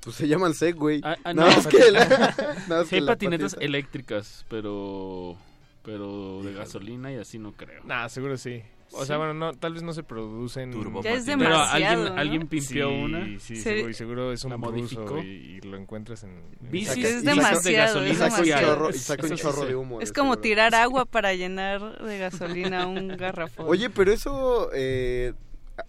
Pues 0.00 0.16
se 0.16 0.26
llaman 0.26 0.52
Segway. 0.54 1.00
Ah, 1.04 1.16
ah, 1.24 1.32
Nada 1.32 1.50
no, 1.50 1.56
más 1.56 1.66
que 1.66 1.90
la- 1.90 2.34
más 2.68 2.84
Sí 2.88 2.90
que 2.90 2.96
hay 2.96 3.06
patinetas 3.06 3.56
eléctricas, 3.60 4.44
pero 4.48 5.36
pero 5.84 6.42
de 6.42 6.52
gasolina 6.52 7.12
y 7.12 7.16
así 7.16 7.38
no 7.38 7.52
creo. 7.52 7.84
Nah, 7.84 8.08
seguro 8.08 8.36
sí. 8.36 8.62
O 8.92 9.00
Sí. 9.00 9.06
sea, 9.06 9.16
bueno, 9.16 9.34
no, 9.34 9.52
tal 9.54 9.72
vez 9.74 9.82
no 9.82 9.92
se 9.92 10.02
producen. 10.04 10.70
Ya 11.02 11.14
es 11.14 11.24
Pero 11.24 11.38
demasiado, 11.38 11.64
alguien, 11.72 12.04
¿no? 12.04 12.20
alguien 12.20 12.46
pimpió 12.48 12.88
Sí, 12.90 12.94
una. 12.94 13.24
Sí, 13.26 13.38
Sí. 13.40 13.56
seguro, 13.56 13.88
y 13.90 13.94
seguro 13.94 14.32
es 14.32 14.44
un 14.44 14.60
modificó. 14.60 15.18
y, 15.18 15.26
y 15.26 15.60
lo 15.62 15.76
encuentras 15.76 16.22
en... 16.22 16.30
en 16.30 16.70
Bicis 16.70 17.04
Es 17.04 17.24
demasiado, 17.24 17.60
de 17.62 17.70
es 17.70 17.76
gasolina 17.76 18.12
Y 18.12 18.14
saca 18.14 18.24
un 18.36 18.44
demasiado. 18.44 18.74
chorro, 18.74 18.90
y 18.90 18.92
saca 18.94 19.22
un 19.22 19.26
Eso 19.26 19.36
sí 19.36 19.42
chorro 19.42 19.62
sé. 19.62 19.68
de 19.68 19.76
humo. 19.76 20.00
Es 20.00 20.08
de 20.10 20.14
como 20.14 20.32
seguro. 20.32 20.40
tirar 20.42 20.74
agua 20.76 21.04
para 21.06 21.34
llenar 21.34 22.02
de 22.02 22.18
gasolina 22.18 22.86
un 22.86 23.08
garrafón. 23.16 23.66
Oye, 23.68 23.90
pero 23.90 24.12
eso, 24.12 24.70
eh, 24.74 25.32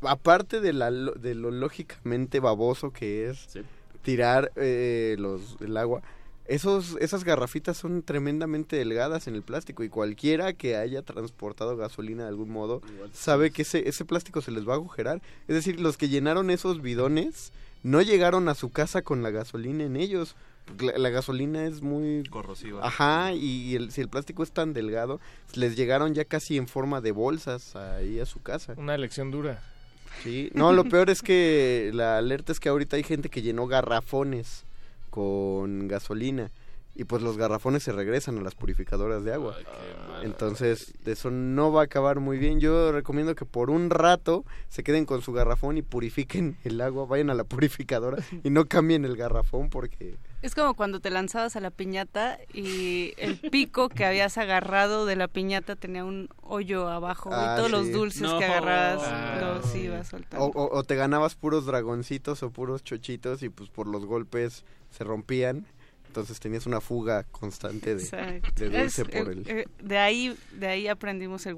a- 0.01 0.11
aparte 0.11 0.59
de, 0.61 0.73
la, 0.73 0.89
lo- 0.89 1.13
de 1.13 1.35
lo 1.35 1.51
lógicamente 1.51 2.39
baboso 2.39 2.91
que 2.91 3.29
es 3.29 3.45
Sí. 3.49 3.61
tirar 4.01 4.51
eh, 4.55 5.15
los, 5.19 5.57
el 5.61 5.77
agua, 5.77 6.01
esos, 6.47 6.95
esas 6.99 7.23
garrafitas 7.23 7.77
son 7.77 8.03
tremendamente 8.03 8.75
delgadas 8.75 9.27
en 9.27 9.35
el 9.35 9.41
plástico 9.41 9.83
y 9.83 9.89
cualquiera 9.89 10.53
que 10.53 10.75
haya 10.75 11.01
transportado 11.01 11.75
gasolina 11.77 12.23
de 12.23 12.29
algún 12.29 12.49
modo 12.49 12.81
sabe 13.13 13.51
que 13.51 13.63
ese, 13.63 13.87
ese 13.89 14.05
plástico 14.05 14.41
se 14.41 14.51
les 14.51 14.67
va 14.67 14.73
a 14.73 14.75
agujerar. 14.75 15.21
Es 15.47 15.55
decir, 15.55 15.79
los 15.79 15.97
que 15.97 16.09
llenaron 16.09 16.49
esos 16.49 16.81
bidones 16.81 17.51
no 17.83 18.01
llegaron 18.01 18.49
a 18.49 18.55
su 18.55 18.69
casa 18.71 19.01
con 19.01 19.23
la 19.23 19.29
gasolina 19.31 19.83
en 19.83 19.95
ellos. 19.95 20.35
La, 20.79 20.97
la 20.97 21.09
gasolina 21.09 21.65
es 21.65 21.81
muy 21.83 22.23
Corrosiva. 22.29 22.85
Ajá, 22.85 23.33
y 23.33 23.75
el- 23.75 23.91
si 23.91 24.01
el 24.01 24.09
plástico 24.09 24.41
es 24.41 24.51
tan 24.51 24.73
delgado, 24.73 25.19
les 25.53 25.75
llegaron 25.75 26.13
ya 26.15 26.25
casi 26.25 26.57
en 26.57 26.67
forma 26.67 27.01
de 27.01 27.11
bolsas 27.11 27.75
ahí 27.75 28.19
a 28.19 28.25
su 28.25 28.41
casa. 28.41 28.73
Una 28.77 28.95
elección 28.95 29.29
dura. 29.31 29.61
Sí, 30.23 30.49
no, 30.53 30.73
lo 30.73 30.85
peor 30.85 31.09
es 31.09 31.21
que 31.21 31.91
la 31.93 32.17
alerta 32.17 32.51
es 32.51 32.59
que 32.59 32.69
ahorita 32.69 32.95
hay 32.95 33.03
gente 33.03 33.29
que 33.29 33.41
llenó 33.43 33.67
garrafones 33.67 34.64
con 35.15 35.87
gasolina 35.87 36.51
y 36.95 37.03
pues 37.03 37.21
los 37.21 37.37
garrafones 37.37 37.83
se 37.83 37.91
regresan 37.91 38.37
a 38.37 38.41
las 38.41 38.55
purificadoras 38.55 39.23
de 39.25 39.33
agua. 39.33 39.55
Entonces, 40.23 40.93
eso 41.05 41.29
no 41.31 41.71
va 41.71 41.81
a 41.81 41.83
acabar 41.85 42.19
muy 42.19 42.37
bien. 42.37 42.59
Yo 42.59 42.91
recomiendo 42.91 43.35
que 43.35 43.45
por 43.45 43.69
un 43.69 43.89
rato 43.89 44.45
se 44.69 44.83
queden 44.83 45.05
con 45.05 45.21
su 45.21 45.33
garrafón 45.33 45.77
y 45.77 45.81
purifiquen 45.81 46.57
el 46.63 46.79
agua, 46.81 47.05
vayan 47.05 47.29
a 47.29 47.33
la 47.33 47.43
purificadora 47.43 48.23
y 48.43 48.49
no 48.49 48.65
cambien 48.65 49.05
el 49.05 49.17
garrafón 49.17 49.69
porque 49.69 50.17
Es 50.41 50.55
como 50.55 50.73
cuando 50.75 50.99
te 50.99 51.09
lanzabas 51.09 51.55
a 51.55 51.59
la 51.59 51.71
piñata 51.71 52.37
y 52.53 53.13
el 53.17 53.37
pico 53.39 53.89
que 53.89 54.05
habías 54.05 54.37
agarrado 54.37 55.05
de 55.05 55.15
la 55.15 55.27
piñata 55.27 55.75
tenía 55.75 56.05
un 56.05 56.29
hoyo 56.41 56.87
abajo 56.87 57.29
Ah, 57.33 57.53
y 57.53 57.57
todos 57.57 57.71
los 57.71 57.91
dulces 57.91 58.21
No. 58.21 58.39
que 58.39 58.45
agarrabas 58.45 59.01
Ah, 59.05 59.39
los 59.63 59.75
ibas 59.75 60.07
soltando. 60.07 60.45
O, 60.45 60.49
o- 60.51 60.77
o 60.77 60.83
te 60.83 60.95
ganabas 60.95 61.35
puros 61.35 61.65
dragoncitos 61.65 62.41
o 62.43 62.51
puros 62.51 62.83
chochitos 62.83 63.43
y 63.43 63.49
pues 63.49 63.69
por 63.69 63.87
los 63.87 64.05
golpes 64.05 64.63
se 64.91 65.03
rompían. 65.03 65.65
Entonces 66.15 66.39
tenías 66.39 66.65
una 66.65 66.79
fuga 66.79 67.23
constante 67.25 67.93
de, 67.97 68.41
de 68.55 68.69
dulce 68.69 69.01
Es, 69.01 69.07
por 69.09 69.29
el... 69.33 69.43
eh, 69.49 69.65
de 69.83 69.97
ahí 69.97 70.33
de 70.53 70.67
ahí 70.67 70.87
aprendimos 70.87 71.45
el 71.45 71.55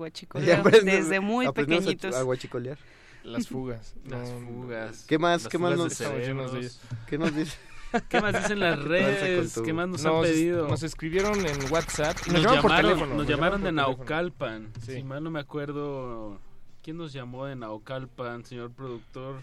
aprendes- 0.63 0.83
desde 1.03 1.19
muy 1.19 1.45
aprendimos 1.45 1.83
a- 1.83 1.85
pequeñitos. 1.85 2.15
A, 2.15 2.23
guachicolear. 2.23 2.79
Las 3.23 3.47
fugas. 3.47 3.93
Las 4.07 4.27
No, 4.31 4.39
fugas. 4.47 5.05
¿Qué 5.07 5.19
más? 5.19 5.43
Las 5.43 5.51
¿Qué 5.51 5.57
más 5.59 5.77
nos- 5.77 5.95
de. 5.99 6.71
¿Qué 7.07 7.17
nos 7.19 7.35
dice? 7.35 7.55
¿Qué 8.09 8.19
más 8.19 8.33
dicen 8.33 8.59
las 8.59 8.79
¿Qué 8.79 8.85
tranza 8.85 9.19
con 9.19 9.27
redes? 9.27 9.53
tu- 9.53 9.63
¿Qué 9.63 9.73
más 9.73 9.87
nos, 9.89 10.03
Nos, 10.03 10.15
han 10.15 10.21
pedido? 10.23 10.67
nos 10.67 10.81
escribieron 10.81 11.45
en 11.45 11.71
WhatsApp. 11.71 12.17
y 12.25 12.31
Nos, 12.31 12.41
llamaron 12.41 12.61
por 12.63 12.75
teléfono, 12.75 13.15
nos 13.15 13.27
llamaron 13.27 13.63
de. 13.63 13.71
Naucalpan. 13.71 14.73
Sí. 14.83 14.95
Si 14.95 15.03
mal 15.03 15.23
no 15.23 15.29
me 15.29 15.39
acuerdo, 15.39 16.39
¿quién 16.81 16.97
nos 16.97 17.13
llamó 17.13 17.45
de 17.45 17.55
Naucalpan, 17.55 18.43
señor 18.43 18.71
productor? 18.71 19.41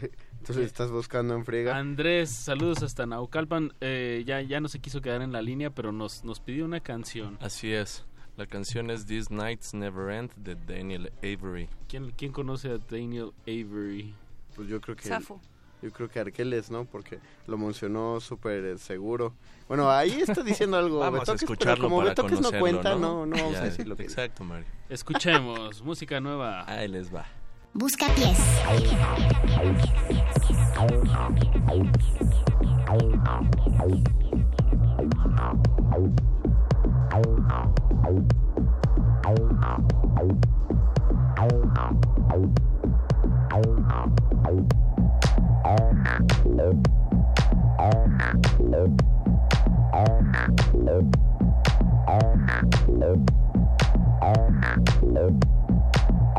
Entonces 0.38 0.66
estás 0.66 0.90
buscando 0.90 1.34
en 1.34 1.44
friega. 1.44 1.76
Andrés, 1.76 2.30
saludos 2.30 2.82
hasta 2.82 3.06
Naucalpan. 3.06 3.72
Eh, 3.80 4.22
ya, 4.26 4.40
ya 4.40 4.60
no 4.60 4.68
se 4.68 4.78
quiso 4.78 5.00
quedar 5.00 5.22
en 5.22 5.32
la 5.32 5.42
línea, 5.42 5.70
pero 5.70 5.92
nos, 5.92 6.24
nos 6.24 6.40
pidió 6.40 6.64
una 6.64 6.80
canción. 6.80 7.36
Así 7.40 7.72
es. 7.72 8.04
La 8.36 8.46
canción 8.46 8.90
es 8.90 9.04
These 9.04 9.34
Nights 9.34 9.74
Never 9.74 10.10
End 10.10 10.32
de 10.36 10.54
Daniel 10.54 11.12
Avery. 11.18 11.68
¿Quién, 11.88 12.12
quién 12.16 12.32
conoce 12.32 12.70
a 12.70 12.78
Daniel 12.78 13.32
Avery? 13.42 14.14
Pues 14.54 14.68
yo 14.68 14.80
creo 14.80 14.94
que... 14.96 15.08
Safo. 15.08 15.40
Yo 15.82 15.92
creo 15.92 16.08
que 16.08 16.18
Arqueles, 16.18 16.70
¿no? 16.70 16.84
Porque 16.84 17.20
lo 17.46 17.56
mencionó 17.56 18.20
súper 18.20 18.64
eh, 18.64 18.78
seguro. 18.78 19.34
Bueno, 19.68 19.88
ahí 19.90 20.20
está 20.20 20.42
diciendo 20.42 20.76
algo. 20.76 20.98
Vamos 21.00 21.20
Betoques, 21.20 21.42
a 21.42 21.46
pero 21.46 21.52
escucharlo 21.52 21.84
como 21.84 21.98
para 21.98 22.08
Betoques 22.10 22.32
no 22.32 22.36
conocerlo, 22.50 22.60
cuenta, 22.60 22.90
¿no? 22.94 22.98
no, 22.98 23.26
no 23.26 23.36
vamos 23.36 23.52
Ya, 23.52 23.60
a 23.60 23.64
decir 23.64 23.86
lo 23.86 23.96
que 23.96 24.02
Exacto, 24.02 24.42
Mario. 24.42 24.66
Escuchemos, 24.88 25.82
música 25.82 26.20
nueva. 26.20 26.64
Ahí 26.68 26.88
les 26.88 27.14
va. 27.14 27.26
Busca 27.74 28.06
pies. 28.14 28.38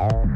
Oh. 0.02 0.30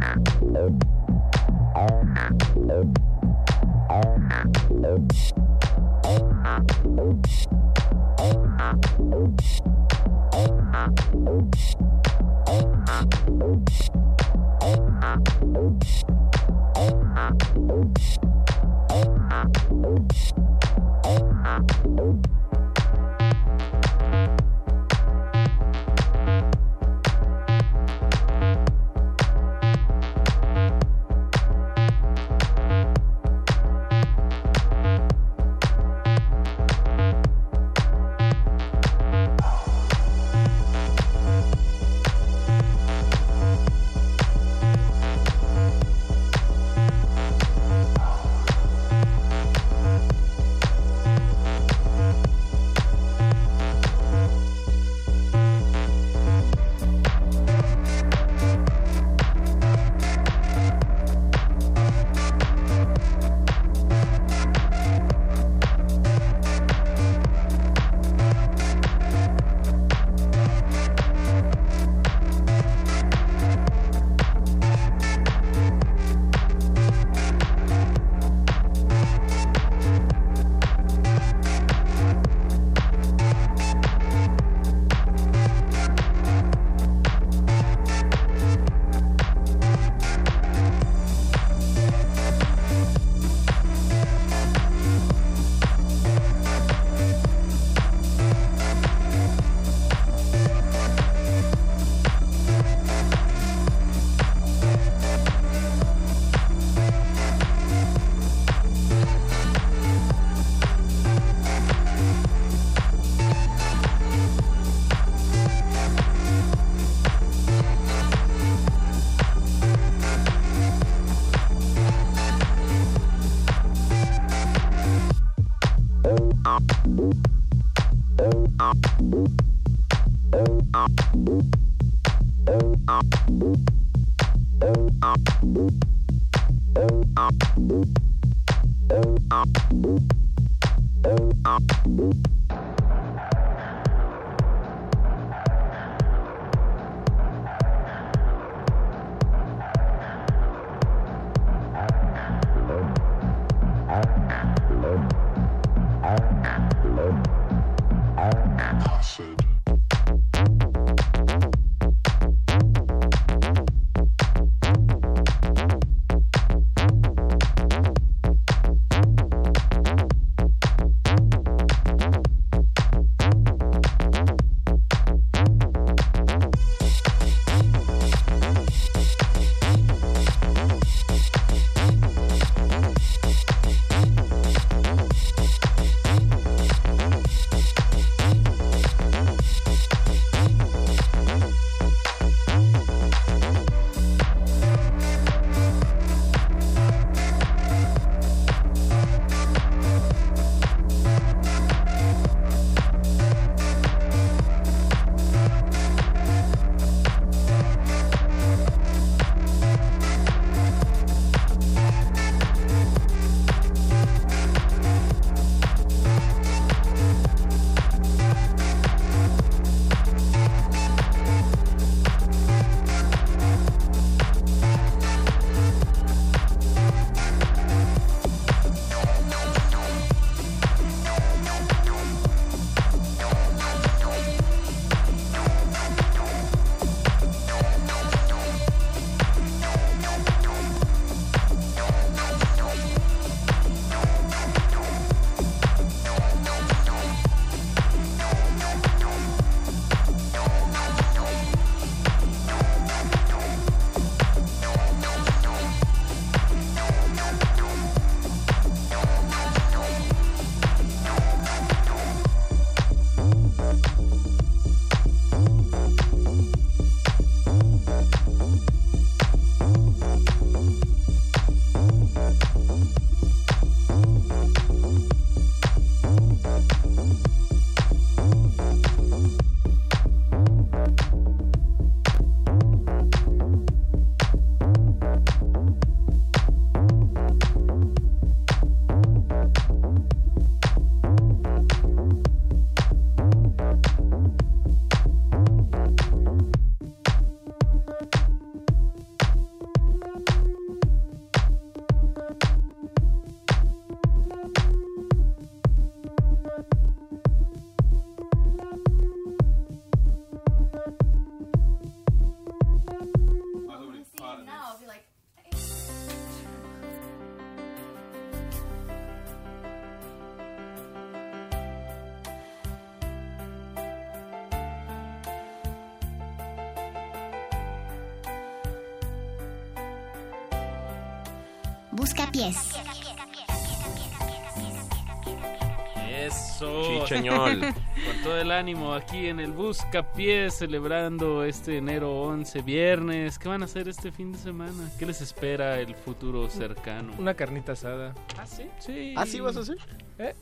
Eso. 336.28 337.04
Chicheñol. 337.06 337.60
Con 338.06 338.24
todo 338.24 338.38
el 338.40 338.52
ánimo 338.52 338.94
aquí 338.94 339.28
en 339.28 339.40
el 339.40 339.52
Buscapiés 339.52 340.54
celebrando 340.56 341.44
este 341.44 341.78
enero 341.78 342.22
11 342.24 342.62
viernes. 342.62 343.38
¿Qué 343.40 343.48
van 343.50 343.62
a 343.62 343.66
hacer 343.66 343.88
este 343.88 344.12
fin 344.12 344.32
de 344.32 344.38
semana? 344.38 344.90
¿Qué 345.00 345.06
les 345.06 345.22
espera 345.22 345.80
el 345.80 345.96
futuro 345.96 346.50
cercano? 346.50 347.14
Una 347.18 347.34
carnita 347.34 347.74
asada. 347.74 348.14
¿Ah, 348.38 348.46
sí? 348.46 348.64
Sí. 348.80 349.14
¿Ah, 349.18 349.26
sí 349.26 349.40
vas 349.40 349.58
a 349.58 349.62
hacer? 349.62 349.78
¿Eh? 350.20 350.34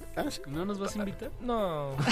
¿No 0.48 0.66
nos 0.66 0.80
vas 0.80 0.96
a 0.96 1.00
invitar? 1.00 1.32
No. 1.42 1.92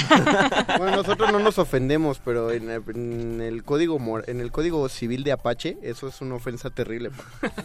Bueno, 0.80 0.98
nosotros 0.98 1.31
no 1.31 1.39
nos 1.39 1.57
ofendemos, 1.59 2.19
pero 2.23 2.51
en 2.51 2.69
el, 2.69 2.83
en 2.95 3.41
el 3.41 3.64
código 3.64 3.99
en 4.27 4.39
el 4.39 4.51
código 4.51 4.88
civil 4.88 5.23
de 5.23 5.31
Apache 5.33 5.77
eso 5.81 6.07
es 6.07 6.22
una 6.22 6.35
ofensa 6.35 6.69
terrible. 6.69 7.09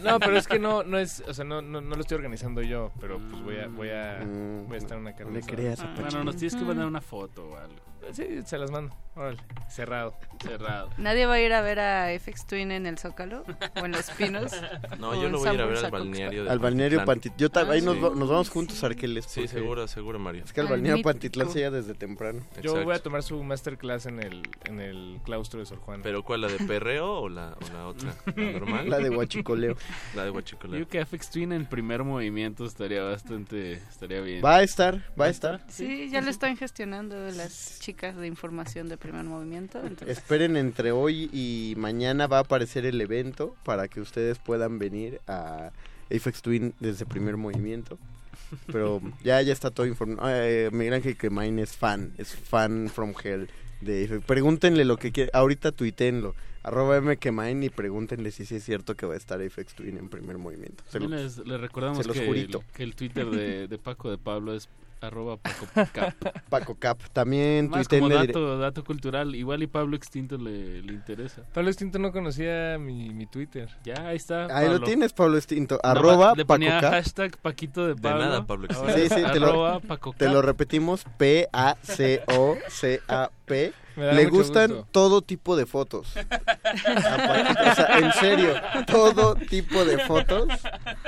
No, 0.03 0.19
pero 0.19 0.37
es 0.37 0.47
que 0.47 0.59
no, 0.59 0.83
no 0.83 0.97
es, 0.97 1.23
o 1.27 1.33
sea, 1.33 1.45
no, 1.45 1.61
no, 1.61 1.79
no 1.81 1.95
lo 1.95 2.01
estoy 2.01 2.15
organizando 2.15 2.61
yo, 2.61 2.91
pero 2.99 3.19
pues 3.19 3.43
voy 3.43 3.57
a, 3.57 3.67
voy 3.67 3.89
a, 3.89 4.19
Mm, 4.25 4.67
voy 4.67 4.75
a 4.75 4.77
estar 4.77 4.97
en 4.97 5.01
una 5.03 5.15
carne 5.15 5.33
le 5.33 5.39
asada. 5.39 5.55
creas, 5.55 5.79
Ah, 5.79 5.93
Apache. 5.93 6.04
Bueno, 6.09 6.23
nos 6.23 6.35
tienes 6.35 6.55
que 6.55 6.63
mandar 6.63 6.87
una 6.87 7.01
foto 7.01 7.49
o 7.49 7.57
algo. 7.57 7.75
Sí, 8.13 8.41
se 8.45 8.57
las 8.57 8.71
mando. 8.71 8.95
Órale, 9.15 9.37
cerrado. 9.69 10.13
Cerrado. 10.43 10.89
¿Nadie 10.97 11.25
va 11.25 11.35
a 11.35 11.39
ir 11.39 11.53
a 11.53 11.61
ver 11.61 11.79
a 11.79 12.09
FX 12.19 12.45
Twin 12.47 12.71
en 12.71 12.85
el 12.85 12.97
Zócalo? 12.97 13.45
¿O 13.81 13.85
en 13.85 13.93
Los 13.93 14.09
Pinos? 14.11 14.51
No, 14.99 15.11
¿O 15.11 15.15
yo 15.21 15.29
lo 15.29 15.39
voy 15.39 15.47
a 15.49 15.53
ir 15.53 15.61
a 15.61 15.65
ver 15.65 15.77
al 15.85 15.91
balneario 15.91 16.43
de 16.43 16.49
Al 16.49 16.59
balneario 16.59 17.05
Pantitlán. 17.05 17.37
Yo 17.37 17.47
Ah, 17.55 17.65
ahí 17.71 17.81
nos, 17.81 17.95
sí. 17.95 18.01
va- 18.01 18.09
nos 18.09 18.29
vamos 18.29 18.49
juntos 18.49 18.83
a 18.83 18.87
Arqueles. 18.87 19.25
Sí, 19.25 19.47
seguro, 19.47 19.87
seguro, 19.87 20.19
Mario. 20.19 20.43
Es 20.43 20.51
que 20.51 20.59
al 20.61 20.67
Al 20.67 20.73
balneario. 20.73 21.03
Pantitlán 21.03 21.49
se 21.49 21.69
desde 21.71 21.93
temprano. 21.93 22.41
Yo 22.61 22.83
voy 22.83 22.93
a 22.93 22.99
tomar 23.01 23.23
su 23.23 23.41
masterclass 23.43 24.05
en 24.05 24.19
el, 24.21 24.43
en 24.65 24.81
el 24.81 25.19
claustro 25.23 25.61
de 25.61 25.65
Sor 25.65 25.79
Juana. 25.79 26.03
¿Pero 26.03 26.23
cuál, 26.23 26.41
la 26.41 26.47
de 26.49 26.59
perreo 26.65 27.09
o 27.21 27.29
la, 27.29 27.55
o 27.61 27.73
la 27.73 27.87
otra? 27.87 28.13
¿La 28.35 28.51
normal? 28.51 28.89
La 28.89 28.97
de 28.99 29.09
huachicoleo. 29.09 29.75
La 30.15 30.25
de 30.25 30.31
huachicoleo. 30.31 30.77
Yo 30.79 30.87
que 30.89 31.05
FX 31.05 31.29
Twin 31.31 31.53
en 31.53 31.65
primer 31.65 32.03
movimiento 32.03 32.65
estaría 32.65 33.01
bastante, 33.03 33.73
estaría 33.73 34.19
bien. 34.21 34.43
Va 34.43 34.57
a 34.57 34.63
estar, 34.63 35.01
va 35.19 35.25
a 35.25 35.29
estar. 35.29 35.61
Sí, 35.69 36.09
ya 36.11 36.19
lo 36.21 36.29
están 36.29 36.57
gestionando 36.57 37.15
las 37.31 37.79
chicas 37.79 37.94
de 37.95 38.27
información 38.27 38.89
de 38.89 38.97
primer 38.97 39.23
movimiento. 39.23 39.79
entonces- 39.79 40.17
Esperen 40.17 40.57
entre 40.57 40.91
hoy 40.91 41.29
y 41.33 41.73
mañana 41.77 42.27
va 42.27 42.37
a 42.37 42.41
aparecer 42.41 42.85
el 42.85 42.99
evento 43.01 43.55
para 43.63 43.87
que 43.87 44.01
ustedes 44.01 44.37
puedan 44.37 44.77
venir 44.79 45.21
a 45.27 45.71
Apex 46.07 46.41
Twin 46.41 46.73
desde 46.79 47.05
primer 47.05 47.37
movimiento. 47.37 47.97
Pero 48.67 49.01
ya 49.23 49.41
ya 49.41 49.53
está 49.53 49.71
todo 49.71 49.87
informado. 49.87 50.29
Eh, 50.31 50.69
Miguel 50.71 50.93
Ángel 50.95 51.17
Quemain 51.17 51.57
es 51.59 51.75
fan, 51.75 52.13
es 52.17 52.35
fan 52.35 52.89
from 52.93 53.13
hell 53.23 53.49
de 53.81 54.05
Apex. 54.05 54.25
Pregúntenle 54.25 54.85
lo 54.85 54.97
que 54.97 55.11
quieren. 55.11 55.31
Ahorita 55.33 55.71
tuiteenlo. 55.71 56.35
Arroba 56.63 56.97
M 56.97 57.15
y 57.65 57.69
pregúntenle 57.69 58.31
si 58.31 58.43
sí 58.45 58.55
es 58.55 58.63
cierto 58.63 58.95
que 58.95 59.05
va 59.05 59.13
a 59.13 59.17
estar 59.17 59.39
Apex 59.41 59.73
Twin 59.75 59.97
en 59.97 60.09
primer 60.09 60.37
movimiento. 60.39 60.83
Se 60.89 60.99
También 60.99 61.23
los- 61.23 61.37
les, 61.37 61.47
les 61.47 61.61
recordamos 61.61 61.99
se 61.99 62.05
los 62.07 62.17
que, 62.17 62.27
el, 62.29 62.59
que 62.73 62.83
el 62.83 62.95
Twitter 62.95 63.25
de, 63.29 63.67
de 63.67 63.77
Paco 63.77 64.09
de 64.09 64.17
Pablo 64.17 64.53
es 64.53 64.67
arroba 65.01 65.37
Paco 65.37 65.67
Cap. 65.93 66.13
Paco 66.49 66.75
Cap. 66.75 66.97
También 67.13 67.69
Más 67.69 67.87
como 67.87 68.09
dato, 68.09 68.57
dato 68.57 68.83
cultural, 68.83 69.35
igual 69.35 69.61
y 69.63 69.67
Pablo 69.67 69.95
Extinto 69.95 70.37
le, 70.37 70.81
le 70.81 70.93
interesa. 70.93 71.43
Pablo 71.53 71.69
Extinto 71.69 71.99
no 71.99 72.11
conocía 72.11 72.77
mi, 72.79 73.09
mi 73.11 73.25
Twitter. 73.27 73.69
Ya, 73.83 74.07
ahí 74.07 74.17
está. 74.17 74.45
Ahí 74.55 74.65
lo 74.65 74.73
Pablo. 74.73 74.87
Tienes, 74.87 75.13
Pablo 75.13 75.37
Extinto. 75.37 75.79
Arroba 75.83 76.29
más 76.29 76.37
le 76.37 76.45
Paco 76.45 76.55
ponía 76.55 76.79
Cap. 76.81 76.91
hashtag 76.93 77.37
Paquito 77.37 77.83
de 77.87 77.93
De 77.95 78.01
Pablo. 78.01 78.19
nada, 78.25 78.45
Pablo 78.45 78.65
Extinto. 78.65 78.93
Sí, 78.93 79.01
sí, 79.09 79.15
te 79.15 79.25
arroba 79.25 79.73
lo, 79.75 79.81
Paco 79.81 80.13
te 80.17 80.25
Cap. 80.25 80.33
lo 80.33 80.41
repetimos, 80.41 81.05
P-A-C-O-C-A-P. 81.17 82.25
Le 83.95 84.25
gustan 84.25 84.71
gusto. 84.71 84.87
todo 84.91 85.21
tipo 85.21 85.55
de 85.55 85.65
fotos. 85.65 86.13
o 86.15 87.75
sea, 87.75 87.99
en 87.99 88.11
serio, 88.13 88.53
todo 88.87 89.35
tipo 89.35 89.85
de 89.85 89.99
fotos. 89.99 90.47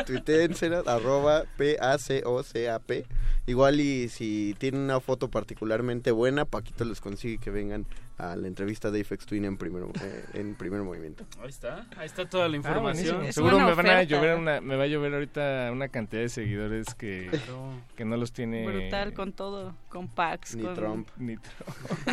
Tuiteenselas, 0.05 0.87
arroba 0.87 1.43
P-A-C-O-C-A-P. 1.57 3.05
Igual 3.45 3.79
y 3.79 4.09
si 4.09 4.55
tienen 4.57 4.81
una 4.81 4.99
foto 4.99 5.29
particularmente 5.29 6.11
buena, 6.11 6.45
Paquito 6.45 6.85
les 6.85 7.01
consigue 7.01 7.37
que 7.37 7.49
vengan 7.49 7.85
a 8.17 8.35
la 8.35 8.47
entrevista 8.47 8.89
de 8.89 9.01
Apex 9.01 9.27
Twin 9.27 9.45
en 9.45 9.57
primer, 9.57 9.83
eh, 9.83 10.25
en 10.33 10.55
primer 10.55 10.81
movimiento. 10.81 11.23
Ahí 11.39 11.49
está, 11.49 11.85
ahí 11.97 12.07
está 12.07 12.27
toda 12.27 12.47
la 12.47 12.55
Ah, 12.55 12.57
información. 12.57 13.31
Seguro 13.31 13.59
me 13.59 13.73
van 13.75 13.85
a 13.87 14.03
llover 14.03 14.37
una, 14.37 14.59
me 14.59 14.75
va 14.75 14.85
a 14.85 14.87
llover 14.87 15.13
ahorita 15.13 15.69
una 15.71 15.87
cantidad 15.89 16.23
de 16.23 16.29
seguidores 16.29 16.95
que, 16.95 17.27
Claro. 17.29 17.73
que 17.95 18.05
no 18.05 18.17
los 18.17 18.31
tiene 18.33 18.65
Brutal 18.65 19.13
con 19.13 19.33
todo, 19.33 19.75
con 19.89 20.07
packs, 20.07 20.55
Ni 20.55 20.63
con... 20.63 20.73
Trump. 20.75 21.09
Ni 21.17 21.35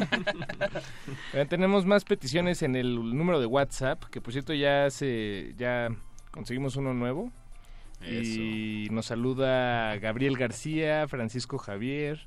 Oigan, 1.33 1.49
tenemos 1.49 1.87
más 1.87 2.05
peticiones 2.05 2.63
en 2.63 2.77
el 2.77 2.95
número 3.17 3.41
de 3.41 3.47
WhatsApp, 3.47 4.05
que 4.05 4.21
por 4.21 4.33
cierto 4.33 4.53
ya 4.55 4.91
se 4.91 5.55
ya 5.57 5.89
conseguimos 6.31 6.77
uno 6.77 6.95
nuevo. 6.95 7.31
Y 8.07 8.89
nos 8.91 9.07
saluda 9.07 9.97
Gabriel 9.97 10.37
García, 10.37 11.09
Francisco 11.09 11.57
Javier 11.57 12.21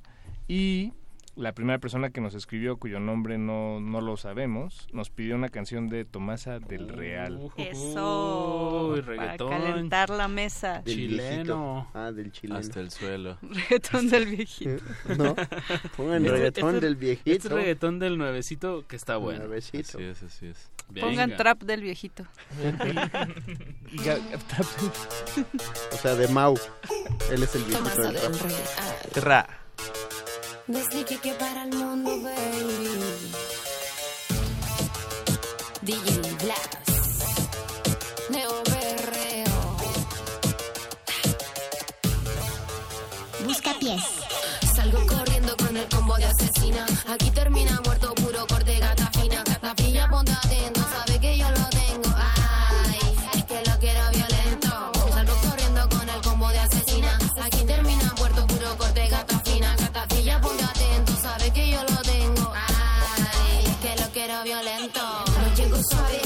y 0.48 0.92
la 1.38 1.54
primera 1.54 1.78
persona 1.80 2.10
que 2.10 2.20
nos 2.20 2.34
escribió, 2.34 2.78
cuyo 2.78 3.00
nombre 3.00 3.38
no, 3.38 3.80
no 3.80 4.02
lo 4.02 4.18
sabemos, 4.18 4.88
nos 4.92 5.10
pidió 5.10 5.36
una 5.36 5.50
canción 5.50 5.88
de 5.88 6.04
Tomasa 6.04 6.60
del 6.60 6.90
Real. 6.90 7.40
Eso, 7.58 8.90
Uy, 8.94 9.02
para 9.02 9.14
reggaetón. 9.18 9.50
calentar 9.50 10.10
la 10.10 10.28
mesa. 10.28 10.82
Del 10.84 10.96
Chileno. 10.96 11.74
viejito. 11.84 11.88
Ah, 11.94 12.12
del 12.12 12.32
chileno. 12.32 12.60
Hasta 12.60 12.80
el 12.80 12.92
suelo. 12.92 13.38
Reggaetón 13.42 14.10
del 14.10 14.26
viejito. 14.26 14.84
¿No? 15.18 15.36
Pongan 15.96 16.26
Este- 16.26 16.32
reggaetón 16.38 16.76
este- 16.76 16.86
del 16.86 16.96
viejito. 16.96 17.32
Este 17.32 17.50
reggaetón 17.50 18.00
del 18.00 18.18
nuevecito 18.18 18.86
que 18.88 18.96
está 18.96 19.18
bueno. 19.18 19.40
Nuevecito. 19.46 19.98
Así 20.00 20.04
es, 20.04 20.24
así 20.24 20.48
es. 20.48 20.72
Pongan 21.00 21.36
trap 21.38 21.62
del 21.64 21.82
viejito. 21.82 22.24
O 25.94 25.98
sea, 25.98 26.16
de 26.16 26.28
Mau. 26.28 26.56
Él 27.32 27.44
es 27.44 27.56
el 27.56 27.64
viejito 27.64 28.02
del 28.02 28.16
trap. 28.16 28.34
Tra. 29.14 29.48
Desde 30.68 31.06
que 31.06 31.18
que 31.18 31.34
para 31.36 31.64
el 31.64 31.74
mundo, 31.74 32.12
baby. 32.22 33.32
DJ 35.82 36.20
Blas. 36.44 36.60
Neo 38.30 38.64
Berreo. 38.66 39.78
Buscapiés. 43.46 44.04
Salgo 44.76 45.00
corriendo 45.08 45.56
con 45.56 45.78
el 45.78 45.88
combo 45.88 46.18
de 46.18 46.26
asesina. 46.26 46.86
Aquí 47.08 47.32
termina 47.32 47.80
muerto 47.86 48.14
puro 48.16 48.46
corte 48.46 48.78
gata 48.78 49.10
fina. 49.12 49.46
La 49.62 49.74
pilla 49.74 50.10
atento, 50.12 50.77
No 65.90 66.17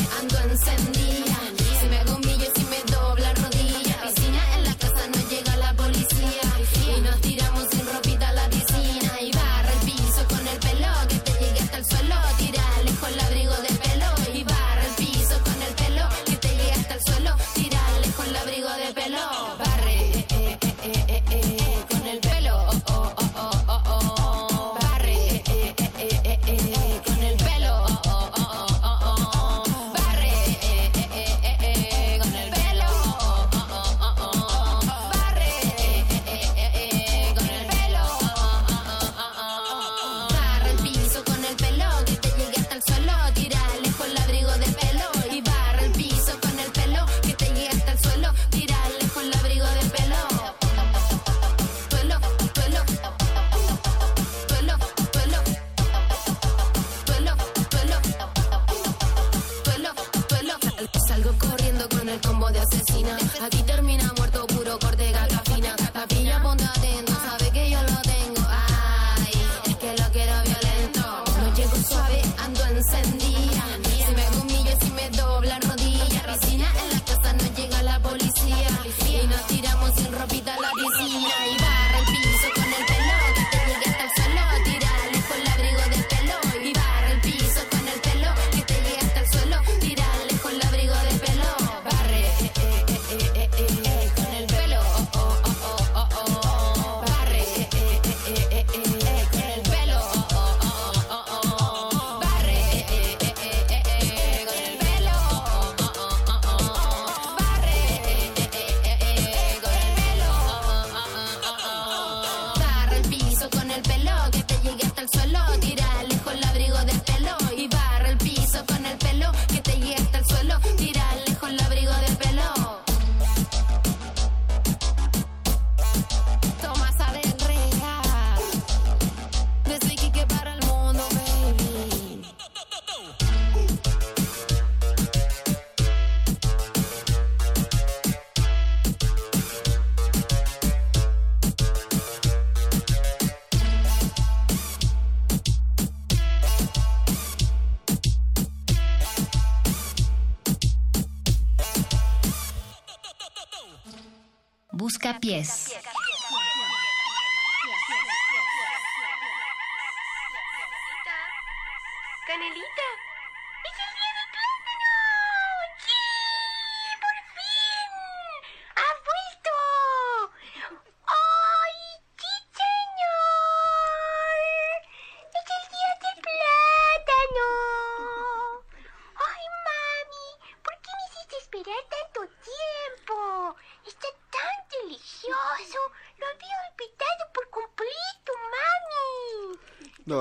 10. 155.31 155.60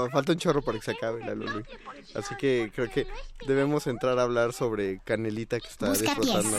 No, 0.01 0.11
falta 0.11 0.33
un 0.33 0.39
chorro 0.39 0.62
para 0.62 0.79
que 0.79 0.85
se 0.85 0.93
acabe 0.93 1.20
la 1.25 1.35
Lulu. 1.35 1.62
Así 2.15 2.35
que 2.37 2.73
creo 2.75 2.91
que 2.91 3.07
debemos 3.47 3.87
entrar 3.87 4.19
a 4.19 4.23
hablar 4.23 4.53
sobre 4.53 5.01
Canelita 5.05 5.61
que 5.61 5.69
está 5.69 5.93
disfrutando. 5.93 6.57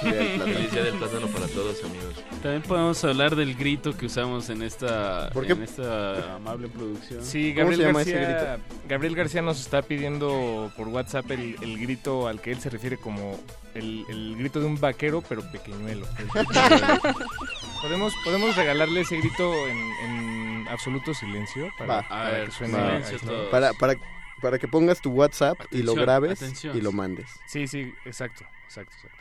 Feliz 0.00 0.72
día 0.72 0.84
del 0.84 0.94
plátano 0.98 1.26
para 1.28 1.46
todos, 1.48 1.82
amigos. 1.84 2.14
También 2.42 2.62
podemos 2.62 3.02
hablar 3.04 3.36
del 3.36 3.54
grito 3.54 3.96
que 3.96 4.06
usamos 4.06 4.50
en 4.50 4.62
esta, 4.62 5.30
¿Por 5.32 5.46
qué? 5.46 5.52
en 5.52 5.62
esta 5.62 6.34
amable 6.36 6.68
producción. 6.68 7.24
Sí, 7.24 7.54
¿Cómo 7.54 7.70
Gabriel 7.70 7.80
se 7.80 7.86
llama 7.86 8.02
ese 8.02 8.12
García, 8.12 8.58
Gabriel 8.88 9.14
García 9.14 9.42
nos 9.42 9.60
está 9.60 9.82
pidiendo 9.82 10.70
por 10.76 10.88
WhatsApp 10.88 11.30
el, 11.30 11.56
el 11.62 11.78
grito 11.78 12.28
al 12.28 12.40
que 12.40 12.52
él 12.52 12.60
se 12.60 12.70
refiere 12.70 12.98
como 12.98 13.38
el, 13.74 14.04
el 14.08 14.36
grito 14.36 14.60
de 14.60 14.66
un 14.66 14.78
vaquero, 14.78 15.22
pero 15.26 15.42
pequeñuelo. 15.50 16.06
¿Podemos, 17.82 18.12
podemos 18.24 18.56
regalarle 18.56 19.02
ese 19.02 19.18
grito 19.18 19.52
en, 19.68 19.78
en 19.78 20.37
absoluto 20.68 21.14
silencio 21.14 21.70
para, 21.78 22.02
para 22.08 22.30
ver, 22.30 22.44
que 22.46 22.50
suene 22.52 23.04
silencio. 23.04 23.50
Para, 23.50 23.72
para, 23.74 23.94
para 24.40 24.58
que 24.58 24.68
pongas 24.68 25.00
tu 25.00 25.10
WhatsApp 25.10 25.58
y 25.70 25.82
lo 25.82 25.94
grabes 25.94 26.42
atención. 26.42 26.76
y 26.76 26.80
lo 26.80 26.92
mandes. 26.92 27.30
Sí, 27.46 27.66
sí, 27.66 27.92
exacto, 28.04 28.44
exacto, 28.64 28.94
exacto. 28.94 29.18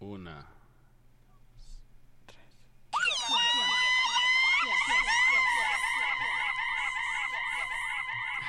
Una. 0.00 0.51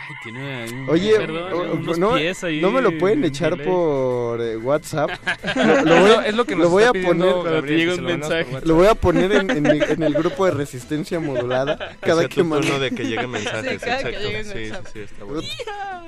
Ay, 0.09 0.15
tiene 0.23 0.65
un- 0.73 0.89
Oye, 0.89 1.15
perdón, 1.17 1.53
o- 1.53 1.73
unos 1.73 1.97
no, 1.99 2.13
pies 2.15 2.43
ahí 2.43 2.59
no 2.61 2.71
me 2.71 2.81
lo 2.81 2.97
pueden 2.97 3.19
en 3.19 3.25
echar 3.25 3.51
delay. 3.51 3.65
por 3.65 4.41
eh, 4.41 4.57
WhatsApp. 4.57 5.11
Lo, 5.55 5.81
lo 5.85 5.99
voy, 6.01 6.25
Es 6.25 6.35
lo 6.35 6.45
que 6.45 6.55
nos 6.55 6.63
lo 6.65 6.69
voy 6.71 6.83
está 6.83 6.99
a 6.99 7.01
poner, 7.03 7.33
Gabriel, 7.43 7.89
que 7.89 7.95
un 7.99 8.05
mensaje. 8.05 8.45
Lo 8.63 8.75
voy 8.75 8.87
a 8.87 8.95
poner 8.95 9.31
en, 9.31 9.49
en 9.51 9.65
en 9.65 10.03
el 10.03 10.13
grupo 10.13 10.45
de 10.45 10.51
resistencia 10.51 11.19
modulada 11.19 11.77
cada 12.01 12.21
Sea 12.21 12.29
que 12.29 12.43
turno 12.43 12.79
de 12.79 12.91
que 12.91 13.03
lleguen 13.05 13.29
mensajes, 13.31 13.63
que 13.67 13.73
exacto. 13.75 14.19
lleguen 14.19 14.45
Sí, 14.45 14.65
sí, 14.65 14.71
sí, 14.93 14.99
está 14.99 15.23
bueno. 15.23 15.41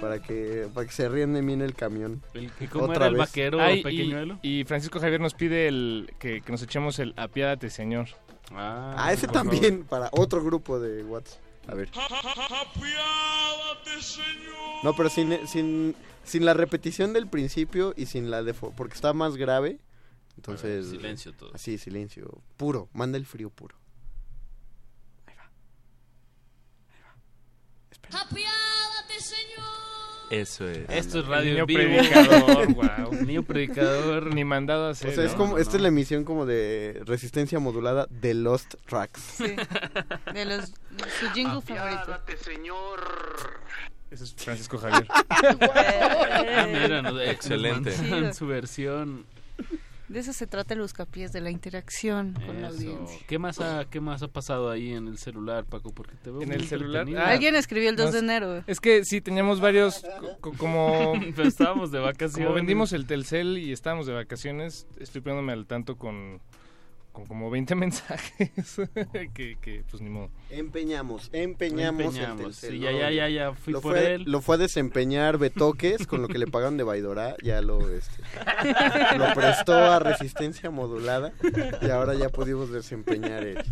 para 0.02 0.22
que 0.22 0.68
para 0.74 0.86
que 0.88 0.92
se 0.94 1.08
ríen 1.10 1.34
de 1.34 1.42
mí 1.42 1.54
en 1.54 1.62
el 1.62 1.74
camión. 1.74 2.22
El, 2.34 2.52
que- 2.52 2.68
¿Cómo 2.68 2.86
Otra 2.86 2.98
era 2.98 3.08
el 3.08 3.16
vaquero 3.16 3.62
Ay, 3.62 3.82
pequeñuelo? 3.84 4.40
y, 4.42 4.62
y 4.62 4.64
Francisco 4.66 5.00
Javier 5.00 5.22
nos 5.22 5.34
pide 5.34 5.68
el 5.68 6.12
que, 6.20 6.42
que 6.42 6.52
nos 6.52 6.62
echemos 6.64 7.00
el 7.00 7.14
apiádate, 7.18 7.70
señor. 7.70 8.08
Ah, 8.52 8.96
Ah, 8.98 9.14
ese 9.14 9.28
favor. 9.28 9.42
también 9.50 9.84
para 9.86 10.10
otro 10.12 10.44
grupo 10.44 10.80
de 10.80 11.04
WhatsApp. 11.04 11.40
A 11.68 11.74
ver. 11.74 11.90
No, 14.84 14.96
pero 14.96 15.10
sin, 15.10 15.48
sin, 15.48 15.96
sin 16.24 16.46
la 16.46 16.54
repetición 16.54 17.14
del 17.14 17.28
principio 17.28 17.94
y 17.98 18.06
sin 18.06 18.30
la 18.30 18.44
de... 18.44 18.54
Porque 18.54 18.94
está 18.94 19.14
más 19.14 19.36
grave. 19.36 19.80
Entonces... 20.36 20.90
silencio 20.90 21.34
todo. 21.34 21.52
Así, 21.54 21.78
silencio. 21.78 22.42
Puro. 22.58 22.90
Manda 22.94 23.18
el 23.18 23.26
frío 23.26 23.50
puro. 23.50 23.76
Apiádate, 28.12 29.20
Señor. 29.20 29.55
Eso 30.30 30.68
es. 30.68 30.90
Esto 30.90 31.20
es 31.20 31.28
radio 31.28 31.52
niño 31.52 31.60
en 31.62 31.66
vivo. 31.68 31.80
predicador, 31.82 32.74
wow. 32.74 33.14
Niño 33.26 33.44
predicador. 33.44 34.34
Ni 34.34 34.44
mandado 34.44 34.86
a 34.86 34.88
O 34.88 34.92
hacer. 34.92 35.14
sea, 35.14 35.24
es 35.24 35.32
¿no? 35.34 35.38
como... 35.38 35.54
no, 35.54 35.58
esta 35.60 35.74
no. 35.74 35.78
es 35.78 35.82
la 35.84 35.88
emisión 35.90 36.24
como 36.24 36.46
de 36.46 37.02
resistencia 37.06 37.60
modulada 37.60 38.08
de 38.10 38.34
Lost 38.34 38.76
Tracks. 38.88 39.22
Sí. 39.22 39.56
De 40.34 40.46
los, 40.46 40.66
su 41.20 41.30
jingle 41.34 41.62
favorito. 41.62 42.20
Ese 44.12 44.24
es 44.24 44.34
Francisco 44.36 44.78
Javier. 44.78 45.08
Ah, 46.58 46.68
mira, 46.72 47.02
nos 47.02 47.22
Excelente. 47.22 47.96
mandan 47.98 48.34
su 48.34 48.48
versión. 48.48 49.26
De 50.08 50.20
eso 50.20 50.34
se 50.34 50.46
trata 50.46 50.74
el 50.76 50.82
buscapiés, 50.82 51.32
de 51.32 51.42
la 51.42 51.50
interacción 51.50 52.34
con 52.46 52.62
la 52.62 52.68
audiencia. 52.68 53.18
¿Qué 53.28 53.40
más 53.40 53.60
ha 53.60 53.86
qué 53.90 54.00
más 54.00 54.22
ha 54.22 54.28
pasado 54.28 54.70
ahí 54.70 54.94
en 54.94 55.08
el 55.08 55.18
celular, 55.18 55.66
Paco? 55.66 55.92
Porque 55.94 56.16
te 56.24 56.30
veo 56.30 56.42
En 56.42 56.50
muy 56.50 56.58
el 56.58 56.68
celular, 56.68 57.08
ah, 57.18 57.30
Alguien 57.30 57.56
escribió 57.56 57.90
el 57.90 57.96
2 57.96 58.14
de 58.14 58.20
enero. 58.20 58.64
Es 58.68 58.80
que 58.80 59.04
sí, 59.04 59.20
teníamos 59.22 59.60
varios, 59.62 60.06
co- 60.20 60.38
co- 60.42 60.54
como, 60.58 61.14
Pero 61.36 61.48
estábamos 61.48 61.92
de 61.92 62.00
vacaciones. 62.00 62.46
como 62.46 62.54
vendimos 62.56 62.94
el 62.94 63.08
Telcel 63.08 63.58
y 63.58 63.72
estábamos 63.72 64.06
de 64.06 64.14
vacaciones, 64.14 64.88
estoy 65.00 65.22
poniéndome 65.22 65.54
al 65.54 65.66
tanto 65.66 65.98
con, 65.98 66.40
con 67.16 67.26
como 67.26 67.50
20 67.50 67.74
mensajes 67.76 68.52
que, 69.34 69.58
que, 69.62 69.84
pues 69.90 70.04
ni 70.04 70.10
modo. 70.10 70.30
Empeñamos, 70.50 71.30
empeñamos, 71.32 72.02
el 72.02 72.08
Empeñamos, 72.22 72.44
Telcel, 72.44 72.72
sí, 72.74 72.80
¿no? 72.80 72.92
ya, 72.92 72.92
ya, 72.92 73.12
ya, 73.12 73.30
ya 73.30 73.54
fui 73.54 73.74
lo 73.74 73.82
por 73.82 73.94
fue, 73.94 74.14
él. 74.16 74.24
Lo 74.28 74.42
fue 74.42 74.56
a 74.56 74.58
desempeñar 74.60 75.38
Betoques 75.38 76.06
con 76.06 76.22
lo 76.22 76.28
que 76.28 76.38
le 76.38 76.46
pagaron 76.48 76.76
de 76.78 76.84
Baidorá, 76.84 77.36
ya 77.42 77.62
lo, 77.62 77.80
este, 77.90 78.22
lo 79.18 79.34
prestó 79.34 79.74
a 79.74 80.00
resistencia 80.00 80.70
modulada 80.70 81.32
y 81.82 81.90
ahora 81.90 82.14
ya 82.16 82.30
pudimos 82.30 82.70
desempeñar 82.72 83.44
el... 83.46 83.64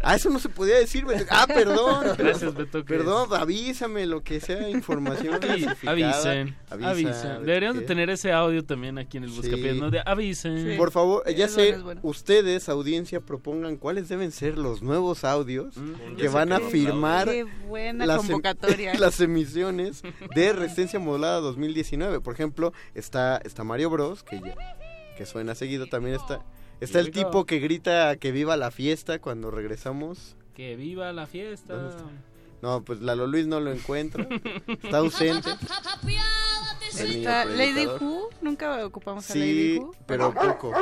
Ah, 0.00 0.16
eso 0.16 0.30
no 0.30 0.38
se 0.38 0.48
podía 0.48 0.76
decir, 0.78 1.04
Betoques. 1.04 1.28
Ah, 1.30 1.46
perdón. 1.46 2.06
Gracias, 2.18 2.54
Betoques. 2.54 2.84
Perdón, 2.96 3.28
avísame 3.34 4.06
lo 4.06 4.22
que 4.22 4.40
sea 4.40 4.68
información 4.68 5.38
Sí, 5.42 5.66
avisen, 5.86 6.56
Avisa, 6.70 6.90
avisen. 6.90 7.44
Deberíamos 7.44 7.80
de 7.80 7.86
tener 7.86 8.08
ese 8.10 8.32
audio 8.32 8.64
también 8.64 8.98
aquí 8.98 9.18
en 9.18 9.24
el 9.24 9.30
Buscapiés, 9.30 9.74
Sí. 9.74 9.80
¿no? 9.80 9.90
De 9.90 10.00
avisen. 10.04 10.76
Por 10.76 10.90
favor, 10.90 11.22
ya 11.34 11.48
sé, 11.48 11.76
bueno. 11.78 12.00
ustedes, 12.02 12.61
audiencia, 12.68 13.20
propongan 13.20 13.76
cuáles 13.76 14.08
deben 14.08 14.30
ser 14.30 14.58
los 14.58 14.82
nuevos 14.82 15.24
audios 15.24 15.76
Mm, 15.76 16.16
que 16.16 16.28
van 16.28 16.52
a 16.52 16.60
firmar 16.60 17.26
las, 18.06 18.28
em- 18.30 18.42
las 18.98 19.20
emisiones 19.20 20.02
de 20.34 20.52
Resistencia 20.52 20.98
Modulada 21.00 21.40
2019. 21.40 22.20
Por 22.20 22.34
ejemplo, 22.34 22.72
está, 22.94 23.38
está 23.38 23.64
Mario 23.64 23.90
Bros, 23.90 24.22
que, 24.22 24.40
ya- 24.40 24.54
que 25.16 25.26
suena 25.26 25.54
seguido. 25.54 25.86
También 25.86 26.14
está, 26.16 26.44
está 26.80 27.00
el 27.00 27.10
tipo 27.10 27.44
que 27.46 27.58
grita 27.58 28.16
que 28.16 28.30
viva 28.32 28.56
la 28.56 28.70
fiesta 28.70 29.18
cuando 29.18 29.50
regresamos. 29.50 30.36
Que 30.54 30.76
viva 30.76 31.12
la 31.12 31.26
fiesta. 31.26 31.74
¿Dónde 31.74 31.90
está? 31.96 32.04
No, 32.60 32.84
pues 32.84 33.00
Lalo 33.00 33.26
Luis 33.26 33.46
no 33.48 33.58
lo 33.58 33.72
encuentra. 33.72 34.26
Está 34.82 34.98
ausente. 34.98 35.48
Está 36.98 37.44
Lady. 37.44 37.86
Who, 37.86 38.28
nunca 38.40 38.84
ocupamos 38.84 39.28
a 39.30 39.34
Lady 39.34 39.74
Sí, 39.74 39.78
Who. 39.80 39.94
pero 40.06 40.32
poco. 40.32 40.72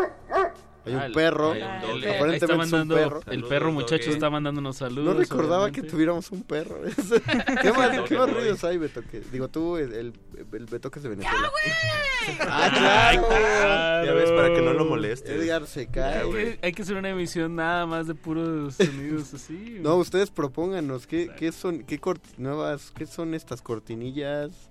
Hay 0.86 0.94
Ah, 0.94 1.05
un 1.09 1.12
perro. 1.12 1.50
Aparentemente 1.52 2.34
está 2.36 2.47
es 2.47 2.50
un 2.52 2.57
mandando- 2.59 2.94
perro. 2.94 3.20
El 3.31 3.44
perro 3.44 3.70
muchacho 3.73 4.10
está 4.10 4.31
mandándonos 4.31 4.76
saludos. 4.78 5.15
No 5.15 5.20
recordaba 5.20 5.65
obviamente. 5.65 5.83
que 5.83 5.89
tuviéramos 5.89 6.31
un 6.31 6.42
perro. 6.42 6.81
¿Qué 7.62 7.73
más, 7.73 8.00
qué 8.09 8.17
más 8.18 8.33
ruidos 8.33 8.65
hay, 8.65 8.78
Beto? 8.78 9.02
Que- 9.10 9.20
digo, 9.33 9.49
tú, 9.49 9.76
el, 9.76 9.92
el, 9.92 10.12
el 10.52 10.67
Beto 10.67 10.91
que 10.91 10.99
es 10.99 11.02
de 11.02 11.09
Venezuela. 11.10 11.50
¡Ah, 12.41 12.70
claro! 12.73 13.28
claro. 13.28 14.07
Ya 14.07 14.12
ves, 14.15 14.31
para 14.31 14.55
que 14.55 14.62
no 14.62 14.73
lo 14.73 14.84
molestes. 14.84 15.31
Edgar 15.31 15.67
se 15.67 15.81
Hay 15.81 15.86
cae. 15.89 16.31
que, 16.31 16.59
hay 16.62 16.73
que 16.73 16.83
hacer 16.83 16.97
una 16.97 17.10
emisión 17.10 17.57
nada 17.57 17.86
más 17.86 18.07
de 18.07 18.15
puros 18.15 18.75
sonidos 18.76 19.34
así. 19.34 19.78
No, 19.81 19.97
ustedes 19.97 20.31
propónganos, 20.31 21.07
¿qué, 21.07 21.31
qué 21.36 21.52
son, 21.52 21.81
qué 21.84 22.00
cort- 22.00 22.20
nuevas, 22.39 22.92
qué 22.97 23.07
son 23.07 23.34
estas 23.34 23.60
cortinillas? 23.62 24.69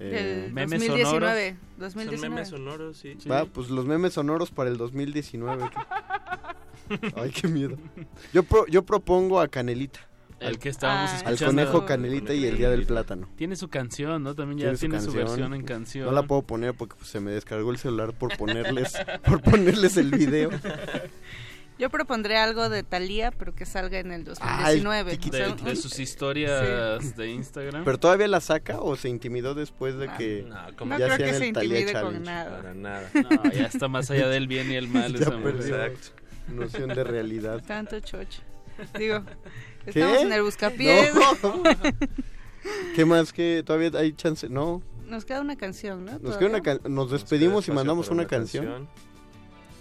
Eh, 0.00 0.42
Del 0.44 0.52
memes 0.52 0.80
2019. 0.80 1.50
Son 1.50 1.58
2019. 1.78 2.28
memes 2.28 2.48
sonoros, 2.48 2.96
sí. 2.98 3.14
Va, 3.30 3.44
pues 3.46 3.68
los 3.70 3.84
memes 3.86 4.12
sonoros 4.12 4.50
para 4.50 4.70
el 4.70 4.76
2019. 4.76 5.68
que- 5.70 7.12
Ay, 7.16 7.30
qué 7.30 7.48
miedo. 7.48 7.76
Yo, 8.32 8.42
pro- 8.44 8.66
yo 8.68 8.82
propongo 8.84 9.40
a 9.40 9.48
Canelita, 9.48 10.00
El 10.40 10.58
que 10.58 10.68
estábamos 10.68 11.10
Ah, 11.10 11.26
al 11.26 11.34
escuchando. 11.34 11.62
conejo 11.62 11.84
Canelita 11.86 12.32
y 12.32 12.46
el 12.46 12.56
día 12.58 12.70
del 12.70 12.86
plátano. 12.86 13.28
Tiene 13.36 13.56
su 13.56 13.68
canción, 13.68 14.22
¿no? 14.22 14.34
También 14.34 14.58
ya 14.58 14.64
Tiene 14.66 14.78
tiene, 14.78 15.00
su 15.00 15.06
su, 15.10 15.16
canción. 15.16 15.26
versión 15.36 15.54
en 15.54 15.64
canción. 15.66 16.06
No 16.06 16.12
la 16.12 16.22
puedo 16.22 16.42
poner 16.42 16.74
porque 16.74 16.94
pues, 16.96 17.10
se 17.10 17.18
me 17.20 17.32
descargó 17.32 17.70
el 17.72 17.78
celular 17.78 18.12
por 18.14 18.36
ponerles, 18.36 18.94
por 19.26 19.42
ponerles 19.42 19.96
el 19.96 20.10
video. 20.12 20.50
Yo 21.78 21.90
propondré 21.90 22.36
algo 22.36 22.68
de 22.68 22.82
Thalía, 22.82 23.30
pero 23.30 23.54
que 23.54 23.64
salga 23.64 23.98
en 24.00 24.10
el 24.12 24.24
Ah, 24.40 24.72
el 24.72 24.82
2019. 24.82 25.18
tiqui- 25.18 25.28
O 25.28 25.32
sea, 25.32 25.54
de, 25.54 25.62
de 25.70 25.76
sus 25.76 25.98
historias 26.00 27.16
de 27.16 27.30
Instagram. 27.30 27.84
¿Pero 27.84 27.98
todavía 27.98 28.26
la 28.26 28.40
saca 28.40 28.80
o 28.80 28.96
se 28.96 29.08
intimidó 29.08 29.54
después 29.54 29.96
de 29.96 30.08
que 30.18 30.44
No, 30.48 30.70
no 30.70 30.76
como 30.76 30.98
ya 30.98 31.06
creo 31.06 31.18
que 31.18 31.30
el 31.30 31.36
se 31.36 31.46
intimide 31.46 31.92
con 31.92 32.22
nada. 32.24 32.56
para 32.56 32.74
nada. 32.74 33.08
No, 33.14 33.50
ya 33.52 33.66
está 33.66 33.86
más 33.88 34.10
allá 34.10 34.28
del 34.28 34.48
bien 34.48 34.70
y 34.72 34.74
el 34.74 34.88
mal. 34.88 35.12
Ya 35.14 35.20
esa 35.20 35.30
mujer. 35.30 35.54
perdió. 35.56 35.76
Exacto. 35.84 36.08
noción 36.48 36.88
de 36.88 37.04
realidad? 37.04 37.62
Tanto 37.66 38.00
chocho. 38.00 38.42
Digo, 38.98 39.22
¿Qué? 39.84 39.90
estamos 40.00 40.18
en 40.22 40.32
el 40.32 40.42
buscapiés. 40.42 41.12
No. 41.14 41.62
¿Qué 42.96 43.04
más 43.04 43.32
que 43.32 43.62
todavía 43.64 43.90
hay 43.94 44.12
chance? 44.12 44.48
No. 44.48 44.82
Nos 45.06 45.24
queda 45.24 45.40
una 45.40 45.56
canción, 45.56 46.04
¿no? 46.04 46.18
Nos, 46.18 46.36
queda 46.36 46.48
una 46.48 46.60
can- 46.60 46.80
nos 46.88 47.10
despedimos 47.10 47.54
y 47.66 47.70
Espacio 47.70 47.74
mandamos 47.74 48.06
para 48.08 48.14
una 48.20 48.26
canción. 48.26 48.88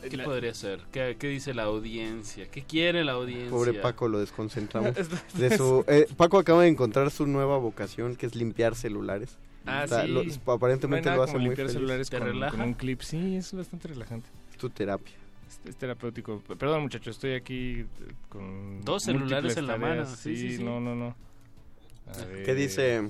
¿Qué 0.10 0.18
podría 0.20 0.54
ser? 0.54 0.80
¿Qué, 0.92 1.18
qué 1.20 1.28
dice 1.28 1.54
la 1.54 1.64
audiencia? 1.64 2.48
¿Qué 2.50 2.64
quiere 2.64 3.04
la 3.04 3.14
audiencia? 3.14 3.50
Pobre 3.50 3.74
Paco, 3.74 4.08
lo 4.08 4.20
desconcentramos. 4.20 4.96
Es- 4.98 5.10
De 5.34 5.58
su, 5.58 5.84
eh, 5.88 6.08
Paco 6.16 6.38
acaba 6.40 6.62
de 6.64 6.70
encontrar 6.70 7.12
su 7.12 7.26
nueva 7.28 7.58
vocación, 7.58 8.16
que 8.16 8.26
es 8.26 8.36
limpiar 8.36 8.76
celulares. 8.76 9.38
Ah, 9.66 9.82
O 9.84 9.88
sea, 9.88 10.04
sí. 10.06 10.08
lo- 10.08 10.54
aparentemente 10.54 11.10
No 11.10 11.18
lo 11.18 11.24
hace 11.24 11.34
como 11.34 11.40
muy 11.46 11.50
limpiar 11.50 11.68
feliz. 11.68 11.74
celulares 11.74 12.10
con, 12.10 12.50
con 12.52 12.62
un 12.62 12.74
clip. 12.74 13.02
Sí, 13.02 13.36
es 13.36 13.54
bastante 13.54 13.90
relajante. 13.90 14.30
Es 14.52 14.58
tu 14.58 14.70
terapia. 14.70 15.14
Es, 15.50 15.60
es 15.70 15.76
terapéutico. 15.76 16.42
Perdón, 16.58 16.84
muchachos, 16.84 17.16
estoy 17.18 17.34
aquí 17.34 17.80
eh, 17.82 17.86
con... 18.30 18.84
Dos 18.86 19.04
celulares 19.04 19.58
en 19.58 19.68
la 19.68 19.78
tareas. 19.78 20.08
mano. 20.10 20.16
Sí, 20.18 20.38
sí, 20.38 20.58
sí. 20.58 20.64
no, 20.64 20.80
no, 20.80 20.96
no. 20.96 21.16
A 22.08 22.26
¿Qué 22.26 22.26
ver. 22.46 22.56
dice? 22.56 23.10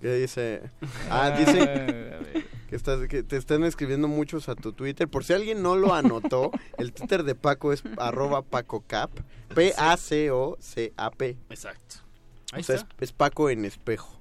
¿Qué 0.00 0.14
dice? 0.14 0.62
Ah, 1.10 1.30
dice 1.38 2.10
que, 2.68 2.76
estás, 2.76 3.06
que 3.08 3.22
te 3.22 3.36
están 3.36 3.64
escribiendo 3.64 4.08
muchos 4.08 4.48
a 4.48 4.54
tu 4.54 4.72
Twitter. 4.72 5.08
Por 5.08 5.24
si 5.24 5.32
alguien 5.32 5.62
no 5.62 5.76
lo 5.76 5.94
anotó, 5.94 6.50
el 6.78 6.92
Twitter 6.92 7.22
de 7.22 7.34
Paco 7.34 7.72
es 7.72 7.82
arroba 7.98 8.42
PacoCap. 8.42 9.10
P-A-C-O-C-A-P. 9.54 11.36
Exacto. 11.50 11.96
O 12.52 12.56
Ahí 12.56 12.62
sea, 12.62 12.76
es, 12.76 12.82
está. 12.82 12.94
es 13.00 13.12
Paco 13.12 13.50
en 13.50 13.64
espejo. 13.64 14.12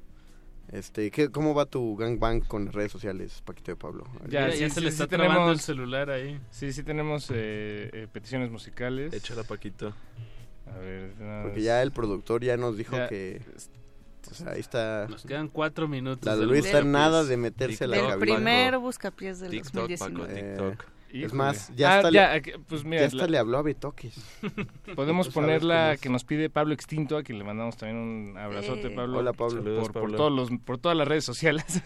Este, 0.72 1.12
¿qué, 1.12 1.30
¿Cómo 1.30 1.54
va 1.54 1.66
tu 1.68 1.96
gangbang 1.96 2.42
con 2.42 2.66
las 2.66 2.74
redes 2.74 2.92
sociales, 2.92 3.42
Paquito 3.46 3.72
de 3.72 3.76
Pablo? 3.76 4.04
Ya- 4.28 4.50
ya 4.50 4.70
se 4.70 4.82
le 4.82 4.90
está 4.90 5.06
trabando 5.08 5.52
el 5.52 5.60
celular 5.60 6.10
ahí. 6.10 6.40
Sí, 6.50 6.74
sí 6.74 6.82
tenemos 6.84 7.30
eh, 7.30 7.90
eh, 7.94 8.08
peticiones 8.12 8.50
musicales. 8.50 9.14
Échala, 9.14 9.44
Paquito. 9.44 9.94
A 10.66 10.78
ver, 10.80 11.14
nada 11.20 11.44
Porque 11.44 11.62
ya 11.62 11.84
el 11.84 11.92
productor 11.92 12.44
ya 12.44 12.58
nos 12.58 12.78
dijo 12.78 12.96
Ya. 12.98 13.08
que... 13.08 13.42
O 14.32 14.34
sea, 14.34 14.52
ahí 14.52 14.60
está... 14.60 15.08
Nos 15.10 15.24
quedan 15.24 15.48
cuatro 15.50 15.88
minutos. 15.88 16.26
La 16.26 16.36
del 16.36 16.48
Luis 16.50 16.66
está 16.66 16.84
nada 16.84 17.24
de 17.24 17.38
meterse 17.38 17.84
a 17.84 17.88
la 17.88 17.98
cabina. 17.98 18.18
primer 18.20 18.78
buscapiés 18.80 19.40
del 19.40 19.52
TikTok, 19.52 19.90
2019. 19.90 20.34
Eh, 20.38 21.24
es 21.24 21.32
más, 21.34 21.72
ya 21.78 21.94
Ah, 21.94 21.98
hasta, 22.00 22.12
ya, 22.12 22.34
le, 22.34 22.60
pues 22.68 22.84
mira, 22.84 23.02
ya 23.04 23.08
hasta 23.08 23.18
la- 23.20 23.28
le 23.28 23.38
habló 23.38 23.58
a 23.58 23.62
Betoques. 23.62 24.16
Podemos 24.96 25.28
Tú 25.28 25.32
sabes 25.32 25.46
poner 25.46 25.64
la 25.64 25.96
que 25.96 26.10
nos 26.10 26.26
pide 26.26 26.50
Pablo 26.50 26.74
Extinto, 26.74 27.16
a 27.16 27.24
quien 27.24 27.38
le 27.40 27.46
mandamos 27.46 27.78
también 27.78 27.98
un 28.02 28.38
abrazote, 28.38 28.88
Eh. 28.88 28.90
Pablo. 28.90 29.20
Hola, 29.20 29.32
Pablo. 29.32 29.56
Por, 29.56 29.64
Saludos, 29.64 29.84
por 29.90 29.94
Pablo. 29.94 30.18
todos 30.18 30.32
los, 30.34 30.50
por 30.66 30.78
todas 30.78 30.98
las 30.98 31.08
redes 31.08 31.24
sociales. 31.24 31.64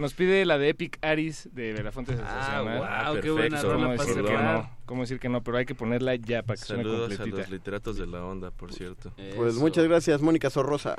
nos 0.00 0.14
pide 0.14 0.44
la 0.44 0.58
de 0.58 0.68
Epic 0.70 0.98
Aris 1.02 1.48
de 1.52 1.72
Belafonte 1.72 2.16
Sensacional. 2.16 2.78
guau, 2.78 3.14
qué 3.14 3.20
perfecto. 3.20 3.34
buena 3.34 3.62
rola 3.62 3.74
¿Cómo 3.74 3.96
para 3.96 4.08
decir 4.08 4.24
que 4.24 4.32
no? 4.36 4.70
¿Cómo 4.86 5.00
decir 5.02 5.20
que 5.20 5.28
no? 5.28 5.42
Pero 5.44 5.56
hay 5.58 5.66
que 5.66 5.74
ponerla 5.74 6.14
ya 6.16 6.42
para 6.42 6.58
que 6.58 6.64
suene 6.64 6.82
Saludos 6.82 7.06
a 7.06 7.08
completita. 7.16 7.38
los 7.42 7.50
literatos 7.50 7.96
de 7.98 8.06
la 8.06 8.24
onda, 8.24 8.50
por 8.50 8.72
cierto. 8.72 9.12
Pues 9.36 9.54
muchas 9.56 9.84
gracias, 9.84 10.20
Mónica 10.22 10.50
Sorrosa. 10.50 10.96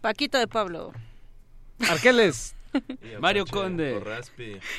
Paquito 0.00 0.38
de 0.38 0.46
Pablo. 0.48 0.92
Arqueles. 1.88 2.54
Mario 3.20 3.44
Conde. 3.46 4.00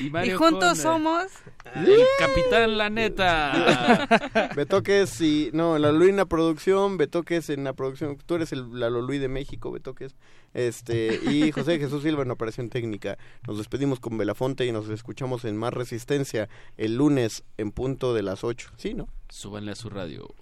Y, 0.00 0.10
Mario 0.10 0.34
y 0.34 0.36
juntos 0.36 0.68
Conde. 0.68 0.82
somos. 0.82 1.26
El 1.74 2.00
Capitán 2.18 2.78
La 2.78 2.90
Neta. 2.90 4.50
Betoques 4.56 5.20
y... 5.20 5.50
No, 5.52 5.78
la 5.78 5.92
Luina 5.92 6.26
Producción, 6.26 6.96
Betoques 6.96 7.50
en 7.50 7.64
la 7.64 7.72
producción. 7.72 8.16
Tú 8.24 8.34
eres 8.34 8.52
el, 8.52 8.78
la 8.78 8.90
Lolui 8.90 9.18
de 9.18 9.28
México, 9.28 9.70
Betoques. 9.70 10.14
Este, 10.52 11.20
y 11.30 11.52
José 11.52 11.78
Jesús 11.78 12.02
Silva 12.02 12.22
en 12.22 12.30
Operación 12.30 12.70
Técnica. 12.70 13.18
Nos 13.46 13.58
despedimos 13.58 14.00
con 14.00 14.18
Belafonte 14.18 14.66
y 14.66 14.72
nos 14.72 14.88
escuchamos 14.88 15.44
en 15.44 15.56
Más 15.56 15.72
Resistencia 15.72 16.48
el 16.76 16.96
lunes 16.96 17.44
en 17.56 17.72
punto 17.72 18.14
de 18.14 18.22
las 18.22 18.44
8. 18.44 18.72
Sí, 18.76 18.94
¿no? 18.94 19.08
Súbanle 19.28 19.72
a 19.72 19.76
su 19.76 19.90
radio. 19.90 20.34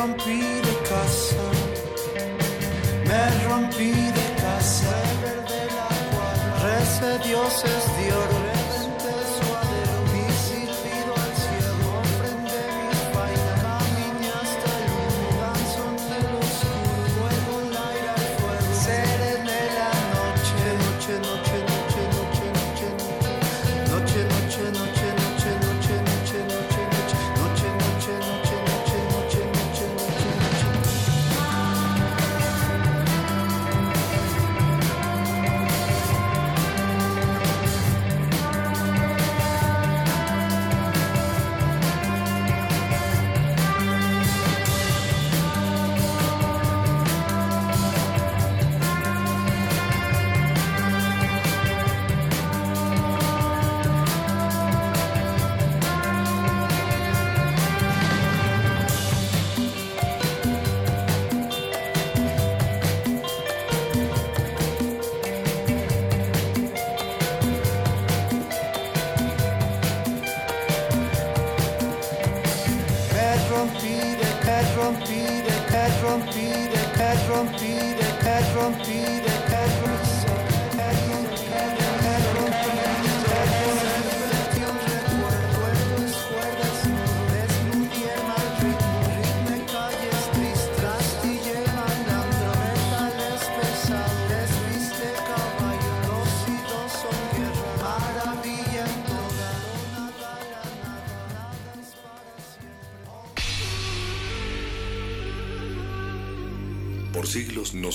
Rompí 0.00 0.40
de 0.66 0.74
casa, 0.88 1.44
me 3.08 3.22
rompí 3.46 3.92
de 4.18 4.26
casa. 4.44 4.94
Rece 6.62 7.10
dioses 7.28 7.82
de 7.96 8.06
oro, 8.24 8.29